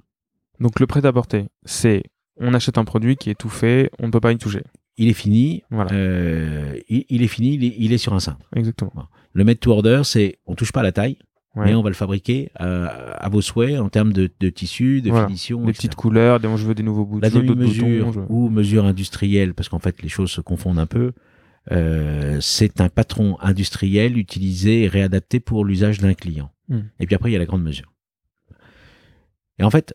Donc 0.60 0.80
le 0.80 0.86
prêt-à-porter, 0.86 1.48
c'est 1.66 2.04
on 2.38 2.54
achète 2.54 2.78
un 2.78 2.86
produit 2.86 3.16
qui 3.16 3.30
est 3.30 3.36
tout 3.36 3.50
fait, 3.50 3.90
on 4.00 4.08
ne 4.08 4.12
peut 4.12 4.20
pas 4.20 4.32
y 4.32 4.38
toucher. 4.38 4.64
Il 4.98 5.08
est 5.08 5.14
fini. 5.14 5.64
Voilà, 5.72 5.92
euh, 5.94 6.80
il, 6.90 7.06
il 7.10 7.24
est 7.24 7.28
fini. 7.28 7.56
Il 7.56 7.64
est, 7.64 7.76
il 7.78 7.94
est 7.94 7.98
sur 7.98 8.14
un 8.14 8.20
cintre. 8.20 8.48
exactement. 8.56 9.08
Le 9.34 9.44
made 9.44 9.60
to 9.60 9.72
order, 9.72 10.02
c'est 10.04 10.38
on 10.46 10.56
touche 10.56 10.72
pas 10.72 10.82
à 10.82 10.84
la 10.84 10.92
taille, 10.92 11.18
Ouais. 11.56 11.66
mais 11.66 11.76
on 11.76 11.82
va 11.82 11.90
le 11.90 11.96
fabriquer 11.96 12.50
à, 12.56 12.86
à 12.86 13.28
vos 13.30 13.42
souhaits 13.42 13.78
en 13.78 13.90
termes 13.90 14.14
de, 14.14 14.30
de 14.40 14.50
tissu, 14.50 15.02
de 15.02 15.10
Voilà. 15.10 15.28
finition. 15.28 15.58
Des 15.66 15.72
etc. 15.72 15.78
petites 15.88 15.96
couleurs, 15.96 16.40
des, 16.40 16.48
je 16.56 16.66
veux 16.66 16.74
des 16.76 16.84
nouveaux 16.84 17.06
boutons, 17.06 17.22
La 17.22 17.30
demi-mesure 17.30 18.06
boutons. 18.08 18.12
je- 18.14 18.34
ou 18.34 18.50
mesure 18.50 18.86
industrielle, 18.86 19.54
parce 19.54 19.68
qu'en 19.68 19.80
fait 19.80 20.02
les 20.02 20.08
choses 20.10 20.32
se 20.32 20.40
confondent 20.42 20.80
un 20.80 20.86
peu, 20.86 21.12
euh, 21.72 22.40
c'est 22.40 22.80
un 22.80 22.88
patron 22.90 23.38
industriel 23.42 24.18
utilisé 24.18 24.84
et 24.84 24.88
réadapté 24.88 25.40
pour 25.42 25.66
l'usage 25.66 26.00
d'un 26.00 26.14
client. 26.14 26.52
Hmm. 26.70 26.82
Et 27.00 27.06
puis 27.06 27.16
après, 27.16 27.30
il 27.30 27.34
y 27.34 27.36
a 27.36 27.40
la 27.40 27.46
grande 27.46 27.64
mesure. 27.64 27.92
Et 29.60 29.64
en 29.64 29.70
fait, 29.70 29.94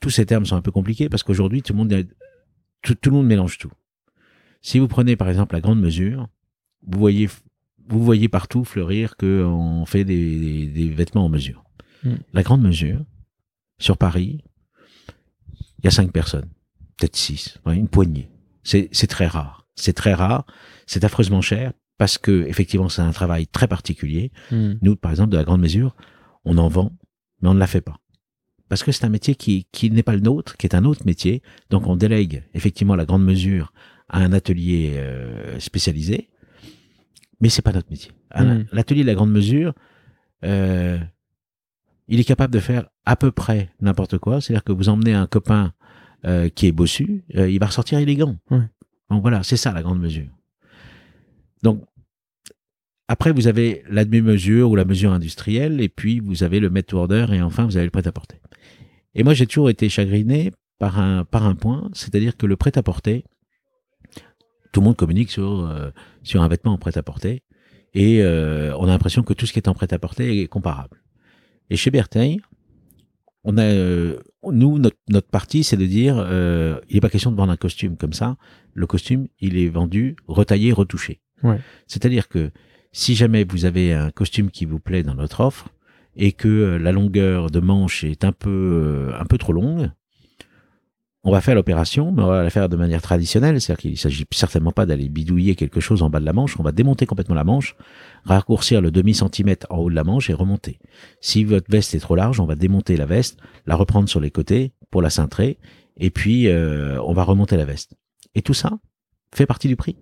tous 0.00 0.10
ces 0.10 0.26
termes 0.26 0.44
sont 0.44 0.56
un 0.56 0.62
peu 0.62 0.72
compliqués 0.72 1.08
parce 1.08 1.22
qu'aujourd'hui, 1.22 1.62
tout, 1.62 1.72
le 1.72 1.78
monde 1.78 1.92
est- 1.92 2.08
tout, 2.82 2.94
tout 2.94 3.10
le 3.10 3.16
monde 3.16 3.26
mélange 3.26 3.58
tout. 3.58 3.70
Si 4.60 4.78
vous 4.78 4.88
prenez 4.88 5.16
par 5.16 5.28
exemple 5.28 5.54
la 5.54 5.60
grande 5.60 5.80
mesure, 5.80 6.28
vous 6.86 6.98
voyez, 6.98 7.28
vous 7.90 8.02
voyez 8.04 8.28
partout 8.28 8.64
fleurir 8.64 9.16
qu'on 9.16 9.84
fait 9.86 10.04
des, 10.04 10.38
des- 10.38 10.66
des 10.68 10.88
vêtements 10.90 11.24
en 11.26 11.28
mesure. 11.28 11.64
Hmm. 12.02 12.14
La 12.32 12.42
grande 12.42 12.62
mesure, 12.62 13.04
sur 13.78 13.98
Paris, 13.98 14.42
il 15.78 15.84
y 15.84 15.88
a 15.88 15.90
cinq 15.90 16.12
personnes, 16.12 16.48
peut-être 16.98 17.16
six, 17.16 17.58
une 17.66 17.88
poignée. 17.88 18.30
C'est 18.62 18.88
très 19.08 19.26
rare. 19.26 19.66
C'est 19.74 19.92
très 19.94 20.14
rare. 20.14 20.46
C'est 20.86 21.04
affreusement 21.04 21.40
cher 21.42 21.72
parce 21.98 22.16
que 22.18 22.46
effectivement 22.46 22.88
c'est 22.88 23.02
un 23.02 23.12
travail 23.12 23.46
très 23.46 23.68
particulier. 23.68 24.32
Hmm. 24.50 24.74
Nous, 24.80 24.96
par 24.96 25.10
exemple, 25.10 25.30
de 25.30 25.36
la 25.36 25.44
grande 25.44 25.60
mesure, 25.60 25.94
on 26.44 26.56
en 26.58 26.68
vend, 26.68 26.92
mais 27.42 27.48
on 27.48 27.54
ne 27.54 27.58
la 27.58 27.66
fait 27.66 27.80
pas. 27.82 27.96
Parce 28.70 28.82
que 28.84 28.92
c'est 28.92 29.04
un 29.04 29.10
métier 29.10 29.34
qui, 29.34 29.66
qui 29.72 29.90
n'est 29.90 30.02
pas 30.04 30.14
le 30.14 30.20
nôtre, 30.20 30.56
qui 30.56 30.66
est 30.66 30.74
un 30.74 30.84
autre 30.84 31.04
métier. 31.04 31.42
Donc 31.70 31.86
on 31.86 31.96
délègue 31.96 32.44
effectivement 32.54 32.94
la 32.94 33.04
grande 33.04 33.24
mesure 33.24 33.72
à 34.08 34.20
un 34.20 34.32
atelier 34.32 34.92
euh, 34.94 35.58
spécialisé, 35.60 36.29
mais 37.40 37.48
c'est 37.48 37.62
pas 37.62 37.72
notre 37.72 37.90
métier. 37.90 38.12
Mm. 38.36 38.64
L'atelier 38.72 39.02
de 39.02 39.06
la 39.06 39.14
grande 39.14 39.32
mesure, 39.32 39.74
euh, 40.44 40.98
il 42.08 42.20
est 42.20 42.24
capable 42.24 42.52
de 42.52 42.60
faire 42.60 42.88
à 43.06 43.16
peu 43.16 43.30
près 43.30 43.70
n'importe 43.80 44.18
quoi. 44.18 44.40
C'est-à-dire 44.40 44.64
que 44.64 44.72
vous 44.72 44.88
emmenez 44.88 45.14
un 45.14 45.26
copain 45.26 45.72
euh, 46.26 46.48
qui 46.48 46.66
est 46.66 46.72
bossu, 46.72 47.24
euh, 47.36 47.48
il 47.48 47.58
va 47.58 47.66
ressortir 47.66 47.98
élégant. 47.98 48.36
Donc 49.10 49.22
voilà, 49.22 49.42
c'est 49.42 49.56
ça 49.56 49.72
la 49.72 49.82
grande 49.82 50.00
mesure. 50.00 50.28
Donc 51.62 51.82
après, 53.08 53.32
vous 53.32 53.48
avez 53.48 53.82
la 53.88 54.04
demi-mesure 54.04 54.70
ou 54.70 54.76
la 54.76 54.84
mesure 54.84 55.12
industrielle, 55.12 55.80
et 55.80 55.88
puis 55.88 56.20
vous 56.20 56.44
avez 56.44 56.60
le 56.60 56.70
made 56.70 56.84
order, 56.92 57.26
et 57.32 57.42
enfin, 57.42 57.64
vous 57.64 57.76
avez 57.76 57.86
le 57.86 57.90
prêt-à-porter. 57.90 58.36
Et 59.16 59.24
moi, 59.24 59.34
j'ai 59.34 59.46
toujours 59.46 59.68
été 59.68 59.88
chagriné 59.88 60.52
par 60.78 61.00
un, 61.00 61.24
par 61.24 61.44
un 61.44 61.56
point, 61.56 61.90
c'est-à-dire 61.92 62.36
que 62.36 62.46
le 62.46 62.56
prêt-à-porter, 62.56 63.24
tout 64.72 64.80
le 64.80 64.86
monde 64.86 64.96
communique 64.96 65.30
sur, 65.30 65.66
euh, 65.66 65.90
sur 66.22 66.42
un 66.42 66.48
vêtement 66.48 66.72
en 66.72 66.78
prêt-à-porter, 66.78 67.42
et 67.94 68.22
euh, 68.22 68.74
on 68.78 68.84
a 68.84 68.88
l'impression 68.88 69.22
que 69.22 69.32
tout 69.32 69.46
ce 69.46 69.52
qui 69.52 69.58
est 69.58 69.68
en 69.68 69.74
prêt-à-porter 69.74 70.40
est 70.40 70.46
comparable. 70.46 71.02
Et 71.70 71.76
chez 71.76 71.90
Bertheil, 71.90 72.40
on 73.44 73.56
a, 73.58 73.62
euh, 73.62 74.18
nous, 74.44 74.78
notre, 74.78 74.96
notre 75.08 75.28
partie, 75.28 75.64
c'est 75.64 75.76
de 75.76 75.86
dire, 75.86 76.16
euh, 76.18 76.78
il 76.88 76.94
n'est 76.94 77.00
pas 77.00 77.08
question 77.08 77.32
de 77.32 77.36
vendre 77.36 77.52
un 77.52 77.56
costume 77.56 77.96
comme 77.96 78.12
ça. 78.12 78.36
Le 78.74 78.86
costume, 78.86 79.28
il 79.40 79.56
est 79.56 79.68
vendu, 79.68 80.16
retaillé, 80.28 80.72
retouché. 80.72 81.20
Ouais. 81.42 81.58
C'est-à-dire 81.86 82.28
que 82.28 82.50
si 82.92 83.14
jamais 83.14 83.44
vous 83.44 83.64
avez 83.64 83.92
un 83.94 84.10
costume 84.10 84.50
qui 84.50 84.66
vous 84.66 84.78
plaît 84.78 85.02
dans 85.02 85.14
notre 85.14 85.40
offre 85.40 85.68
et 86.16 86.32
que 86.32 86.76
la 86.80 86.92
longueur 86.92 87.50
de 87.50 87.60
manche 87.60 88.04
est 88.04 88.24
un 88.24 88.32
peu, 88.32 89.12
un 89.18 89.24
peu 89.24 89.38
trop 89.38 89.52
longue, 89.52 89.90
on 91.22 91.32
va 91.32 91.40
faire 91.40 91.54
l'opération, 91.54 92.12
mais 92.12 92.22
on 92.22 92.28
va 92.28 92.42
la 92.42 92.50
faire 92.50 92.68
de 92.68 92.76
manière 92.76 93.02
traditionnelle, 93.02 93.60
c'est-à-dire 93.60 93.82
qu'il 93.82 93.98
s'agit 93.98 94.24
certainement 94.30 94.72
pas 94.72 94.86
d'aller 94.86 95.08
bidouiller 95.08 95.54
quelque 95.54 95.80
chose 95.80 96.02
en 96.02 96.08
bas 96.08 96.18
de 96.18 96.24
la 96.24 96.32
manche, 96.32 96.58
on 96.58 96.62
va 96.62 96.72
démonter 96.72 97.04
complètement 97.04 97.34
la 97.34 97.44
manche, 97.44 97.76
raccourcir 98.24 98.80
le 98.80 98.90
demi-centimètre 98.90 99.66
en 99.68 99.78
haut 99.78 99.90
de 99.90 99.94
la 99.94 100.04
manche 100.04 100.30
et 100.30 100.34
remonter. 100.34 100.78
Si 101.20 101.44
votre 101.44 101.70
veste 101.70 101.94
est 101.94 102.00
trop 102.00 102.16
large, 102.16 102.40
on 102.40 102.46
va 102.46 102.54
démonter 102.54 102.96
la 102.96 103.06
veste, 103.06 103.38
la 103.66 103.76
reprendre 103.76 104.08
sur 104.08 104.20
les 104.20 104.30
côtés 104.30 104.72
pour 104.90 105.02
la 105.02 105.10
cintrer, 105.10 105.58
et 105.98 106.10
puis 106.10 106.48
euh, 106.48 106.98
on 107.02 107.12
va 107.12 107.24
remonter 107.24 107.58
la 107.58 107.66
veste. 107.66 107.94
Et 108.34 108.40
tout 108.40 108.54
ça 108.54 108.78
fait 109.34 109.46
partie 109.46 109.68
du 109.68 109.76
prix. 109.76 109.96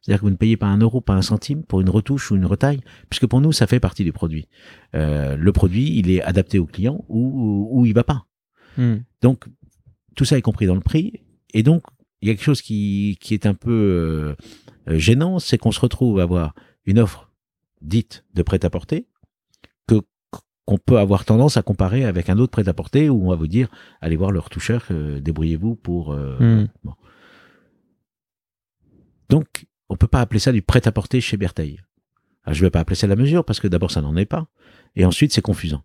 C'est-à-dire 0.00 0.20
que 0.20 0.26
vous 0.26 0.30
ne 0.30 0.36
payez 0.36 0.56
pas 0.56 0.66
un 0.66 0.78
euro, 0.78 1.00
pas 1.00 1.14
un 1.14 1.22
centime 1.22 1.64
pour 1.64 1.80
une 1.80 1.90
retouche 1.90 2.30
ou 2.30 2.36
une 2.36 2.46
retaille, 2.46 2.80
puisque 3.10 3.26
pour 3.26 3.40
nous, 3.40 3.50
ça 3.50 3.66
fait 3.66 3.80
partie 3.80 4.04
du 4.04 4.12
produit. 4.12 4.48
Euh, 4.94 5.36
le 5.36 5.52
produit, 5.52 5.98
il 5.98 6.10
est 6.10 6.22
adapté 6.22 6.60
au 6.60 6.66
client 6.66 7.04
ou, 7.08 7.68
ou 7.72 7.84
il 7.84 7.92
va 7.92 8.04
pas. 8.04 8.24
Hmm. 8.76 8.98
Donc, 9.22 9.46
tout 10.18 10.24
ça 10.24 10.36
est 10.36 10.42
compris 10.42 10.66
dans 10.66 10.74
le 10.74 10.80
prix. 10.80 11.20
Et 11.54 11.62
donc, 11.62 11.82
il 12.20 12.26
y 12.28 12.30
a 12.32 12.34
quelque 12.34 12.42
chose 12.44 12.60
qui, 12.60 13.16
qui 13.20 13.34
est 13.34 13.46
un 13.46 13.54
peu 13.54 13.70
euh, 14.88 14.98
gênant, 14.98 15.38
c'est 15.38 15.58
qu'on 15.58 15.70
se 15.70 15.78
retrouve 15.78 16.18
à 16.18 16.24
avoir 16.24 16.54
une 16.86 16.98
offre 16.98 17.30
dite 17.80 18.24
de 18.34 18.42
prêt-à-porter 18.42 19.06
que 19.86 20.00
qu'on 20.64 20.76
peut 20.78 20.98
avoir 20.98 21.24
tendance 21.24 21.56
à 21.56 21.62
comparer 21.62 22.04
avec 22.04 22.28
un 22.30 22.38
autre 22.38 22.50
prêt-à-porter 22.50 23.08
où 23.08 23.24
on 23.26 23.30
va 23.30 23.36
vous 23.36 23.46
dire 23.46 23.68
allez 24.00 24.16
voir 24.16 24.32
le 24.32 24.40
retoucheur, 24.40 24.84
euh, 24.90 25.20
débrouillez-vous 25.20 25.76
pour. 25.76 26.12
euh, 26.12 26.36
Hmm. 26.40 26.66
bon. 26.82 26.94
Donc, 29.28 29.66
on 29.88 29.96
peut 29.96 30.08
pas 30.08 30.20
appeler 30.20 30.40
ça 30.40 30.50
du 30.50 30.62
prêt-à-porter 30.62 31.20
chez 31.20 31.36
Bertheil. 31.36 31.80
Alors, 32.42 32.54
je 32.54 32.64
vais 32.64 32.70
pas 32.70 32.80
appeler 32.80 32.96
ça 32.96 33.06
la 33.06 33.14
mesure 33.16 33.44
parce 33.44 33.60
que 33.60 33.68
d'abord 33.68 33.92
ça 33.92 34.02
n'en 34.02 34.16
est 34.16 34.26
pas, 34.26 34.48
et 34.96 35.04
ensuite 35.04 35.32
c'est 35.32 35.42
confusant. 35.42 35.84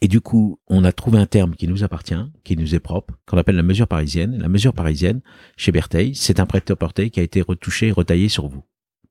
Et 0.00 0.08
du 0.08 0.20
coup, 0.20 0.58
on 0.68 0.84
a 0.84 0.92
trouvé 0.92 1.18
un 1.18 1.26
terme 1.26 1.54
qui 1.54 1.68
nous 1.68 1.84
appartient, 1.84 2.22
qui 2.44 2.56
nous 2.56 2.74
est 2.74 2.80
propre, 2.80 3.14
qu'on 3.26 3.38
appelle 3.38 3.56
la 3.56 3.62
mesure 3.62 3.86
parisienne. 3.86 4.38
La 4.38 4.48
mesure 4.48 4.72
parisienne, 4.72 5.20
chez 5.56 5.72
Bertheil, 5.72 6.14
c'est 6.14 6.40
un 6.40 6.46
prêt-à-porter 6.46 7.10
qui 7.10 7.20
a 7.20 7.22
été 7.22 7.42
retouché 7.42 7.88
et 7.88 7.92
retaillé 7.92 8.28
sur 8.28 8.48
vous. 8.48 8.64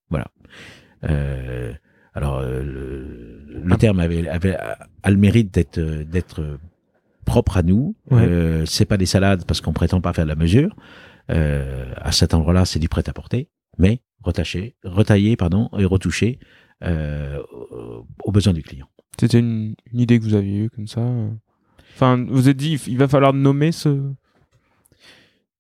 Voilà. 0.09 0.27
Euh, 1.03 1.73
alors, 2.13 2.37
euh, 2.37 2.63
le, 2.63 3.61
le 3.63 3.77
terme 3.77 3.99
avait, 3.99 4.27
avait 4.27 4.55
a 4.55 5.11
le 5.11 5.17
mérite 5.17 5.53
d'être 5.53 5.79
d'être 5.79 6.57
propre 7.25 7.57
à 7.57 7.63
nous. 7.63 7.95
Ouais. 8.09 8.23
Euh, 8.23 8.65
c'est 8.65 8.85
pas 8.85 8.97
des 8.97 9.05
salades 9.05 9.45
parce 9.45 9.61
qu'on 9.61 9.73
prétend 9.73 10.01
pas 10.01 10.13
faire 10.13 10.25
de 10.25 10.29
la 10.29 10.35
mesure. 10.35 10.75
Euh, 11.29 11.93
à 11.97 12.11
cet 12.11 12.33
endroit-là, 12.33 12.65
c'est 12.65 12.79
du 12.79 12.89
prêt-à-porter, 12.89 13.49
mais 13.77 14.01
retaché, 14.23 14.75
retaillé, 14.83 15.35
pardon, 15.37 15.69
et 15.77 15.85
retouché 15.85 16.39
euh, 16.83 17.39
aux 18.23 18.31
besoins 18.31 18.53
du 18.53 18.63
client. 18.63 18.87
C'était 19.19 19.39
une, 19.39 19.75
une 19.91 19.99
idée 19.99 20.19
que 20.19 20.23
vous 20.23 20.33
aviez 20.35 20.65
eue 20.65 20.69
comme 20.69 20.87
ça 20.87 21.01
euh. 21.01 21.29
Enfin, 21.95 22.25
vous 22.29 22.47
êtes 22.47 22.55
dit, 22.57 22.79
il 22.87 22.97
va 22.97 23.07
falloir 23.09 23.33
nommer 23.33 23.71
ce... 23.73 24.01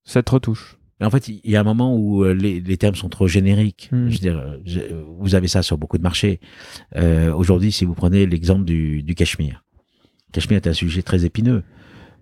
cette 0.05 0.29
retouche. 0.29 0.77
En 1.01 1.09
fait, 1.09 1.27
il 1.29 1.39
y 1.49 1.55
a 1.55 1.61
un 1.61 1.63
moment 1.63 1.95
où 1.95 2.23
euh, 2.25 2.33
les, 2.33 2.59
les 2.59 2.77
termes 2.77 2.95
sont 2.95 3.07
trop 3.09 3.27
génériques. 3.27 3.89
Hmm. 3.91 4.07
Je 4.09 4.13
veux 4.13 4.19
dire, 4.19 4.37
euh, 4.37 4.57
je- 4.65 4.79
vous 5.19 5.35
avez 5.35 5.47
ça 5.47 5.61
sur 5.63 5.77
beaucoup 5.77 5.97
de 5.97 6.03
marchés. 6.03 6.39
Euh, 6.97 7.33
Aujourd'hui, 7.33 7.71
si 7.71 7.85
vous 7.85 7.93
prenez 7.93 8.25
l'exemple 8.25 8.65
du, 8.65 9.01
du 9.03 9.15
cachemire, 9.15 9.63
cachemire 10.33 10.57
est 10.57 10.67
un 10.67 10.73
sujet 10.73 11.01
très 11.01 11.23
épineux. 11.25 11.63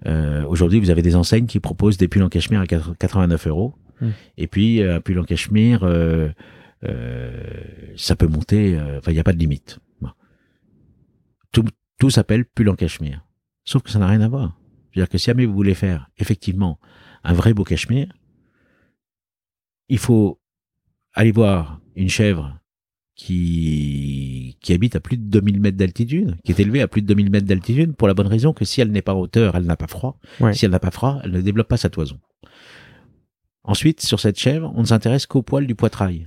Euh, 0.06 0.44
Aujourd'hui, 0.46 0.80
vous 0.80 0.92
avez 0.92 1.02
des 1.02 1.16
enseignes 1.16 1.48
qui 1.48 1.60
proposent 1.60 1.98
des 1.98 2.08
pulls 2.08 2.22
en 2.24 2.30
cachemire 2.30 2.62
à 2.62 2.68
4 2.68 2.96
89 3.00 3.48
euros. 3.48 3.74
Hmm. 4.02 4.10
Et 4.38 4.46
puis, 4.48 4.84
un 4.84 5.02
pull 5.02 5.18
en 5.20 5.24
cachemire, 5.24 5.80
euh, 5.84 6.30
ça 7.96 8.16
peut 8.16 8.28
monter, 8.28 8.80
enfin, 8.98 9.12
il 9.12 9.16
n'y 9.16 9.20
a 9.20 9.24
pas 9.24 9.34
de 9.34 9.40
limite. 9.40 9.80
Tout, 11.52 11.66
tout 12.00 12.10
s'appelle 12.10 12.46
pull 12.46 12.70
en 12.70 12.76
cachemire. 12.76 13.26
Sauf 13.66 13.84
que 13.84 13.90
ça 13.90 14.00
n'a 14.00 14.08
rien 14.08 14.22
à 14.22 14.28
voir. 14.28 14.58
C'est-à-dire 14.92 15.10
que 15.10 15.18
si 15.18 15.26
jamais 15.26 15.46
vous 15.46 15.54
voulez 15.54 15.74
faire, 15.74 16.10
effectivement, 16.18 16.80
un 17.24 17.34
vrai 17.34 17.54
beau 17.54 17.64
cachemire, 17.64 18.12
il 19.90 19.98
faut 19.98 20.40
aller 21.14 21.32
voir 21.32 21.80
une 21.96 22.10
chèvre 22.10 22.60
qui, 23.16 24.58
qui 24.62 24.74
habite 24.74 24.96
à 24.96 25.00
plus 25.00 25.18
de 25.18 25.24
2000 25.24 25.60
mètres 25.60 25.78
d'altitude, 25.78 26.38
qui 26.44 26.52
est 26.52 26.60
élevée 26.60 26.82
à 26.82 26.88
plus 26.88 27.02
de 27.02 27.08
2000 27.08 27.32
mètres 27.32 27.48
d'altitude, 27.48 27.96
pour 27.96 28.08
la 28.08 28.14
bonne 28.14 28.28
raison 28.28 28.54
que 28.54 28.64
si 28.64 28.80
elle 28.80 28.92
n'est 28.92 29.02
pas 29.02 29.16
hauteur, 29.16 29.56
elle 29.56 29.66
n'a 29.66 29.76
pas 29.76 29.88
froid. 29.88 30.20
Ouais. 30.40 30.54
Si 30.54 30.66
elle 30.66 30.72
n'a 30.72 30.80
pas 30.80 30.92
froid, 30.92 31.20
elle 31.24 31.32
ne 31.32 31.42
développe 31.42 31.68
pas 31.68 31.78
sa 31.78 31.90
toison. 31.90 32.20
Ensuite, 33.64 34.02
sur 34.02 34.20
cette 34.20 34.40
chèvre, 34.40 34.72
on 34.76 34.82
ne 34.82 34.86
s'intéresse 34.86 35.26
qu'au 35.26 35.42
poil 35.42 35.68
du 35.68 35.76
poitrail. 35.76 36.26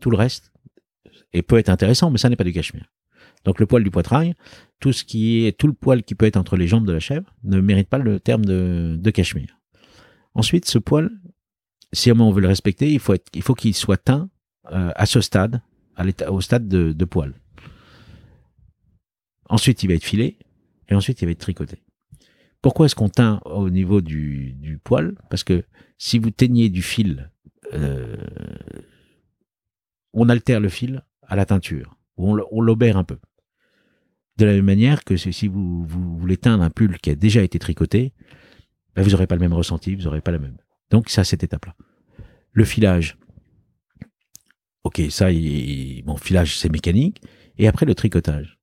Tout 0.00 0.10
le 0.10 0.16
reste 0.16 0.52
et 1.32 1.42
peut 1.42 1.58
être 1.58 1.68
intéressant, 1.68 2.10
mais 2.10 2.18
ça 2.18 2.28
n'est 2.28 2.36
pas 2.36 2.44
du 2.44 2.52
cachemire. 2.52 2.86
Donc 3.44 3.60
le 3.60 3.66
poil 3.66 3.84
du 3.84 3.90
poitrail, 3.90 4.34
tout 4.80 4.92
ce 4.92 5.04
qui 5.04 5.46
est 5.46 5.56
tout 5.56 5.66
le 5.66 5.72
poil 5.72 6.02
qui 6.02 6.14
peut 6.14 6.26
être 6.26 6.36
entre 6.36 6.56
les 6.56 6.66
jambes 6.66 6.86
de 6.86 6.92
la 6.92 7.00
chèvre, 7.00 7.32
ne 7.44 7.60
mérite 7.60 7.88
pas 7.88 7.98
le 7.98 8.20
terme 8.20 8.44
de, 8.44 8.96
de 8.98 9.10
cachemire. 9.10 9.58
Ensuite, 10.34 10.66
ce 10.66 10.78
poil, 10.78 11.10
si 11.92 12.10
on 12.12 12.30
veut 12.30 12.42
le 12.42 12.48
respecter, 12.48 12.92
il 12.92 12.98
faut 12.98 13.14
être, 13.14 13.28
il 13.34 13.42
faut 13.42 13.54
qu'il 13.54 13.74
soit 13.74 13.96
teint 13.96 14.28
euh, 14.72 14.90
à 14.94 15.06
ce 15.06 15.20
stade, 15.20 15.62
au 16.28 16.40
stade 16.40 16.68
de, 16.68 16.92
de 16.92 17.04
poil. 17.04 17.34
Ensuite, 19.48 19.82
il 19.82 19.86
va 19.86 19.94
être 19.94 20.04
filé 20.04 20.38
et 20.88 20.94
ensuite 20.94 21.22
il 21.22 21.26
va 21.26 21.30
être 21.30 21.38
tricoté. 21.38 21.82
Pourquoi 22.60 22.86
est-ce 22.86 22.96
qu'on 22.96 23.08
teint 23.08 23.40
au 23.44 23.70
niveau 23.70 24.00
du, 24.00 24.52
du 24.54 24.78
poil? 24.78 25.14
Parce 25.30 25.44
que 25.44 25.64
si 25.98 26.18
vous 26.18 26.30
teignez 26.30 26.68
du 26.68 26.82
fil, 26.82 27.30
euh, 27.72 28.16
on 30.12 30.28
altère 30.28 30.60
le 30.60 30.68
fil 30.68 31.04
à 31.22 31.36
la 31.36 31.46
teinture, 31.46 31.96
on, 32.16 32.60
l'obère 32.60 32.96
un 32.96 33.04
peu. 33.04 33.18
De 34.36 34.44
la 34.44 34.52
même 34.52 34.64
manière 34.64 35.04
que 35.04 35.16
si 35.16 35.48
vous, 35.48 35.84
voulez 35.86 36.36
teindre 36.36 36.62
un 36.62 36.70
pull 36.70 36.98
qui 36.98 37.10
a 37.10 37.14
déjà 37.14 37.42
été 37.42 37.58
tricoté, 37.58 38.12
ben 38.94 39.02
vous 39.02 39.10
n'aurez 39.10 39.26
pas 39.26 39.34
le 39.34 39.40
même 39.40 39.52
ressenti, 39.52 39.94
vous 39.94 40.02
n'aurez 40.02 40.20
pas 40.20 40.30
la 40.30 40.38
même. 40.38 40.56
Donc 40.90 41.08
c'est 41.08 41.24
cette 41.24 41.42
étape-là. 41.42 41.74
Le 42.52 42.64
filage. 42.64 43.16
Ok, 44.84 45.02
ça, 45.10 45.32
il, 45.32 46.02
bon, 46.02 46.16
filage, 46.16 46.58
c'est 46.58 46.70
mécanique. 46.70 47.22
Et 47.58 47.66
après, 47.68 47.86
le 47.86 47.94
tricotage. 47.94 48.58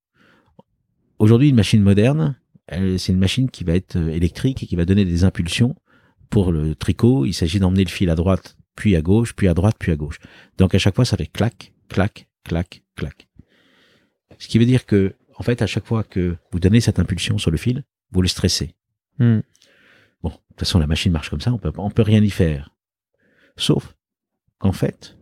Aujourd'hui, 1.19 1.49
une 1.49 1.55
machine 1.55 1.81
moderne, 1.81 2.37
c'est 2.69 3.09
une 3.09 3.19
machine 3.19 3.49
qui 3.49 3.63
va 3.63 3.73
être 3.75 3.97
euh, 3.97 4.09
électrique 4.09 4.63
et 4.63 4.67
qui 4.67 4.75
va 4.75 4.85
donner 4.85 5.05
des 5.05 5.23
impulsions 5.23 5.75
pour 6.29 6.51
le 6.51 6.75
tricot. 6.75 7.25
Il 7.25 7.33
s'agit 7.33 7.59
d'emmener 7.59 7.83
le 7.83 7.89
fil 7.89 8.09
à 8.09 8.15
droite, 8.15 8.57
puis 8.75 8.95
à 8.95 9.01
gauche, 9.01 9.33
puis 9.33 9.47
à 9.47 9.53
droite, 9.53 9.75
puis 9.79 9.91
à 9.91 9.95
gauche. 9.95 10.17
Donc 10.57 10.73
à 10.75 10.79
chaque 10.79 10.95
fois, 10.95 11.05
ça 11.05 11.17
fait 11.17 11.27
clac, 11.27 11.73
clac, 11.89 12.27
clac, 12.43 12.83
clac. 12.95 13.27
Ce 14.43 14.49
qui 14.49 14.59
veut 14.59 14.65
dire 14.65 14.85
que, 14.85 15.15
en 15.37 15.43
fait, 15.43 15.61
à 15.61 15.67
chaque 15.67 15.85
fois 15.85 16.03
que 16.03 16.35
vous 16.51 16.59
donnez 16.59 16.81
cette 16.81 16.99
impulsion 16.99 17.37
sur 17.37 17.49
le 17.49 17.55
fil, 17.57 17.85
vous 18.11 18.21
le 18.21 18.27
stressez. 18.27 18.75
Hmm. 19.19 19.39
Bon, 20.21 20.29
de 20.29 20.35
toute 20.49 20.59
façon, 20.59 20.79
la 20.79 20.87
machine 20.87 21.11
marche 21.13 21.29
comme 21.29 21.39
ça, 21.41 21.53
on 21.53 21.57
peut, 21.57 21.71
on 21.77 21.89
peut 21.89 22.01
rien 22.01 22.21
y 22.21 22.29
faire. 22.29 22.71
Sauf 23.55 23.95
qu'en 24.59 24.73
fait, 24.73 25.17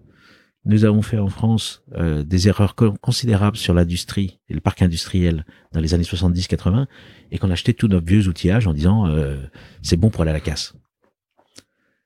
nous 0.65 0.85
avons 0.85 1.01
fait 1.03 1.19
en 1.19 1.27
France 1.29 1.83
euh, 1.93 2.23
des 2.23 2.47
erreurs 2.47 2.73
co- 2.73 2.93
considérables 2.93 3.57
sur 3.57 3.73
l'industrie 3.75 4.39
et 4.49 4.53
le 4.55 4.59
parc 4.59 4.81
industriel 4.81 5.45
dans 5.71 5.79
les 5.81 5.93
années 5.93 6.03
70-80 6.03 6.87
et 7.31 7.37
qu'on 7.37 7.49
a 7.49 7.53
acheté 7.53 7.73
tout 7.75 7.87
notre 7.87 8.05
vieux 8.07 8.27
outillage 8.27 8.65
en 8.67 8.73
disant 8.73 9.07
euh, 9.07 9.37
c'est 9.83 9.97
bon 9.97 10.09
pour 10.09 10.21
aller 10.21 10.31
à 10.31 10.33
la 10.33 10.39
casse. 10.39 10.73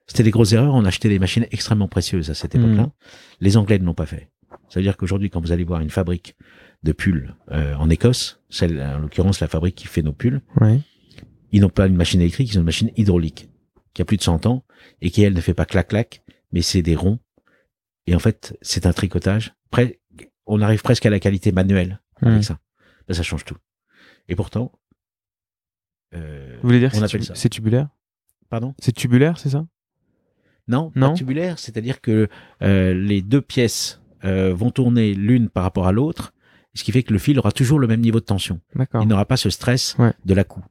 C'était 0.08 0.24
des 0.24 0.32
grosses 0.32 0.54
erreurs, 0.54 0.74
on 0.76 0.86
a 0.86 0.90
acheté 0.90 1.10
des 1.10 1.20
machines 1.20 1.48
extrêmement 1.52 1.88
précieuses 1.88 2.30
à 2.30 2.34
cette 2.36 2.56
Mhm. 2.56 2.64
époque-là. 2.66 2.92
Les 3.40 3.58
Anglais 3.58 3.80
ne 3.80 3.86
l'ont 3.86 3.94
pas 3.96 4.06
fait. 4.06 4.30
Ça 4.70 4.80
veut 4.80 4.84
dire 4.84 4.98
qu'aujourd'hui, 4.98 5.30
quand 5.30 5.42
vous 5.42 5.52
allez 5.52 5.64
voir 5.64 5.82
une 5.82 5.90
fabrique 5.90 6.36
de 6.86 6.92
pulls 6.94 7.36
euh, 7.52 7.74
en 7.76 7.90
Écosse, 7.90 8.40
celle, 8.50 8.80
en 8.82 9.00
l'occurrence 9.00 9.40
la 9.42 9.48
fabrique 9.50 9.76
qui 9.76 9.88
fait 9.88 10.02
nos 10.04 10.14
pulls, 10.14 10.42
Ouais. 10.62 10.80
ils 11.52 11.60
n'ont 11.62 11.70
pas 11.70 11.88
une 11.88 11.96
machine 11.96 12.22
électrique, 12.22 12.52
ils 12.52 12.58
ont 12.58 12.62
une 12.62 12.66
machine 12.66 12.92
hydraulique 12.96 13.50
qui 13.94 14.02
a 14.02 14.06
plus 14.06 14.18
de 14.18 14.22
100 14.24 14.46
ans 14.46 14.64
et 15.02 15.10
qui 15.10 15.22
elle 15.24 15.34
ne 15.34 15.42
fait 15.42 15.54
pas 15.54 15.66
clac 15.66 15.90
clac, 15.90 16.22
mais 16.54 16.62
c'est 16.62 16.82
des 16.82 16.96
ronds. 16.96 17.20
Et 18.08 18.16
en 18.16 18.20
fait, 18.20 18.58
c'est 18.62 18.86
un 18.86 18.94
tricotage. 18.94 19.54
Près, 19.72 20.00
on 20.46 20.62
arrive 20.62 20.82
presque 20.84 21.06
à 21.06 21.10
la 21.10 21.20
qualité 21.20 21.52
manuelle 21.52 22.02
avec 22.22 22.44
ça. 22.44 22.60
Ça 23.10 23.24
change 23.24 23.46
tout. 23.46 23.58
Et 24.30 24.36
pourtant, 24.36 24.72
euh, 26.14 26.58
Vous 26.62 26.68
voulez 26.68 26.80
dire 26.80 26.92
que 26.92 26.98
c'est 27.36 27.50
tubulaire? 27.50 27.90
Pardon? 28.50 28.74
C'est 28.80 28.92
tubulaire, 28.94 29.38
c'est 29.40 29.50
ça? 29.50 29.66
Non, 30.68 30.92
Non? 30.96 31.10
pas 31.10 31.14
tubulaire, 31.16 31.60
c'est-à-dire 31.60 32.02
que 32.02 32.28
euh, 32.62 32.94
les 32.94 33.22
deux 33.22 33.42
pièces 33.42 34.02
euh, 34.24 34.54
vont 34.54 34.72
tourner 34.72 35.14
l'une 35.14 35.50
par 35.50 35.64
rapport 35.64 35.88
à 35.88 35.92
l'autre, 35.92 36.34
ce 36.76 36.84
qui 36.84 36.92
fait 36.92 37.02
que 37.04 37.12
le 37.14 37.20
fil 37.20 37.40
aura 37.40 37.52
toujours 37.52 37.80
le 37.80 37.88
même 37.88 38.02
niveau 38.02 38.20
de 38.20 38.26
tension. 38.26 38.62
Il 39.02 39.08
n'aura 39.08 39.26
pas 39.26 39.38
ce 39.38 39.50
stress 39.50 39.96
Ouais. 39.98 40.14
de 40.26 40.34
la 40.34 40.44
coue. 40.44 40.64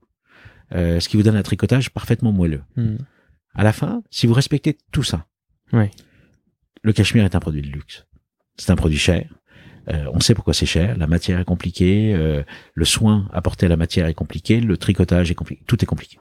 Euh, 0.73 1.01
ce 1.01 1.09
qui 1.09 1.17
vous 1.17 1.23
donne 1.23 1.37
un 1.37 1.43
tricotage 1.43 1.91
parfaitement 1.91 2.33
moelleux. 2.33 2.63
Hmm. 2.77 2.97
À 3.55 3.65
la 3.65 3.73
fin, 3.73 4.03
si 4.11 4.27
vous 4.27 4.35
respectez 4.35 4.77
tout 4.93 5.03
ça, 5.03 5.27
Ouais. 5.73 5.91
le 6.83 6.93
cachemire 6.93 7.25
est 7.25 7.35
un 7.35 7.41
produit 7.41 7.63
de 7.63 7.69
luxe. 7.69 8.07
C'est 8.57 8.71
un 8.71 8.77
produit 8.77 8.99
cher. 8.99 9.29
Euh, 9.89 10.07
on 10.15 10.21
sait 10.21 10.35
pourquoi 10.35 10.55
c'est 10.55 10.67
cher. 10.67 10.97
La 10.97 11.07
matière 11.07 11.39
est 11.41 11.45
compliquée. 11.45 12.15
euh, 12.15 12.43
le 12.75 12.85
soin 12.85 13.29
apporté 13.33 13.67
à 13.67 13.69
la 13.69 13.77
matière 13.77 14.07
est 14.07 14.15
compliqué. 14.15 14.61
Le 14.61 14.77
tricotage 14.77 15.31
est 15.31 15.35
compliqué. 15.35 15.63
Tout 15.67 15.83
est 15.83 15.87
compliqué. 15.87 16.19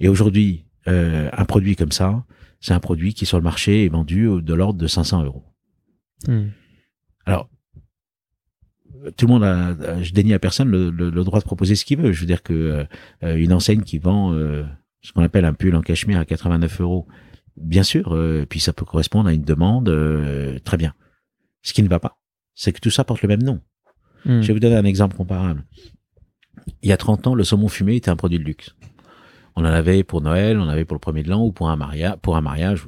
Et 0.00 0.08
aujourd'hui, 0.08 0.66
euh, 0.88 1.28
un 1.32 1.44
produit 1.44 1.76
comme 1.76 1.92
ça, 1.92 2.24
c'est 2.60 2.72
un 2.72 2.80
produit 2.80 3.14
qui 3.14 3.26
sur 3.26 3.36
le 3.38 3.44
marché 3.44 3.84
est 3.84 3.88
vendu 3.88 4.28
de 4.42 4.54
l'ordre 4.54 4.78
de 4.80 4.86
500 4.86 5.24
euros. 5.24 5.44
Hmm. 6.26 6.48
Alors, 7.26 7.48
tout 9.16 9.26
le 9.26 9.32
monde 9.32 9.44
a, 9.44 10.02
je 10.02 10.12
dénie 10.12 10.34
à 10.34 10.38
personne 10.38 10.68
le, 10.68 10.90
le- 10.90 11.10
le 11.10 11.24
droit 11.24 11.38
de 11.40 11.44
proposer 11.44 11.74
ce 11.74 11.84
qu'il 11.84 11.98
veut. 11.98 12.12
Je 12.12 12.20
veux 12.20 12.26
dire 12.26 12.42
que 12.42 12.86
euh, 13.22 13.36
une 13.36 13.52
enseigne 13.52 13.82
qui 13.82 13.98
vend 13.98 14.32
euh, 14.32 14.64
ce 15.02 15.12
qu'on 15.12 15.22
appelle 15.22 15.44
un 15.44 15.54
pull 15.54 15.74
en 15.76 15.80
cachemire 15.80 16.18
à 16.18 16.24
89 16.24 16.80
euros, 16.80 17.06
bien 17.56 17.82
sûr, 17.82 18.14
euh, 18.14 18.44
puis 18.48 18.60
ça 18.60 18.72
peut 18.72 18.84
correspondre 18.84 19.28
à 19.28 19.32
une 19.32 19.42
demande, 19.42 19.88
euh, 19.88 20.58
très 20.64 20.76
bien. 20.76 20.94
Ce 21.62 21.72
qui 21.72 21.82
ne 21.82 21.88
va 21.88 21.98
pas, 22.00 22.18
c'est 22.54 22.72
que 22.72 22.80
tout 22.80 22.90
ça 22.90 23.04
porte 23.04 23.22
le 23.22 23.28
même 23.28 23.42
nom. 23.42 23.60
Hmm. 24.24 24.40
Je 24.42 24.48
vais 24.48 24.52
vous 24.54 24.60
donner 24.60 24.76
un 24.76 24.84
exemple 24.84 25.16
comparable. 25.16 25.64
Il 26.82 26.88
y 26.88 26.92
a 26.92 26.96
30 26.96 27.26
ans, 27.28 27.34
le 27.34 27.44
saumon 27.44 27.68
fumé 27.68 27.96
était 27.96 28.10
un 28.10 28.16
produit 28.16 28.38
de 28.38 28.44
luxe. 28.44 28.74
On 29.56 29.62
en 29.62 29.72
avait 29.72 30.04
pour 30.04 30.20
Noël, 30.20 30.58
on 30.58 30.62
en 30.64 30.68
avait 30.68 30.84
pour 30.84 30.94
le 30.94 31.00
premier 31.00 31.22
de 31.22 31.28
l'an 31.30 31.42
ou 31.44 31.52
pour 31.52 31.70
un 31.70 31.76
mariage. 31.76 32.16
Pour 32.22 32.36
un 32.36 32.40
mariage. 32.40 32.86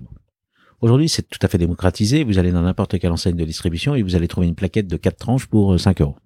Aujourd'hui, 0.83 1.09
c'est 1.09 1.23
tout 1.23 1.39
à 1.43 1.49
fait 1.49 1.59
démocratisé. 1.59 2.25
Vous 2.25 2.39
allez 2.39 2.51
dans 2.51 2.63
n'importe 2.63 2.99
quelle 2.99 3.13
enseigne 3.13 3.37
de 3.37 3.45
distribution 3.45 3.95
et 3.95 4.03
vous 4.03 4.17
allez 4.17 4.27
trouver 4.27 4.49
une 4.49 4.57
plaquette 4.57 4.89
de 4.89 4.97
4 4.97 5.17
tranches 5.17 5.47
pour 5.47 5.75
euh, 5.75 5.79
5 5.79 6.01
euros. 6.01 6.17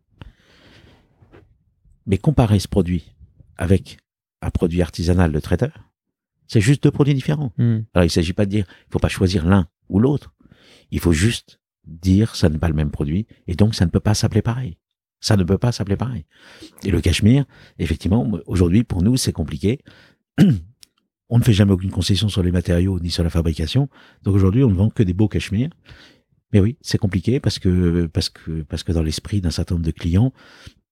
Mais 2.06 2.16
comparer 2.16 2.58
ce 2.58 2.66
produit 2.66 3.14
avec 3.58 3.98
un 4.40 4.50
produit 4.50 4.80
artisanal 4.80 5.30
de 5.30 5.40
traiteur, 5.40 5.90
c'est 6.46 6.62
juste 6.62 6.82
deux 6.82 6.90
produits 6.90 7.12
différents. 7.12 7.52
Hmm. 7.58 7.80
Alors, 7.92 8.06
il 8.06 8.10
s'agit 8.10 8.32
pas 8.32 8.46
de 8.46 8.50
dire, 8.50 8.64
il 8.88 8.92
faut 8.92 8.98
pas 8.98 9.08
choisir 9.08 9.44
l'un 9.44 9.68
ou 9.90 9.98
l'autre. 9.98 10.32
Il 10.90 11.00
faut 11.00 11.12
juste 11.12 11.60
dire, 11.84 12.34
ça 12.34 12.48
n'est 12.48 12.58
pas 12.58 12.68
le 12.68 12.74
même 12.74 12.90
produit, 12.90 13.26
et 13.46 13.54
donc 13.54 13.74
ça 13.74 13.84
ne 13.84 13.90
peut 13.90 14.00
pas 14.00 14.14
s'appeler 14.14 14.42
pareil. 14.42 14.78
Ça 15.20 15.36
ne 15.36 15.44
peut 15.44 15.58
pas 15.58 15.72
s'appeler 15.72 15.96
pareil. 15.96 16.24
Et 16.82 16.90
le 16.90 17.00
cachemire, 17.02 17.44
effectivement, 17.78 18.30
aujourd'hui, 18.46 18.84
pour 18.84 19.02
nous, 19.02 19.18
c'est 19.18 19.32
compliqué. 19.32 19.80
On 21.28 21.38
ne 21.38 21.44
fait 21.44 21.52
jamais 21.52 21.72
aucune 21.72 21.90
concession 21.90 22.28
sur 22.28 22.42
les 22.42 22.52
matériaux 22.52 23.00
ni 23.00 23.10
sur 23.10 23.24
la 23.24 23.30
fabrication. 23.30 23.88
Donc 24.22 24.34
aujourd'hui, 24.36 24.62
on 24.64 24.70
ne 24.70 24.74
vend 24.74 24.90
que 24.90 25.02
des 25.02 25.12
beaux 25.12 25.28
cachemires. 25.28 25.70
Mais 26.52 26.60
oui, 26.60 26.76
c'est 26.80 26.98
compliqué 26.98 27.40
parce 27.40 27.58
que, 27.58 28.06
parce 28.06 28.28
que, 28.28 28.62
parce 28.62 28.82
que 28.84 28.92
dans 28.92 29.02
l'esprit 29.02 29.40
d'un 29.40 29.50
certain 29.50 29.74
nombre 29.74 29.86
de 29.86 29.90
clients, 29.90 30.32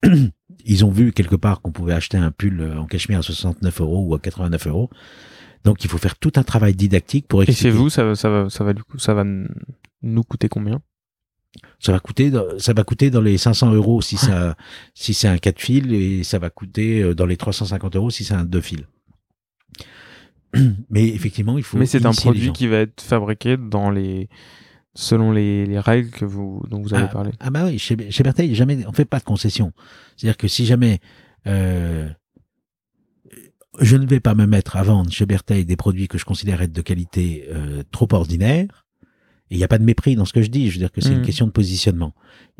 ils 0.65 0.85
ont 0.85 0.91
vu 0.91 1.13
quelque 1.13 1.37
part 1.37 1.61
qu'on 1.61 1.71
pouvait 1.71 1.93
acheter 1.95 2.17
un 2.17 2.31
pull 2.33 2.61
en 2.77 2.87
cachemire 2.87 3.21
à 3.21 3.23
69 3.23 3.81
euros 3.81 4.05
ou 4.09 4.15
à 4.15 4.19
89 4.19 4.67
euros. 4.67 4.91
Donc 5.63 5.85
il 5.85 5.89
faut 5.89 5.99
faire 5.99 6.17
tout 6.19 6.33
un 6.37 6.43
travail 6.43 6.75
didactique 6.75 7.29
pour 7.29 7.43
Et 7.43 7.45
expliquer. 7.45 7.71
chez 7.71 7.77
vous, 7.77 7.89
ça, 7.89 8.05
va- 8.05 8.17
ça 8.17 8.29
va, 8.29 8.51
ça 8.51 8.65
va 8.65 8.75
du 8.75 8.83
coup, 8.83 8.99
ça 8.99 9.15
va 9.15 9.25
nous 10.03 10.23
coûter 10.25 10.49
combien? 10.49 10.83
Ça 11.79 11.93
va 11.93 12.01
coûter, 12.01 12.31
dans- 12.33 12.59
ça 12.59 12.73
va 12.73 12.83
coûter 12.83 13.11
dans 13.11 13.21
les 13.21 13.39
500 13.39 13.73
euros 13.73 14.03
si 14.03 14.17
ça, 14.17 14.57
si 14.95 15.15
c'est 15.15 15.29
un 15.29 15.39
4 15.39 15.61
fils 15.61 15.87
et 15.93 16.25
ça 16.25 16.41
va 16.41 16.51
coûter 16.51 17.01
euh, 17.03 17.15
dans 17.15 17.27
les 17.27 17.37
350 17.37 17.95
euros 17.95 18.11
si 18.11 18.25
c'est 18.25 18.35
un 18.35 18.45
2 18.45 18.61
fils. 18.61 18.83
Mais 20.91 21.09
effectivement, 21.09 21.59
il 21.59 21.65
faut. 21.65 21.79
Mais 21.79 21.87
c'est 21.87 22.07
un 22.07 22.13
produit 22.13 22.53
qui 22.53 22.67
va 22.67 22.79
être 22.79 23.01
fabriqué 23.01 23.57
dans 23.57 23.91
les 23.91 24.29
selon 24.95 25.33
les, 25.33 25.67
les 25.67 25.81
règles 25.81 26.11
que 26.11 26.25
vous 26.25 26.63
dont 26.71 26.81
vous 26.81 26.95
avez 26.95 27.05
ah, 27.05 27.09
parlé. 27.09 27.33
Ah 27.41 27.51
bah 27.51 27.65
oui, 27.67 27.79
chez, 27.79 27.97
chez 28.11 28.23
Bertheil, 28.23 28.55
jamais, 28.55 28.87
on 28.87 28.93
fait 28.93 29.05
pas 29.05 29.19
de 29.19 29.25
concession. 29.25 29.73
C'est-à-dire 30.17 30.37
que 30.37 30.47
si 30.47 30.67
jamais 30.67 31.01
euh, 31.47 32.09
je 33.81 33.97
ne 33.97 34.07
vais 34.07 34.21
pas 34.21 34.35
me 34.35 34.47
mettre 34.47 34.77
à 34.77 34.83
vendre 34.83 35.11
chez 35.11 35.27
Bertheil 35.27 35.65
des 35.65 35.77
produits 35.77 36.09
que 36.09 36.19
je 36.19 36.25
considère 36.25 36.63
être 36.63 36.73
de 36.73 36.83
qualité 36.83 37.47
euh, 37.51 37.83
trop 37.91 38.09
ordinaire, 38.13 38.87
et 39.51 39.57
il 39.57 39.59
n'y 39.59 39.65
a 39.65 39.69
pas 39.69 39.79
de 39.79 39.85
mépris 39.85 40.17
dans 40.17 40.25
ce 40.25 40.33
que 40.33 40.43
je 40.43 40.49
dis, 40.49 40.69
je 40.69 40.75
veux 40.75 40.79
dire 40.79 40.91
que 40.91 41.01
c'est 41.01 41.13
une 41.13 41.23
question 41.23 41.47
de 41.47 41.53
positionnement. 41.53 42.15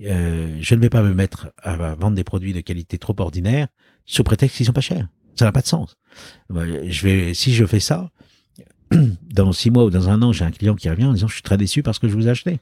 Euh, 0.05 0.59
je 0.61 0.75
ne 0.75 0.81
vais 0.81 0.91
pas 0.91 1.03
me 1.03 1.15
mettre 1.15 1.49
à 1.63 1.95
vendre 1.95 2.15
des 2.15 2.25
produits 2.25 2.53
de 2.53 2.61
qualité 2.61 2.99
trop 2.99 3.15
ordinaire 3.19 3.69
sous 4.05 4.23
prétexte 4.23 4.59
qu'ils 4.59 4.67
sont 4.67 4.73
pas 4.73 4.83
chers. 4.83 5.09
Ça 5.37 5.45
n'a 5.45 5.53
pas 5.53 5.63
de 5.63 5.67
sens. 5.67 5.97
Je 6.51 7.03
vais, 7.03 7.35
si 7.35 7.55
je 7.55 7.65
fais 7.65 7.81
ça, 7.81 8.11
dans 9.23 9.53
six 9.53 9.71
mois 9.71 9.85
ou 9.85 9.91
dans 9.91 10.09
un 10.09 10.23
an, 10.23 10.33
j'ai 10.33 10.45
un 10.45 10.51
client 10.51 10.75
qui 10.75 10.89
revient 10.89 11.07
en 11.07 11.13
disant 11.13 11.29
je 11.29 11.35
suis 11.35 11.43
très 11.43 11.57
déçu 11.57 11.83
parce 11.83 11.99
que 11.99 12.09
je 12.09 12.15
vous 12.15 12.29
ai 12.29 12.31
acheté. 12.31 12.61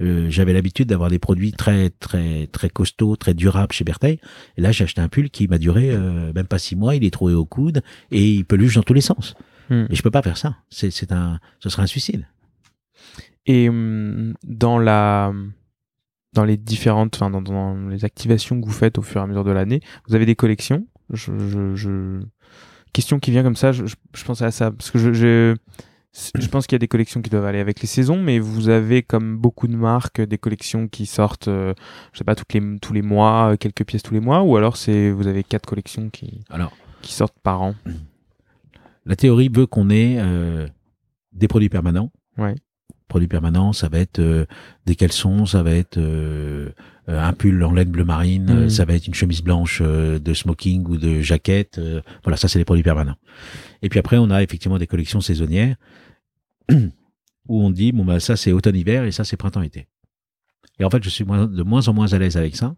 Euh, 0.00 0.30
J'avais 0.30 0.52
l'habitude 0.52 0.88
d'avoir 0.88 1.10
des 1.10 1.18
produits 1.18 1.52
très 1.52 1.90
très 1.90 2.48
très 2.48 2.70
costauds, 2.70 3.16
très 3.16 3.34
durables 3.34 3.72
chez 3.72 3.84
Bertheil. 3.84 4.18
Et 4.56 4.60
là, 4.60 4.72
j'ai 4.72 4.84
acheté 4.84 5.00
un 5.00 5.08
pull 5.08 5.30
qui 5.30 5.46
m'a 5.46 5.58
duré 5.58 5.90
euh, 5.90 6.32
même 6.32 6.46
pas 6.46 6.58
six 6.58 6.76
mois. 6.76 6.96
Il 6.96 7.04
est 7.04 7.10
trouvé 7.12 7.34
au 7.34 7.44
coude 7.44 7.82
et 8.10 8.30
il 8.30 8.44
peluche 8.44 8.74
dans 8.74 8.82
tous 8.82 8.94
les 8.94 9.00
sens. 9.00 9.34
Hmm. 9.68 9.84
Et 9.90 9.94
je 9.94 10.02
peux 10.02 10.10
pas 10.10 10.22
faire 10.22 10.36
ça. 10.36 10.56
C'est 10.70 11.12
un, 11.12 11.38
ce 11.60 11.68
serait 11.68 11.82
un 11.82 11.86
suicide. 11.86 12.26
Et 13.46 13.68
hum, 13.68 14.34
dans 14.44 14.78
la 14.78 15.32
dans 16.32 16.44
les 16.44 16.56
différentes, 16.56 17.16
enfin 17.16 17.30
dans, 17.30 17.42
dans 17.42 17.88
les 17.88 18.04
activations 18.04 18.60
que 18.60 18.66
vous 18.66 18.72
faites 18.72 18.98
au 18.98 19.02
fur 19.02 19.20
et 19.20 19.24
à 19.24 19.26
mesure 19.26 19.44
de 19.44 19.50
l'année, 19.50 19.80
vous 20.06 20.14
avez 20.14 20.26
des 20.26 20.36
collections? 20.36 20.86
Je, 21.12 21.32
je, 21.48 21.74
je- 21.76 22.20
Question 22.92 23.20
qui 23.20 23.30
vient 23.30 23.44
comme 23.44 23.54
ça, 23.56 23.70
je, 23.70 23.84
je, 23.86 24.24
pensais 24.24 24.44
à 24.44 24.50
ça 24.50 24.72
parce 24.72 24.90
que 24.90 24.98
je, 24.98 25.54
pense 26.50 26.66
qu'il 26.66 26.74
y 26.74 26.76
a 26.76 26.80
des 26.80 26.88
collections 26.88 27.22
qui 27.22 27.30
doivent 27.30 27.44
aller 27.44 27.60
avec 27.60 27.80
les 27.80 27.86
saisons, 27.86 28.20
mais 28.20 28.40
vous 28.40 28.68
avez 28.68 29.02
comme 29.04 29.38
beaucoup 29.38 29.68
de 29.68 29.76
marques 29.76 30.20
des 30.20 30.38
collections 30.38 30.88
qui 30.88 31.06
sortent, 31.06 31.46
euh, 31.46 31.72
je 32.12 32.18
sais 32.18 32.24
pas, 32.24 32.34
toutes 32.34 32.52
les, 32.52 32.78
tous 32.80 32.92
les 32.92 33.02
mois, 33.02 33.52
euh, 33.52 33.56
quelques 33.56 33.84
pièces 33.84 34.02
tous 34.02 34.12
les 34.14 34.18
mois, 34.20 34.42
ou 34.42 34.56
alors 34.56 34.76
c'est 34.76 35.10
vous 35.12 35.28
avez 35.28 35.44
quatre 35.44 35.66
collections 35.66 36.10
qui, 36.10 36.40
Alors, 36.50 36.72
qui 37.00 37.12
sortent 37.12 37.38
par 37.44 37.62
an? 37.62 37.76
la 39.06 39.14
théorie 39.14 39.48
veut 39.48 39.66
qu'on 39.66 39.88
ait 39.88 40.16
euh, 40.18 40.66
des 41.32 41.46
produits 41.46 41.68
permanents. 41.68 42.10
Ouais. 42.38 42.56
Produits 43.10 43.26
permanents, 43.28 43.72
ça 43.72 43.88
va 43.88 43.98
être 43.98 44.20
euh, 44.20 44.46
des 44.86 44.94
caleçons, 44.94 45.44
ça 45.44 45.64
va 45.64 45.72
être 45.72 45.98
euh, 45.98 46.70
euh, 47.08 47.20
un 47.20 47.32
pull 47.32 47.62
en 47.64 47.72
laine 47.72 47.90
bleu 47.90 48.04
marine, 48.04 48.48
euh, 48.50 48.68
ça 48.68 48.84
va 48.84 48.94
être 48.94 49.08
une 49.08 49.14
chemise 49.14 49.42
blanche 49.42 49.80
euh, 49.84 50.20
de 50.20 50.32
smoking 50.32 50.86
ou 50.86 50.96
de 50.96 51.20
jaquette. 51.20 51.78
euh, 51.78 52.00
voilà, 52.22 52.36
ça 52.36 52.46
c'est 52.46 52.60
des 52.60 52.64
produits 52.64 52.84
permanents. 52.84 53.16
Et 53.82 53.88
puis 53.88 53.98
après, 53.98 54.16
on 54.16 54.30
a 54.30 54.44
effectivement 54.44 54.78
des 54.78 54.86
collections 54.86 55.20
saisonnières 55.20 55.74
où 57.48 57.62
on 57.64 57.70
dit 57.70 57.90
bon 57.90 58.04
bah 58.04 58.20
ça 58.20 58.36
c'est 58.36 58.52
automne-hiver 58.52 59.02
et 59.04 59.10
ça 59.10 59.24
c'est 59.24 59.36
printemps-été. 59.36 59.88
Et 60.78 60.84
en 60.84 60.90
fait, 60.90 61.02
je 61.02 61.10
suis 61.10 61.24
de 61.24 61.62
moins 61.64 61.88
en 61.88 61.92
moins 61.92 62.12
à 62.12 62.18
l'aise 62.18 62.36
avec 62.36 62.54
ça 62.54 62.76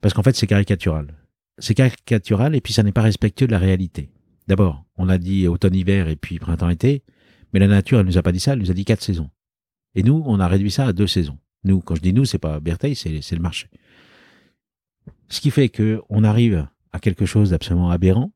parce 0.00 0.14
qu'en 0.14 0.24
fait 0.24 0.34
c'est 0.34 0.48
caricatural. 0.48 1.14
C'est 1.58 1.74
caricatural 1.74 2.56
et 2.56 2.60
puis 2.60 2.72
ça 2.72 2.82
n'est 2.82 2.92
pas 2.92 3.02
respectueux 3.02 3.46
de 3.46 3.52
la 3.52 3.58
réalité. 3.60 4.10
D'abord, 4.48 4.84
on 4.96 5.08
a 5.08 5.16
dit 5.16 5.46
automne-hiver 5.46 6.08
et 6.08 6.16
puis 6.16 6.40
printemps-été, 6.40 7.04
mais 7.56 7.60
la 7.60 7.68
nature, 7.68 8.00
elle 8.00 8.04
nous 8.04 8.18
a 8.18 8.22
pas 8.22 8.32
dit 8.32 8.38
ça, 8.38 8.52
elle 8.52 8.58
nous 8.58 8.70
a 8.70 8.74
dit 8.74 8.84
quatre 8.84 9.00
saisons. 9.00 9.30
Et 9.94 10.02
nous, 10.02 10.22
on 10.26 10.40
a 10.40 10.46
réduit 10.46 10.70
ça 10.70 10.88
à 10.88 10.92
deux 10.92 11.06
saisons. 11.06 11.38
Nous, 11.64 11.80
quand 11.80 11.94
je 11.94 12.02
dis 12.02 12.12
nous, 12.12 12.26
c'est 12.26 12.36
pas 12.38 12.60
Bertheil, 12.60 12.94
c'est 12.94 13.32
le 13.32 13.40
marché. 13.40 13.68
Ce 15.30 15.40
qui 15.40 15.50
fait 15.50 15.70
que 15.70 16.02
on 16.10 16.22
arrive 16.22 16.68
à 16.92 16.98
quelque 16.98 17.24
chose 17.24 17.48
d'absolument 17.48 17.88
aberrant. 17.88 18.30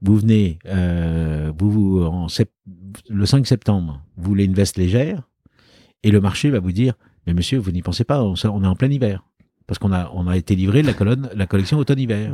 Vous 0.00 0.16
venez, 0.16 0.58
euh, 0.64 1.52
vous, 1.58 2.08
le 3.10 3.26
5 3.26 3.46
septembre, 3.46 4.02
vous 4.16 4.30
voulez 4.30 4.44
une 4.44 4.54
veste 4.54 4.78
légère, 4.78 5.28
et 6.02 6.10
le 6.10 6.22
marché 6.22 6.48
va 6.48 6.58
vous 6.58 6.72
dire, 6.72 6.94
mais 7.26 7.34
monsieur, 7.34 7.58
vous 7.58 7.70
n'y 7.70 7.82
pensez 7.82 8.04
pas, 8.04 8.22
on, 8.22 8.34
est 8.34 8.46
en 8.46 8.76
plein 8.76 8.90
hiver. 8.90 9.26
Parce 9.66 9.78
qu'on 9.78 9.92
a, 9.92 10.36
été 10.38 10.56
livré 10.56 10.80
la 10.80 10.94
collection 11.46 11.76
automne-hiver. 11.76 12.32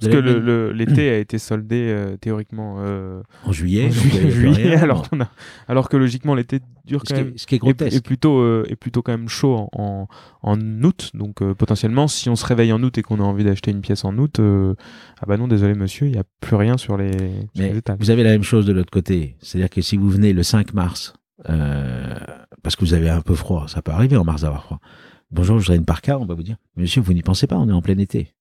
Parce 0.00 0.12
que 0.12 0.18
le- 0.18 0.38
le- 0.40 0.72
l'été 0.72 1.10
a 1.10 1.18
été 1.18 1.38
soldé 1.38 1.86
euh, 1.90 2.16
théoriquement 2.16 2.76
euh, 2.80 3.22
En 3.44 3.52
juillet, 3.52 3.88
en 3.88 4.82
alors, 4.82 5.06
a- 5.20 5.28
alors 5.68 5.88
que 5.88 5.96
logiquement 5.96 6.34
l'été 6.34 6.60
dure 6.86 7.02
ce, 7.06 7.12
quand 7.12 7.18
qui 7.18 7.24
même 7.24 7.32
est, 7.34 7.38
ce 7.38 7.46
qui 7.46 7.54
est 7.54 7.56
est, 7.56 7.58
grotesque. 7.60 7.96
est 7.96 8.04
plutôt 8.04 8.38
euh, 8.40 8.64
est 8.68 8.76
plutôt 8.76 9.02
quand 9.02 9.12
même 9.12 9.28
chaud 9.28 9.68
en, 9.72 10.08
août 10.82 11.10
donc 11.14 11.42
euh, 11.42 11.54
potentiellement 11.54 12.08
si 12.08 12.28
on 12.30 12.36
se 12.36 12.44
réveille 12.46 12.72
en 12.72 12.82
août 12.82 12.96
et 12.98 13.02
qu'on 13.02 13.20
a 13.20 13.22
envie 13.22 13.44
d'acheter 13.44 13.70
une 13.70 13.80
pièce 13.82 14.04
en 14.04 14.16
août 14.18 14.40
euh, 14.40 14.74
ah 15.20 15.26
bah 15.26 15.36
non 15.36 15.46
désolé 15.48 15.74
monsieur 15.74 16.06
il 16.06 16.12
n'y 16.12 16.18
a 16.18 16.24
plus 16.40 16.56
rien 16.56 16.76
sur 16.78 16.96
les, 16.96 17.12
sur 17.12 17.20
Mais 17.58 17.72
les 17.74 17.82
vous 17.98 18.10
avez 18.10 18.22
la 18.24 18.30
même 18.30 18.42
chose 18.42 18.66
de 18.66 18.72
l'autre 18.72 18.90
côté. 18.90 19.36
C'est-à-dire 19.40 19.70
que 19.70 19.80
si 19.82 19.96
vous 19.96 20.08
venez 20.08 20.32
le 20.32 20.42
5 20.42 20.72
mars, 20.74 21.14
euh, 21.48 22.14
parce 22.62 22.76
que 22.76 22.84
vous 22.84 22.94
avez 22.94 23.08
un 23.10 23.20
peu 23.20 23.34
froid, 23.34 23.66
ça 23.68 23.82
peut 23.82 23.92
arriver 23.92 24.16
en 24.16 24.24
mars 24.24 24.42
d'avoir 24.42 24.64
froid. 24.64 24.80
Bonjour, 25.30 25.58
je 25.58 25.64
voudrais 25.64 25.76
une 25.76 25.84
parka, 25.84 26.18
on 26.18 26.24
va 26.26 26.34
vous 26.34 26.42
dire, 26.42 26.56
monsieur, 26.76 27.00
vous 27.00 27.12
n'y 27.12 27.22
pensez 27.22 27.46
pas, 27.46 27.56
on 27.56 27.68
est 27.68 27.72
en 27.72 27.82
plein 27.82 27.96
été. 27.98 28.32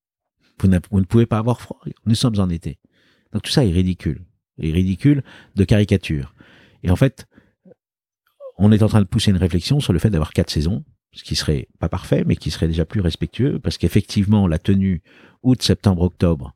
Vous, 0.61 0.67
ne 0.99 1.05
pouvez 1.05 1.25
pas 1.25 1.37
avoir 1.37 1.61
froid, 1.61 1.79
nous 2.05 2.15
sommes 2.15 2.39
en 2.39 2.49
été. 2.49 2.79
Donc 3.33 3.43
tout 3.43 3.51
ça 3.51 3.65
est 3.65 3.71
ridicule. 3.71 4.25
Et 4.61 4.71
ridicule 4.71 5.23
de 5.55 5.63
caricature. 5.63 6.33
Et 6.83 6.91
en 6.91 6.95
fait, 6.95 7.27
on 8.57 8.71
est 8.71 8.83
en 8.83 8.87
train 8.87 9.01
de 9.01 9.07
pousser 9.07 9.31
une 9.31 9.37
réflexion 9.37 9.79
sur 9.79 9.93
le 9.93 9.99
fait 9.99 10.09
d'avoir 10.09 10.33
quatre 10.33 10.49
saisons, 10.49 10.83
ce 11.13 11.23
qui 11.23 11.35
serait 11.35 11.67
pas 11.79 11.87
parfait, 11.87 12.23
mais 12.25 12.35
qui 12.35 12.51
serait 12.51 12.67
déjà 12.67 12.85
plus 12.85 13.01
respectueux, 13.01 13.59
parce 13.59 13.77
qu'effectivement, 13.77 14.47
la 14.47 14.59
tenue 14.59 15.01
août, 15.43 15.61
septembre, 15.61 16.01
octobre, 16.01 16.55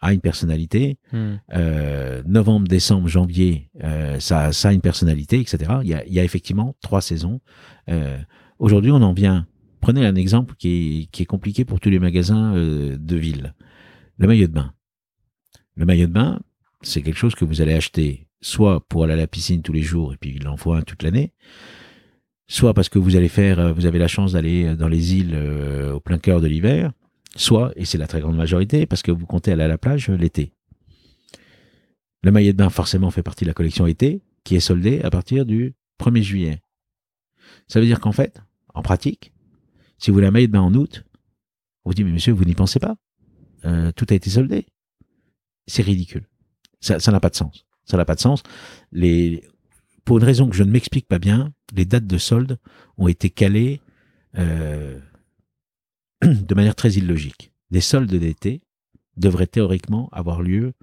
a 0.00 0.12
une 0.12 0.20
personnalité. 0.20 0.98
Hmm. 1.12 1.36
Euh, 1.54 2.22
novembre, 2.26 2.66
décembre, 2.68 3.08
janvier, 3.08 3.70
euh, 3.84 4.18
ça, 4.20 4.52
ça 4.52 4.68
a 4.68 4.72
une 4.72 4.80
personnalité, 4.80 5.40
etc. 5.40 5.72
Il 5.82 5.88
y 5.88 5.94
a, 5.94 6.04
il 6.06 6.12
y 6.12 6.20
a 6.20 6.24
effectivement 6.24 6.76
trois 6.80 7.00
saisons. 7.00 7.40
Euh, 7.88 8.18
Aujourd'hui, 8.58 8.90
on 8.90 9.02
en 9.02 9.12
vient. 9.12 9.46
Prenez 9.80 10.04
un 10.06 10.14
exemple 10.14 10.54
qui 10.58 11.08
est, 11.18 11.24
compliqué 11.24 11.64
pour 11.64 11.80
tous 11.80 11.90
les 11.90 11.98
magasins 11.98 12.54
euh, 12.54 12.96
de 12.98 13.16
ville. 13.16 13.54
Le 14.18 14.26
maillot 14.26 14.46
de 14.46 14.52
bain. 14.52 14.72
Le 15.76 15.86
maillot 15.86 16.06
de 16.06 16.12
bain, 16.12 16.40
c'est 16.82 17.02
quelque 17.02 17.18
chose 17.18 17.34
que 17.34 17.44
vous 17.44 17.60
allez 17.60 17.74
acheter 17.74 18.28
soit 18.40 18.86
pour 18.88 19.04
aller 19.04 19.14
à 19.14 19.16
la 19.16 19.26
piscine 19.26 19.62
tous 19.62 19.72
les 19.72 19.82
jours 19.82 20.12
et 20.12 20.16
puis 20.16 20.36
il 20.36 20.46
en 20.48 20.56
faut 20.56 20.72
un 20.72 20.82
toute 20.82 21.02
l'année, 21.02 21.32
soit 22.46 22.74
parce 22.74 22.88
que 22.88 22.98
vous 22.98 23.16
allez 23.16 23.28
faire, 23.28 23.58
euh, 23.58 23.72
vous 23.72 23.86
avez 23.86 23.98
la 23.98 24.08
chance 24.08 24.32
d'aller 24.32 24.74
dans 24.76 24.88
les 24.88 25.14
îles 25.14 25.34
euh, 25.34 25.94
au 25.94 26.00
plein 26.00 26.18
cœur 26.18 26.40
de 26.40 26.46
l'hiver, 26.46 26.92
soit, 27.36 27.72
et 27.76 27.84
c'est 27.84 27.98
la 27.98 28.06
très 28.06 28.20
grande 28.20 28.36
majorité, 28.36 28.86
parce 28.86 29.02
que 29.02 29.10
vous 29.10 29.26
comptez 29.26 29.52
aller 29.52 29.64
à 29.64 29.68
la 29.68 29.78
plage 29.78 30.08
euh, 30.10 30.16
l'été. 30.16 30.52
Le 32.22 32.32
maillot 32.32 32.52
de 32.52 32.56
bain 32.56 32.70
forcément 32.70 33.10
fait 33.10 33.22
partie 33.22 33.44
de 33.44 33.50
la 33.50 33.54
collection 33.54 33.86
été, 33.86 34.22
qui 34.44 34.56
est 34.56 34.60
soldée 34.60 35.02
à 35.02 35.10
partir 35.10 35.46
du 35.46 35.74
1er 36.00 36.22
juillet. 36.22 36.62
Ça 37.68 37.80
veut 37.80 37.86
dire 37.86 38.00
qu'en 38.00 38.12
fait, 38.12 38.42
en 38.74 38.82
pratique, 38.82 39.32
si 39.98 40.10
vous 40.10 40.14
voulez 40.14 40.26
un 40.26 40.30
maillot 40.30 40.46
de 40.46 40.52
bain 40.52 40.60
en 40.60 40.74
août, 40.74 41.04
on 41.84 41.90
vous 41.90 41.94
dit, 41.94 42.04
mais 42.04 42.12
monsieur, 42.12 42.32
vous 42.32 42.44
n'y 42.44 42.54
pensez 42.54 42.78
pas. 42.78 42.96
Euh, 43.64 43.92
tout 43.92 44.06
a 44.10 44.14
été 44.14 44.30
soldé. 44.30 44.66
C'est 45.66 45.82
ridicule. 45.82 46.26
Ça 46.80 47.00
ça 47.00 47.10
n'a 47.12 47.20
pas 47.20 47.30
de 47.30 47.34
sens. 47.36 47.66
Ça 47.84 47.96
n'a 47.96 48.04
pas 48.04 48.14
de 48.14 48.20
sens. 48.20 48.42
Les, 48.92 49.42
pour 50.04 50.18
une 50.18 50.24
raison 50.24 50.48
que 50.48 50.56
je 50.56 50.62
ne 50.62 50.70
m'explique 50.70 51.08
pas 51.08 51.18
bien, 51.18 51.52
les 51.74 51.84
dates 51.84 52.06
de 52.06 52.18
solde 52.18 52.58
ont 52.96 53.08
été 53.08 53.30
calées 53.30 53.80
euh, 54.36 54.98
de 56.22 56.54
manière 56.54 56.74
très 56.74 56.92
illogique. 56.92 57.52
Des 57.70 57.80
soldes 57.80 58.14
d'été 58.14 58.62
devraient 59.16 59.46
théoriquement 59.46 60.08
avoir 60.12 60.42
lieu 60.42 60.74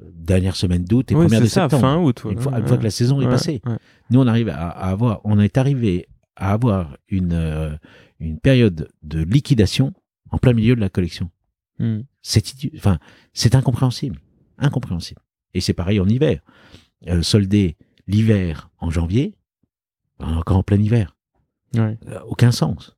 euh, 0.00 0.10
dernière 0.12 0.56
semaine 0.56 0.84
d'août 0.84 1.10
et 1.12 1.14
première 1.14 1.40
de 1.40 1.46
ça, 1.46 1.62
septembre. 1.62 1.80
fin 1.80 1.98
août. 2.02 2.22
Une 2.30 2.40
fois, 2.40 2.58
une 2.58 2.66
fois 2.66 2.78
que 2.78 2.82
la 2.84 2.90
saison 2.90 3.20
est 3.20 3.28
passée. 3.28 3.60
ouais. 3.64 3.76
Nous, 4.10 4.20
on 4.20 4.26
arrive 4.26 4.48
à, 4.48 4.68
à 4.68 4.90
avoir, 4.90 5.20
on 5.24 5.38
est 5.38 5.56
arrivé 5.58 6.08
à 6.36 6.52
avoir 6.52 6.96
une, 7.08 7.32
euh, 7.32 7.76
une 8.20 8.38
période 8.38 8.90
de 9.02 9.22
liquidation 9.22 9.92
en 10.30 10.38
plein 10.38 10.52
milieu 10.52 10.74
de 10.76 10.80
la 10.80 10.88
collection. 10.88 11.30
Hmm. 11.78 12.02
C'est 12.22 12.44
enfin, 12.76 12.98
c'est 13.32 13.54
incompréhensible, 13.54 14.20
incompréhensible. 14.58 15.20
Et 15.52 15.60
c'est 15.60 15.74
pareil 15.74 16.00
en 16.00 16.08
hiver. 16.08 16.40
Euh, 17.06 17.22
solder 17.22 17.76
l'hiver 18.06 18.70
en 18.78 18.90
janvier, 18.90 19.34
encore 20.18 20.58
en 20.58 20.62
plein 20.62 20.80
hiver, 20.80 21.14
Ouais. 21.74 21.98
Euh, 22.08 22.20
aucun 22.26 22.52
sens. 22.52 22.96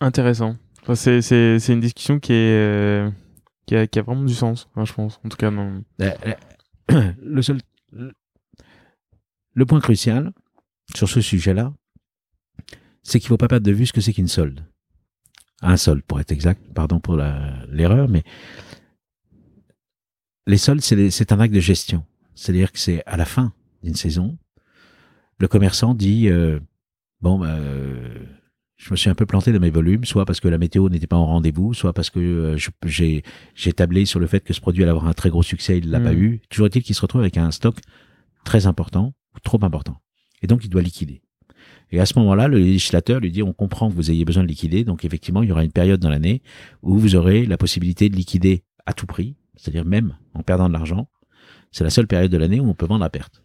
Intéressant. 0.00 0.56
Enfin, 0.82 0.94
c'est, 0.94 1.68
une 1.68 1.80
discussion 1.80 2.18
qui 2.18 2.32
est 2.32 2.52
euh, 2.52 3.10
qui, 3.66 3.76
a, 3.76 3.86
qui 3.86 3.98
a 3.98 4.02
vraiment 4.02 4.24
du 4.24 4.34
sens, 4.34 4.68
hein, 4.74 4.84
je 4.84 4.92
pense. 4.92 5.20
En 5.24 5.28
tout 5.28 5.36
cas, 5.36 5.50
non. 5.50 5.84
Euh, 6.00 6.12
Le 7.22 7.42
seul, 7.42 7.60
le 9.54 9.66
point 9.66 9.80
crucial 9.80 10.32
sur 10.94 11.08
ce 11.08 11.20
sujet-là, 11.20 11.72
c'est 13.02 13.20
qu'il 13.20 13.28
faut 13.28 13.36
pas 13.36 13.48
perdre 13.48 13.66
de 13.66 13.72
vue 13.72 13.86
ce 13.86 13.92
que 13.92 14.00
c'est 14.00 14.12
qu'une 14.12 14.28
solde. 14.28 14.64
Un 15.60 15.76
solde, 15.76 16.02
pour 16.02 16.20
être 16.20 16.32
exact. 16.32 16.60
Pardon 16.74 16.98
pour 17.00 17.16
l'erreur, 17.16 18.08
mais 18.08 18.24
les 20.46 20.58
soldes, 20.58 20.80
c'est 20.80 21.32
un 21.32 21.40
acte 21.40 21.54
de 21.54 21.60
gestion. 21.60 22.04
C'est-à-dire 22.34 22.72
que 22.72 22.78
c'est 22.78 23.02
à 23.06 23.16
la 23.16 23.24
fin 23.24 23.52
d'une 23.82 23.94
saison, 23.94 24.38
le 25.38 25.48
commerçant 25.48 25.94
dit 25.94 26.28
euh, 26.28 26.58
bon, 27.20 27.38
bah, 27.38 27.46
euh, 27.48 28.24
je 28.76 28.90
me 28.90 28.96
suis 28.96 29.10
un 29.10 29.14
peu 29.14 29.26
planté 29.26 29.52
dans 29.52 29.60
mes 29.60 29.70
volumes, 29.70 30.04
soit 30.04 30.24
parce 30.24 30.40
que 30.40 30.48
la 30.48 30.58
météo 30.58 30.88
n'était 30.88 31.06
pas 31.06 31.16
en 31.16 31.26
rendez-vous, 31.26 31.74
soit 31.74 31.92
parce 31.92 32.10
que 32.10 32.18
euh, 32.18 32.56
j'ai 32.86 33.22
j'ai 33.54 33.72
tablé 33.72 34.04
sur 34.04 34.18
le 34.18 34.26
fait 34.26 34.40
que 34.40 34.52
ce 34.52 34.60
produit 34.60 34.82
allait 34.82 34.90
avoir 34.90 35.06
un 35.06 35.12
très 35.12 35.30
gros 35.30 35.42
succès, 35.42 35.78
il 35.78 35.90
l'a 35.90 36.00
Mm. 36.00 36.04
pas 36.04 36.14
eu. 36.14 36.40
Toujours 36.48 36.66
est-il 36.66 36.82
qu'il 36.82 36.94
se 36.94 37.00
retrouve 37.02 37.20
avec 37.20 37.36
un 37.36 37.50
stock 37.52 37.76
très 38.44 38.66
important 38.66 39.14
ou 39.36 39.40
trop 39.40 39.62
important, 39.62 40.00
et 40.42 40.46
donc 40.46 40.64
il 40.64 40.68
doit 40.70 40.82
liquider. 40.82 41.21
Et 41.92 42.00
à 42.00 42.06
ce 42.06 42.18
moment-là, 42.18 42.48
le 42.48 42.58
législateur 42.58 43.20
lui 43.20 43.30
dit 43.30 43.42
on 43.42 43.52
comprend 43.52 43.90
que 43.90 43.94
vous 43.94 44.10
ayez 44.10 44.24
besoin 44.24 44.42
de 44.42 44.48
liquider, 44.48 44.82
donc 44.82 45.04
effectivement 45.04 45.42
il 45.42 45.50
y 45.50 45.52
aura 45.52 45.62
une 45.62 45.72
période 45.72 46.00
dans 46.00 46.08
l'année 46.08 46.42
où 46.82 46.96
vous 46.98 47.14
aurez 47.16 47.44
la 47.46 47.58
possibilité 47.58 48.08
de 48.08 48.16
liquider 48.16 48.64
à 48.86 48.94
tout 48.94 49.06
prix, 49.06 49.36
c'est-à-dire 49.56 49.84
même 49.84 50.16
en 50.34 50.42
perdant 50.42 50.68
de 50.68 50.72
l'argent. 50.72 51.08
C'est 51.70 51.84
la 51.84 51.90
seule 51.90 52.06
période 52.06 52.30
de 52.32 52.36
l'année 52.38 52.60
où 52.60 52.68
on 52.68 52.74
peut 52.74 52.86
vendre 52.86 53.04
à 53.04 53.10
perte. 53.10 53.42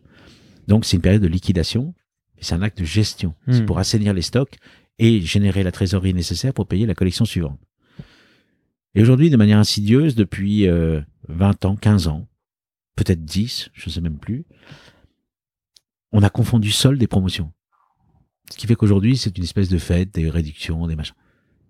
Donc 0.67 0.85
c'est 0.85 0.95
une 0.95 1.01
période 1.01 1.21
de 1.21 1.27
liquidation, 1.27 1.93
et 2.37 2.43
c'est 2.43 2.55
un 2.55 2.61
acte 2.61 2.79
de 2.79 2.85
gestion. 2.85 3.35
C'est 3.49 3.61
Hmm. 3.61 3.65
pour 3.65 3.79
assainir 3.79 4.13
les 4.13 4.21
stocks 4.21 4.55
et 4.99 5.21
générer 5.21 5.63
la 5.63 5.71
trésorerie 5.71 6.13
nécessaire 6.13 6.53
pour 6.53 6.67
payer 6.67 6.85
la 6.85 6.95
collection 6.95 7.25
suivante. 7.25 7.59
Et 8.95 9.01
aujourd'hui, 9.01 9.29
de 9.29 9.37
manière 9.37 9.59
insidieuse, 9.59 10.15
depuis 10.15 10.67
euh, 10.67 11.01
20 11.27 11.65
ans, 11.65 11.75
15 11.75 12.07
ans, 12.07 12.27
peut-être 12.95 13.23
10, 13.23 13.69
je 13.73 13.89
ne 13.89 13.93
sais 13.93 14.01
même 14.01 14.17
plus, 14.17 14.45
on 16.11 16.23
a 16.23 16.29
confondu 16.29 16.71
solde 16.71 17.01
et 17.03 17.07
promotion. 17.07 17.51
Ce 18.51 18.57
qui 18.57 18.67
fait 18.67 18.75
qu'aujourd'hui, 18.75 19.17
c'est 19.17 19.37
une 19.37 19.43
espèce 19.43 19.69
de 19.69 19.77
fête, 19.77 20.13
des 20.13 20.29
réductions, 20.29 20.87
des 20.87 20.95
machins. 20.95 21.15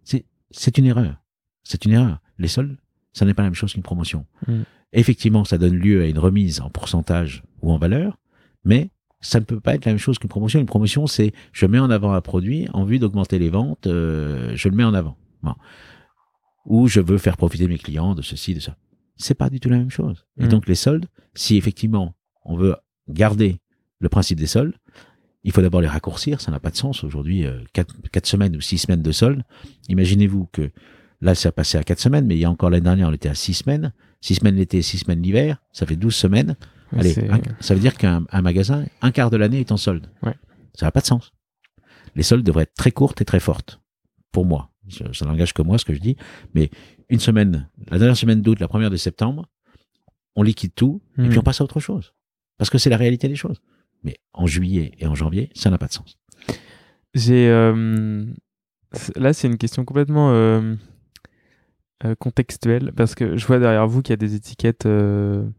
C'est, 0.04 0.26
c'est 0.52 0.78
une 0.78 0.86
erreur. 0.86 1.22
C'est 1.64 1.86
une 1.86 1.92
erreur. 1.94 2.20
Les 2.38 2.48
soldes, 2.48 2.78
ça 3.14 3.26
n'est 3.26 3.34
pas 3.34 3.42
la 3.44 3.50
même 3.50 3.56
chose 3.56 3.74
qu'une 3.74 3.84
promotion. 3.84 4.26
Mm. 4.48 4.62
Effectivement, 4.94 5.44
ça 5.44 5.58
donne 5.58 5.76
lieu 5.76 6.02
à 6.04 6.06
une 6.08 6.20
remise 6.20 6.62
en 6.62 6.70
pourcentage 6.70 7.44
ou 7.62 7.72
en 7.72 7.78
valeur, 7.78 8.18
mais 8.64 8.92
ça 9.20 9.40
ne 9.40 9.46
peut 9.46 9.60
pas 9.60 9.74
être 9.76 9.86
la 9.86 9.92
même 9.92 10.00
chose 10.00 10.20
qu'une 10.20 10.30
promotion. 10.30 10.60
Une 10.60 10.66
promotion, 10.68 11.08
c'est 11.08 11.34
je 11.52 11.66
mets 11.66 11.80
en 11.80 11.90
avant 11.90 12.14
un 12.14 12.22
produit 12.22 12.68
en 12.74 12.86
vue 12.86 13.00
d'augmenter 13.00 13.40
les 13.40 13.50
ventes, 13.50 13.88
euh, 13.88 14.52
je 14.56 14.70
le 14.70 14.76
mets 14.76 14.84
en 14.84 14.94
avant. 14.94 15.18
Bon. 15.42 15.56
Ou 16.66 16.88
je 16.88 17.00
veux 17.00 17.18
faire 17.18 17.38
profiter 17.38 17.68
mes 17.68 17.78
clients 17.78 18.14
de 18.16 18.22
ceci, 18.22 18.54
de 18.54 18.60
ça. 18.60 18.78
C'est 19.16 19.34
pas 19.36 19.50
du 19.50 19.60
tout 19.60 19.70
la 19.70 19.78
même 19.78 19.90
chose. 19.90 20.26
Et 20.40 20.46
Mm. 20.46 20.50
donc 20.50 20.68
les 20.68 20.76
soldes, 20.76 21.08
si 21.34 21.58
effectivement 21.58 22.14
on 22.46 22.56
veut 22.56 22.76
garder 23.10 23.60
le 24.00 24.10
principe 24.10 24.38
des 24.40 24.48
soldes, 24.48 24.76
il 25.44 25.52
faut 25.52 25.62
d'abord 25.62 25.82
les 25.82 25.88
raccourcir. 25.88 26.42
Ça 26.42 26.52
n'a 26.52 26.60
pas 26.60 26.70
de 26.72 26.76
sens 26.78 27.04
aujourd'hui. 27.04 27.46
euh, 27.46 27.62
quatre, 27.74 27.96
quatre 28.12 28.26
semaines 28.28 28.56
ou 28.56 28.62
six 28.62 28.78
semaines 28.78 29.02
de 29.02 29.12
soldes. 29.12 29.44
Imaginez-vous 29.90 30.48
que 30.52 30.72
là, 31.22 31.36
ça 31.36 31.50
a 31.50 31.52
passé 31.52 31.78
à 31.78 31.84
quatre 31.84 32.00
semaines, 32.00 32.26
mais 32.26 32.36
il 32.36 32.40
y 32.42 32.46
a 32.46 32.52
encore 32.52 32.70
l'année 32.70 32.84
dernière, 32.84 33.08
on 33.10 33.14
était 33.14 33.30
à 33.30 33.36
six 33.36 33.54
semaines. 33.54 33.94
Six 34.22 34.36
semaines 34.36 34.56
l'été, 34.56 34.82
six 34.82 35.00
semaines 35.00 35.22
l'hiver. 35.22 35.58
Ça 35.72 35.86
fait 35.86 35.96
douze 35.96 36.16
semaines. 36.16 36.56
Allez, 36.92 37.14
un- 37.30 37.42
ça 37.60 37.74
veut 37.76 37.80
dire 37.82 37.96
qu'un 37.98 38.26
un 38.32 38.42
magasin, 38.42 38.86
un 39.02 39.12
quart 39.12 39.30
de 39.30 39.38
l'année 39.38 39.60
est 39.60 39.72
en 39.72 39.78
solde. 39.78 40.10
Ouais. 40.24 40.34
Ça 40.74 40.86
n'a 40.86 40.92
pas 40.92 41.02
de 41.02 41.06
sens. 41.06 41.34
Les 42.16 42.24
soldes 42.24 42.46
devraient 42.46 42.64
être 42.64 42.74
très 42.74 42.92
courtes 42.92 43.22
et 43.22 43.26
très 43.26 43.40
fortes. 43.40 43.80
Pour 44.32 44.46
moi. 44.46 44.72
Ça 44.90 45.06
ça 45.14 45.26
n'engage 45.26 45.54
que 45.54 45.62
moi, 45.62 45.78
ce 45.78 45.86
que 45.86 45.94
je 45.94 46.00
dis. 46.00 46.16
Mais 46.54 46.70
une 47.10 47.20
semaine, 47.20 47.70
la 47.92 47.98
dernière 48.00 48.16
semaine 48.18 48.42
d'août, 48.42 48.60
la 48.60 48.68
première 48.68 48.90
de 48.90 48.96
septembre, 48.96 49.48
on 50.36 50.44
liquide 50.44 50.74
tout 50.76 51.02
et 51.18 51.22
Hmm. 51.24 51.30
puis 51.30 51.38
on 51.40 51.42
passe 51.44 51.62
à 51.62 51.64
autre 51.64 51.80
chose. 51.80 52.14
Parce 52.58 52.70
que 52.70 52.78
c'est 52.78 52.90
la 52.90 52.98
réalité 52.98 53.28
des 53.28 53.36
choses. 53.36 53.62
Mais 54.08 54.16
en 54.32 54.48
juillet 54.48 54.94
et 55.00 55.06
en 55.06 55.16
janvier, 55.16 55.50
ça 55.54 55.70
n'a 55.70 55.78
pas 55.78 55.88
de 55.88 55.92
sens. 55.92 56.18
J'ai 57.14 57.50
euh, 57.50 58.24
là 59.18 59.34
c'est 59.34 59.48
une 59.48 59.58
question 59.58 59.84
complètement 59.84 60.32
euh, 60.32 60.76
euh, 62.06 62.16
contextuelle 62.16 62.94
parce 62.96 63.16
que 63.16 63.36
je 63.36 63.46
vois 63.46 63.60
derrière 63.60 63.86
vous 63.86 64.02
qu'il 64.02 64.12
y 64.12 64.14
a 64.14 64.18
des 64.18 64.34
étiquettes 64.34 64.88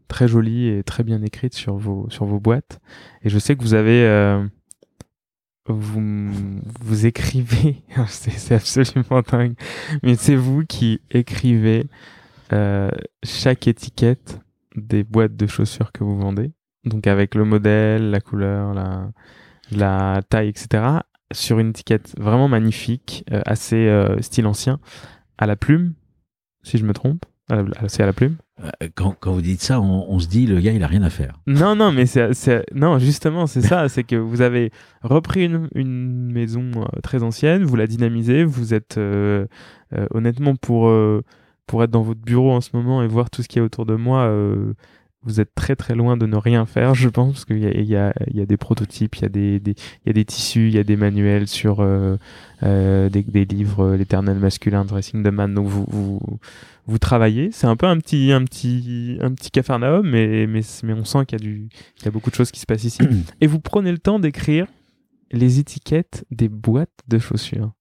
très 0.07 0.27
jolies 0.27 0.67
et 0.67 0.83
très 0.83 1.03
bien 1.03 1.21
écrites 1.21 1.53
sur 1.53 1.77
vos 1.77 2.09
sur 2.09 2.25
vos 2.25 2.39
boîtes. 2.39 2.79
Et 3.21 3.29
je 3.29 3.37
sais 3.37 3.55
que 3.55 3.61
vous 3.61 3.75
avez 3.75 4.49
vous 5.67 6.31
vous 6.79 7.05
écrivez 7.05 7.83
c'est 8.07 8.55
absolument 8.55 9.21
dingue. 9.21 9.53
Mais 10.01 10.15
c'est 10.15 10.35
vous 10.35 10.65
qui 10.65 11.01
écrivez 11.11 11.85
chaque 13.23 13.67
étiquette 13.67 14.39
des 14.75 15.03
boîtes 15.03 15.35
de 15.35 15.45
chaussures 15.45 15.91
que 15.91 16.03
vous 16.03 16.17
vendez 16.17 16.51
donc 16.85 17.07
avec 17.07 17.35
le 17.35 17.45
modèle 17.45 18.09
la 18.11 18.21
couleur 18.21 18.73
la 18.73 19.09
la 19.71 20.21
taille 20.29 20.49
etc 20.49 20.99
sur 21.31 21.59
une 21.59 21.69
étiquette 21.69 22.15
vraiment 22.17 22.47
magnifique, 22.47 23.23
euh, 23.31 23.41
assez 23.45 23.75
euh, 23.87 24.19
style 24.19 24.47
ancien, 24.47 24.79
à 25.37 25.45
la 25.45 25.55
plume, 25.55 25.93
si 26.63 26.77
je 26.79 26.85
me 26.85 26.93
trompe. 26.93 27.23
C'est 27.87 28.03
à 28.03 28.05
la 28.05 28.13
plume 28.13 28.37
Euh, 28.63 28.87
Quand, 28.95 29.15
quand 29.19 29.31
vous 29.33 29.41
dites 29.41 29.61
ça, 29.61 29.79
on, 29.79 30.05
on 30.09 30.19
se 30.19 30.27
dit, 30.27 30.45
le 30.47 30.59
gars, 30.59 30.71
il 30.71 30.83
a 30.83 30.87
rien 30.87 31.01
à 31.03 31.09
faire. 31.09 31.39
Non, 31.47 31.75
non, 31.75 31.91
mais 31.91 32.05
c'est, 32.05 32.63
non, 32.73 32.99
justement, 32.99 33.45
c'est 33.47 33.61
ça, 33.61 33.89
c'est 33.89 34.03
que 34.03 34.15
vous 34.15 34.41
avez 34.41 34.71
repris 35.03 35.45
une, 35.45 35.67
une 35.75 36.31
maison 36.31 36.71
très 37.03 37.23
ancienne, 37.23 37.63
vous 37.63 37.75
la 37.75 37.87
dynamisez, 37.87 38.43
vous 38.43 38.73
êtes 38.73 38.97
euh, 38.97 39.45
honnêtement 40.11 40.55
pour 40.55 40.91
pour 41.67 41.83
être 41.83 41.91
dans 41.91 42.01
votre 42.01 42.21
bureau 42.21 42.51
en 42.51 42.61
ce 42.61 42.71
moment 42.73 43.03
et 43.03 43.07
voir 43.07 43.29
tout 43.29 43.43
ce 43.43 43.47
qu'il 43.47 43.59
y 43.59 43.61
a 43.61 43.65
autour 43.65 43.85
de 43.85 43.93
moi. 43.95 44.31
Vous 45.23 45.41
êtes 45.41 45.53
très 45.53 45.75
très 45.75 45.95
loin 45.95 46.15
de 46.15 46.25
ne 46.25 46.37
rien 46.37 46.65
faire, 46.65 46.95
je 46.95 47.09
pense, 47.09 47.33
parce 47.33 47.45
qu'il 47.45 47.59
y 47.59 47.65
a, 47.65 47.71
il 47.71 47.85
y, 47.85 47.95
a, 47.97 48.13
il 48.27 48.37
y 48.37 48.41
a 48.41 48.45
des 48.45 48.55
prototypes, 48.57 49.17
il 49.17 49.21
y 49.23 49.25
a 49.25 49.29
des, 49.29 49.59
des- 49.59 49.75
il 50.05 50.07
y 50.07 50.09
a 50.09 50.13
des 50.13 50.23
tissus, 50.25 50.67
il 50.69 50.73
y 50.75 50.77
a 50.79 50.83
des 50.83 50.95
manuels 50.95 51.47
sur 51.47 51.81
euh, 51.81 52.15
euh, 52.63 53.09
des, 53.09 53.23
des 53.23 53.43
livres, 53.45 53.81
euh, 53.83 53.97
l'éternel 53.97 54.37
masculin, 54.39 54.85
Dressing 54.85 55.21
the 55.23 55.27
Man. 55.27 55.53
Donc 55.53 55.67
vous, 55.67 55.85
vous, 55.89 56.19
vous 56.87 56.97
travaillez. 56.99 57.51
C'est 57.51 57.67
un 57.67 57.75
peu 57.75 57.85
un 57.85 57.97
petit, 57.97 58.31
un 58.31 58.45
petit, 58.45 59.17
un 59.21 59.33
petit 59.33 59.51
cafarnaum, 59.51 60.09
mais, 60.09 60.47
mais, 60.47 60.61
mais 60.83 60.93
on 60.93 61.03
sent 61.03 61.25
qu'il 61.25 61.39
y, 61.39 61.41
a 61.41 61.45
du, 61.45 61.69
il 61.99 62.05
y 62.05 62.07
a 62.07 62.11
beaucoup 62.11 62.29
de 62.29 62.35
choses 62.35 62.51
qui 62.51 62.59
se 62.61 62.65
passent 62.65 62.85
ici. 62.85 63.01
Et 63.41 63.47
vous 63.47 63.59
prenez 63.59 63.91
le 63.91 63.99
temps 63.99 64.19
d'écrire 64.19 64.67
les 65.31 65.59
étiquettes 65.59 66.25
des 66.31 66.47
boîtes 66.49 67.01
de 67.07 67.19
chaussures. 67.19 67.73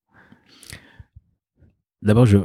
D'abord, 2.03 2.27
je, 2.27 2.39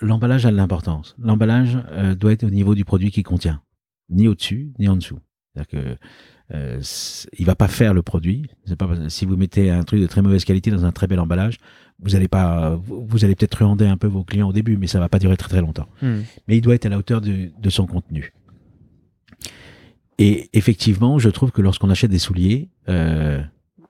l'emballage 0.00 0.46
a 0.46 0.50
de 0.50 0.56
l'importance. 0.56 1.14
L'emballage 1.18 1.78
euh, 1.92 2.14
doit 2.14 2.32
être 2.32 2.44
au 2.44 2.50
niveau 2.50 2.74
du 2.74 2.84
produit 2.84 3.10
qu'il 3.10 3.22
contient, 3.22 3.62
ni 4.10 4.28
au-dessus, 4.28 4.72
ni 4.78 4.88
en 4.88 4.96
dessous. 4.96 5.18
C'est-à-dire 5.54 5.68
que 5.68 5.96
euh, 6.54 6.80
il 7.38 7.44
va 7.44 7.54
pas 7.54 7.68
faire 7.68 7.92
le 7.92 8.02
produit. 8.02 8.46
Pas 8.78 8.88
si 9.08 9.26
vous 9.26 9.36
mettez 9.36 9.70
un 9.70 9.82
truc 9.84 10.00
de 10.00 10.06
très 10.06 10.22
mauvaise 10.22 10.44
qualité 10.44 10.70
dans 10.70 10.84
un 10.84 10.92
très 10.92 11.06
bel 11.06 11.20
emballage, 11.20 11.58
vous 12.00 12.14
allez 12.16 12.28
pas, 12.28 12.76
vous, 12.86 13.24
allez 13.24 13.34
peut-être 13.34 13.56
ruander 13.56 13.86
un 13.86 13.96
peu 13.96 14.06
vos 14.06 14.24
clients 14.24 14.48
au 14.48 14.52
début, 14.52 14.76
mais 14.76 14.86
ça 14.86 15.00
va 15.00 15.08
pas 15.08 15.18
durer 15.18 15.36
très 15.36 15.48
très 15.48 15.60
longtemps. 15.60 15.88
Hmm. 16.00 16.20
Mais 16.46 16.56
il 16.56 16.60
doit 16.60 16.74
être 16.74 16.86
à 16.86 16.88
la 16.88 16.98
hauteur 16.98 17.20
de, 17.20 17.50
de 17.58 17.70
son 17.70 17.86
contenu. 17.86 18.32
Et 20.18 20.48
effectivement, 20.52 21.18
je 21.18 21.28
trouve 21.28 21.52
que 21.52 21.62
lorsqu'on 21.62 21.90
achète 21.90 22.10
des 22.10 22.18
souliers, 22.18 22.68
euh, 22.88 23.40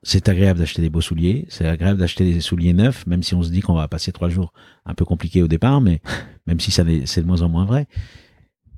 c'est 0.03 0.29
agréable 0.29 0.59
d'acheter 0.59 0.81
des 0.81 0.89
beaux 0.89 1.01
souliers, 1.01 1.45
c'est 1.49 1.67
agréable 1.67 1.99
d'acheter 1.99 2.31
des 2.31 2.39
souliers 2.41 2.73
neufs, 2.73 3.05
même 3.07 3.23
si 3.23 3.33
on 3.35 3.41
se 3.41 3.49
dit 3.49 3.61
qu'on 3.61 3.73
va 3.73 3.87
passer 3.87 4.11
trois 4.11 4.29
jours 4.29 4.53
un 4.85 4.93
peu 4.93 5.05
compliqués 5.05 5.41
au 5.41 5.47
départ, 5.47 5.81
mais 5.81 6.01
même 6.47 6.59
si 6.59 6.71
ça 6.71 6.83
n'est- 6.83 7.05
c'est 7.05 7.21
de 7.21 7.27
moins 7.27 7.41
en 7.41 7.49
moins 7.49 7.65
vrai. 7.65 7.87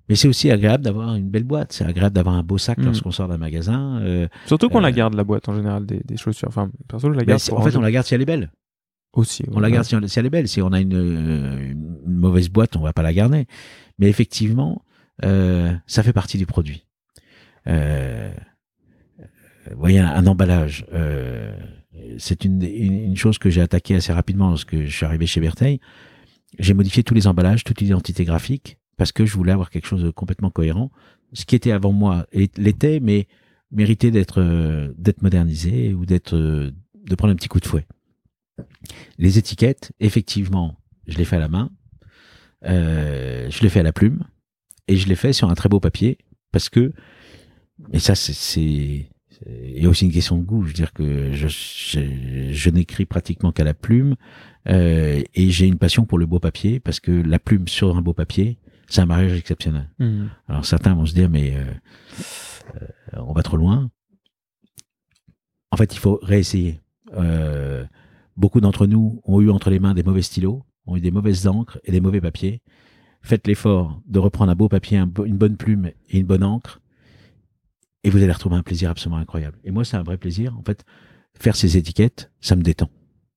Mais 0.09 0.15
c'est 0.15 0.27
aussi 0.27 0.51
agréable 0.51 0.83
d'avoir 0.83 1.15
une 1.15 1.29
belle 1.29 1.43
boîte, 1.45 1.71
c'est 1.73 1.85
agréable 1.85 2.13
d'avoir 2.15 2.35
un 2.35 2.43
beau 2.43 2.57
sac 2.57 2.77
Mm. 2.79 2.85
lorsqu'on 2.85 3.11
sort 3.11 3.27
d'un 3.27 3.37
magasin. 3.37 3.99
euh, 4.01 4.27
Surtout 4.45 4.67
qu'on 4.69 4.79
Euh, 4.79 4.81
la 4.81 4.91
garde 4.91 5.13
la 5.13 5.23
boîte 5.23 5.47
en 5.47 5.55
général 5.55 5.85
des, 5.85 6.01
des 6.03 6.17
chaussures. 6.17 6.47
Enfin, 6.49 6.69
perso, 6.87 7.07
je 7.07 7.13
la 7.13 7.19
mais 7.21 7.25
garde. 7.25 7.41
en 7.51 7.61
fait, 7.61 7.75
on 7.77 7.81
la 7.81 7.91
garde 7.91 8.05
si 8.05 8.13
elle 8.15 8.21
est 8.21 8.25
belle. 8.25 8.51
aussi. 9.13 9.43
On 9.49 9.55
ouais. 9.55 9.61
la 9.61 9.71
garde 9.71 9.85
si 9.85 9.95
elle, 10.19 10.25
est 10.25 10.29
belle. 10.29 10.47
Si 10.47 10.61
on 10.61 10.71
a 10.73 10.79
une, 10.81 10.93
euh, 10.95 11.71
une 11.71 12.15
mauvaise 12.17 12.49
boîte, 12.49 12.75
on 12.75 12.81
va 12.81 12.93
pas 12.93 13.03
la 13.03 13.13
garder. 13.13 13.45
Mais 13.99 14.07
effectivement, 14.09 14.83
euh, 15.23 15.71
ça 15.87 16.01
fait 16.03 16.13
partie 16.13 16.37
du 16.37 16.45
produit. 16.45 16.85
Euh, 17.67 18.31
vous 19.71 19.79
voyez, 19.79 19.99
un, 19.99 20.07
un 20.09 20.25
emballage, 20.27 20.85
euh, 20.93 21.55
c'est 22.17 22.43
une, 22.45 22.61
une, 22.63 22.93
une 23.03 23.15
chose 23.15 23.37
que 23.37 23.49
j'ai 23.49 23.61
attaquée 23.61 23.95
assez 23.95 24.11
rapidement 24.13 24.49
lorsque 24.49 24.75
je 24.75 24.89
suis 24.95 25.05
arrivé 25.05 25.25
chez 25.27 25.39
Bertheil. 25.39 25.79
J'ai 26.59 26.73
modifié 26.73 27.03
tous 27.03 27.13
les 27.13 27.27
emballages, 27.27 27.63
toute 27.63 27.79
l'identité 27.79 28.25
graphique, 28.25 28.77
parce 29.01 29.11
que 29.11 29.25
je 29.25 29.33
voulais 29.33 29.51
avoir 29.51 29.71
quelque 29.71 29.87
chose 29.87 30.03
de 30.03 30.11
complètement 30.11 30.51
cohérent. 30.51 30.91
Ce 31.33 31.45
qui 31.45 31.55
était 31.55 31.71
avant 31.71 31.91
moi 31.91 32.27
l'était, 32.55 32.99
mais 32.99 33.27
méritait 33.71 34.11
d'être 34.11 34.39
euh, 34.39 34.93
modernisé 35.23 35.95
ou 35.95 36.05
d'être 36.05 36.35
euh, 36.35 36.69
de 36.93 37.15
prendre 37.15 37.33
un 37.33 37.35
petit 37.35 37.47
coup 37.47 37.59
de 37.59 37.65
fouet. 37.65 37.87
Les 39.17 39.39
étiquettes, 39.39 39.91
effectivement, 39.99 40.77
je 41.07 41.17
les 41.17 41.25
fais 41.25 41.37
à 41.37 41.39
la 41.39 41.47
main, 41.47 41.71
euh, 42.65 43.49
je 43.49 43.63
les 43.63 43.69
fais 43.69 43.79
à 43.79 43.83
la 43.83 43.91
plume, 43.91 44.23
et 44.87 44.95
je 44.97 45.07
les 45.07 45.15
fais 45.15 45.33
sur 45.33 45.49
un 45.49 45.55
très 45.55 45.67
beau 45.67 45.79
papier, 45.79 46.19
parce 46.51 46.69
que, 46.69 46.93
et 47.93 47.97
ça, 47.97 48.13
c'est, 48.13 49.09
il 49.47 49.81
y 49.81 49.85
a 49.87 49.89
aussi 49.89 50.05
une 50.05 50.11
question 50.11 50.37
de 50.37 50.43
goût. 50.43 50.61
Je 50.61 50.67
veux 50.67 50.73
dire 50.75 50.93
que 50.93 51.31
je, 51.33 52.69
n'écris 52.69 53.05
pratiquement 53.05 53.51
qu'à 53.51 53.63
la 53.63 53.73
plume, 53.73 54.15
et 54.67 55.25
j'ai 55.33 55.65
une 55.65 55.79
passion 55.79 56.05
pour 56.05 56.19
le 56.19 56.27
beau 56.27 56.39
papier, 56.39 56.79
parce 56.79 56.99
que 56.99 57.11
la 57.11 57.39
plume 57.39 57.67
sur 57.67 57.97
un 57.97 58.03
beau 58.03 58.13
papier, 58.13 58.59
c'est 58.91 59.01
un 59.01 59.05
mariage 59.05 59.31
exceptionnel. 59.31 59.89
Hmm. 59.99 60.27
Alors 60.49 60.65
certains 60.65 60.93
vont 60.93 61.05
se 61.05 61.13
dire, 61.13 61.29
mais 61.29 61.55
euh, 61.55 61.63
euh, 62.75 63.21
on 63.25 63.31
va 63.31 63.41
trop 63.41 63.55
loin. 63.55 63.89
En 65.71 65.77
fait, 65.77 65.93
il 65.93 65.97
faut 65.97 66.19
réessayer. 66.21 66.81
Euh, 67.13 67.85
beaucoup 68.35 68.59
d'entre 68.59 68.87
nous 68.87 69.21
ont 69.23 69.39
eu 69.39 69.49
entre 69.49 69.69
les 69.69 69.79
mains 69.79 69.93
des 69.93 70.03
mauvais 70.03 70.21
stylos, 70.21 70.65
ont 70.85 70.97
eu 70.97 71.01
des 71.01 71.11
mauvaises 71.11 71.47
encres 71.47 71.79
et 71.85 71.91
des 71.91 72.01
mauvais 72.01 72.19
papiers. 72.19 72.61
Faites 73.21 73.47
l'effort 73.47 74.01
de 74.07 74.19
reprendre 74.19 74.51
un 74.51 74.55
beau 74.55 74.67
papier, 74.67 74.97
un 74.97 75.09
une 75.25 75.37
bonne 75.37 75.55
plume 75.55 75.91
et 76.09 76.19
une 76.19 76.25
bonne 76.25 76.43
encre, 76.43 76.81
et 78.03 78.09
vous 78.09 78.17
allez 78.17 78.31
retrouver 78.33 78.57
un 78.57 78.63
plaisir 78.63 78.89
absolument 78.89 79.21
incroyable. 79.21 79.57
Et 79.63 79.71
moi, 79.71 79.85
c'est 79.85 79.95
un 79.95 80.03
vrai 80.03 80.17
plaisir. 80.17 80.57
En 80.57 80.63
fait, 80.63 80.83
faire 81.39 81.55
ces 81.55 81.77
étiquettes, 81.77 82.29
ça 82.41 82.57
me 82.57 82.61
détend. 82.61 82.89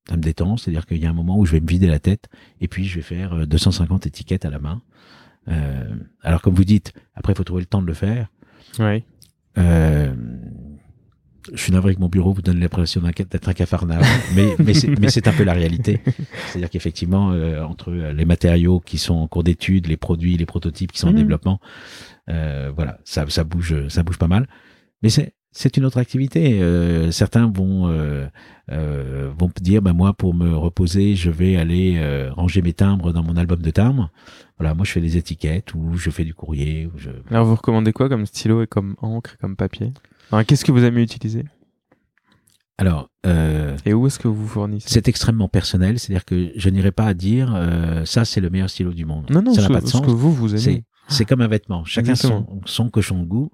Ça 0.08 0.16
me 0.16 0.22
détend, 0.22 0.56
c'est-à-dire 0.56 0.84
qu'il 0.84 0.98
y 0.98 1.06
a 1.06 1.10
un 1.10 1.14
moment 1.14 1.38
où 1.38 1.46
je 1.46 1.52
vais 1.52 1.60
me 1.60 1.68
vider 1.68 1.86
la 1.86 2.00
tête, 2.00 2.28
et 2.60 2.66
puis 2.66 2.86
je 2.86 2.96
vais 2.96 3.02
faire 3.02 3.34
euh, 3.34 3.46
250 3.46 4.06
étiquettes 4.06 4.44
à 4.44 4.50
la 4.50 4.58
main. 4.58 4.82
Euh, 5.48 5.84
alors, 6.22 6.40
comme 6.42 6.54
vous 6.54 6.64
dites, 6.64 6.92
après, 7.14 7.32
il 7.32 7.36
faut 7.36 7.44
trouver 7.44 7.60
le 7.62 7.66
temps 7.66 7.82
de 7.82 7.86
le 7.86 7.94
faire. 7.94 8.28
Ouais. 8.78 9.04
Euh, 9.58 10.12
je 11.52 11.60
suis 11.60 11.72
navré 11.72 11.94
que 11.94 12.00
mon 12.00 12.08
bureau 12.08 12.32
vous 12.32 12.40
donne 12.42 12.58
l'impression 12.58 13.02
d'être 13.02 13.48
un 13.48 13.52
cafarnaum, 13.52 14.02
mais, 14.34 14.54
mais 14.58 15.10
c'est 15.10 15.28
un 15.28 15.32
peu 15.32 15.44
la 15.44 15.52
réalité. 15.52 16.00
C'est-à-dire 16.48 16.70
qu'effectivement, 16.70 17.32
euh, 17.32 17.62
entre 17.62 17.90
les 17.92 18.24
matériaux 18.24 18.80
qui 18.80 18.96
sont 18.98 19.14
en 19.14 19.28
cours 19.28 19.44
d'étude, 19.44 19.86
les 19.86 19.98
produits, 19.98 20.36
les 20.38 20.46
prototypes 20.46 20.92
qui 20.92 20.98
sont 20.98 21.08
en 21.08 21.12
Mhm. 21.12 21.16
développement, 21.18 21.60
voilà, 22.26 22.98
ça, 23.04 23.26
ça 23.28 23.44
bouge, 23.44 23.88
ça 23.88 24.02
bouge 24.02 24.18
pas 24.18 24.28
mal. 24.28 24.48
Mais 25.02 25.10
c'est 25.10 25.34
c'est 25.56 25.76
une 25.76 25.84
autre 25.84 25.98
activité. 25.98 26.60
Euh, 26.60 27.12
certains 27.12 27.48
vont 27.48 27.86
euh, 27.88 28.26
euh, 28.72 29.30
vont 29.38 29.48
dire, 29.60 29.82
bah 29.82 29.92
moi, 29.92 30.12
pour 30.12 30.34
me 30.34 30.56
reposer, 30.56 31.14
je 31.14 31.30
vais 31.30 31.54
aller 31.56 32.00
ranger 32.30 32.60
mes 32.60 32.72
timbres 32.72 33.12
dans 33.12 33.22
mon 33.22 33.36
album 33.36 33.60
de 33.60 33.70
timbres. 33.70 34.10
Voilà, 34.58 34.74
moi, 34.74 34.84
je 34.84 34.92
fais 34.92 35.00
des 35.00 35.16
étiquettes 35.16 35.74
ou 35.74 35.94
je 35.96 36.10
fais 36.10 36.24
du 36.24 36.34
courrier. 36.34 36.86
Ou 36.86 36.92
je... 36.96 37.10
Alors, 37.30 37.44
vous 37.44 37.54
recommandez 37.56 37.92
quoi 37.92 38.08
comme 38.08 38.24
stylo 38.26 38.62
et 38.62 38.66
comme 38.66 38.94
encre 39.02 39.36
comme 39.40 39.56
papier? 39.56 39.92
Enfin, 40.30 40.44
Qu'est-ce 40.44 40.64
que 40.64 40.72
vous 40.72 40.84
aimez 40.84 41.02
utiliser? 41.02 41.44
Alors, 42.78 43.08
euh, 43.26 43.76
Et 43.84 43.94
où 43.94 44.06
est-ce 44.06 44.18
que 44.18 44.26
vous 44.28 44.46
fournissez? 44.48 44.88
C'est 44.88 45.06
extrêmement 45.08 45.48
personnel, 45.48 45.98
c'est-à-dire 45.98 46.24
que 46.24 46.50
je 46.56 46.68
n'irai 46.70 46.90
pas 46.92 47.06
à 47.06 47.14
dire 47.14 47.52
euh, 47.54 48.04
ça 48.04 48.24
c'est 48.24 48.40
le 48.40 48.50
meilleur 48.50 48.68
stylo 48.68 48.92
du 48.92 49.04
monde. 49.04 49.30
Non, 49.30 49.42
non, 49.42 49.54
ça 49.54 49.62
ce, 49.62 49.68
n'a 49.68 49.74
pas 49.74 49.80
de 49.80 49.86
ce 49.86 49.92
sens. 49.92 50.00
que 50.06 50.10
vous, 50.10 50.32
vous 50.32 50.54
aimez. 50.56 50.84
c'est 51.08 51.24
comme 51.24 51.40
un 51.40 51.46
vêtement, 51.46 51.84
chacun 51.84 52.10
Exactement. 52.12 52.44
son, 52.48 52.60
son 52.84 52.90
cochon 52.90 53.20
de 53.20 53.26
goût. 53.26 53.50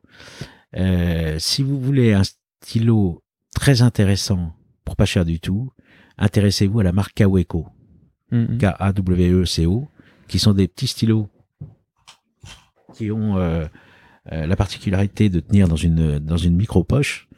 Euh, 0.77 1.37
si 1.39 1.63
vous 1.63 1.79
voulez 1.79 2.15
un 2.15 2.23
stylo 2.63 3.23
très 3.55 3.83
intéressant 3.83 4.55
pour 4.87 4.97
pas 4.97 5.05
cher 5.05 5.27
du 5.27 5.39
tout, 5.39 5.71
intéressez-vous 6.17 6.81
à 6.81 6.85
la 6.85 6.93
marque 6.93 7.13
Kaweco, 7.15 7.67
Mhm. 8.33 8.57
K-A-W-E-C-O, 8.59 9.89
qui 10.31 10.39
sont 10.39 10.53
des 10.55 10.69
petits 10.69 10.87
stylos 10.87 11.29
qui 12.95 13.11
ont 13.11 13.37
euh, 13.37 13.67
euh, 14.33 14.47
la 14.47 14.57
particularité 14.57 15.29
de 15.29 15.41
tenir 15.41 15.67
dans 15.69 15.77
une 15.77 16.19
dans 16.21 16.37
une 16.37 16.55
micro 16.57 16.85
poche. 16.85 17.29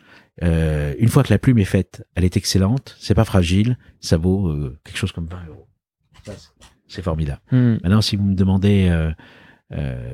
Euh, 0.43 0.94
une 0.98 1.09
fois 1.09 1.23
que 1.23 1.32
la 1.32 1.39
plume 1.39 1.59
est 1.59 1.64
faite, 1.64 2.06
elle 2.14 2.24
est 2.24 2.36
excellente, 2.36 2.97
c'est 2.98 3.14
pas 3.14 3.24
fragile, 3.24 3.78
ça 4.01 4.16
vaut 4.19 4.55
quelque 4.85 4.97
chose 4.97 5.12
comme 5.12 5.27
20 5.27 5.47
euros. 5.48 5.66
C'est- 6.89 7.02
formidable. 7.02 7.40
Mhm. 7.51 7.81
Maintenant, 7.82 8.02
si 8.02 8.16
vous 8.16 8.24
me 8.24 8.35
demandez, 8.35 8.90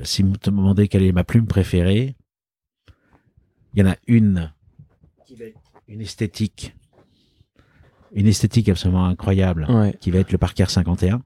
si 0.05 0.23
vous 0.23 0.31
me 0.31 0.37
demandez 0.41 0.87
quelle 0.87 1.03
est 1.03 1.11
ma 1.13 1.25
plume 1.25 1.47
préférée, 1.49 2.17
il 3.75 3.81
y 3.81 3.83
en 3.83 3.91
a 3.91 3.97
une 4.07 4.53
qui 5.27 5.35
va 5.35 5.47
être 5.47 5.61
une 5.89 6.01
esthétique, 6.01 6.77
une 8.13 8.29
esthétique 8.29 8.69
absolument 8.69 9.07
incroyable, 9.07 9.67
Ouais, 9.69 9.97
qui 10.01 10.13
va 10.13 10.21
être 10.21 10.31
le 10.31 10.39
Parker 10.39 10.67
51, 10.69 11.23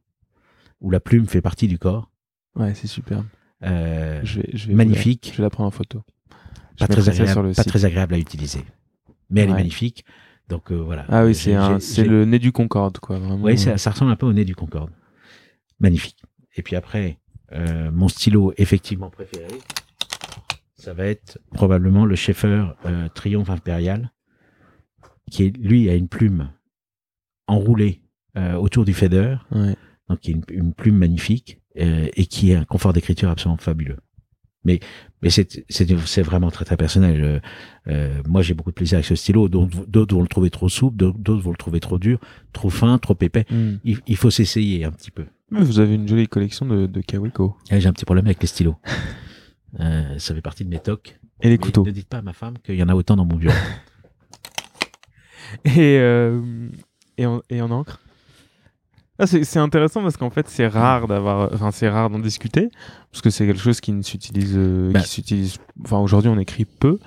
où 0.83 0.91
la 0.91 1.01
plume 1.01 1.27
fait 1.27 1.41
partie 1.41 1.69
du 1.69 1.79
corps. 1.79 2.11
ouais, 2.57 2.75
c'est 2.75 2.87
superbe. 2.87 3.25
Euh, 3.63 4.21
Je 4.25 4.41
vais, 4.41 4.51
je 4.53 4.67
vais 4.69 4.75
magnifique. 4.75 5.27
la- 5.27 5.33
je 5.33 5.37
vais 5.39 5.43
la 5.45 5.51
prendre 5.51 5.69
en 5.69 5.71
photo. 5.71 6.03
Pas, 6.79 6.89
très 6.89 7.09
agréable, 7.09 7.31
sur 7.31 7.43
le 7.43 7.53
pas 7.53 7.63
site. 7.63 7.69
très 7.69 7.85
agréable 7.85 8.15
à 8.15 8.19
utiliser. 8.19 8.65
Mais 9.31 9.43
elle 9.43 9.51
est 9.51 9.55
magnifique. 9.55 10.05
Donc 10.49 10.73
euh, 10.73 10.77
voilà. 10.77 11.07
Ah 11.09 11.25
oui, 11.25 11.35
c'est 11.35 12.05
le 12.05 12.25
nez 12.25 12.39
du 12.39 12.51
Concorde, 12.53 12.99
quoi. 12.99 13.19
Vraiment. 13.19 13.43
Oui, 13.43 13.57
ça, 13.57 13.79
ça 13.79 13.91
ressemble 13.91 14.11
un 14.11 14.17
peu 14.17 14.27
au 14.27 14.33
nez 14.33 14.45
du 14.45 14.55
Concorde. 14.57 14.91
Magnifique. 15.79 16.23
Et 16.57 16.63
puis 16.63 16.75
après, 16.77 17.19
euh, 17.53 17.91
mon 17.93 18.09
stylo 18.09 18.53
effectivement 18.57 19.11
préféré, 19.11 19.47
ça 20.75 20.93
va 20.93 21.07
être 21.07 21.39
probablement 21.55 22.05
le 22.05 22.17
Schaeffer 22.17 22.67
Triomphe 23.15 23.51
Impérial, 23.51 24.11
qui 25.31 25.45
est, 25.45 25.57
lui 25.57 25.89
a 25.89 25.95
une 25.95 26.09
plume 26.09 26.51
enroulée 27.47 28.01
autour 28.59 28.85
du 28.85 28.93
fader, 28.95 29.37
Ouais. 29.53 29.77
Donc 30.09 30.21
qui 30.21 30.31
est 30.31 30.35
une, 30.35 30.45
une 30.51 30.75
plume 30.75 30.97
magnifique 30.97 31.61
euh, 31.79 32.09
et 32.15 32.27
qui 32.27 32.55
a 32.55 32.61
un 32.61 32.65
confort 32.65 32.93
d'écriture 32.93 33.31
absolument 33.31 33.57
fabuleux. 33.57 33.99
Mais 34.65 34.79
mais 35.23 35.31
c'est 35.31 35.65
c'est 35.69 36.23
vraiment 36.23 36.51
très 36.51 36.65
très 36.65 36.77
personnel. 36.77 37.25
Euh, 37.25 37.41
euh, 37.89 38.23
moi 38.29 38.43
j'ai 38.43 38.55
beaucoup 38.55 38.71
de 38.71 38.77
plaisir 38.77 38.97
avec 38.97 39.07
ce 39.07 39.17
stylo. 39.17 39.49
D'autres 39.49 40.15
vont 40.15 40.23
le 40.23 40.29
trouver 40.29 40.51
trop 40.51 40.69
souple, 40.69 40.97
d'autres 40.97 41.43
vont 41.43 41.51
le 41.51 41.57
trouver 41.57 41.81
trop 41.81 41.99
dur, 41.99 42.21
trop 42.53 42.71
fin, 42.71 42.97
trop 42.99 43.17
épais. 43.21 43.45
Mhm. 43.51 43.81
Il, 43.85 43.99
il 44.07 44.17
faut 44.17 44.31
s'essayer 44.31 44.85
un 44.85 44.93
petit 44.93 45.11
peu. 45.11 45.25
Vous 45.51 45.81
avez 45.81 45.97
une 45.97 46.09
jolie 46.09 46.29
collection 46.29 46.65
de, 46.65 46.87
de 46.87 47.01
Kaweco. 47.01 47.57
Ah, 47.71 47.79
J'ai 47.79 47.89
un 47.89 47.93
petit 47.93 48.05
problème 48.05 48.27
avec 48.27 48.41
les 48.41 48.49
stylos. 48.49 48.77
Euh, 49.81 50.19
ça 50.19 50.35
fait 50.35 50.43
partie 50.43 50.67
de 50.67 50.69
mes 50.69 50.81
tocs. 50.81 51.19
Et 51.41 51.49
les 51.49 51.57
couteaux. 51.57 51.83
Ne 51.83 51.93
dites 51.93 52.07
pas 52.07 52.19
à 52.19 52.23
ma 52.23 52.35
femme 52.35 52.59
qu'il 52.63 52.75
y 52.75 52.83
en 52.83 52.91
a 52.91 52.95
autant 52.95 53.17
dans 53.17 53.25
mon 53.25 53.37
bureau. 53.37 53.55
Et, 55.65 55.97
euh, 55.99 56.69
et, 57.17 57.25
en, 57.25 57.41
et 57.49 57.63
en 57.63 57.71
encre 57.71 58.02
Ah, 59.23 59.27
c'est 59.27 59.59
intéressant 59.61 60.03
parce 60.03 60.17
qu'en 60.17 60.31
fait 60.31 60.49
c'est 60.49 60.67
rare 60.67 61.07
d'avoir 61.07 61.49
enfin 61.55 61.71
c'est 61.71 61.89
rare 61.89 62.11
d'en 62.11 62.19
discuter 62.19 62.71
parce 63.13 63.23
que 63.23 63.31
c'est 63.31 63.47
quelque 63.47 63.61
chose 63.61 63.81
qui 63.81 63.93
ne 63.93 64.03
s'utilise 64.03 64.55
euh, 64.57 64.91
Bah. 64.93 65.01
qui 65.01 65.09
s'utilise 65.09 65.59
enfin 65.85 65.99
aujourd'hui 65.99 66.29
on 66.31 66.39
écrit 66.39 66.65
peu. 66.65 66.99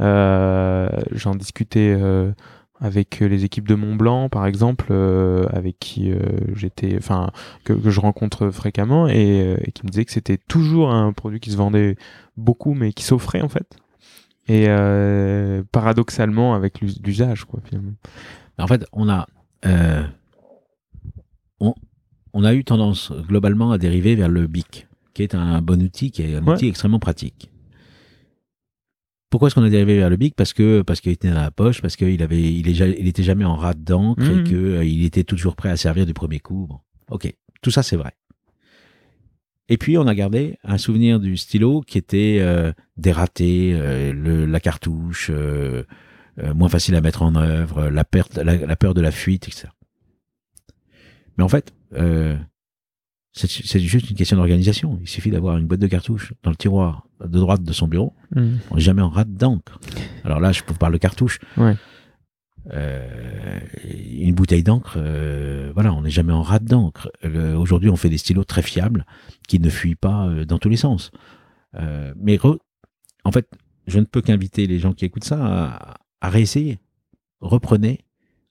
Euh, 0.00 0.88
j'en 1.12 1.34
discutais 1.34 1.94
euh, 1.96 2.32
avec 2.80 3.20
les 3.20 3.44
équipes 3.44 3.68
de 3.68 3.74
Mont 3.76 3.94
Blanc 3.94 4.28
par 4.30 4.46
exemple 4.46 4.92
avec 5.52 5.78
qui 5.78 6.12
j'étais 6.54 6.96
enfin 6.98 7.30
que, 7.64 7.72
que 7.74 7.90
je 7.90 8.00
rencontre 8.00 8.50
fréquemment 8.50 9.06
et, 9.08 9.54
et 9.62 9.70
qui 9.72 9.84
me 9.84 9.90
disaient 9.90 10.06
que 10.06 10.12
c'était 10.12 10.38
toujours 10.38 10.90
un 10.90 11.12
produit 11.12 11.38
qui 11.38 11.50
se 11.52 11.56
vendait 11.56 11.96
beaucoup 12.36 12.74
mais 12.74 12.92
qui 12.92 13.04
s'offrait 13.04 13.42
en 13.42 13.48
fait. 13.48 13.76
Et 14.48 14.66
paradoxalement 15.70 16.54
avec 16.54 16.80
l'us- 16.80 16.98
l'usage 17.04 17.44
quoi 17.44 17.60
finalement. 17.64 17.92
En 18.58 18.66
fait, 18.66 18.84
on 18.92 19.08
a, 19.08 19.26
on, 21.60 21.74
on 22.32 22.44
a 22.44 22.54
eu 22.54 22.64
tendance 22.64 23.12
globalement 23.12 23.70
à 23.72 23.78
dériver 23.78 24.14
vers 24.16 24.28
le 24.28 24.46
BIC, 24.46 24.86
qui 25.14 25.22
est 25.22 25.34
un 25.34 25.60
bon 25.62 25.82
outil, 25.82 26.10
qui 26.10 26.22
est 26.22 26.36
un 26.36 26.44
Ouais. 26.44 26.54
outil 26.54 26.68
extrêmement 26.68 26.98
pratique. 26.98 27.50
Pourquoi 29.30 29.46
est-ce 29.46 29.54
qu'on 29.54 29.62
a 29.62 29.70
dérivé 29.70 29.96
vers 29.96 30.10
le 30.10 30.16
BIC? 30.16 30.34
Parce 30.34 30.52
que 30.52 30.82
parce 30.82 31.00
qu'il 31.00 31.12
était 31.12 31.28
dans 31.28 31.34
la 31.36 31.52
poche, 31.52 31.80
parce 31.82 31.94
qu'il 31.96 32.20
avait, 32.22 32.42
il, 32.42 32.68
est, 32.68 32.74
ja- 32.74 32.88
il 32.88 33.06
était 33.06 33.22
jamais 33.22 33.44
en 33.44 33.54
rate 33.54 33.82
d'encre 33.84 34.22
Mhm. 34.24 34.40
et 34.40 34.50
que 34.50 34.56
euh, 34.56 34.84
il 34.84 35.04
était 35.04 35.22
toujours 35.24 35.54
prêt 35.54 35.68
à 35.70 35.76
servir 35.76 36.04
du 36.04 36.14
premier 36.14 36.40
coup. 36.40 36.66
Bon, 36.68 36.80
ok, 37.10 37.32
tout 37.62 37.70
ça 37.70 37.82
c'est 37.84 37.96
vrai. 37.96 38.12
Et 39.68 39.76
puis 39.78 39.96
on 39.98 40.06
a 40.08 40.16
gardé 40.16 40.56
un 40.64 40.78
souvenir 40.78 41.20
du 41.20 41.36
stylo 41.36 41.80
qui 41.82 41.96
était 41.96 42.38
euh, 42.40 42.72
dératé, 42.96 43.70
euh, 43.74 44.12
le, 44.12 44.46
la 44.46 44.58
cartouche, 44.58 45.30
euh, 45.32 45.84
euh, 46.42 46.52
moins 46.54 46.68
facile 46.68 46.96
à 46.96 47.00
mettre 47.00 47.22
en 47.22 47.36
œuvre, 47.36 47.88
la 47.88 48.04
perte, 48.04 48.36
la, 48.36 48.56
la 48.56 48.76
peur 48.76 48.94
de 48.94 49.00
la 49.00 49.12
fuite, 49.12 49.46
etc. 49.46 49.68
Mais 51.36 51.44
en 51.44 51.48
fait, 51.48 51.72
euh, 51.94 52.36
c'est 53.32 53.80
juste 53.80 54.10
une 54.10 54.16
question 54.16 54.36
d'organisation. 54.36 54.98
Il 55.00 55.08
suffit 55.08 55.30
d'avoir 55.30 55.56
une 55.56 55.66
boîte 55.66 55.80
de 55.80 55.86
cartouches 55.86 56.34
dans 56.42 56.50
le 56.50 56.56
tiroir 56.56 57.06
de 57.20 57.38
droite 57.38 57.62
de 57.62 57.72
son 57.72 57.86
bureau. 57.88 58.14
Hmm. 58.34 58.56
On 58.70 58.74
n'est 58.76 58.80
jamais 58.80 59.02
en 59.02 59.08
rate 59.08 59.32
d'encre. 59.32 59.78
Alors 60.24 60.40
là, 60.40 60.52
je 60.52 60.62
vous 60.66 60.74
parle 60.74 60.92
de 60.92 60.98
cartouches. 60.98 61.38
Ouais. 61.56 61.76
Euh, 62.72 63.58
une 63.84 64.34
bouteille 64.34 64.62
d'encre, 64.62 64.94
euh, 64.96 65.70
voilà, 65.74 65.94
on 65.94 66.02
n'est 66.02 66.10
jamais 66.10 66.32
en 66.32 66.42
rate 66.42 66.64
d'encre. 66.64 67.10
Aujourd'hui, 67.56 67.88
on 67.88 67.96
fait 67.96 68.10
des 68.10 68.18
stylos 68.18 68.44
très 68.44 68.62
fiables 68.62 69.06
qui 69.48 69.58
ne 69.60 69.70
fuient 69.70 69.94
pas 69.94 70.26
euh, 70.26 70.44
dans 70.44 70.58
tous 70.58 70.68
les 70.68 70.76
sens. 70.76 71.10
Mais 71.72 72.36
re- 72.36 72.58
en 73.24 73.32
fait, 73.32 73.48
je 73.86 73.98
ne 73.98 74.04
peux 74.04 74.20
qu'inviter 74.20 74.66
les 74.66 74.78
gens 74.78 74.92
qui 74.92 75.04
écoutent 75.04 75.24
ça 75.24 75.38
à, 75.40 75.94
à 76.20 76.28
réessayer. 76.28 76.80
Reprenez 77.40 78.04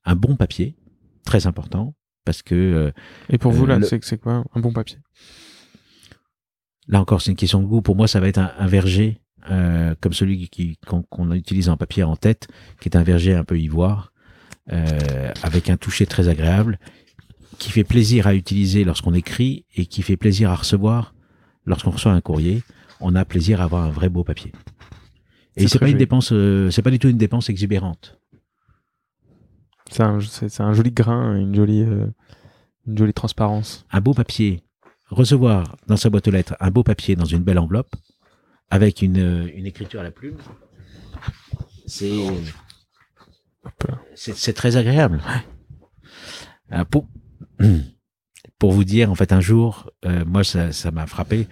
un 0.05 0.15
bon 0.15 0.35
papier, 0.35 0.75
très 1.25 1.45
important, 1.45 1.93
parce 2.25 2.41
que 2.41 2.55
euh, 2.55 2.91
Et 3.29 3.37
pour 3.37 3.51
vous, 3.51 3.65
Euh, 3.65 3.67
là, 3.67 3.79
le- 3.79 3.99
c'est 4.01 4.17
quoi 4.19 4.43
un 4.53 4.59
bon 4.59 4.71
papier? 4.71 4.97
Là 6.87 6.99
encore, 7.01 7.21
c'est 7.21 7.31
une 7.31 7.37
question 7.37 7.61
de 7.61 7.67
goût. 7.67 7.81
Pour 7.81 7.95
moi, 7.95 8.07
ça 8.07 8.19
va 8.19 8.27
être 8.27 8.39
un, 8.39 8.51
un 8.57 8.67
verger 8.67 9.19
euh, 9.51 9.95
comme 10.01 10.13
celui 10.13 10.49
qu'on 10.85 11.31
utilise 11.31 11.69
en 11.69 11.77
papier 11.77 12.03
en 12.03 12.15
tête, 12.15 12.47
qui 12.81 12.89
est 12.89 12.97
un 12.97 13.03
verger 13.03 13.33
un 13.35 13.43
peu 13.43 13.59
ivoire, 13.59 14.11
avec 15.43 15.69
un 15.69 15.77
toucher 15.77 16.05
très 16.05 16.27
agréable, 16.27 16.77
qui 17.57 17.71
fait 17.71 17.83
plaisir 17.83 18.27
à 18.27 18.35
utiliser 18.35 18.83
lorsqu'on 18.83 19.13
écrit 19.13 19.65
et 19.75 19.85
qui 19.87 20.01
fait 20.03 20.17
plaisir 20.17 20.51
à 20.51 20.55
recevoir 20.55 21.15
lorsqu'on 21.65 21.89
reçoit 21.91 22.11
un 22.11 22.21
courrier. 22.21 22.61
On 23.01 23.15
a 23.15 23.25
plaisir 23.25 23.61
à 23.61 23.63
avoir 23.63 23.83
un 23.85 23.89
vrai 23.89 24.09
beau 24.09 24.23
papier. 24.23 24.51
Et 25.55 25.67
C'est 25.67 25.79
pas 25.79 25.89
une 25.89 25.97
dépense, 25.97 26.31
euh, 26.31 26.69
c'est 26.69 26.81
pas 26.83 26.91
du 26.91 26.99
tout 26.99 27.09
une 27.09 27.17
dépense 27.17 27.49
exubérante. 27.49 28.18
C'est 29.89 30.03
un, 30.03 30.19
un 30.59 30.73
joli 30.73 30.91
grain, 30.91 31.35
une 31.35 31.55
jolie, 31.55 31.81
euh, 31.81 32.07
une 32.87 32.97
jolie 32.97 33.13
transparence. 33.13 33.85
un 33.91 34.01
beau 34.01 34.13
papier, 34.13 34.63
recevoir 35.07 35.75
dans 35.87 35.97
sa 35.97 36.09
boîte 36.09 36.27
aux 36.27 36.31
lettres 36.31 36.55
un 36.59 36.71
beau 36.71 36.83
papier 36.83 37.15
dans 37.15 37.25
une 37.25 37.43
belle 37.43 37.59
enveloppe, 37.59 37.95
avec 38.69 39.01
une, 39.01 39.19
euh, 39.19 39.51
une 39.55 39.65
écriture 39.65 39.99
à 39.99 40.03
la 40.03 40.11
plume, 40.11 40.37
c'est 44.15 44.53
très 44.53 44.77
agréable. 44.77 45.21
Euh, 46.71 46.85
pour, 46.85 47.07
pour 48.59 48.71
vous 48.71 48.83
dire, 48.83 49.11
en 49.11 49.15
fait, 49.15 49.33
un 49.33 49.41
jour, 49.41 49.89
euh, 50.05 50.23
moi, 50.25 50.43
ça 50.43 50.71
ça 50.71 50.91
m'a 50.91 51.07
frappé. 51.07 51.47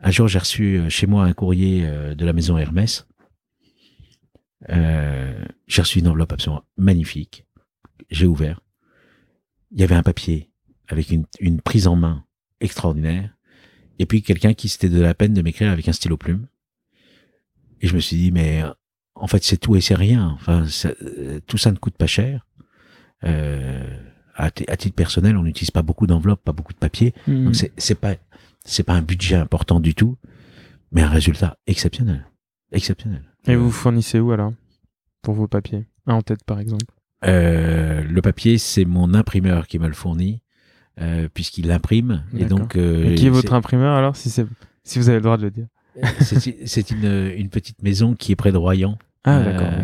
Un 0.00 0.10
jour, 0.10 0.28
j'ai 0.28 0.38
reçu 0.38 0.82
chez 0.90 1.06
moi 1.06 1.24
un 1.24 1.32
courrier 1.32 1.86
de 1.86 2.26
la 2.26 2.32
maison 2.32 2.58
Hermès. 2.58 3.06
Euh, 4.70 5.44
j'ai 5.66 5.82
reçu 5.82 6.00
une 6.00 6.08
enveloppe 6.08 6.32
absolument 6.32 6.64
magnifique. 6.76 7.46
J'ai 8.10 8.26
ouvert. 8.26 8.60
Il 9.70 9.80
y 9.80 9.84
avait 9.84 9.94
un 9.94 10.02
papier 10.02 10.50
avec 10.88 11.10
une, 11.10 11.24
une 11.40 11.60
prise 11.60 11.86
en 11.86 11.96
main 11.96 12.24
extraordinaire. 12.60 13.34
Et 13.98 14.06
puis 14.06 14.22
quelqu'un 14.22 14.54
qui 14.54 14.68
s'était 14.68 14.88
de 14.88 15.00
la 15.00 15.14
peine 15.14 15.32
de 15.34 15.42
m'écrire 15.42 15.70
avec 15.70 15.88
un 15.88 15.92
stylo 15.92 16.16
plume. 16.16 16.46
Et 17.80 17.86
je 17.88 17.94
me 17.94 18.00
suis 18.00 18.16
dit, 18.16 18.32
mais 18.32 18.62
euh, 18.62 18.70
en 19.14 19.26
fait, 19.26 19.42
c'est 19.44 19.56
tout 19.56 19.76
et 19.76 19.80
c'est 19.80 19.94
rien. 19.94 20.28
Enfin, 20.34 20.66
ça- 20.68 20.92
euh, 21.02 21.40
tout 21.46 21.58
ça 21.58 21.70
ne 21.72 21.76
coûte 21.76 21.96
pas 21.96 22.06
cher. 22.06 22.46
Euh, 23.24 23.98
à, 24.34 24.50
ti- 24.50 24.64
à 24.68 24.76
titre 24.76 24.96
personnel, 24.96 25.36
on 25.36 25.42
n'utilise 25.42 25.70
pas 25.70 25.82
beaucoup 25.82 26.06
d'enveloppes, 26.06 26.42
pas 26.42 26.52
beaucoup 26.52 26.72
de 26.72 26.78
papier. 26.78 27.14
Hmm. 27.26 27.44
Donc 27.44 27.56
c'est 27.56 27.72
c'est 27.76 27.94
pas 27.94 28.14
c'est 28.64 28.82
pas 28.82 28.94
un 28.94 29.02
budget 29.02 29.36
important 29.36 29.78
du 29.80 29.94
tout, 29.94 30.16
mais 30.90 31.02
un 31.02 31.08
résultat 31.08 31.58
exceptionnel, 31.66 32.26
exceptionnel. 32.72 33.22
Et 33.46 33.54
vous 33.56 33.70
fournissez 33.70 34.18
où 34.20 34.32
alors? 34.32 34.52
Pour 35.22 35.34
vos 35.34 35.46
papiers? 35.48 35.84
Un 36.06 36.14
en 36.14 36.22
tête 36.22 36.44
par 36.44 36.58
exemple? 36.58 36.86
Euh, 37.24 38.02
le 38.02 38.22
papier, 38.22 38.58
c'est 38.58 38.84
mon 38.84 39.14
imprimeur 39.14 39.66
qui 39.66 39.78
me 39.78 39.86
le 39.86 39.94
fournit, 39.94 40.42
euh, 41.00 41.28
puisqu'il 41.32 41.66
l'imprime. 41.68 42.24
Et 42.36 42.44
donc, 42.44 42.76
euh, 42.76 43.12
Et 43.12 43.14
qui 43.14 43.26
est 43.26 43.30
votre 43.30 43.52
imprimeur 43.54 43.94
alors 43.96 44.16
si, 44.16 44.30
si 44.30 44.98
vous 44.98 45.08
avez 45.08 45.18
le 45.18 45.22
droit 45.22 45.36
de 45.36 45.42
le 45.44 45.50
dire 45.50 45.66
c'est 46.20 46.66
c'est 46.66 46.90
une, 46.90 47.30
une 47.36 47.50
petite 47.50 47.82
maison 47.82 48.14
qui 48.14 48.32
est 48.32 48.36
près 48.36 48.50
de 48.50 48.56
Royan, 48.56 48.96
Ah 49.24 49.38
euh, 49.40 49.82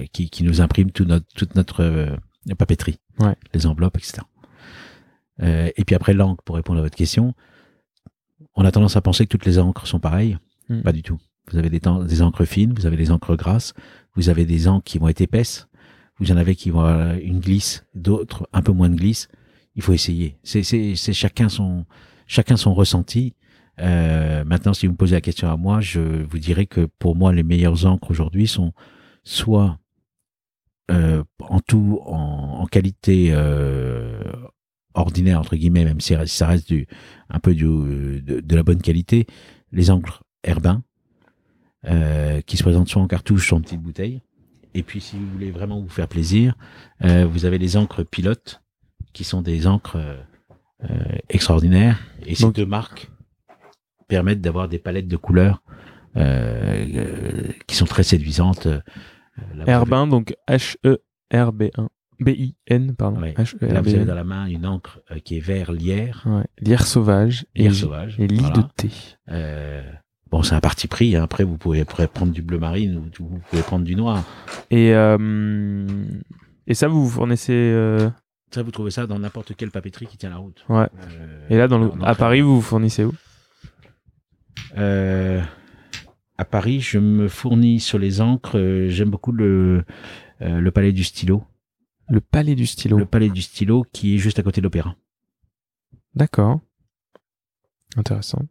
oui, 0.00 0.08
qui, 0.12 0.28
qui 0.28 0.44
nous 0.44 0.60
imprime 0.60 0.90
tout 0.90 1.04
notre, 1.06 1.26
toute 1.34 1.54
notre 1.54 1.82
euh, 1.82 2.14
papeterie, 2.58 2.98
Ouais. 3.18 3.34
les 3.54 3.66
enveloppes, 3.66 3.96
etc. 3.96 4.18
Euh, 5.42 5.70
et 5.76 5.84
puis 5.84 5.94
après 5.94 6.12
l'encre, 6.12 6.42
pour 6.44 6.56
répondre 6.56 6.78
à 6.78 6.82
votre 6.82 6.96
question, 6.96 7.34
on 8.54 8.64
a 8.64 8.70
tendance 8.70 8.96
à 8.96 9.00
penser 9.00 9.24
que 9.24 9.30
toutes 9.30 9.46
les 9.46 9.58
encres 9.58 9.86
sont 9.86 9.98
pareilles. 10.00 10.36
Mm. 10.68 10.82
Pas 10.82 10.92
du 10.92 11.02
tout. 11.02 11.18
Vous 11.50 11.56
avez 11.58 11.70
des, 11.70 11.80
des 11.80 12.22
encres 12.22 12.44
fines, 12.44 12.74
vous 12.74 12.84
avez 12.86 12.96
des 12.98 13.10
encres 13.10 13.34
grasses, 13.36 13.72
vous 14.16 14.28
avez 14.28 14.44
des 14.44 14.68
encres 14.68 14.84
qui 14.84 14.98
vont 14.98 15.08
être 15.08 15.22
épaisses, 15.22 15.68
vous 16.20 16.32
en 16.32 16.36
avez 16.36 16.54
qui 16.54 16.70
vont 16.70 17.18
une 17.18 17.40
glisse, 17.40 17.84
d'autres 17.94 18.48
un 18.52 18.62
peu 18.62 18.72
moins 18.72 18.88
de 18.88 18.96
glisse. 18.96 19.28
Il 19.74 19.82
faut 19.82 19.92
essayer. 19.92 20.38
C'est 20.42 21.12
chacun 21.12 21.48
son 21.48 21.86
ressenti. 22.74 23.34
Euh, 23.80 24.44
maintenant, 24.44 24.74
si 24.74 24.86
vous 24.86 24.92
me 24.92 24.96
posez 24.96 25.14
la 25.14 25.20
question 25.20 25.50
à 25.50 25.56
moi, 25.56 25.80
je 25.80 26.00
vous 26.00 26.38
dirais 26.38 26.66
que 26.66 26.86
pour 26.98 27.16
moi, 27.16 27.32
les 27.32 27.42
meilleures 27.42 27.86
encres 27.86 28.10
aujourd'hui 28.10 28.46
sont 28.46 28.72
soit 29.24 29.78
euh, 30.90 31.22
en 31.40 31.60
tout 31.60 32.00
en, 32.04 32.66
qualité 32.66 33.28
euh, 33.30 34.22
ordinaire 34.94 35.40
entre 35.40 35.56
guillemets, 35.56 35.84
même 35.84 36.00
si 36.00 36.14
ça 36.26 36.46
reste 36.46 36.74
un 37.30 37.38
peu 37.38 37.54
de, 37.54 38.54
la 38.54 38.62
bonne 38.62 38.82
qualité, 38.82 39.26
les 39.72 39.90
encres 39.90 40.22
Herbin 40.42 40.82
qui 42.46 42.56
se 42.56 42.62
présentent 42.62 42.88
soit 42.88 43.00
en 43.00 43.06
cartouche, 43.06 43.48
soit 43.48 43.58
en 43.58 43.62
petite 43.62 43.80
bouteille. 43.80 44.20
Et 44.74 44.82
puis, 44.82 45.00
si 45.00 45.16
vous 45.16 45.26
voulez 45.32 45.50
vraiment 45.50 45.80
vous 45.80 45.88
faire 45.88 46.06
plaisir, 46.08 46.54
euh, 47.04 47.26
vous 47.26 47.44
avez 47.44 47.58
les 47.58 47.76
encres 47.76 48.04
pilotes 48.04 48.62
qui 49.12 49.24
sont 49.24 49.42
des 49.42 49.66
encres 49.66 49.96
euh, 49.96 50.16
euh, 50.88 50.96
extraordinaires. 51.28 51.98
Et 52.26 52.34
ces 52.34 52.44
Donc- 52.44 52.54
deux 52.54 52.66
marques 52.66 53.10
permettent 54.08 54.40
d'avoir 54.40 54.68
des 54.68 54.78
palettes 54.78 55.08
de 55.08 55.16
couleurs 55.16 55.62
euh, 56.16 57.48
qui 57.66 57.76
sont 57.76 57.84
très 57.86 58.02
séduisantes. 58.02 58.66
Herbin, 59.66 60.06
donc 60.06 60.34
H-E-R-B-1. 60.48 61.88
B-I-N, 62.20 62.94
pardon. 62.96 63.20
Ouais. 63.22 63.34
Là, 63.62 63.80
vous 63.80 63.94
avez 63.94 64.04
dans 64.04 64.14
la 64.14 64.24
main 64.24 64.44
une 64.46 64.66
encre 64.66 65.00
qui 65.24 65.38
est 65.38 65.40
vert 65.40 65.72
lierre, 65.72 66.22
Ouais. 66.26 66.44
Lierre 66.58 66.86
sauvage 66.86 67.46
et, 67.54 67.62
lierre 67.62 67.74
sauvage. 67.74 68.20
et 68.20 68.26
lit 68.26 68.36
Voilà. 68.40 68.56
de 68.56 68.62
thé. 68.76 68.90
Euh, 69.30 69.90
bon, 70.30 70.42
c'est 70.42 70.54
un 70.54 70.60
parti 70.60 70.88
pris. 70.88 71.16
hein. 71.16 71.22
Après, 71.24 71.44
vous 71.44 71.56
pouvez, 71.58 71.84
prendre 71.84 72.32
du 72.32 72.42
bleu 72.42 72.58
marine 72.58 72.96
ou 72.96 73.24
vous 73.24 73.40
pouvez 73.50 73.62
prendre 73.62 73.84
du 73.84 73.96
noir. 73.96 74.24
Et, 74.70 74.94
euh, 74.94 75.86
et 76.66 76.74
ça, 76.74 76.88
vous 76.88 77.04
vous 77.04 77.10
fournissez. 77.10 77.52
euh, 77.52 78.08
Ça, 78.52 78.62
vous 78.62 78.70
trouvez 78.70 78.90
ça 78.90 79.06
dans 79.06 79.18
n'importe 79.18 79.54
quelle 79.56 79.70
papeterie 79.70 80.06
qui 80.06 80.16
tient 80.18 80.30
la 80.30 80.36
route. 80.38 80.64
Ouais. 80.68 80.88
Euh, 81.10 81.46
Et 81.50 81.56
là, 81.56 81.68
dans 81.68 81.78
le, 81.78 81.90
à. 82.02 82.14
Paris, 82.14 82.40
vous 82.40 82.56
vous 82.56 82.62
fournissez 82.62 83.04
où? 83.04 83.12
À 84.76 86.44
Paris, 86.44 86.80
je 86.80 86.98
me 86.98 87.28
fournis 87.28 87.80
sur 87.80 87.98
les 87.98 88.20
encres. 88.20 88.58
J'aime 88.88 89.10
beaucoup 89.10 89.32
le, 89.32 89.84
le 90.40 90.70
palais 90.70 90.92
du 90.92 91.04
stylo. 91.04 91.44
Le 92.08 92.20
palais 92.20 92.54
du 92.54 92.66
stylo. 92.66 92.98
Le 92.98 93.04
palais 93.06 93.28
du 93.28 93.42
stylo 93.42 93.84
qui 93.92 94.14
est 94.14 94.18
juste 94.18 94.38
à 94.38 94.42
côté 94.42 94.60
de 94.60 94.64
l'opéra. 94.66 94.96
D'accord. 96.14 96.60
Intéressant. 97.96 98.42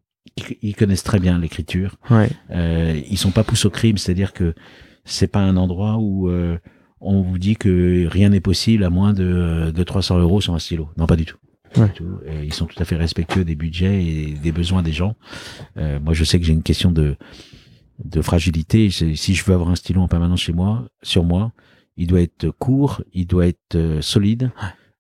Ils, 0.62 0.76
connaissent 0.76 1.04
très 1.04 1.20
bien 1.20 1.40
l'écriture. 1.40 1.96
Ouais. 2.10 2.30
Euh, 2.52 3.02
ils 3.10 3.18
sont 3.18 3.32
pas 3.32 3.44
poussés 3.44 3.68
au 3.68 3.72
crime, 3.72 3.98
c'est-à-dire 3.98 4.32
que 4.34 4.54
c'est 5.06 5.28
pas 5.28 5.40
un 5.42 5.58
endroit 5.58 5.98
où 6.00 6.30
euh, 6.30 6.58
on 7.02 7.22
vous 7.22 7.38
dit 7.38 7.56
que 7.56 8.06
rien 8.08 8.30
n'est 8.30 8.40
possible 8.40 8.84
à 8.84 8.90
moins 8.90 9.14
de, 9.14 9.72
de 9.74 9.84
300 9.84 10.20
euros 10.20 10.40
sur 10.42 10.54
un 10.54 10.60
stylo. 10.60 10.90
Non, 10.98 11.08
pas 11.08 11.16
du 11.16 11.26
tout. 11.26 11.38
Pas 11.74 11.82
Ouais. 11.82 11.88
du 11.88 11.94
tout. 11.94 12.20
Et 12.28 12.46
ils 12.46 12.54
sont 12.54 12.66
tout 12.68 12.82
à 12.82 12.86
fait 12.86 12.96
respectueux 12.96 13.44
des 13.44 13.56
budgets 13.56 14.04
et 14.04 14.34
des 14.34 14.52
besoins 14.52 14.82
des 14.84 14.92
gens. 14.94 15.16
Euh, 15.78 16.00
moi, 16.00 16.14
je 16.14 16.24
sais 16.24 16.40
que 16.40 16.46
j'ai 16.46 16.54
une 16.54 16.64
question 16.64 16.92
de 16.92 17.16
de 18.06 18.22
fragilité. 18.22 18.90
Si 18.92 19.34
je 19.36 19.44
veux 19.44 19.54
avoir 19.54 19.70
un 19.70 19.76
stylo 19.76 20.02
en 20.02 20.08
permanence 20.08 20.40
chez 20.40 20.54
moi, 20.54 20.88
sur 21.04 21.26
moi, 21.26 21.52
il 21.98 22.08
doit 22.08 22.22
être 22.22 22.50
court, 22.50 23.04
il 23.12 23.28
doit 23.28 23.46
être 23.48 23.76
euh, 23.76 24.02
solide 24.02 24.52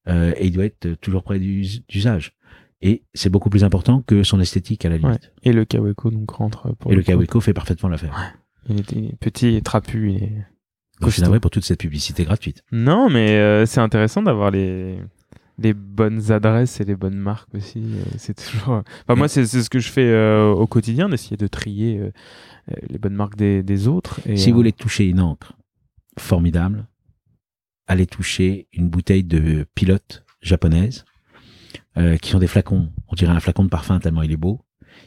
et 0.08 0.48
il 0.48 0.52
doit 0.52 0.66
être 0.66 0.96
toujours 1.02 1.22
près 1.24 1.38
d'us- 1.40 1.82
d'usage. 1.88 2.34
Et 2.82 3.04
c'est 3.14 3.30
beaucoup 3.30 3.50
plus 3.50 3.64
important 3.64 4.02
que 4.02 4.24
son 4.24 4.40
esthétique 4.40 4.86
à 4.86 4.90
la 4.90 4.98
limite. 4.98 5.22
Ouais. 5.22 5.50
Et 5.50 5.54
le 5.54 5.66
Kaweco 5.66 6.12
donc 6.12 6.32
rentre 6.32 6.74
pour 6.76 6.92
Et 6.92 6.96
le 6.96 7.02
coup. 7.02 7.08
Kaweco 7.08 7.42
fait 7.42 7.54
parfaitement 7.54 7.90
l'affaire. 7.90 8.36
Il 8.70 8.80
est 8.80 9.18
petit 9.20 9.56
et 9.56 9.62
trapu. 9.62 10.12
Et... 10.12 10.20
Donc, 11.02 11.10
je 11.10 11.16
suis 11.16 11.22
navré 11.22 11.40
pour 11.40 11.52
toute 11.52 11.66
cette 11.66 11.80
publicité 11.80 12.24
gratuite. 12.24 12.64
Non, 12.72 13.10
mais 13.10 13.32
euh, 13.32 13.66
c'est 13.66 13.82
intéressant 13.82 14.22
d'avoir 14.22 14.52
les 14.52 14.98
les 15.62 15.74
bonnes 15.74 16.32
adresses 16.32 16.80
et 16.80 16.86
les 16.86 16.96
bonnes 16.96 17.18
marques 17.18 17.54
aussi. 17.54 17.80
euh, 17.84 18.04
c'est 18.18 18.34
toujours. 18.34 18.82
Enfin, 19.04 19.16
moi, 19.16 19.28
c'est 19.28 19.46
c'est 19.46 19.62
ce 19.62 19.70
que 19.70 19.80
je 19.80 19.90
fais 19.92 20.10
euh, 20.10 20.50
au 20.50 20.68
quotidien, 20.68 21.10
d'essayer 21.10 21.36
de 21.38 21.48
trier 21.48 22.00
euh, 22.00 22.12
les 22.90 22.98
bonnes 22.98 23.14
marques 23.16 23.36
des, 23.36 23.62
des 23.62 23.88
autres. 23.90 24.22
Et, 24.26 24.38
Si 24.38 24.52
vous 24.52 24.58
voulez 24.58 24.72
toucher 24.72 25.06
une 25.06 25.20
encre 25.20 25.58
formidable, 26.18 26.88
allez 27.88 28.06
toucher 28.06 28.68
une 28.72 28.90
bouteille 28.90 29.24
de 29.26 29.66
pilote 29.76 30.24
japonaise, 30.42 31.04
euh, 32.00 32.18
qui 32.18 32.30
sont 32.30 32.40
des 32.40 32.48
flacons. 32.48 32.90
On 33.08 33.16
dirait 33.16 33.32
un 33.34 33.40
flacon 33.40 33.64
de 33.64 33.70
parfum 33.70 34.00
tellement 34.00 34.22
il 34.24 34.32
est 34.32 34.38
beau. 34.38 34.62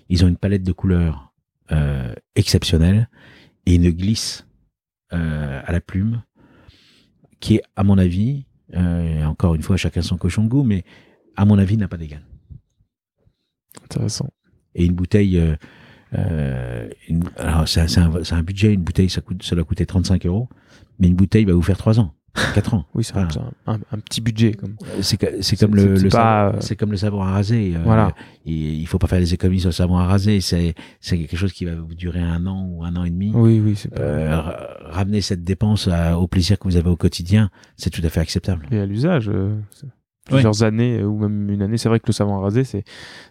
Ils 0.09 0.25
ont 0.25 0.29
une 0.29 0.37
palette 0.37 0.63
de 0.63 0.73
couleurs 0.73 1.33
euh, 1.71 2.15
exceptionnelle 2.35 3.09
et 3.67 3.75
une 3.77 3.91
glisse 3.91 4.47
euh, 5.13 5.61
à 5.65 5.73
la 5.73 5.81
plume 5.81 6.23
qui 7.41 7.57
est, 7.57 7.63
à 7.77 7.83
mon 7.83 7.99
avis, 7.99 8.47
et 8.73 9.25
encore 9.25 9.55
une 9.55 9.63
fois, 9.63 9.77
chacun 9.77 10.01
son 10.03 10.17
cochon 10.17 10.45
de 10.45 10.49
goût, 10.49 10.63
mais 10.63 10.85
à 11.37 11.45
mon 11.45 11.59
avis, 11.59 11.77
n'a 11.77 11.89
pas 11.89 11.97
d'égal. 11.97 12.25
Intéressant. 13.85 14.29
Et 14.75 14.85
une 14.87 14.95
bouteille, 14.95 15.39
euh, 16.15 16.89
une- 17.09 17.25
alors 17.37 17.67
c'est 17.69 17.81
un, 17.81 17.89
c'est 17.89 18.01
un- 18.01 18.25
c'est 18.25 18.35
un 18.35 18.43
budget, 18.43 18.73
une 18.73 18.83
bouteille, 18.83 19.11
ça, 19.11 19.21
coûte, 19.21 19.43
ça 19.43 19.55
doit 19.55 19.65
coûter 19.65 19.87
35 19.87 20.25
euros, 20.27 20.49
mais 20.99 21.09
une 21.09 21.15
bouteille 21.17 21.45
va 21.45 21.53
vous 21.53 21.63
faire 21.63 21.77
3 21.77 21.99
ans, 22.01 22.15
4 22.55 22.75
ans. 22.75 22.87
Oui, 22.95 23.05
c'est 23.05 23.13
Voilà. 23.13 23.29
un, 23.67 23.99
petit 23.99 24.21
budget. 24.21 24.53
Comme. 24.55 24.77
C'est 25.03 25.57
comme 25.59 25.75
le, 25.77 26.09
pas, 26.09 26.49
euh, 26.49 26.53
c'est 26.61 26.77
comme 26.77 26.91
le 26.91 26.97
savon 26.97 27.21
à 27.23 27.31
raser. 27.31 27.75
euh, 27.77 27.81
Voilà. 27.85 28.15
et 28.47 28.53
il 28.73 28.87
faut 28.87 28.99
pas 28.99 29.07
faire 29.07 29.19
des 29.19 29.35
économies 29.35 29.61
sur 29.61 29.69
le 29.69 29.73
savon 29.75 29.99
à 29.99 30.07
raser. 30.07 30.41
C'est 30.41 30.75
quelque 31.03 31.37
chose 31.37 31.53
qui 31.53 31.65
va 31.67 31.75
vous 31.75 31.95
durer 31.95 32.21
un 32.21 32.47
an 32.47 32.67
ou 32.71 32.85
un 32.85 32.97
an 32.97 33.05
et 33.05 33.11
demi. 33.11 33.33
Oui, 33.35 33.61
oui, 33.61 33.77
pas. 33.95 34.01
Euh, 34.01 34.41
ra- 34.41 34.67
ramener 34.91 35.21
cette 35.21 35.45
dépense 35.45 35.89
à- 35.89 36.19
au 36.19 36.27
plaisir 36.27 36.59
que 36.59 36.65
vous 36.65 36.77
avez 36.77 36.89
au 36.89 36.97
quotidien, 36.97 37.51
c'est 37.77 37.91
tout 37.91 38.03
à 38.05 38.09
fait 38.09 38.21
acceptable. 38.21 38.67
Et 38.71 38.79
à 38.79 38.87
l'usage, 38.87 39.29
euh, 39.29 39.55
plusieurs 40.25 40.63
années 40.63 41.01
euh, 41.01 41.05
ou 41.07 41.19
même 41.19 41.51
une 41.51 41.61
année. 41.63 41.77
C'est 41.77 41.89
vrai 41.91 42.01
que 42.01 42.07
le 42.07 42.13
savon 42.13 42.37
à 42.39 42.41
raser, 42.41 42.65
c'est 42.65 42.85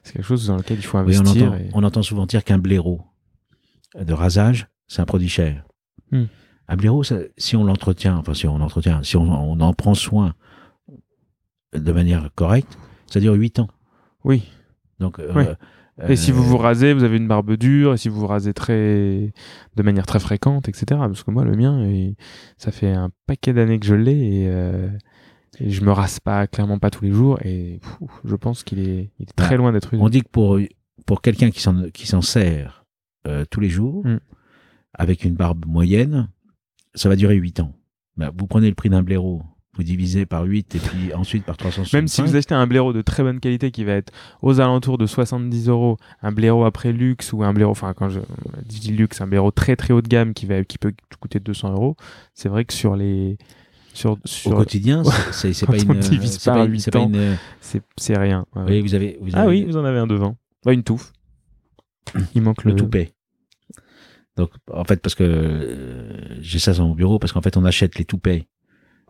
quelque 0.03 0.21
chose 0.23 0.45
dans 0.47 0.57
lequel 0.57 0.77
il 0.77 0.83
faut 0.85 0.99
Oui, 0.99 1.15
on, 1.17 1.21
investir. 1.21 1.47
entend, 1.47 1.57
et- 1.57 1.69
on 1.73 1.83
entend 1.83 2.03
souvent 2.03 2.25
dire 2.27 2.43
qu'un 2.43 2.59
blaireau 2.59 3.01
de 3.99 4.13
rasage, 4.13 4.67
c'est 4.87 5.01
un 5.01 5.05
produit 5.05 5.29
cher. 5.29 5.65
Hmm. 6.11 6.25
Un 6.71 6.75
blaireau, 6.77 7.03
ça- 7.03 7.19
si 7.37 7.55
on 7.55 7.63
l'entretient, 7.65 8.17
enfin 8.17 8.33
si 8.33 8.47
on 8.47 8.57
l'entretient, 8.57 9.03
si 9.03 9.17
on, 9.17 9.23
on 9.23 9.59
en 9.59 9.73
prend 9.73 9.93
soin 9.93 10.33
de 11.73 11.91
manière 11.91 12.29
correcte, 12.35 12.77
ça 13.07 13.19
dure 13.19 13.33
8 13.33 13.59
ans. 13.59 13.67
Oui. 14.23 14.43
Donc, 14.99 15.19
euh, 15.19 15.31
Oui. 15.35 15.43
Et 16.07 16.15
si 16.15 16.31
vous 16.31 16.41
euh, 16.41 16.45
vous 16.45 16.57
rasez, 16.57 16.93
vous 16.93 17.03
avez 17.03 17.17
une 17.17 17.27
barbe 17.27 17.53
dure, 17.57 17.93
et 17.93 17.97
si 17.97 18.09
vous 18.09 18.19
vous 18.21 18.27
rasez 18.27 18.53
très, 18.53 19.33
de 19.75 19.83
manière 19.83 20.05
très 20.05 20.19
fréquente, 20.19 20.67
etc. 20.69 20.85
Parce 20.89 21.23
que 21.23 21.29
moi, 21.31 21.43
le 21.43 21.55
mien, 21.55 21.85
il- 21.85 22.15
ça 22.57 22.71
fait 22.71 22.91
un 22.91 23.09
paquet 23.27 23.53
d'années 23.53 23.79
que 23.79 23.85
je 23.85 23.93
l'ai, 23.95 24.41
et, 24.43 24.47
euh, 24.47 24.89
et 25.59 25.69
je 25.69 25.83
me 25.83 25.91
rase 25.91 26.19
pas, 26.19 26.47
clairement 26.47 26.79
pas 26.79 26.89
tous 26.89 27.03
les 27.03 27.11
jours, 27.11 27.37
et 27.43 27.79
je 28.23 28.35
pense 28.35 28.63
qu'il 28.63 28.79
est, 28.79 29.11
il 29.19 29.23
est 29.29 29.35
très 29.35 29.57
loin 29.57 29.71
d'être. 29.73 29.89
On 29.99 30.09
dit 30.09 30.21
que 30.21 30.29
pour, 30.29 30.57
pour 31.05 31.21
quelqu'un 31.21 31.51
qui 31.51 31.61
s'en 31.61 31.89
qui 31.91 32.07
s'en 32.07 32.21
sert 32.21 32.85
euh, 33.27 33.43
tous 33.51 33.59
les 33.59 33.69
jours, 33.69 34.03
Mm. 34.05 34.19
avec 34.95 35.23
une 35.23 35.35
barbe 35.35 35.65
moyenne, 35.67 36.29
ça 36.95 37.09
va 37.09 37.15
durer 37.15 37.35
8 37.35 37.59
ans. 37.61 37.73
Bah, 38.17 38.31
vous 38.37 38.47
prenez 38.47 38.67
le 38.69 38.75
prix 38.75 38.89
d'un 38.89 39.03
blaireau, 39.03 39.41
vous 39.75 39.83
divisez 39.83 40.25
par 40.25 40.43
8 40.43 40.75
et 40.75 40.79
puis 40.79 41.13
ensuite 41.13 41.45
par 41.45 41.55
365. 41.57 41.97
Même 41.97 42.07
si 42.07 42.21
vous 42.21 42.35
achetez 42.35 42.53
un 42.55 42.67
blaireau 42.67 42.91
de 42.93 43.01
très 43.01 43.23
bonne 43.23 43.39
qualité 43.39 43.71
qui 43.71 43.83
va 43.85 43.93
être 43.93 44.11
aux 44.41 44.59
alentours 44.59 44.97
de 44.97 45.05
70 45.05 45.69
euros, 45.69 45.97
un 46.21 46.31
blaireau 46.31 46.65
après 46.65 46.91
luxe 46.91 47.31
ou 47.33 47.43
un 47.43 47.53
blaireau, 47.53 47.71
enfin 47.71 47.93
quand 47.93 48.09
je 48.09 48.19
dis 48.65 48.91
luxe, 48.91 49.21
un 49.21 49.27
blaireau 49.27 49.51
très 49.51 49.75
très 49.77 49.93
haut 49.93 50.01
de 50.01 50.07
gamme 50.09 50.33
qui 50.33 50.45
va 50.45 50.63
qui 50.65 50.77
peut 50.77 50.93
coûter 51.21 51.39
200 51.39 51.71
euros, 51.73 51.95
c'est 52.33 52.49
vrai 52.49 52.65
que 52.65 52.73
sur 52.73 52.95
les 52.95 53.37
sur, 53.93 54.17
Au 54.45 54.51
quotidien, 54.51 55.03
c'est- 55.31 55.65
pas 55.65 55.73
on 55.73 55.93
une. 55.93 55.99
divise 55.99 56.37
c'est 56.37 56.45
par 56.49 56.55
pas 56.65 56.65
pas 56.91 56.99
ans. 56.99 57.09
une- 57.09 57.37
c'est 57.59 57.81
c'est 57.97 58.17
rien. 58.17 58.45
ouais. 58.55 58.63
Oui, 58.67 58.81
vous 58.81 58.95
avez. 58.95 59.17
Vous 59.21 59.31
Ah 59.33 59.47
oui, 59.47 59.65
vous 59.65 59.75
en 59.75 59.83
avez 59.83 59.99
un 59.99 60.07
devant. 60.07 60.37
Bah, 60.65 60.71
une 60.71 60.83
touffe. 60.83 61.11
Il 62.35 62.41
manque 62.41 62.63
le 62.63 62.71
le, 62.71 62.77
toupet. 62.77 63.11
Donc, 64.37 64.51
en 64.71 64.83
fait, 64.85 65.01
parce 65.01 65.15
que 65.15 65.23
euh, 65.23 66.37
j'ai 66.41 66.59
ça 66.59 66.73
sur 66.73 66.85
mon 66.85 66.95
bureau, 66.95 67.19
parce 67.19 67.33
qu'en 67.33 67.41
fait, 67.41 67.57
on 67.57 67.65
achète 67.65 67.97
les 67.97 68.05
toupets 68.05 68.47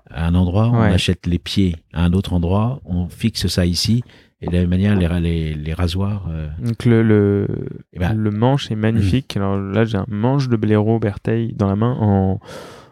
à 0.10 0.26
un 0.28 0.34
endroit, 0.36 0.70
on 0.70 0.82
Ouais. 0.82 0.88
achète 0.88 1.28
les 1.28 1.38
pieds 1.40 1.76
à 1.94 2.04
un 2.04 2.14
autre 2.14 2.34
endroit, 2.34 2.82
on 2.86 3.08
fixe 3.08 3.48
ça 3.48 3.66
ici, 3.66 4.04
et 4.42 4.48
de 4.48 4.52
la 4.54 4.62
même 4.62 4.70
manière, 4.72 4.96
les, 4.96 5.08
les, 5.20 5.54
les 5.54 5.74
rasoirs. 5.74 6.26
euh, 6.30 6.50
Donc 6.60 6.86
le, 6.86 7.04
le, 7.04 7.48
eh 7.94 8.00
ben, 8.00 8.14
le 8.16 8.32
manche 8.32 8.72
est 8.72 8.76
magnifique. 8.76 9.38
Alors 9.38 9.58
là, 9.58 9.86
j'ai 9.86 9.98
un 9.98 10.06
manche 10.08 10.50
de 10.50 10.56
blaireau 10.56 10.98
Bertheil 11.00 11.54
dans 11.54 11.68
la 11.68 11.76
main 11.76 11.96
en, 12.00 12.40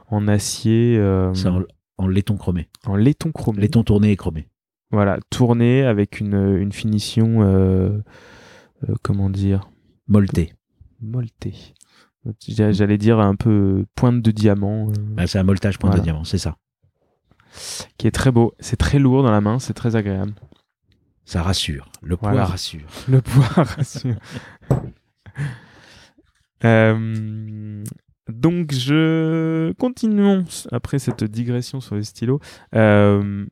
en 0.10 0.28
acier, 0.28 0.98
euh, 1.00 1.34
en, 1.46 1.64
en 1.98 2.08
laiton 2.08 2.38
chromé. 2.38 2.70
en 2.86 2.96
laiton 2.96 3.32
chromé. 3.32 3.60
Laiton 3.62 3.84
tourné 3.84 4.12
et 4.12 4.16
chromé. 4.16 4.48
Voilà, 4.92 5.18
tourné 5.32 5.84
avec 5.84 6.20
une, 6.20 6.58
une 6.58 6.72
finition, 6.72 7.42
euh, 7.42 7.98
comment 9.02 9.30
dire, 9.32 9.68
Molleté. 10.08 10.54
molletée. 11.02 11.54
J'a- 12.48 12.72
J'allais 12.72 12.98
dire 12.98 13.20
un 13.20 13.36
peu 13.36 13.86
pointe 13.96 14.22
de 14.22 14.32
diamant, 14.32 14.90
euh, 14.90 14.94
Ah, 15.18 15.26
c'est 15.28 15.40
un 15.40 15.44
molletage 15.44 15.78
point 15.80 15.90
Voilà. 15.90 16.02
de 16.02 16.04
diamant, 16.04 16.24
c'est 16.24 16.38
ça. 16.38 16.58
qui 17.98 18.06
est 18.08 18.12
très 18.12 18.32
beau. 18.32 18.54
C'est 18.60 18.76
très 18.78 19.00
lourd 19.00 19.24
dans 19.24 19.32
la 19.32 19.42
main, 19.42 19.58
c'est 19.60 19.74
très 19.74 19.96
agréable. 19.96 20.34
Ça 21.26 21.42
rassure. 21.42 21.90
Le 22.04 22.16
poids 22.18 22.30
Voilà. 22.32 22.46
rassure. 22.46 22.88
Le 23.08 23.22
poids 23.22 23.64
rassure. 23.64 24.16
Euh, 26.66 27.84
donc 28.28 28.74
je 28.74 29.72
continuons 29.74 30.44
après 30.72 31.00
cette 31.00 31.24
digression 31.24 31.80
sur 31.80 31.96
les 31.96 32.04
stylos. 32.04 32.40
Euh, 32.76 33.46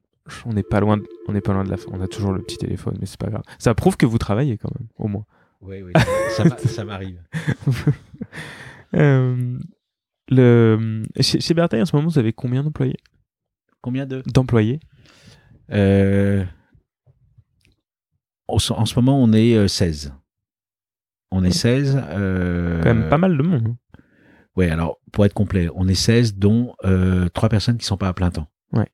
on 0.45 0.53
n'est 0.53 0.63
pas 0.63 0.81
loin, 0.81 0.97
de- 0.97 1.07
on 1.27 1.31
n'est 1.33 1.39
pas 1.41 1.53
loin 1.53 1.63
de 1.63 1.69
la 1.69 1.77
fin. 1.77 1.89
On 1.93 2.01
a 2.01 2.07
toujours 2.07 2.33
le 2.33 2.41
petit 2.41 2.57
téléphone, 2.57 2.97
mais 2.99 3.05
c'est 3.05 3.19
pas 3.19 3.29
grave. 3.29 3.43
Ça 3.59 3.73
prouve 3.73 3.95
que 3.95 4.05
vous 4.05 4.17
travaillez 4.17 4.57
quand 4.57 4.69
même, 4.77 4.89
au 4.97 5.07
moins. 5.07 5.23
Oui, 5.61 5.81
oui, 5.81 5.91
ça, 6.35 6.43
m'a- 6.45 6.57
ça 6.57 6.85
m'arrive. 6.85 7.21
Euh, 8.93 9.59
le 10.29 11.03
chez, 11.19 11.41
chez 11.41 11.53
en 11.59 11.85
ce 11.85 11.93
moment, 11.95 12.07
vous 12.07 12.19
avez 12.19 12.31
combien 12.31 12.63
d'employés? 12.63 12.95
Combien 13.81 14.05
de? 14.05 14.23
D'employés? 14.27 14.79
Euh, 15.71 16.45
en, 18.47 18.59
ce- 18.59 18.71
en 18.71 18.85
ce 18.85 18.95
moment, 18.95 19.21
on 19.21 19.33
est 19.33 19.55
euh, 19.55 19.67
16. 19.67 20.13
On 21.31 21.43
est 21.43 21.51
16. 21.51 22.01
Euh, 22.01 22.81
Quand 22.81 22.93
même 22.95 23.09
pas 23.09 23.17
mal 23.17 23.37
de 23.37 23.43
monde. 23.43 23.67
hein. 23.67 23.77
Ouais, 24.55 24.69
alors, 24.69 24.99
pour 25.11 25.25
être 25.25 25.33
complet, 25.33 25.67
on 25.75 25.87
est 25.89 25.93
16, 25.95 26.35
dont 26.35 26.73
euh, 26.85 27.27
3 27.29 27.49
personnes 27.49 27.77
qui 27.77 27.85
sont 27.85 27.97
pas 27.97 28.07
à 28.07 28.13
plein 28.13 28.31
temps. 28.31 28.47
Ouais. 28.71 28.87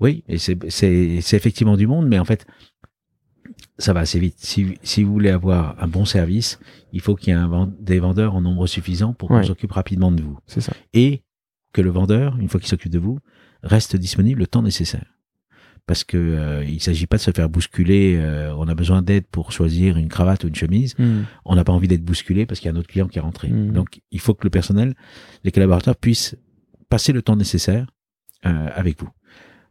Oui, 0.00 0.24
et 0.28 0.38
c'est- 0.38 0.70
c'est 0.70 1.20
c'est 1.20 1.36
effectivement 1.36 1.76
du 1.76 1.86
monde, 1.86 2.08
mais 2.08 2.18
en 2.18 2.24
fait, 2.24 2.46
ça 3.82 3.92
va 3.92 4.00
assez 4.00 4.18
vite. 4.18 4.36
Si, 4.38 4.78
si 4.82 5.02
vous 5.02 5.12
voulez 5.12 5.30
avoir 5.30 5.82
un 5.82 5.86
bon 5.88 6.04
service, 6.04 6.58
il 6.92 7.00
faut 7.00 7.14
qu'il 7.14 7.28
y 7.28 7.32
ait 7.32 7.40
un 7.40 7.70
des 7.80 7.98
vendeurs 8.00 8.34
en 8.34 8.40
nombre 8.40 8.66
suffisant 8.66 9.12
pour 9.12 9.28
qu'on 9.28 9.36
Ouais. 9.38 9.44
s'occupe 9.44 9.72
rapidement 9.72 10.10
de 10.12 10.22
vous. 10.22 10.38
C'est 10.46 10.60
ça. 10.60 10.72
Et 10.92 11.22
que 11.72 11.80
le 11.80 11.90
vendeur, 11.90 12.36
une 12.38 12.48
fois 12.48 12.60
qu'il 12.60 12.68
s'occupe 12.68 12.92
de 12.92 12.98
vous, 12.98 13.18
reste 13.62 13.96
disponible 13.96 14.40
le 14.40 14.46
temps 14.46 14.62
nécessaire. 14.62 15.06
Parce 15.86 16.04
que 16.04 16.16
euh, 16.16 16.64
il 16.64 16.80
s'agit 16.80 17.06
pas 17.08 17.16
de 17.16 17.22
se 17.22 17.30
faire 17.32 17.48
bousculer. 17.48 18.16
euh, 18.16 18.54
on 18.56 18.68
a 18.68 18.74
besoin 18.74 19.02
d'aide 19.02 19.26
pour 19.26 19.50
choisir 19.50 19.96
une 19.96 20.08
cravate 20.08 20.44
ou 20.44 20.48
une 20.48 20.54
chemise. 20.54 20.94
Hmm. 20.98 21.22
On 21.44 21.56
n'a 21.56 21.64
pas 21.64 21.72
envie 21.72 21.88
d'être 21.88 22.04
bousculé 22.04 22.46
parce 22.46 22.60
qu'il 22.60 22.70
y 22.70 22.72
a 22.72 22.76
un 22.76 22.78
autre 22.78 22.88
client 22.88 23.08
qui 23.08 23.18
est 23.18 23.22
rentré. 23.22 23.48
Mhm. 23.48 23.72
Donc, 23.72 24.00
il 24.12 24.20
faut 24.20 24.32
que 24.34 24.44
le 24.44 24.50
personnel, 24.50 24.94
les 25.42 25.50
collaborateurs 25.50 25.96
puissent 25.96 26.36
passer 26.88 27.12
le 27.12 27.20
temps 27.22 27.34
nécessaire 27.36 27.86
euh, 28.46 28.68
avec 28.74 29.00
vous. 29.00 29.08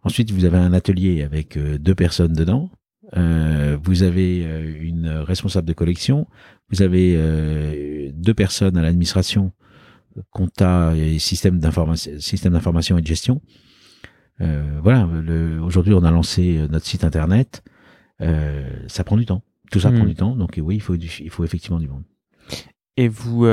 Ensuite, 0.03 0.31
vous 0.31 0.43
avez 0.43 0.57
un 0.57 0.73
atelier 0.73 1.21
avec 1.23 1.55
euh, 1.55 1.77
deux 1.77 1.95
personnes 1.95 2.33
dedans. 2.33 2.69
Euh, 3.17 3.77
vous 3.83 4.03
avez 4.03 4.45
euh, 4.45 4.73
une 4.81 5.07
responsable 5.09 5.67
de 5.67 5.73
collection. 5.73 6.27
Vous 6.69 6.81
avez 6.81 7.15
euh, 7.17 8.09
deux 8.13 8.33
personnes 8.33 8.77
à 8.77 8.81
l'administration, 8.81 9.51
compta 10.29 10.93
et 10.95 11.19
système 11.19 11.59
d'information, 11.59 12.97
et 12.97 13.01
de 13.01 13.07
gestion. 13.07 13.41
Euh, 14.39 14.79
voilà. 14.81 15.07
Aujourd'hui, 15.61 15.93
on 15.93 16.03
a 16.03 16.11
lancé 16.11 16.65
notre 16.69 16.85
site 16.85 17.03
internet. 17.03 17.63
Ça 18.87 19.03
prend 19.03 19.17
du 19.17 19.25
temps. 19.25 19.43
Tout 19.71 19.79
ça 19.79 19.91
prend 19.91 20.05
du 20.05 20.15
temps. 20.15 20.35
Donc, 20.35 20.59
oui, 20.61 20.75
il 20.75 20.81
faut, 20.81 20.95
du- 20.97 21.09
il 21.21 21.29
faut 21.29 21.43
effectivement 21.43 21.79
du 21.79 21.87
monde. 21.87 22.03
Et 22.97 23.07
vous, 23.07 23.45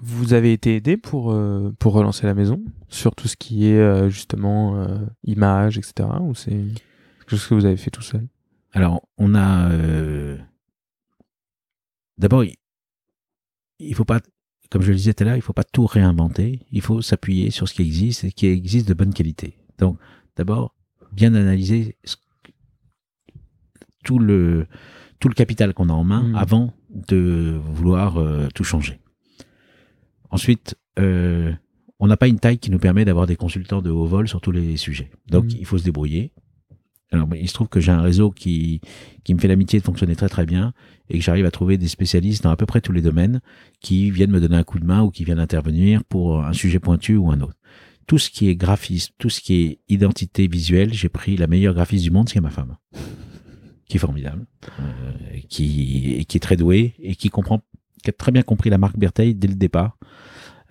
vous 0.00 0.32
avez 0.34 0.52
été 0.52 0.76
aidé 0.76 0.96
pour, 0.96 1.32
euh, 1.32 1.72
pour 1.78 1.92
relancer 1.92 2.26
la 2.26 2.34
maison 2.34 2.60
sur 2.88 3.14
tout 3.14 3.28
ce 3.28 3.36
qui 3.36 3.66
est 3.68 3.78
euh, 3.78 4.08
justement 4.08 4.76
euh, 4.76 4.98
images, 5.24 5.78
etc. 5.78 6.08
Ou 6.20 6.34
c'est 6.34 6.64
chose 7.36 7.46
que 7.46 7.54
vous 7.54 7.64
avez 7.64 7.76
fait 7.76 7.90
tout 7.90 8.02
seul? 8.02 8.26
Alors, 8.72 9.02
on 9.18 9.34
a. 9.34 9.70
euh, 9.70 10.38
D'abord, 12.18 12.44
il- 12.44 12.54
il 13.78 13.94
faut 13.94 14.04
pas, 14.04 14.20
comme 14.70 14.82
je 14.82 14.90
le 14.90 14.96
disais 14.96 15.12
tout 15.14 15.24
à 15.24 15.26
l'heure, 15.26 15.36
il 15.36 15.42
faut 15.42 15.52
pas 15.52 15.64
tout 15.64 15.86
réinventer. 15.86 16.60
Il 16.70 16.80
faut 16.82 17.02
s'appuyer 17.02 17.50
sur 17.50 17.68
ce 17.68 17.74
qui 17.74 17.82
existe 17.82 18.24
et 18.24 18.32
qui 18.32 18.46
existe 18.46 18.86
de 18.88 18.94
bonne 18.94 19.12
qualité. 19.14 19.56
Donc, 19.78 19.98
d'abord, 20.36 20.74
bien 21.12 21.34
analyser 21.34 21.96
ce- 22.04 22.16
tout 24.04 24.18
le 24.18 24.66
tout 25.20 25.28
le 25.28 25.34
capital 25.34 25.72
qu'on 25.72 25.88
a 25.88 25.92
en 25.92 26.02
main 26.04 26.24
Mm. 26.30 26.34
avant 26.36 26.74
de 26.90 27.60
vouloir 27.64 28.16
euh, 28.18 28.48
tout 28.54 28.64
changer. 28.64 28.98
Ensuite, 30.30 30.74
euh, 30.98 31.52
on 32.00 32.08
n'a 32.08 32.16
pas 32.16 32.26
une 32.26 32.40
taille 32.40 32.58
qui 32.58 32.70
nous 32.72 32.80
permet 32.80 33.04
d'avoir 33.04 33.26
des 33.26 33.36
consultants 33.36 33.82
de 33.82 33.90
haut 33.90 34.06
vol 34.06 34.26
sur 34.26 34.40
tous 34.40 34.50
les 34.50 34.76
sujets. 34.76 35.10
Donc, 35.28 35.44
Mm. 35.44 35.56
il 35.60 35.64
faut 35.66 35.78
se 35.78 35.84
débrouiller. 35.84 36.32
Alors, 37.12 37.28
il 37.34 37.46
se 37.46 37.52
trouve 37.52 37.68
que 37.68 37.78
j'ai 37.78 37.92
un 37.92 38.00
réseau 38.00 38.30
qui, 38.30 38.80
me 39.28 39.38
fait 39.38 39.48
l'amitié 39.48 39.78
de 39.78 39.84
fonctionner 39.84 40.16
très 40.16 40.30
très 40.30 40.46
bien 40.46 40.72
et 41.10 41.18
que 41.18 41.24
j'arrive 41.24 41.44
à 41.44 41.50
trouver 41.50 41.76
des 41.76 41.88
spécialistes 41.88 42.42
dans 42.42 42.50
à 42.50 42.56
peu 42.56 42.64
près 42.64 42.80
tous 42.80 42.92
les 42.92 43.02
domaines 43.02 43.42
qui 43.80 44.10
viennent 44.10 44.30
me 44.30 44.40
donner 44.40 44.56
un 44.56 44.62
coup 44.62 44.78
de 44.78 44.86
main 44.86 45.02
ou 45.02 45.10
qui 45.10 45.24
viennent 45.24 45.38
intervenir 45.38 46.02
pour 46.04 46.42
un 46.42 46.54
sujet 46.54 46.78
pointu 46.78 47.16
ou 47.16 47.30
un 47.30 47.40
autre. 47.42 47.58
Tout 48.06 48.18
ce 48.18 48.30
qui 48.30 48.48
est 48.48 48.56
graphisme, 48.56 49.12
tout 49.18 49.28
ce 49.28 49.40
qui 49.40 49.62
est 49.62 49.78
identité 49.90 50.48
visuelle, 50.48 50.92
j'ai 50.94 51.10
pris 51.10 51.36
la 51.36 51.46
meilleure 51.46 51.74
graphiste 51.74 52.02
du 52.02 52.10
monde, 52.10 52.28
c'est 52.30 52.40
ma 52.40 52.50
femme, 52.50 52.76
qui 53.86 53.98
est 53.98 54.00
formidable, 54.00 54.46
euh, 54.80 55.38
qui, 55.48 56.16
est 56.18 56.42
très 56.42 56.56
douée 56.56 56.94
et 56.98 57.14
qui 57.14 57.28
comprend, 57.28 57.60
a 58.06 58.12
très 58.12 58.32
bien 58.32 58.42
compris 58.42 58.70
la 58.70 58.78
marque 58.78 58.98
Bertheil 58.98 59.34
dès 59.34 59.48
le 59.48 59.54
départ. 59.54 59.98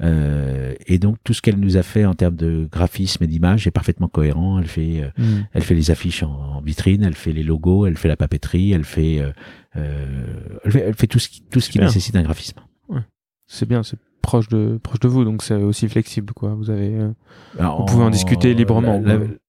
Euh, 0.03 0.73
et 0.87 0.97
donc 0.97 1.17
tout 1.23 1.33
ce 1.33 1.41
qu'elle 1.41 1.57
nous 1.59 1.77
a 1.77 1.83
fait 1.83 2.05
en 2.05 2.13
termes 2.15 2.35
de 2.35 2.67
graphisme 2.71 3.23
et 3.23 3.27
d'image 3.27 3.67
est 3.67 3.71
parfaitement 3.71 4.07
cohérent. 4.07 4.59
Elle 4.59 4.67
fait, 4.67 5.01
euh, 5.03 5.09
Mm. 5.17 5.45
elle 5.53 5.61
fait 5.63 5.75
les 5.75 5.91
affiches 5.91 6.23
en, 6.23 6.31
en 6.57 6.61
vitrine, 6.61 7.03
elle 7.03 7.15
fait 7.15 7.33
les 7.33 7.43
logos, 7.43 7.85
elle 7.85 7.97
fait 7.97 8.07
la 8.07 8.17
papeterie, 8.17 8.71
elle 8.71 8.83
fait, 8.83 9.19
euh, 9.19 9.31
euh, 9.75 10.23
elle 10.65 10.71
fait, 10.71 10.79
elle 10.87 10.95
fait 10.95 11.07
tout 11.07 11.19
ce 11.19 11.29
qui, 11.29 11.41
tout 11.43 11.59
ce 11.59 11.69
qui 11.69 11.77
nécessite 11.85 12.15
un 12.15 12.23
graphisme. 12.23 12.59
C'est 13.47 13.67
bien, 13.67 13.83
c'est 13.83 13.97
proche 14.21 14.47
de 14.49 14.79
proche 14.81 14.99
de 14.99 15.07
vous, 15.07 15.23
donc 15.25 15.43
c'est 15.43 15.55
aussi 15.55 15.87
flexible, 15.89 16.33
quoi. 16.33 16.53
Vous 16.55 16.69
avez. 16.69 16.95
euh, 16.95 17.11
Alors, 17.59 17.79
Vous 17.79 17.85
pouvez 17.85 18.03
en 18.03 18.09
discuter 18.09 18.53
librement, 18.53 18.99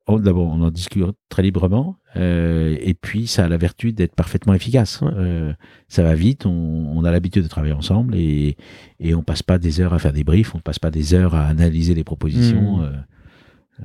D'abord, 0.09 0.49
on 0.49 0.61
en 0.63 0.71
discute 0.71 1.05
très 1.29 1.43
librement, 1.43 1.97
euh, 2.17 2.77
et 2.81 2.93
puis 2.95 3.27
ça 3.27 3.45
a 3.45 3.49
la 3.49 3.57
vertu 3.57 3.93
d'être 3.93 4.15
parfaitement 4.15 4.53
efficace. 4.53 5.01
Ouais. 5.01 5.11
Euh, 5.15 5.53
ça 5.89 6.03
va 6.03 6.15
vite, 6.15 6.45
on, 6.45 6.51
on 6.51 7.05
a 7.05 7.11
l'habitude 7.13 7.45
de 7.45 7.49
travailler 7.49 7.73
ensemble, 7.73 8.15
et, 8.17 8.57
et 9.01 9.15
on 9.15 9.23
passe 9.23 9.43
pas 9.43 9.59
des 9.59 9.81
heures 9.81 9.95
à 9.95 9.99
faire 9.99 10.13
des 10.13 10.25
briefs, 10.25 10.55
on 10.55 10.59
passe 10.61 10.79
pas 10.79 10.91
des 10.91 11.15
heures 11.15 11.35
à 11.35 11.47
analyser 11.47 11.95
les 11.95 12.05
propositions. 12.05 12.79
Mm. 12.79 12.83
euh, 12.83 12.91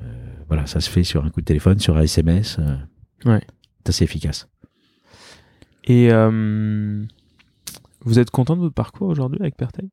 voilà, 0.48 0.66
ça 0.66 0.80
se 0.80 0.90
fait 0.90 1.04
sur 1.04 1.24
un 1.24 1.30
coup 1.30 1.40
de 1.40 1.46
téléphone, 1.46 1.78
sur 1.78 1.96
un 1.96 2.02
SMS. 2.02 2.58
Ouais. 3.24 3.40
C'est 3.84 3.88
assez 3.90 4.04
efficace. 4.04 4.48
Et 5.84 6.10
vous 8.04 8.18
êtes 8.18 8.30
content 8.30 8.54
de 8.56 8.60
votre 8.60 8.74
parcours 8.74 9.08
aujourd'hui 9.08 9.38
avec 9.40 9.56
Pertec 9.56 9.86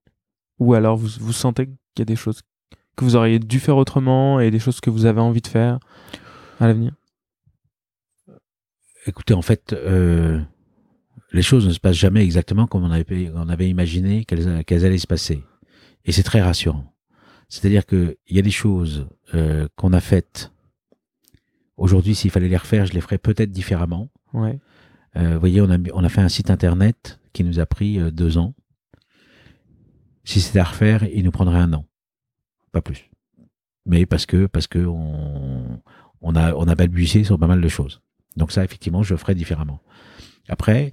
Ou 0.60 0.74
alors 0.74 0.98
vous, 0.98 1.10
vous 1.20 1.34
sentez 1.34 1.66
qu'il 1.66 1.76
y 2.00 2.02
a 2.02 2.06
des 2.06 2.16
choses 2.16 2.42
que 2.96 3.04
vous 3.04 3.16
auriez 3.16 3.40
dû 3.40 3.60
faire 3.60 3.78
autrement 3.78 4.40
et 4.40 4.52
des 4.52 4.60
choses 4.60 4.80
que 4.80 4.90
vous 4.90 5.06
avez 5.06 5.20
envie 5.20 5.42
de 5.42 5.48
faire 5.48 5.80
à 6.60 6.68
l'avenir? 6.68 6.94
Écoutez, 9.08 9.34
en 9.34 9.42
fait, 9.42 9.74
euh, 9.74 10.42
les 11.32 11.42
choses 11.42 11.68
ne 11.68 11.72
se 11.72 11.80
passent 11.80 11.98
jamais 11.98 12.24
exactement 12.24 12.66
comme 12.66 12.84
on 12.84 12.92
avait, 12.92 13.32
on 13.36 13.50
avait 13.50 13.70
imaginé 13.70 14.26
qu'elles 14.26 14.86
allaient 14.86 14.98
se 14.98 15.08
passer. 15.08 15.44
Et 16.06 16.12
c'est 16.12 16.24
très 16.24 16.42
rassurant. 16.42 16.92
C'est-à-dire 17.50 17.86
qu'il 17.86 18.16
y 18.30 18.40
a 18.40 18.42
des 18.42 18.52
choses 18.52 19.08
euh, 19.36 19.68
qu'on 19.76 19.94
a 19.94 20.00
faites. 20.00 20.52
Aujourd'hui, 21.78 22.16
s'il 22.16 22.32
fallait 22.32 22.48
les 22.48 22.58
refaire, 22.58 22.86
je 22.86 22.94
les 22.94 23.02
ferais 23.02 23.18
peut-être 23.18 23.52
différemment. 23.52 24.10
Ouais. 24.34 24.60
Euh, 25.18 25.34
vous 25.34 25.40
voyez, 25.40 25.62
on 25.62 25.70
a, 25.70 25.78
on 25.94 26.04
a 26.04 26.10
fait 26.10 26.22
un 26.22 26.30
site 26.30 26.50
internet 26.50 27.20
qui 27.34 27.44
nous 27.44 27.60
a 27.60 27.66
pris 27.66 28.00
deux 28.12 28.38
ans. 28.38 28.54
Si 30.26 30.42
c'était 30.42 30.60
à 30.60 30.66
refaire, 30.66 31.04
il 31.06 31.24
nous 31.24 31.32
prendrait 31.32 31.60
un 31.60 31.72
an, 31.74 31.86
pas 32.72 32.82
plus. 32.82 33.10
Mais 33.86 34.06
parce 34.06 34.26
que 34.26 34.48
parce 34.48 34.68
que 34.68 34.80
on, 34.80 35.82
on 36.22 36.36
a 36.36 36.54
on 36.56 36.68
a 36.68 36.76
balbutié 36.76 37.24
sur 37.24 37.40
pas 37.40 37.48
mal 37.48 37.62
de 37.62 37.68
choses. 37.68 38.02
Donc 38.36 38.52
ça, 38.52 38.64
effectivement, 38.64 39.04
je 39.04 39.16
ferai 39.16 39.36
différemment. 39.36 39.80
Après, 40.50 40.92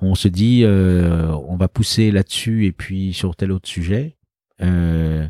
on 0.00 0.14
se 0.14 0.28
dit, 0.28 0.62
euh, 0.64 1.32
on 1.48 1.56
va 1.56 1.68
pousser 1.68 2.10
là-dessus 2.10 2.66
et 2.66 2.72
puis 2.72 3.12
sur 3.12 3.36
tel 3.36 3.52
autre 3.52 3.68
sujet. 3.68 4.16
Euh, 4.60 5.26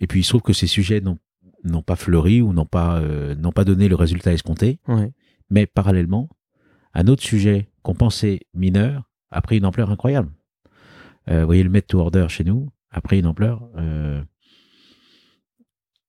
et 0.00 0.06
puis 0.06 0.20
il 0.20 0.24
se 0.24 0.30
trouve 0.30 0.42
que 0.42 0.52
ces 0.52 0.66
sujets 0.66 1.02
n'ont 1.64 1.82
pas 1.82 1.96
fleuri 1.96 2.40
ou 2.40 2.52
n'ont 2.52 2.66
pas 2.66 2.98
euh, 2.98 3.34
pas 3.54 3.64
donné 3.64 3.88
le 3.88 3.96
résultat 3.96 4.32
escompté. 4.32 4.80
Ouais. 4.88 5.12
Mais 5.50 5.66
parallèlement, 5.66 6.28
un 6.94 7.06
autre 7.06 7.22
sujet 7.22 7.68
qu'on 7.82 7.94
pensait 7.94 8.40
mineur 8.54 9.10
a 9.30 9.42
pris 9.42 9.58
une 9.58 9.66
ampleur 9.66 9.90
incroyable. 9.90 10.30
Euh, 11.30 11.40
vous 11.40 11.46
voyez 11.46 11.62
le 11.62 11.70
Met 11.70 11.82
to 11.82 11.98
Order 12.00 12.26
chez 12.28 12.44
nous 12.44 12.70
a 12.90 13.00
pris 13.00 13.20
une 13.20 13.26
ampleur 13.26 13.62
euh, 13.76 14.20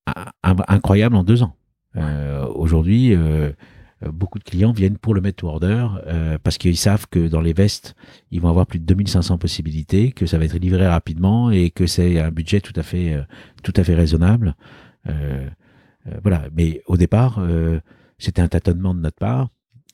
in- 0.07 0.31
in- 0.43 0.55
incroyable 0.67 1.15
en 1.15 1.23
deux 1.23 1.43
ans. 1.43 1.55
Euh, 1.95 2.45
Aujourd'hui, 2.47 3.15
beaucoup 4.01 4.39
de 4.39 4.43
clients 4.43 4.71
viennent 4.71 4.97
pour 4.97 5.13
le 5.13 5.21
Met 5.21 5.33
to 5.33 5.47
Order 5.47 5.87
parce 6.43 6.57
qu'ils 6.57 6.77
savent 6.77 7.07
que 7.07 7.27
dans 7.27 7.41
les 7.41 7.53
vestes, 7.53 7.95
ils 8.31 8.41
vont 8.41 8.49
avoir 8.49 8.65
plus 8.65 8.79
de 8.79 8.85
2500 8.85 9.37
possibilités, 9.37 10.11
que 10.11 10.25
ça 10.25 10.37
va 10.39 10.45
être 10.45 10.57
livré 10.57 10.87
rapidement 10.87 11.51
et 11.51 11.69
que 11.69 11.85
c'est 11.85 12.19
un 12.19 12.31
budget 12.31 12.61
tout 12.61 12.73
à 12.75 12.83
fait, 12.83 13.15
tout 13.63 13.73
à 13.75 13.83
fait 13.83 13.93
raisonnable. 13.95 14.55
Voilà. 16.23 16.47
Mais 16.55 16.81
au 16.87 16.97
départ, 16.97 17.39
c'était 18.17 18.41
un 18.41 18.47
tâtonnement 18.47 18.95
de 18.95 18.99
notre 19.01 19.17
part, 19.17 19.49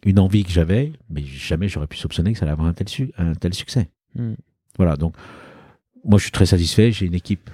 une 0.05 0.19
envie 0.19 0.43
que 0.45 0.51
j'avais, 0.51 0.93
mais 1.09 1.23
jamais 1.23 1.67
j'aurais 1.67 1.87
pu 1.87 1.97
soupçonner 1.97 2.31
que 2.33 2.39
ça 2.39 2.45
allait 2.45 2.53
avoir 2.53 2.67
un 2.67 2.73
tel, 2.73 2.87
su- 2.87 3.11
un 3.17 3.33
tel 3.33 3.53
succès. 3.53 3.89
Mm. 4.15 4.33
Voilà. 4.77 4.95
Donc, 4.95 5.15
moi, 6.05 6.17
je 6.17 6.23
suis 6.23 6.31
très 6.31 6.45
satisfait. 6.45 6.91
J'ai 6.91 7.05
une 7.05 7.15
équipe, 7.15 7.49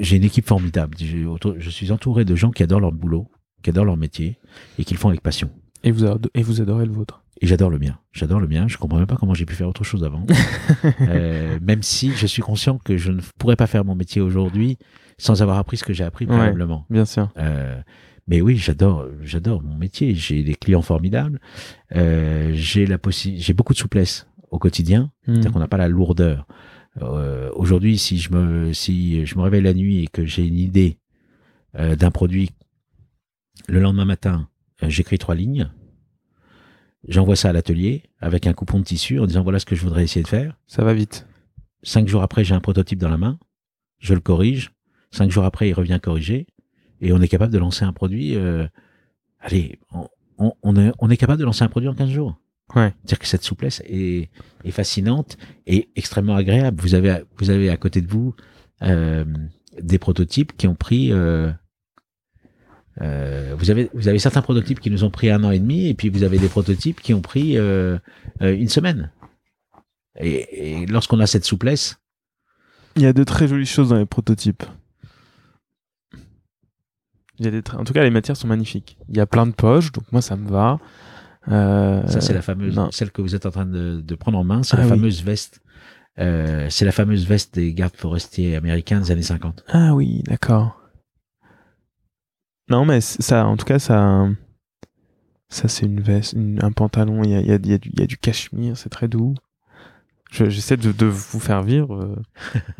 j'ai 0.00 0.16
une 0.16 0.24
équipe 0.24 0.46
formidable. 0.46 0.96
Je 0.98 1.70
suis 1.70 1.92
entouré 1.92 2.24
de 2.24 2.34
gens 2.36 2.50
qui 2.50 2.62
adorent 2.62 2.80
leur 2.80 2.92
boulot, 2.92 3.28
qui 3.62 3.70
adorent 3.70 3.84
leur 3.86 3.96
métier 3.96 4.38
et 4.78 4.84
qui 4.84 4.94
le 4.94 4.98
font 4.98 5.08
avec 5.08 5.20
passion. 5.22 5.50
Et 5.82 5.90
vous, 5.92 6.04
et 6.34 6.42
vous 6.42 6.60
adorez 6.60 6.84
le 6.86 6.92
vôtre. 6.92 7.22
Et 7.42 7.46
j'adore 7.46 7.70
le 7.70 7.78
mien. 7.78 7.98
J'adore 8.12 8.38
le 8.38 8.46
mien. 8.48 8.66
Je 8.68 8.76
comprends 8.76 8.98
même 8.98 9.06
pas 9.06 9.16
comment 9.16 9.32
j'ai 9.32 9.46
pu 9.46 9.54
faire 9.54 9.68
autre 9.68 9.84
chose 9.84 10.04
avant. 10.04 10.26
Euh, 11.02 11.58
même 11.62 11.82
si 11.82 12.12
je 12.12 12.26
suis 12.26 12.42
conscient 12.42 12.78
que 12.78 12.96
je 12.96 13.10
ne 13.12 13.20
pourrais 13.38 13.56
pas 13.56 13.66
faire 13.66 13.84
mon 13.84 13.94
métier 13.94 14.20
aujourd'hui 14.22 14.78
sans 15.18 15.42
avoir 15.42 15.58
appris 15.58 15.76
ce 15.76 15.84
que 15.84 15.92
j'ai 15.92 16.04
appris 16.04 16.24
Ouais. 16.26 16.34
préalablement. 16.36 16.86
Bien 16.90 17.04
sûr. 17.04 17.28
Euh, 17.38 17.80
mais 18.28 18.40
oui, 18.40 18.56
j'adore, 18.56 19.06
j'adore 19.22 19.62
mon 19.62 19.74
métier. 19.76 20.14
J'ai 20.14 20.42
des 20.42 20.54
clients 20.54 20.82
formidables. 20.82 21.40
Euh, 21.96 22.52
j'ai 22.54 22.86
la 22.86 22.96
possi- 22.98 23.38
j'ai 23.38 23.52
beaucoup 23.54 23.72
de 23.72 23.78
souplesse 23.78 24.26
au 24.50 24.58
quotidien. 24.58 25.10
C'est-à-dire 25.26 25.52
qu'on 25.52 25.58
n'a 25.60 25.68
pas 25.68 25.76
la 25.76 25.88
lourdeur. 25.88 26.46
Euh, 27.02 27.50
Aujourd'hui, 27.54 27.98
si 27.98 28.18
je 28.18 28.32
me 28.32 28.72
si 28.72 29.24
je 29.26 29.36
me 29.36 29.42
réveille 29.42 29.62
la 29.62 29.74
nuit 29.74 30.02
et 30.02 30.06
que 30.08 30.24
j'ai 30.24 30.46
une 30.46 30.58
idée 30.58 30.98
euh, 31.76 31.94
d'un 31.96 32.10
produit, 32.10 32.50
le 33.68 33.80
lendemain 33.80 34.04
matin, 34.04 34.48
euh, 34.82 34.88
j'écris 34.88 35.18
trois 35.18 35.34
lignes. 35.34 35.70
J'envoie 37.08 37.36
ça 37.36 37.48
à 37.48 37.52
l'atelier 37.52 38.02
avec 38.20 38.46
un 38.46 38.52
coupon 38.52 38.78
de 38.78 38.84
tissu 38.84 39.18
en 39.20 39.26
disant 39.26 39.42
voilà 39.42 39.58
ce 39.58 39.64
que 39.66 39.74
je 39.74 39.82
voudrais 39.82 40.04
essayer 40.04 40.22
de 40.22 40.28
faire. 40.28 40.56
Ça 40.66 40.84
va 40.84 40.92
vite. 40.92 41.26
Cinq 41.82 42.08
jours 42.08 42.22
après, 42.22 42.44
j'ai 42.44 42.54
un 42.54 42.60
prototype 42.60 42.98
dans 42.98 43.08
la 43.08 43.16
main. 43.16 43.38
Je 43.98 44.12
le 44.14 44.20
corrige. 44.20 44.72
Cinq 45.10 45.30
jours 45.30 45.44
après, 45.44 45.68
il 45.68 45.72
revient 45.72 45.98
corriger. 46.02 46.46
Et 47.00 47.12
on 47.12 47.20
est 47.22 47.28
capable 47.28 47.52
de 47.52 47.58
lancer 47.58 47.84
un 47.84 47.92
produit. 47.94 48.34
euh, 48.36 48.66
allez, 49.40 49.78
on, 49.92 50.08
on- 50.38 50.52
on 50.62 50.76
est, 50.76 50.92
on 50.98 51.08
est 51.08 51.16
capable 51.16 51.40
de 51.40 51.44
lancer 51.46 51.64
un 51.64 51.68
produit 51.68 51.88
en 51.88 51.94
15 51.94 52.10
jours. 52.10 52.38
Ouais. 52.74 52.92
C'est-à-dire 52.98 53.18
que 53.18 53.26
cette 53.26 53.42
souplesse 53.42 53.82
est, 53.86 54.28
est 54.64 54.70
fascinante 54.70 55.36
et 55.66 55.88
extrêmement 55.96 56.36
agréable. 56.36 56.80
Vous 56.80 56.94
avez, 56.94 57.22
vous 57.38 57.50
avez 57.50 57.68
à 57.70 57.76
côté 57.76 58.00
de 58.00 58.08
vous 58.08 58.34
euh, 58.82 59.24
des 59.80 59.98
prototypes 59.98 60.56
qui 60.56 60.66
ont 60.68 60.76
pris. 60.76 61.12
euh, 61.12 61.50
euh, 63.00 63.54
vous 63.58 63.70
avez, 63.70 63.90
vous 63.94 64.08
avez 64.08 64.18
certains 64.18 64.42
prototypes 64.42 64.80
qui 64.80 64.90
nous 64.90 65.04
ont 65.04 65.10
pris 65.10 65.30
un 65.30 65.42
an 65.44 65.50
et 65.50 65.58
demi, 65.58 65.88
et 65.88 65.94
puis 65.94 66.10
vous 66.10 66.22
avez 66.22 66.38
des 66.38 66.48
prototypes 66.48 67.00
qui 67.00 67.14
ont 67.14 67.22
pris 67.22 67.56
une 68.40 68.68
semaine. 68.68 69.10
Et, 70.18 70.82
et 70.82 70.86
lorsqu'on 70.86 71.20
a 71.20 71.26
cette 71.26 71.44
souplesse, 71.44 71.98
Il 72.96 73.02
y 73.02 73.06
a 73.06 73.12
de 73.12 73.24
très 73.24 73.48
jolies 73.48 73.66
choses 73.66 73.90
dans 73.90 73.96
les 73.96 74.06
prototypes. 74.06 74.64
Il 77.38 77.46
y 77.46 77.48
a 77.48 77.50
des 77.50 77.62
En 77.72 77.84
tout 77.84 77.92
cas, 77.92 78.02
les 78.02 78.10
matières 78.10 78.36
sont 78.36 78.48
magnifiques. 78.48 78.98
Il 79.08 79.16
y 79.16 79.20
a 79.20 79.26
plein 79.26 79.46
de 79.46 79.52
poches, 79.52 79.92
donc 79.92 80.04
moi 80.12 80.20
ça 80.20 80.36
me 80.36 80.48
va. 80.48 80.78
Euh, 81.48 82.06
ça 82.06 82.20
c'est 82.20 82.34
la 82.34 82.42
fameuse, 82.42 82.76
non. 82.76 82.90
celle 82.90 83.10
que 83.10 83.22
vous 83.22 83.34
êtes 83.34 83.46
en 83.46 83.50
train 83.50 83.66
de, 83.66 84.00
de 84.00 84.14
prendre 84.14 84.38
en 84.38 84.44
main, 84.44 84.62
c'est 84.62 84.76
Ah 84.76 84.80
la 84.80 84.84
oui. 84.84 84.90
fameuse 84.90 85.22
veste. 85.24 85.60
Euh, 86.18 86.66
c'est 86.68 86.84
la 86.84 86.92
fameuse 86.92 87.26
veste 87.26 87.54
des 87.54 87.72
gardes 87.72 87.96
forestiers 87.96 88.56
américains 88.56 89.00
des 89.00 89.10
années 89.10 89.22
50. 89.22 89.64
Ah 89.68 89.94
oui, 89.94 90.22
d'accord. 90.26 90.76
Non, 92.68 92.84
mais 92.84 93.00
ça, 93.00 93.46
en 93.46 93.56
tout 93.56 93.64
cas, 93.64 93.78
ça, 93.78 94.28
ça 95.48 95.66
c'est 95.68 95.86
une 95.86 96.00
veste, 96.00 96.34
une- 96.34 96.62
un 96.62 96.72
pantalon. 96.72 97.22
Il 97.24 97.30
y 97.30 97.34
a, 97.34 97.40
y 97.40 97.52
a- 97.52 97.56
il 97.56 97.66
y 97.68 97.72
a 97.74 97.78
du, 97.78 97.90
il 97.92 98.00
y 98.00 98.02
a 98.02 98.06
du 98.06 98.16
cachemire, 98.18 98.76
c'est 98.76 98.90
très 98.90 99.08
doux. 99.08 99.34
Je- 100.30 100.48
J'essaie 100.48 100.76
de, 100.76 100.92
de 100.92 101.06
vous 101.06 101.40
faire 101.40 101.62
vivre 101.64 102.00
euh, 102.00 102.16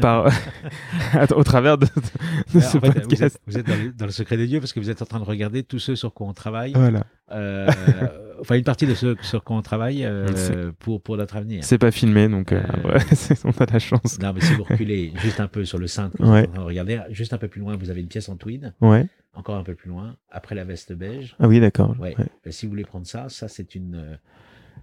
par, 0.01 0.27
au 1.37 1.43
travers 1.43 1.79
de, 1.79 1.87
de- 1.87 2.59
de 2.59 2.61
ce 2.61 2.77
En 2.77 2.81
fait, 2.81 2.87
vous 2.89 2.93
podcast. 3.01 3.23
êtes, 3.23 3.41
vous 3.49 3.59
êtes 3.59 3.67
dans, 3.67 3.75
le, 3.77 3.93
dans 3.93 4.07
le 4.07 4.13
secret 4.13 4.37
des 4.37 4.47
dieux 4.47 4.61
parce 4.61 4.73
que 4.73 4.79
vous 4.79 4.91
êtes 4.91 5.03
en 5.03 5.07
train 5.07 5.19
de 5.19 5.25
regarder 5.25 5.65
tous 5.65 5.81
ceux 5.81 5.97
sur 5.97 6.15
quoi 6.15 6.29
on 6.29 6.33
travaille. 6.35 6.73
Voilà. 6.75 7.05
Euh, 7.33 7.69
enfin, 8.41 8.57
une 8.57 8.65
partie 8.65 8.87
de 8.87 8.95
ceux 8.95 9.17
sur 9.23 9.43
quoi 9.45 9.57
on 9.57 9.63
travaille 9.63 10.05
euh, 10.05 10.73
pour, 10.79 11.01
pour 11.03 11.17
notre 11.17 11.37
avenir. 11.37 11.63
C'est 11.65 11.79
pas 11.79 11.91
filmé, 11.91 12.29
donc 12.29 12.53
euh, 12.53 12.61
Euh, 12.85 12.89
ouais, 12.95 13.01
on 13.45 13.51
a 13.51 13.67
de 13.67 13.73
la 13.73 13.79
chance. 13.79 14.19
Non, 14.21 14.33
mais 14.35 14.41
si 14.41 14.53
vous 14.55 14.65
reculez 14.65 15.13
juste 15.17 15.41
un 15.41 15.49
peu 15.49 15.65
sur 15.65 15.79
le 15.79 15.87
cintre, 15.87 16.17
Ouais. 16.21 16.49
regarder, 16.57 17.01
juste 17.11 17.33
un 17.33 17.39
peu 17.39 17.49
plus 17.49 17.61
loin, 17.61 17.77
vous 17.77 17.91
avez 17.91 18.01
une 18.01 18.09
pièce 18.09 18.29
en 18.29 18.37
tweed. 18.37 18.73
Ouais. 18.81 19.07
Encore 19.35 19.57
un 19.57 19.63
peu 19.63 19.75
plus 19.75 19.89
loin, 19.89 20.17
après 20.31 20.55
la 20.55 20.65
veste 20.65 20.93
beige. 20.93 21.37
Ah 21.39 21.47
oui, 21.49 21.61
d'accord. 21.61 21.95
Ouais. 22.01 22.17
Si 22.51 22.67
vous 22.67 22.71
voulez 22.71 22.85
prendre 22.85 23.07
ça, 23.07 23.29
ça 23.29 23.47
c'est 23.49 23.75
une, 23.77 23.95
euh, 23.95 24.17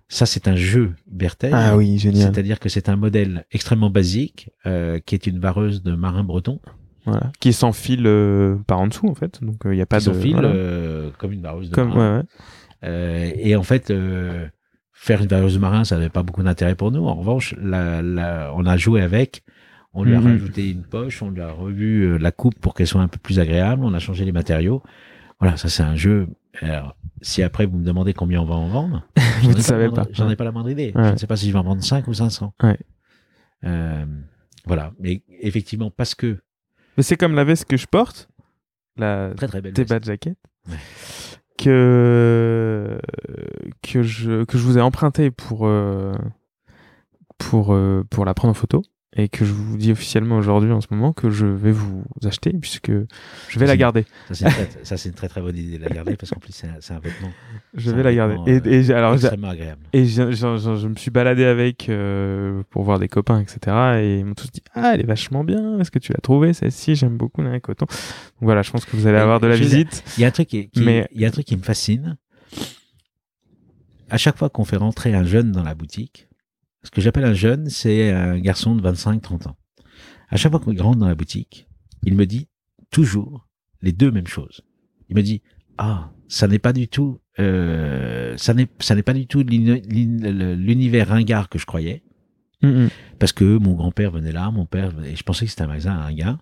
ça 0.07 0.25
c'est 0.25 0.47
un 0.47 0.55
jeu 0.55 0.93
Bertel. 1.05 1.51
Ah 1.53 1.75
oui, 1.75 1.97
génial. 1.97 2.31
C'est-à-dire 2.33 2.59
que 2.59 2.69
c'est 2.69 2.87
un 2.87 2.95
modèle 2.95 3.45
extrêmement 3.51 3.89
basique, 3.89 4.49
euh, 4.65 4.99
qui 5.05 5.15
est 5.15 5.27
une 5.27 5.39
vareuse 5.39 5.83
de 5.83 5.93
marin 5.95 6.23
breton, 6.23 6.61
Voilà. 7.05 7.31
Qui 7.41 7.49
est 7.49 7.53
sans 7.53 7.73
fil 7.73 8.03
euh, 8.05 8.55
par 8.67 8.79
en 8.79 8.87
dessous, 8.87 9.07
en 9.09 9.15
fait. 9.15 9.43
Donc, 9.43 9.57
il 9.65 9.71
n'y 9.71 9.81
a 9.81 9.85
pas 9.85 9.99
Qui 9.99 10.07
de. 10.09 10.13
s'enfile 10.13 10.33
voilà. 10.33 10.49
euh, 10.49 11.09
comme 11.17 11.33
une 11.33 11.41
vareuse 11.41 11.69
de 11.69 11.75
Comme, 11.75 11.89
marin. 11.89 12.11
ouais, 12.13 12.17
ouais. 12.19 12.23
Euh, 12.83 13.31
et 13.35 13.55
en 13.55 13.63
fait, 13.63 13.89
euh, 13.91 14.47
faire 14.93 15.21
une 15.21 15.27
vareuse 15.27 15.55
de 15.55 15.59
marin, 15.59 15.83
ça 15.83 15.95
n'avait 15.97 16.09
pas 16.09 16.23
beaucoup 16.23 16.43
d'intérêt 16.43 16.75
pour 16.75 16.91
nous. 16.91 17.05
En 17.05 17.15
revanche, 17.15 17.55
la, 17.61 18.01
la- 18.01 18.51
on 18.55 18.65
a 18.65 18.77
joué 18.77 19.01
avec. 19.01 19.43
On 19.93 20.03
lui 20.03 20.15
a 20.15 20.19
Mhm. 20.19 20.27
rajouté 20.27 20.69
une 20.69 20.83
poche, 20.83 21.21
on 21.23 21.29
lui 21.31 21.41
a 21.41 21.49
revu 21.51 22.03
euh, 22.03 22.17
la 22.17 22.31
coupe 22.31 22.59
pour 22.59 22.73
qu'elle 22.75 22.85
soit 22.87 23.01
un 23.01 23.07
peu 23.07 23.17
plus 23.17 23.39
agréable. 23.39 23.83
On 23.83 23.93
a 23.93 23.99
changé 23.99 24.25
les 24.25 24.31
matériaux. 24.31 24.83
Voilà, 25.39 25.57
ça 25.57 25.69
c'est 25.69 25.83
un 25.83 25.95
jeu. 25.95 26.27
Alors, 26.61 26.95
si 27.21 27.41
après 27.43 27.65
vous 27.65 27.77
me 27.77 27.85
demandez 27.85 28.13
combien 28.13 28.41
on 28.41 28.45
va 28.45 28.55
en 28.55 28.67
vendre, 28.67 29.07
Vous 29.41 29.53
ne 29.53 29.59
savez 29.61 29.89
pas. 29.89 30.05
J'en 30.11 30.29
ai 30.29 30.35
pas 30.35 30.43
la 30.43 30.51
moindre 30.51 30.69
idée. 30.69 30.91
Ouais. 30.95 31.03
Je 31.05 31.11
ne 31.13 31.17
sais 31.17 31.27
pas 31.27 31.35
si 31.37 31.47
je 31.47 31.53
vais 31.53 31.59
en 31.59 31.63
vendre 31.63 31.83
5 31.83 32.07
ou 32.07 32.13
500. 32.13 32.53
Ouais. 32.63 32.77
Euh, 33.63 34.05
voilà, 34.65 34.91
mais 34.99 35.23
effectivement, 35.41 35.89
parce 35.89 36.13
que 36.15 36.37
Mais 36.97 37.03
c'est 37.03 37.17
comme 37.17 37.33
la 37.35 37.43
veste 37.43 37.65
que 37.65 37.77
je 37.77 37.87
porte, 37.87 38.29
la 38.97 39.33
très 39.35 39.47
très 39.47 39.61
belle. 39.61 39.73
Jacket, 40.03 40.37
Ouais. 40.67 40.75
Que, 41.57 42.99
que, 43.81 44.03
je, 44.03 44.43
que 44.45 44.57
je 44.57 44.63
vous 44.63 44.77
ai 44.77 44.81
emprunté 44.81 45.31
pour, 45.31 45.67
euh, 45.67 46.13
pour, 47.37 47.73
euh, 47.73 48.03
pour 48.09 48.25
la 48.25 48.33
prendre 48.33 48.51
en 48.51 48.55
photo. 48.55 48.83
Et 49.15 49.29
que 49.29 49.45
je 49.45 49.53
vous 49.53 49.77
dis 49.77 49.91
officiellement 49.93 50.37
aujourd'hui 50.37 50.71
en 50.71 50.81
ce 50.81 50.87
moment 50.91 51.13
que 51.13 51.29
je 51.29 51.45
vais 51.47 51.71
vous 51.71 52.03
acheter 52.25 52.51
puisque 52.51 52.91
je 53.47 53.57
vais 53.59 53.65
la 53.65 53.77
garder. 53.77 54.05
Ça 54.27 54.35
c'est 54.35 54.45
une, 54.45 54.51
très- 54.51 54.69
ça, 54.83 54.97
c'est 54.97 55.09
une 55.09 55.15
très 55.15 55.29
très 55.29 55.41
bonne 55.41 55.55
idée 55.57 55.77
de 55.77 55.83
la 55.83 55.89
garder 55.89 56.17
parce 56.17 56.29
qu'en 56.31 56.39
plus 56.41 56.51
c'est 56.51 56.67
un, 56.67 56.75
c'est 56.81 56.93
un 56.93 56.99
vêtement 56.99 57.29
Je 57.73 57.89
vais 57.91 58.01
un 58.01 58.03
la 58.03 58.13
garder. 58.13 58.35
Et, 58.51 58.57
euh, 58.67 58.89
et 58.89 58.93
alors 58.93 59.13
j'ai- 59.13 59.19
extrêmement 59.27 59.47
agréable. 59.49 59.81
Et 59.93 60.05
je, 60.05 60.31
je- 60.31 60.57
je- 60.57 60.75
je 60.75 60.87
me 60.89 60.95
suis 60.95 61.09
baladé 61.09 61.45
avec 61.45 61.87
euh, 61.87 62.61
pour 62.69 62.83
voir 62.83 62.99
des 62.99 63.07
copains, 63.07 63.39
etc. 63.39 63.75
Et 64.01 64.19
ils 64.19 64.25
m'ont 64.25 64.35
tous 64.35 64.51
dit 64.51 64.61
Ah, 64.75 64.91
elle 64.93 64.99
est 65.01 65.07
vachement 65.07 65.45
bien. 65.45 65.79
Est-ce 65.79 65.89
que 65.89 65.99
tu 65.99 66.11
l'as 66.11 66.19
trouvée 66.21 66.51
celle-ci 66.53 66.95
J'aime 66.95 67.15
beaucoup 67.17 67.41
la 67.41 67.59
coton. 67.61 67.85
Donc 67.85 67.95
voilà, 68.41 68.61
je 68.61 68.71
pense 68.71 68.83
que 68.85 68.95
vous 68.97 69.07
allez 69.07 69.17
avoir 69.17 69.39
de 69.39 69.47
la 69.47 69.55
visite. 69.55 70.03
Il 70.17 70.21
y 70.21 70.25
a 70.25 70.27
un 70.27 70.31
truc 70.31 70.49
qui, 70.49 70.69
qui- 70.69 70.81
Mais- 70.81 71.07
il 71.13 71.21
y 71.21 71.25
a 71.25 71.29
un 71.29 71.31
truc 71.31 71.45
qui 71.45 71.55
me 71.55 71.63
fascine. 71.63 72.17
À 74.09 74.17
chaque 74.17 74.37
fois 74.37 74.49
qu'on 74.49 74.65
fait 74.65 74.77
rentrer 74.77 75.13
un 75.13 75.23
jeune 75.23 75.51
dans 75.53 75.63
la 75.63 75.75
boutique, 75.75 76.26
ce 76.87 76.91
que 76.91 77.01
j'appelle 77.01 77.25
un 77.25 77.33
jeune, 77.33 77.69
c'est 77.69 78.11
un 78.11 78.39
garçon 78.39 78.75
de 78.75 78.81
25-30 78.81 79.47
ans. 79.49 79.57
À 80.29 80.37
chaque 80.37 80.51
fois 80.51 80.61
qu'il 80.61 80.81
rentre 80.81 80.97
dans 80.99 81.07
la 81.07 81.15
boutique, 81.15 81.67
il 82.03 82.15
me 82.15 82.25
dit 82.25 82.47
toujours 82.91 83.47
les 83.81 83.91
deux 83.91 84.09
mêmes 84.11 84.27
choses. 84.27 84.61
Il 85.09 85.15
me 85.17 85.21
dit 85.21 85.41
ah 85.77 86.11
ça 86.29 86.47
n'est 86.47 86.59
pas 86.59 86.71
du 86.73 86.87
tout 86.87 87.19
euh, 87.39 88.35
ça 88.37 88.53
n'est 88.53 88.67
ça 88.79 88.95
n'est 88.95 89.03
pas 89.03 89.13
du 89.13 89.27
tout 89.27 89.43
l'uni- 89.43 89.81
l'uni- 89.81 90.55
l'univers 90.55 91.09
ringard 91.09 91.49
que 91.49 91.59
je 91.59 91.65
croyais 91.65 92.03
Mm, 92.63 92.67
mm. 92.85 92.89
parce 93.19 93.33
que 93.33 93.57
mon 93.59 93.73
grand-père 93.75 94.09
venait 94.09 94.31
là, 94.31 94.49
mon 94.49 94.65
père, 94.65 94.89
venait- 94.89 95.15
je 95.15 95.21
pensais 95.21 95.45
que 95.45 95.51
c'était 95.51 95.61
un 95.61 95.67
magasin 95.67 95.93
à 95.95 96.05
un 96.07 96.13
gars. 96.13 96.39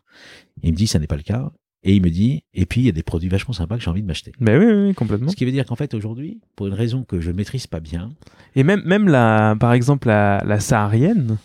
Il 0.64 0.72
me 0.72 0.78
dit, 0.78 0.88
ça 0.88 0.98
n'est 0.98 1.08
pas 1.08 1.18
le 1.18 1.24
cas. 1.24 1.52
Et 1.88 1.96
il 1.96 2.02
me 2.02 2.10
dit, 2.10 2.44
et 2.56 2.66
puis 2.66 2.82
il 2.82 2.86
y 2.86 2.90
a 2.90 2.92
des 2.92 3.04
produits 3.04 3.30
vachement 3.30 3.54
sympas 3.54 3.78
que 3.78 3.84
j'ai 3.84 3.92
envie 3.92 4.02
de 4.02 4.08
m'acheter. 4.08 4.32
Mais 4.40 4.58
oui, 4.58 4.66
oui, 4.66 4.88
oui, 4.88 4.94
complètement. 4.96 5.30
Ce 5.30 5.36
qui 5.36 5.46
veut 5.46 5.52
dire 5.52 5.66
qu'en 5.68 5.76
fait, 5.76 5.94
aujourd'hui, 5.94 6.42
pour 6.56 6.66
une 6.66 6.74
raison 6.74 7.04
que 7.04 7.22
je 7.22 7.30
ne 7.30 7.38
maîtrise 7.38 7.68
pas 7.68 7.80
bien, 7.80 8.12
Et 8.56 8.64
même, 8.64 8.82
même 8.86 9.08
la, 9.08 9.56
par 9.60 9.72
exemple, 9.72 10.08
la, 10.08 10.44
la 10.46 10.60
saharienne, 10.60 11.38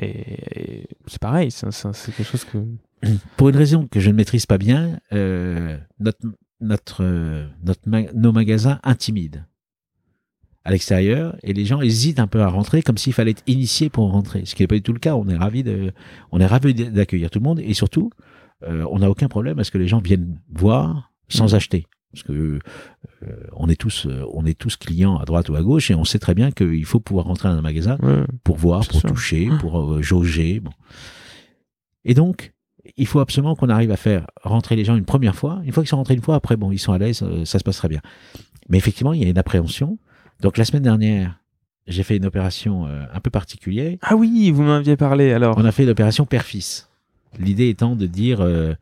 et, 0.00 0.08
et 0.56 0.88
c'est 1.06 1.20
pareil, 1.20 1.52
c'est 1.52 1.70
quelque 1.70 2.24
chose 2.24 2.44
que. 2.44 2.58
pour 3.36 3.48
une 3.48 3.56
raison 3.56 3.86
que 3.86 4.00
je 4.00 4.10
ne 4.10 4.16
maîtrise 4.16 4.44
pas 4.44 4.58
bien, 4.58 4.98
euh, 5.12 5.78
notre, 6.00 6.26
notre, 6.60 7.04
nos 8.12 8.32
magasins 8.32 8.80
intimident 8.82 9.44
à 10.64 10.72
l'extérieur 10.72 11.36
et 11.42 11.52
les 11.52 11.64
gens 11.64 11.80
hésitent 11.80 12.20
un 12.20 12.26
peu 12.26 12.42
à 12.42 12.48
rentrer 12.48 12.82
comme 12.82 12.98
s'il 12.98 13.12
fallait 13.12 13.30
être 13.30 13.42
initié 13.46 13.88
pour 13.88 14.10
rentrer. 14.10 14.44
Ce 14.44 14.54
qui 14.54 14.62
n'est 14.62 14.66
pas 14.66 14.74
du 14.74 14.82
tout 14.82 14.92
le 14.92 14.98
cas. 14.98 15.14
On 15.14 15.28
est 15.28 15.36
ravi 15.36 15.62
de, 15.62 15.92
on 16.32 16.40
est 16.40 16.46
ravi 16.46 16.74
d'accueillir 16.74 17.30
tout 17.30 17.38
le 17.38 17.44
monde 17.44 17.60
et 17.60 17.72
surtout, 17.72 18.10
euh, 18.62 18.84
on 18.90 18.98
n'a 19.00 19.10
aucun 19.10 19.28
problème 19.28 19.58
à 19.58 19.64
ce 19.64 19.70
que 19.70 19.78
les 19.78 19.88
gens 19.88 20.00
viennent 20.00 20.38
voir 20.52 21.12
sans 21.28 21.48
Mhm. 21.50 21.54
acheter. 21.54 21.86
Parce 22.12 22.24
que 22.24 22.32
euh, 23.22 23.36
on 23.52 23.68
est 23.68 23.76
tous, 23.80 24.06
euh, 24.06 24.24
on 24.32 24.44
est 24.44 24.58
tous 24.58 24.76
clients 24.76 25.16
à 25.18 25.24
droite 25.24 25.48
ou 25.48 25.54
à 25.54 25.62
gauche 25.62 25.90
et 25.92 25.94
on 25.94 26.04
sait 26.04 26.18
très 26.18 26.34
bien 26.34 26.50
qu'il 26.50 26.84
faut 26.84 26.98
pouvoir 26.98 27.26
rentrer 27.26 27.48
dans 27.48 27.54
un 27.54 27.60
magasin 27.62 27.96
Ouais. 28.02 28.24
pour 28.42 28.56
voir, 28.56 28.86
pour 28.88 29.02
toucher, 29.02 29.48
pour 29.60 29.92
euh, 29.94 30.02
jauger. 30.02 30.58
Bon. 30.58 30.72
Et 32.04 32.14
donc, 32.14 32.52
il 32.96 33.06
faut 33.06 33.20
absolument 33.20 33.54
qu'on 33.54 33.68
arrive 33.68 33.92
à 33.92 33.96
faire 33.96 34.26
rentrer 34.42 34.74
les 34.74 34.84
gens 34.84 34.96
une 34.96 35.04
première 35.04 35.36
fois. 35.36 35.60
Une 35.64 35.70
fois 35.72 35.84
qu'ils 35.84 35.90
sont 35.90 35.98
rentrés 35.98 36.14
une 36.14 36.22
fois, 36.22 36.34
après, 36.34 36.56
bon, 36.56 36.72
ils 36.72 36.78
sont 36.78 36.92
à 36.92 36.98
l'aise, 36.98 37.22
euh, 37.22 37.44
ça 37.44 37.58
se 37.60 37.64
passe 37.64 37.76
très 37.76 37.88
bien. 37.88 38.00
Mais 38.68 38.78
effectivement, 38.78 39.12
il 39.12 39.22
y 39.22 39.24
a 39.24 39.28
une 39.28 39.38
appréhension. 39.38 39.98
Donc, 40.40 40.58
la 40.58 40.64
semaine 40.64 40.82
dernière, 40.82 41.38
j'ai 41.86 42.02
fait 42.02 42.16
une 42.16 42.26
opération 42.26 42.86
euh, 42.86 43.04
un 43.12 43.20
peu 43.20 43.30
particulière. 43.30 43.96
Ah 44.02 44.16
oui, 44.16 44.50
vous 44.50 44.62
m'aviez 44.64 44.96
parlé 44.96 45.32
alors. 45.32 45.56
On 45.58 45.64
a 45.64 45.70
fait 45.72 45.84
l'opération 45.84 46.26
père-fils. 46.26 46.89
L'idée 47.38 47.68
étant 47.68 47.96
de 47.96 48.06
dire. 48.06 48.40
euh, 48.40 48.74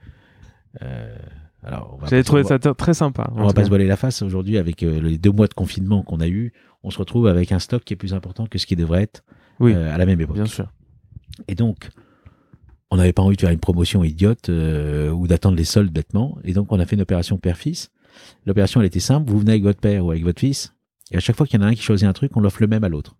euh, 0.82 1.16
alors, 1.62 1.98
J'avais 2.08 2.22
trouvé 2.22 2.44
ça 2.44 2.58
très 2.58 2.94
sympa. 2.94 3.30
on 3.34 3.46
va 3.46 3.52
pas 3.52 3.64
se 3.64 3.68
voiler 3.68 3.86
la 3.86 3.96
face 3.96 4.22
aujourd'hui 4.22 4.58
avec 4.58 4.82
euh, 4.82 5.00
les 5.00 5.18
deux 5.18 5.32
mois 5.32 5.46
de 5.48 5.54
confinement 5.54 6.02
qu'on 6.02 6.20
a 6.20 6.28
eu. 6.28 6.52
On 6.82 6.90
se 6.90 6.98
retrouve 6.98 7.26
avec 7.26 7.52
un 7.52 7.58
stock 7.58 7.82
qui 7.84 7.92
est 7.94 7.96
plus 7.96 8.14
important 8.14 8.46
que 8.46 8.58
ce 8.58 8.66
qui 8.66 8.76
devrait 8.76 9.02
être 9.02 9.24
Oui. 9.60 9.74
à 9.74 9.98
la 9.98 10.06
même 10.06 10.20
époque. 10.20 10.36
Bien 10.36 10.46
sûr. 10.46 10.72
Et 11.48 11.54
donc, 11.54 11.88
on 12.90 12.96
n'avait 12.96 13.12
pas 13.12 13.22
envie 13.22 13.36
de 13.36 13.40
faire 13.40 13.50
une 13.50 13.58
promotion 13.58 14.04
idiote 14.04 14.48
ou 14.48 15.26
d'attendre 15.26 15.56
les 15.56 15.64
soldes 15.64 15.92
bêtement. 15.92 16.38
Et 16.44 16.52
donc, 16.52 16.72
on 16.72 16.78
a 16.78 16.86
fait 16.86 16.94
une 16.96 17.02
opération 17.02 17.36
père-fils. 17.36 17.90
L'opération, 18.46 18.80
elle 18.80 18.86
était 18.86 19.00
simple. 19.00 19.30
Vous 19.30 19.38
venez 19.40 19.50
avec 19.52 19.62
votre 19.64 19.80
père 19.80 20.06
ou 20.06 20.10
avec 20.12 20.22
votre 20.24 20.40
fils. 20.40 20.72
Et 21.10 21.16
à 21.16 21.20
chaque 21.20 21.36
fois 21.36 21.46
qu'il 21.46 21.60
y 21.60 21.62
en 21.62 21.66
a 21.66 21.70
un 21.70 21.74
qui 21.74 21.82
choisit 21.82 22.08
un 22.08 22.12
truc, 22.12 22.36
on 22.36 22.40
l'offre 22.40 22.62
le 22.62 22.68
même 22.68 22.84
à 22.84 22.88
l'autre. 22.88 23.16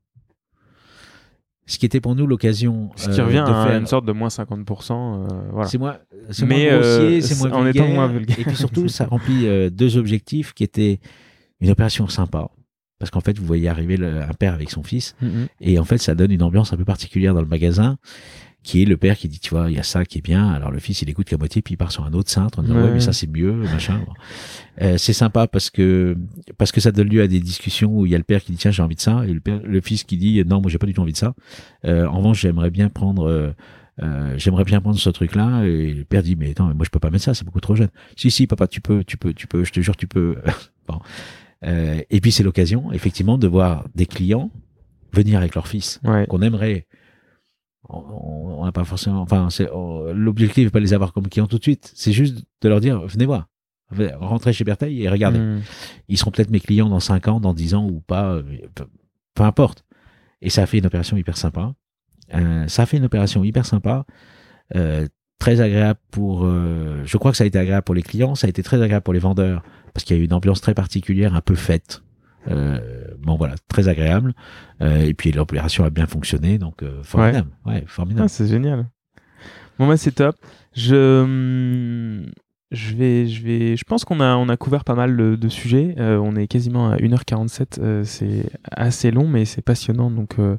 Ce 1.69 1.79
qui 1.79 1.87
était 1.87 2.01
pour 2.01 2.15
nous 2.17 2.27
l'occasion 2.27 2.91
Ce 2.97 3.09
qui 3.11 3.21
euh, 3.21 3.25
revient 3.27 3.45
de 3.47 3.53
à 3.53 3.67
faire... 3.67 3.79
une 3.79 3.87
sorte 3.87 4.05
de 4.07 4.13
moins 4.13 4.29
50%. 4.29 4.91
euh, 4.93 5.27
voilà. 5.53 5.69
C'est 5.69 5.79
moins, 5.79 5.97
Mais, 6.43 6.71
moins 6.71 6.79
grossier, 6.81 7.19
euh, 7.19 7.21
c'est 7.21 7.39
moins 7.39 7.53
en 7.59 7.63
vulgaire. 7.63 7.85
étant 7.85 7.95
moins 7.95 8.07
vulgaire. 8.09 8.39
Et 8.41 8.45
puis 8.45 8.57
surtout, 8.57 8.89
ça 8.89 9.05
remplit 9.07 9.47
deux 9.71 9.97
objectifs 9.99 10.55
qui 10.55 10.65
étaient 10.65 10.99
une 11.61 11.71
opération 11.71 12.09
sympa. 12.09 12.49
Parce 12.99 13.13
qu'en 13.13 13.21
fait, 13.21 13.39
vous 13.39 13.47
voyez 13.47 13.69
arriver 13.69 13.97
le- 13.97 14.23
un 14.23 14.33
père 14.33 14.55
avec 14.55 14.71
son 14.71 14.83
fils. 14.83 15.15
Mm, 15.21 15.27
mm. 15.27 15.47
Et 15.61 15.79
en 15.79 15.85
fait, 15.85 15.99
ça 15.99 16.15
donne 16.17 16.33
une 16.33 16.43
ambiance 16.43 16.73
un 16.73 16.77
peu 16.77 16.85
particulière 16.85 17.33
dans 17.35 17.43
le 17.43 17.47
magasin, 17.47 17.97
qui 18.69 18.83
est 18.83 18.85
le 18.85 18.97
père 18.99 19.17
qui 19.17 19.29
dit, 19.29 19.39
tu 19.41 19.51
vois, 19.51 19.71
il 19.71 19.77
y 19.77 19.79
a 19.79 19.83
ça 19.83 20.05
qui 20.05 20.19
est 20.19 20.21
bien. 20.21 20.47
Alors 20.51 20.71
le 20.71 20.79
fils, 20.79 21.01
il 21.03 21.09
écoute 21.09 21.27
qu'à 21.27 21.39
moitié, 21.39 21.63
puis 21.63 21.75
il 21.75 21.77
part 21.79 21.91
sur 21.91 22.05
un 22.05 22.13
autre 22.13 22.31
cintre 22.31 22.59
en 22.59 22.63
disant, 22.63 22.77
Ouais. 22.77 22.83
ouais, 22.85 22.93
mais 22.93 23.01
ça 23.01 23.13
c'est 23.13 23.27
mieux, 23.27 23.53
machin. 23.53 24.01
Euh, 24.83 24.99
c'est 24.99 25.13
sympa 25.15 25.47
parce 25.47 25.71
que 25.71 26.17
parce 26.59 26.71
que 26.73 26.81
ça 26.81 26.93
donne 26.93 27.09
lieu 27.09 27.23
à 27.23 27.27
des 27.29 27.41
discussions 27.41 27.91
où 27.99 28.05
il 28.07 28.13
y 28.13 28.15
a 28.15 28.19
le 28.19 28.25
père 28.25 28.43
qui 28.43 28.53
dit, 28.53 28.59
tiens, 28.59 28.71
j'ai 28.71 28.83
envie 28.83 28.95
de 28.97 29.01
ça, 29.01 29.25
et 29.27 29.33
le, 29.33 29.41
père, 29.41 29.61
le 29.65 29.81
fils 29.81 30.05
qui 30.05 30.17
dit, 30.19 30.43
non, 30.45 30.61
moi 30.61 30.71
j'ai 30.71 30.79
pas 30.79 30.87
du 30.87 30.93
tout 30.95 31.01
envie 31.03 31.13
de 31.13 31.17
ça. 31.17 31.35
Euh, 31.87 32.07
en 32.07 32.19
revanche, 32.19 32.41
j'aimerais 32.43 32.71
bien 32.71 32.89
prendre. 32.91 33.25
euh, 33.29 33.51
euh, 34.03 34.35
j'aimerais 34.39 34.65
bien 34.65 34.81
prendre 34.81 34.97
ce 34.99 35.11
truc-là 35.11 35.65
et 35.65 35.93
le 35.93 36.05
père 36.05 36.23
dit 36.23 36.37
mais 36.37 36.51
attends 36.53 36.69
mais 36.69 36.75
moi 36.75 36.85
je 36.85 36.91
peux 36.91 37.01
pas 37.01 37.11
mettre 37.11 37.25
ça 37.25 37.35
c'est 37.35 37.45
beaucoup 37.45 37.59
trop 37.61 37.75
jeune 37.75 37.89
si 38.15 38.31
si 38.31 38.47
papa 38.47 38.69
tu 38.69 38.81
peux 38.81 39.03
tu 39.03 39.17
peux 39.17 39.33
tu 39.35 39.49
peux 39.49 39.65
je 39.65 39.73
te 39.73 39.81
jure 39.81 39.97
tu 39.97 40.07
peux 40.07 40.37
bon 40.87 41.01
Euh, 41.65 42.01
et 42.09 42.21
puis 42.21 42.31
c'est 42.31 42.45
l'occasion 42.45 42.93
effectivement 42.93 43.39
de 43.39 43.49
voir 43.49 43.85
des 43.97 44.07
clients 44.07 44.53
venir 45.13 45.39
avec 45.41 45.57
leur 45.57 45.67
fils 45.67 45.99
Ouais. 46.05 46.27
qu'on 46.29 46.43
aimerait. 46.43 46.87
On 47.89 48.65
n'a 48.65 48.73
pas 48.73 48.85
forcément. 48.85 49.21
Enfin, 49.21 49.49
l'objectif 50.15 50.65
n'est 50.65 50.71
pas 50.71 50.79
de 50.79 50.85
les 50.85 50.95
avoir 50.95 51.13
comme 51.13 51.29
clients 51.29 51.47
tout 51.47 51.59
de 51.59 51.63
suite. 51.63 51.93
C'est 51.95 52.13
juste 52.13 52.45
de 52.61 52.69
leur 52.69 52.81
dire 52.81 53.01
venez 53.07 53.25
voir, 53.25 53.49
rentrez 54.21 54.53
chez 54.53 54.65
Bertheil 54.65 55.03
et 55.03 55.09
regardez. 55.09 55.39
Mm. 55.39 55.63
Ils 56.09 56.19
seront 56.19 56.31
peut-être 56.31 56.51
mes 56.51 56.61
clients 56.61 56.89
dans 56.89 57.01
5 57.01 57.29
ans, 57.29 57.41
dans 57.41 57.55
10 57.55 57.75
ans 57.75 57.87
ou 57.87 58.01
pas, 58.01 58.33
euh, 58.33 58.43
peu, 58.75 58.87
peu 59.35 59.43
importe. 59.43 59.85
Et 60.43 60.51
ça 60.51 60.63
a 60.63 60.67
fait 60.67 60.79
une 60.79 60.87
opération 60.87 61.17
hyper 61.17 61.37
sympa. 61.37 61.73
Euh, 62.35 62.69
ça 62.69 62.83
a 62.83 62.87
fait 62.87 62.99
une 62.99 63.05
opération 63.05 63.43
hyper 63.45 63.65
sympa, 63.65 64.05
euh, 64.77 65.07
très 65.39 65.61
agréable 65.61 66.01
pour. 66.11 66.45
euh, 66.45 67.03
je 67.05 67.17
crois 67.17 67.31
que 67.31 67.37
ça 67.37 67.45
a 67.45 67.47
été 67.47 67.59
agréable 67.59 67.85
pour 67.85 67.95
les 67.95 68.03
clients, 68.03 68.35
ça 68.35 68.47
a 68.47 68.51
été 68.51 68.63
très 68.63 68.81
agréable 68.83 69.05
pour 69.05 69.15
les 69.15 69.21
vendeurs 69.21 69.63
parce 69.95 70.05
qu'il 70.05 70.17
y 70.17 70.21
a 70.21 70.23
eu 70.23 70.27
une 70.27 70.35
ambiance 70.35 70.61
très 70.61 70.75
particulière, 70.75 71.35
un 71.35 71.41
peu 71.41 71.55
faite. 71.55 72.03
Euh, 72.51 72.79
bon 73.19 73.37
voilà, 73.37 73.55
très 73.69 73.89
agréable. 73.89 74.35
Euh, 74.81 75.01
et 75.03 75.15
puis 75.15 75.33
l'opération 75.33 75.85
a 75.85 75.91
bien 75.91 76.07
fonctionné, 76.07 76.59
donc 76.59 76.83
euh, 76.83 77.03
formidable. 77.03 77.51
Ouais, 77.67 77.85
formidable. 77.87 78.25
Ah, 78.25 78.29
c'est 78.29 78.47
génial. 78.47 78.87
Bon, 79.79 79.87
bah, 79.87 79.97
c'est 79.97 80.13
top. 80.13 80.37
Je, 80.75 81.23
hum, 81.23 82.27
je 82.71 82.95
vais, 82.95 83.27
je 83.27 83.43
vais, 83.43 83.77
je 83.77 83.85
pense 83.85 84.05
qu'on 84.05 84.21
a, 84.21 84.37
on 84.37 84.49
a 84.49 84.57
couvert 84.57 84.85
pas 84.85 84.95
mal 84.95 85.17
de, 85.17 85.37
de 85.37 85.49
sujets. 85.49 85.95
Euh, 85.99 86.19
on 86.19 86.37
est 86.37 86.47
quasiment 86.47 86.91
à 86.91 86.97
1h47. 86.97 87.79
euh, 87.81 88.05
c'est 88.05 88.51
assez 88.71 89.11
long, 89.11 89.29
mais 89.29 89.45
c'est 89.45 89.63
passionnant. 89.63 90.11
Donc, 90.11 90.39
euh, 90.39 90.57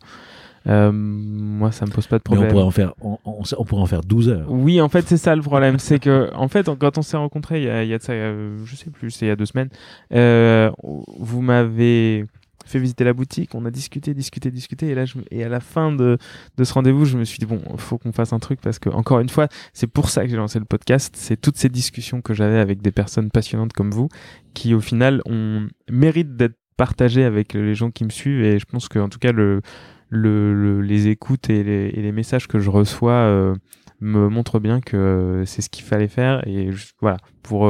euh, 0.67 0.91
moi, 0.93 1.71
ça 1.71 1.85
me 1.85 1.91
pose 1.91 2.07
pas 2.07 2.17
de 2.17 2.23
Mais 2.29 2.31
on 2.31 2.35
problème. 2.35 2.51
pourrait 2.51 2.63
en 2.65 2.71
faire, 2.71 2.93
on, 3.01 3.17
on- 3.25 3.41
on 3.57 3.65
pourrait 3.65 3.81
en 3.81 3.85
faire 3.85 4.01
12 4.01 4.29
heures. 4.29 4.51
Oui, 4.51 4.81
en 4.81 4.89
fait, 4.89 5.07
c'est 5.07 5.17
ça 5.17 5.35
le 5.35 5.41
problème. 5.41 5.79
c'est 5.79 5.99
que, 5.99 6.29
en 6.35 6.47
fait, 6.47 6.69
quand 6.79 6.97
on 6.97 7.01
s'est 7.01 7.17
rencontrés, 7.17 7.59
il 7.61 7.65
y 7.65 7.69
a, 7.69 7.83
il 7.83 7.89
y 7.89 7.93
a 7.93 7.97
de 7.97 8.03
ça, 8.03 8.13
euh, 8.13 8.57
je 8.65 8.75
sais 8.75 8.89
plus, 8.89 9.11
c'est 9.11 9.25
il 9.25 9.29
y 9.29 9.31
a 9.31 9.35
deux 9.35 9.45
semaines, 9.45 9.69
euh, 10.13 10.69
vous 11.17 11.41
m'avez 11.41 12.25
fait 12.65 12.77
visiter 12.79 13.03
la 13.03 13.13
boutique, 13.13 13.55
on 13.55 13.65
a 13.65 13.71
discuté, 13.71 14.13
discuté, 14.13 14.51
discuté, 14.51 14.89
et 14.89 14.95
là, 14.95 15.05
je, 15.05 15.15
et 15.31 15.43
à 15.43 15.49
la 15.49 15.59
fin 15.59 15.91
de, 15.91 16.19
de 16.55 16.63
ce 16.63 16.71
rendez-vous, 16.73 17.03
je 17.05 17.17
me 17.17 17.23
suis 17.23 17.39
dit, 17.39 17.47
bon, 17.47 17.59
faut 17.77 17.97
qu'on 17.97 18.11
fasse 18.11 18.31
un 18.31 18.37
truc 18.37 18.61
parce 18.61 18.77
que, 18.77 18.89
encore 18.89 19.19
une 19.21 19.29
fois, 19.29 19.47
c'est 19.73 19.87
pour 19.87 20.09
ça 20.09 20.23
que 20.23 20.29
j'ai 20.29 20.35
lancé 20.37 20.59
le 20.59 20.65
podcast. 20.65 21.15
C'est 21.17 21.39
toutes 21.41 21.57
ces 21.57 21.69
discussions 21.69 22.21
que 22.21 22.35
j'avais 22.35 22.59
avec 22.59 22.83
des 22.83 22.91
personnes 22.91 23.31
passionnantes 23.31 23.73
comme 23.73 23.89
vous 23.89 24.07
qui, 24.53 24.75
au 24.75 24.81
final, 24.81 25.21
ont, 25.25 25.67
méritent 25.89 26.35
d'être 26.35 26.57
partagées 26.77 27.23
avec 27.23 27.53
les 27.53 27.73
gens 27.73 27.89
qui 27.89 28.03
me 28.05 28.09
suivent, 28.11 28.43
et 28.43 28.59
je 28.59 28.65
pense 28.65 28.87
que, 28.87 28.99
en 28.99 29.09
tout 29.09 29.17
cas, 29.19 29.31
le, 29.31 29.61
le, 30.09 30.53
le- 30.53 30.81
les 30.81 31.07
écoutes 31.07 31.49
et 31.49 31.63
les, 31.63 31.87
et 31.93 32.01
les 32.01 32.11
messages 32.11 32.47
que 32.47 32.59
je 32.59 32.69
reçois, 32.69 33.11
euh, 33.13 33.55
me 34.01 34.29
montre 34.29 34.59
bien 34.59 34.79
que 34.79 35.43
c'est 35.45 35.61
ce 35.61 35.69
qu'il 35.69 35.83
fallait 35.83 36.07
faire 36.07 36.45
et 36.47 36.69
voilà. 37.01 37.17
Pour 37.43 37.63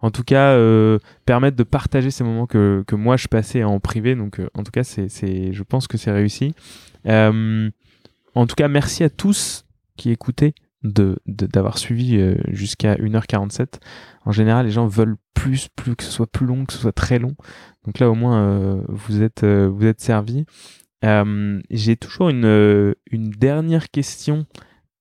en 0.00 0.10
tout 0.10 0.22
cas 0.22 0.54
permettre 1.24 1.56
de 1.56 1.62
partager 1.62 2.10
ces 2.10 2.24
moments 2.24 2.46
que, 2.46 2.84
que 2.86 2.94
moi 2.94 3.16
je 3.16 3.26
passais 3.26 3.64
en 3.64 3.80
privé. 3.80 4.14
Donc 4.14 4.38
en 4.52 4.64
tout 4.64 4.70
cas 4.70 4.84
c'est 4.84 5.08
c'est 5.08 5.54
je 5.54 5.62
pense 5.62 5.86
que 5.88 5.96
c'est 5.96 6.10
réussi. 6.10 6.54
En 8.34 8.46
tout 8.46 8.54
cas 8.54 8.68
merci 8.68 9.02
à 9.04 9.08
tous 9.10 9.64
qui 9.96 10.10
écoutaient 10.10 10.54
de 10.82 11.16
d'avoir 11.26 11.78
suivi 11.78 12.20
jusqu'à 12.48 12.96
1h47 12.96 13.66
en 14.26 14.32
général 14.32 14.66
les 14.66 14.72
gens 14.72 14.86
veulent 14.86 15.16
plus 15.32 15.68
plus 15.76 15.94
que 15.96 16.02
ce 16.02 16.10
soit 16.10 16.26
plus 16.30 16.44
long 16.46 16.64
que 16.66 16.72
ce 16.72 16.78
soit 16.80 16.92
très 16.92 17.18
long. 17.18 17.34
Donc 17.86 17.98
là 17.98 18.10
au 18.10 18.14
moins 18.14 18.82
vous 18.88 19.22
êtes 19.22 19.44
vous 19.44 19.86
êtes 19.86 20.00
servi 20.00 20.44
euh, 21.04 21.60
j'ai 21.70 21.96
toujours 21.96 22.28
une, 22.28 22.44
euh, 22.44 22.94
une 23.10 23.30
dernière 23.30 23.90
question 23.90 24.46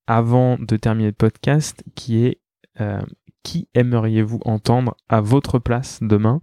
avant 0.08 0.58
de 0.58 0.78
terminer 0.78 1.10
le 1.10 1.14
podcast 1.14 1.84
qui 1.96 2.26
est 2.26 2.40
euh, 2.80 3.02
qui 3.44 3.68
aimeriez-vous 3.74 4.40
entendre 4.46 4.96
à 5.10 5.22
votre 5.22 5.60
place 5.60 6.00
demain 6.02 6.42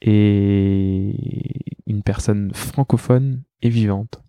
et 0.00 1.14
une 1.86 2.02
personne 2.02 2.52
francophone 2.52 3.42
et 3.62 3.68
vivante? 3.68 4.20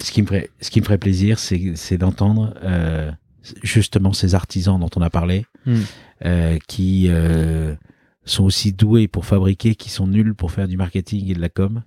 Ce 0.00 0.10
qui 0.10 0.22
me 0.22 0.26
ferait, 0.26 0.98
plaisir, 0.98 1.38
c'est 1.38 1.98
d'entendre 1.98 2.54
justement 3.62 4.12
ces 4.12 4.34
artisans 4.34 4.78
dont 4.78 4.90
on 4.96 5.02
a 5.02 5.10
parlé, 5.10 5.44
hmm. 5.66 5.76
euh, 6.24 6.58
qui 6.68 7.06
euh, 7.08 7.74
sont 8.24 8.44
aussi 8.44 8.72
doués 8.72 9.08
pour 9.08 9.26
fabriquer, 9.26 9.74
qui 9.74 9.90
sont 9.90 10.06
nuls 10.06 10.34
pour 10.34 10.52
faire 10.52 10.68
du 10.68 10.76
marketing 10.76 11.30
et 11.30 11.34
de 11.34 11.40
la 11.40 11.48
com, 11.48 11.82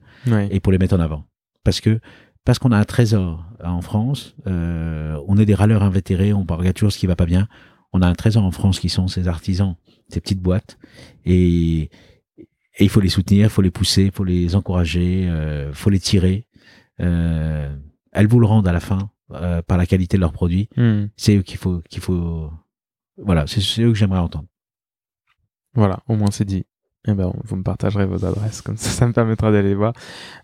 et 0.49 0.59
pour 0.59 0.71
les 0.71 0.77
mettre 0.77 0.95
en 0.95 0.99
avant. 0.99 1.25
Parce 1.63 1.81
que 1.81 1.99
parce 2.43 2.57
qu'on 2.57 2.71
a 2.71 2.77
un 2.77 2.85
trésor 2.85 3.45
en 3.63 3.81
France, 3.81 4.35
euh, 4.47 5.19
on 5.27 5.37
est 5.37 5.45
des 5.45 5.53
râleurs 5.53 5.83
invétérés, 5.83 6.33
on 6.33 6.43
regarde 6.43 6.75
toujours 6.75 6.91
ce 6.91 6.97
qui 6.97 7.05
va 7.05 7.15
pas 7.15 7.27
bien. 7.27 7.47
On 7.93 8.01
a 8.01 8.07
un 8.07 8.15
trésor 8.15 8.43
en 8.43 8.49
France 8.49 8.79
qui 8.79 8.89
sont 8.89 9.07
ces 9.07 9.27
artisans, 9.27 9.75
ces 10.07 10.21
petites 10.21 10.41
boîtes, 10.41 10.79
et, 11.23 11.81
et 12.39 12.79
il 12.79 12.89
faut 12.89 13.01
les 13.01 13.09
soutenir, 13.09 13.45
il 13.45 13.49
faut 13.49 13.61
les 13.61 13.69
pousser, 13.69 14.05
il 14.05 14.11
faut 14.11 14.23
les 14.23 14.55
encourager, 14.55 15.25
il 15.25 15.73
faut 15.73 15.91
les 15.91 15.99
tirer. 15.99 16.47
elles 16.97 18.27
vous 18.27 18.39
le 18.39 18.47
rendent 18.47 18.67
à 18.67 18.73
la 18.73 18.79
fin, 18.79 19.10
euh, 19.33 19.61
par 19.61 19.77
la 19.77 19.85
qualité 19.85 20.17
de 20.17 20.21
leurs 20.21 20.33
produits. 20.33 20.69
Hmm. 20.77 21.05
C'est 21.15 21.37
eux 21.37 21.41
qu'il 21.41 21.57
faut, 21.57 21.81
qu'il 21.89 22.01
faut, 22.01 22.51
voilà, 23.17 23.45
c'est 23.47 23.81
eux 23.81 23.91
que 23.91 23.97
j'aimerais 23.97 24.19
entendre. 24.19 24.47
Voilà, 25.73 25.99
au 26.07 26.15
moins 26.15 26.31
c'est 26.31 26.45
dit. 26.45 26.65
Eh 27.07 27.13
ben, 27.13 27.33
vous 27.43 27.55
me 27.55 27.63
partagerez 27.63 28.05
vos 28.05 28.23
adresses, 28.25 28.61
comme 28.61 28.77
ça, 28.77 28.91
ça 28.91 29.07
me 29.07 29.11
permettra 29.13 29.51
d'aller 29.51 29.73
voir. 29.73 29.93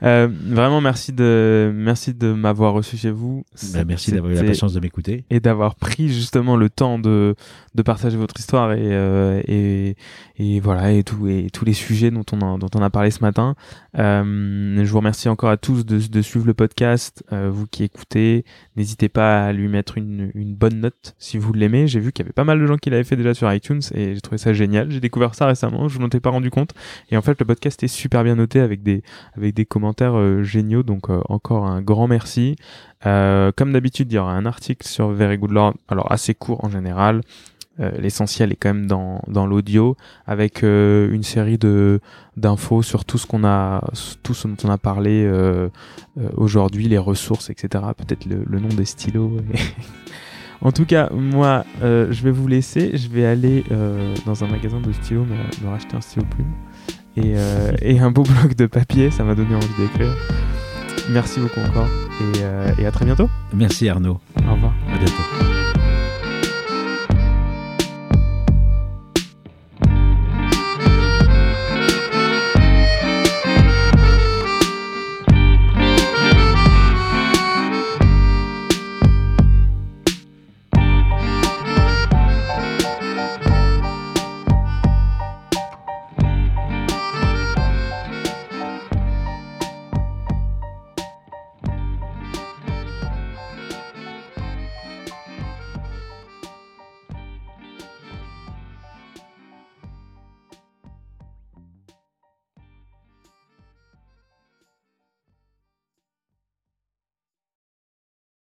Euh, 0.02 0.28
vraiment, 0.48 0.82
merci 0.82 1.14
de, 1.14 1.72
merci 1.72 2.16
de 2.16 2.34
m'avoir 2.34 2.74
reçu 2.74 2.98
chez 2.98 3.12
vous. 3.12 3.44
Ben, 3.74 3.86
merci 3.86 4.12
d'avoir 4.12 4.32
eu 4.32 4.36
la 4.36 4.44
patience 4.44 4.74
de 4.74 4.80
m'écouter 4.80 5.24
et 5.30 5.40
d'avoir 5.40 5.76
pris 5.76 6.10
justement 6.10 6.56
le 6.56 6.72
temps 6.72 6.98
de, 6.98 7.36
de 7.76 7.82
partager 7.84 8.18
votre 8.18 8.40
histoire 8.40 8.74
et, 8.74 8.80
euh, 8.82 9.40
et, 9.48 9.98
et 10.38 10.60
voilà 10.60 10.92
et 10.94 11.04
tout 11.04 11.28
et 11.28 11.50
tous 11.54 11.64
les 11.64 11.74
sujets 11.74 12.10
dont 12.10 12.26
on 12.32 12.40
a, 12.42 12.58
dont 12.58 12.70
on 12.74 12.82
a 12.82 12.90
parlé 12.90 13.12
ce 13.12 13.22
matin. 13.22 13.54
Euh, 14.00 14.84
je 14.84 14.90
vous 14.92 14.98
remercie 14.98 15.30
encore 15.30 15.52
à 15.52 15.58
tous 15.58 15.86
de, 15.86 16.00
de 16.08 16.22
suivre 16.24 16.48
le 16.48 16.56
podcast, 16.56 17.24
euh, 17.34 17.52
vous 17.54 17.68
qui 17.68 17.84
écoutez. 17.84 18.46
N'hésitez 18.76 19.10
pas 19.10 19.46
à 19.46 19.54
lui 19.54 19.68
mettre 19.68 20.00
une, 20.00 20.32
une 20.34 20.56
bonne 20.56 20.80
note 20.80 21.16
si 21.20 21.38
vous 21.38 21.54
l'aimez. 21.54 21.88
J'ai 21.88 22.00
vu 22.00 22.12
qu'il 22.12 22.24
y 22.24 22.26
avait 22.26 22.34
pas 22.34 22.44
mal 22.46 22.60
de 22.60 22.66
gens 22.66 22.78
qui 22.78 22.90
l'avaient 22.90 23.04
fait 23.04 23.16
déjà 23.16 23.36
sur 23.36 23.52
iTunes 23.54 23.82
et 23.94 24.16
j'ai 24.16 24.22
trouvé 24.22 24.40
ça 24.40 24.54
génial. 24.54 24.90
J'ai 24.90 25.00
découvert 25.00 25.36
ça 25.36 25.46
récemment, 25.46 25.88
je 25.88 26.00
m'en 26.00 26.08
étais 26.08 26.20
pas 26.20 26.32
rendu 26.32 26.47
compte. 26.50 26.74
Et 27.12 27.18
en 27.18 27.22
fait, 27.22 27.40
le 27.40 27.46
podcast 27.46 27.82
est 27.84 27.88
super 27.88 28.24
bien 28.24 28.36
noté 28.36 28.60
avec 28.60 28.84
des 28.84 29.04
avec 29.36 29.54
des 29.54 29.66
commentaires 29.66 30.18
euh, 30.18 30.44
géniaux. 30.44 30.84
Donc 30.84 31.10
encore 31.30 31.66
un 31.66 31.82
grand 31.82 32.08
merci. 32.08 32.56
comme 33.04 33.74
d'habitude, 33.74 34.12
il 34.12 34.16
y 34.16 34.18
aura 34.18 34.34
un 34.34 34.46
article 34.46 34.88
sur 34.88 35.10
Very 35.10 35.38
Good 35.38 35.52
Lord, 35.52 35.76
alors 35.88 36.12
assez 36.12 36.34
court 36.34 36.64
en 36.64 36.70
général. 36.70 37.22
Euh, 37.80 37.92
l'essentiel 38.00 38.52
est 38.52 38.56
quand 38.56 38.74
même 38.74 38.88
dans, 38.88 39.22
dans 39.28 39.46
l'audio 39.46 39.98
avec 40.26 40.64
euh, 40.64 41.14
une 41.14 41.22
série 41.22 41.60
de 41.60 42.00
d'infos 42.36 42.82
sur 42.82 43.06
tout 43.06 43.20
ce 43.20 43.28
qu'on 43.28 43.44
a 43.44 43.84
tout 44.24 44.34
ce 44.34 44.48
dont 44.48 44.58
on 44.64 44.70
a 44.72 44.80
parlé 44.80 45.24
euh, 45.24 45.70
aujourd'hui 46.36 46.88
les 46.88 46.98
ressources 46.98 47.52
etc 47.52 47.84
peut-être 47.96 48.26
le, 48.26 48.44
le, 48.48 48.60
nom 48.60 48.70
des 48.70 48.86
stylos 48.86 49.38
en 50.62 50.72
tout 50.72 50.86
cas 50.86 51.10
moi 51.14 51.66
je 51.82 52.24
vais 52.24 52.32
vous 52.32 52.48
laisser. 52.48 52.98
Je 52.98 53.08
vais 53.10 53.26
aller 53.26 53.64
dans 54.26 54.44
un 54.44 54.48
magasin 54.48 54.80
de 54.80 54.92
stylos 54.92 55.26
me, 55.26 55.66
me 55.66 55.70
racheter 55.70 55.96
un 55.96 56.02
stylo 56.02 56.26
plume 56.26 56.52
et, 57.16 57.36
et 57.82 58.00
un 58.00 58.12
beau 58.12 58.24
bloc 58.24 58.56
de 58.56 58.66
papier. 58.66 59.12
Ça 59.12 59.24
m'a 59.24 59.36
donné 59.36 59.56
envie 59.56 59.68
d'écrire. 59.80 60.14
Merci 61.10 61.40
beaucoup 61.40 61.62
encore 61.62 61.88
et, 62.78 62.82
et 62.82 62.86
à 62.86 62.92
très 62.92 63.06
bientôt. 63.06 63.30
Merci 63.54 63.88
Arnaud. 63.90 64.20
Au 64.48 64.54
revoir. 64.54 64.74
À 64.94 64.98
bientôt 64.98 65.57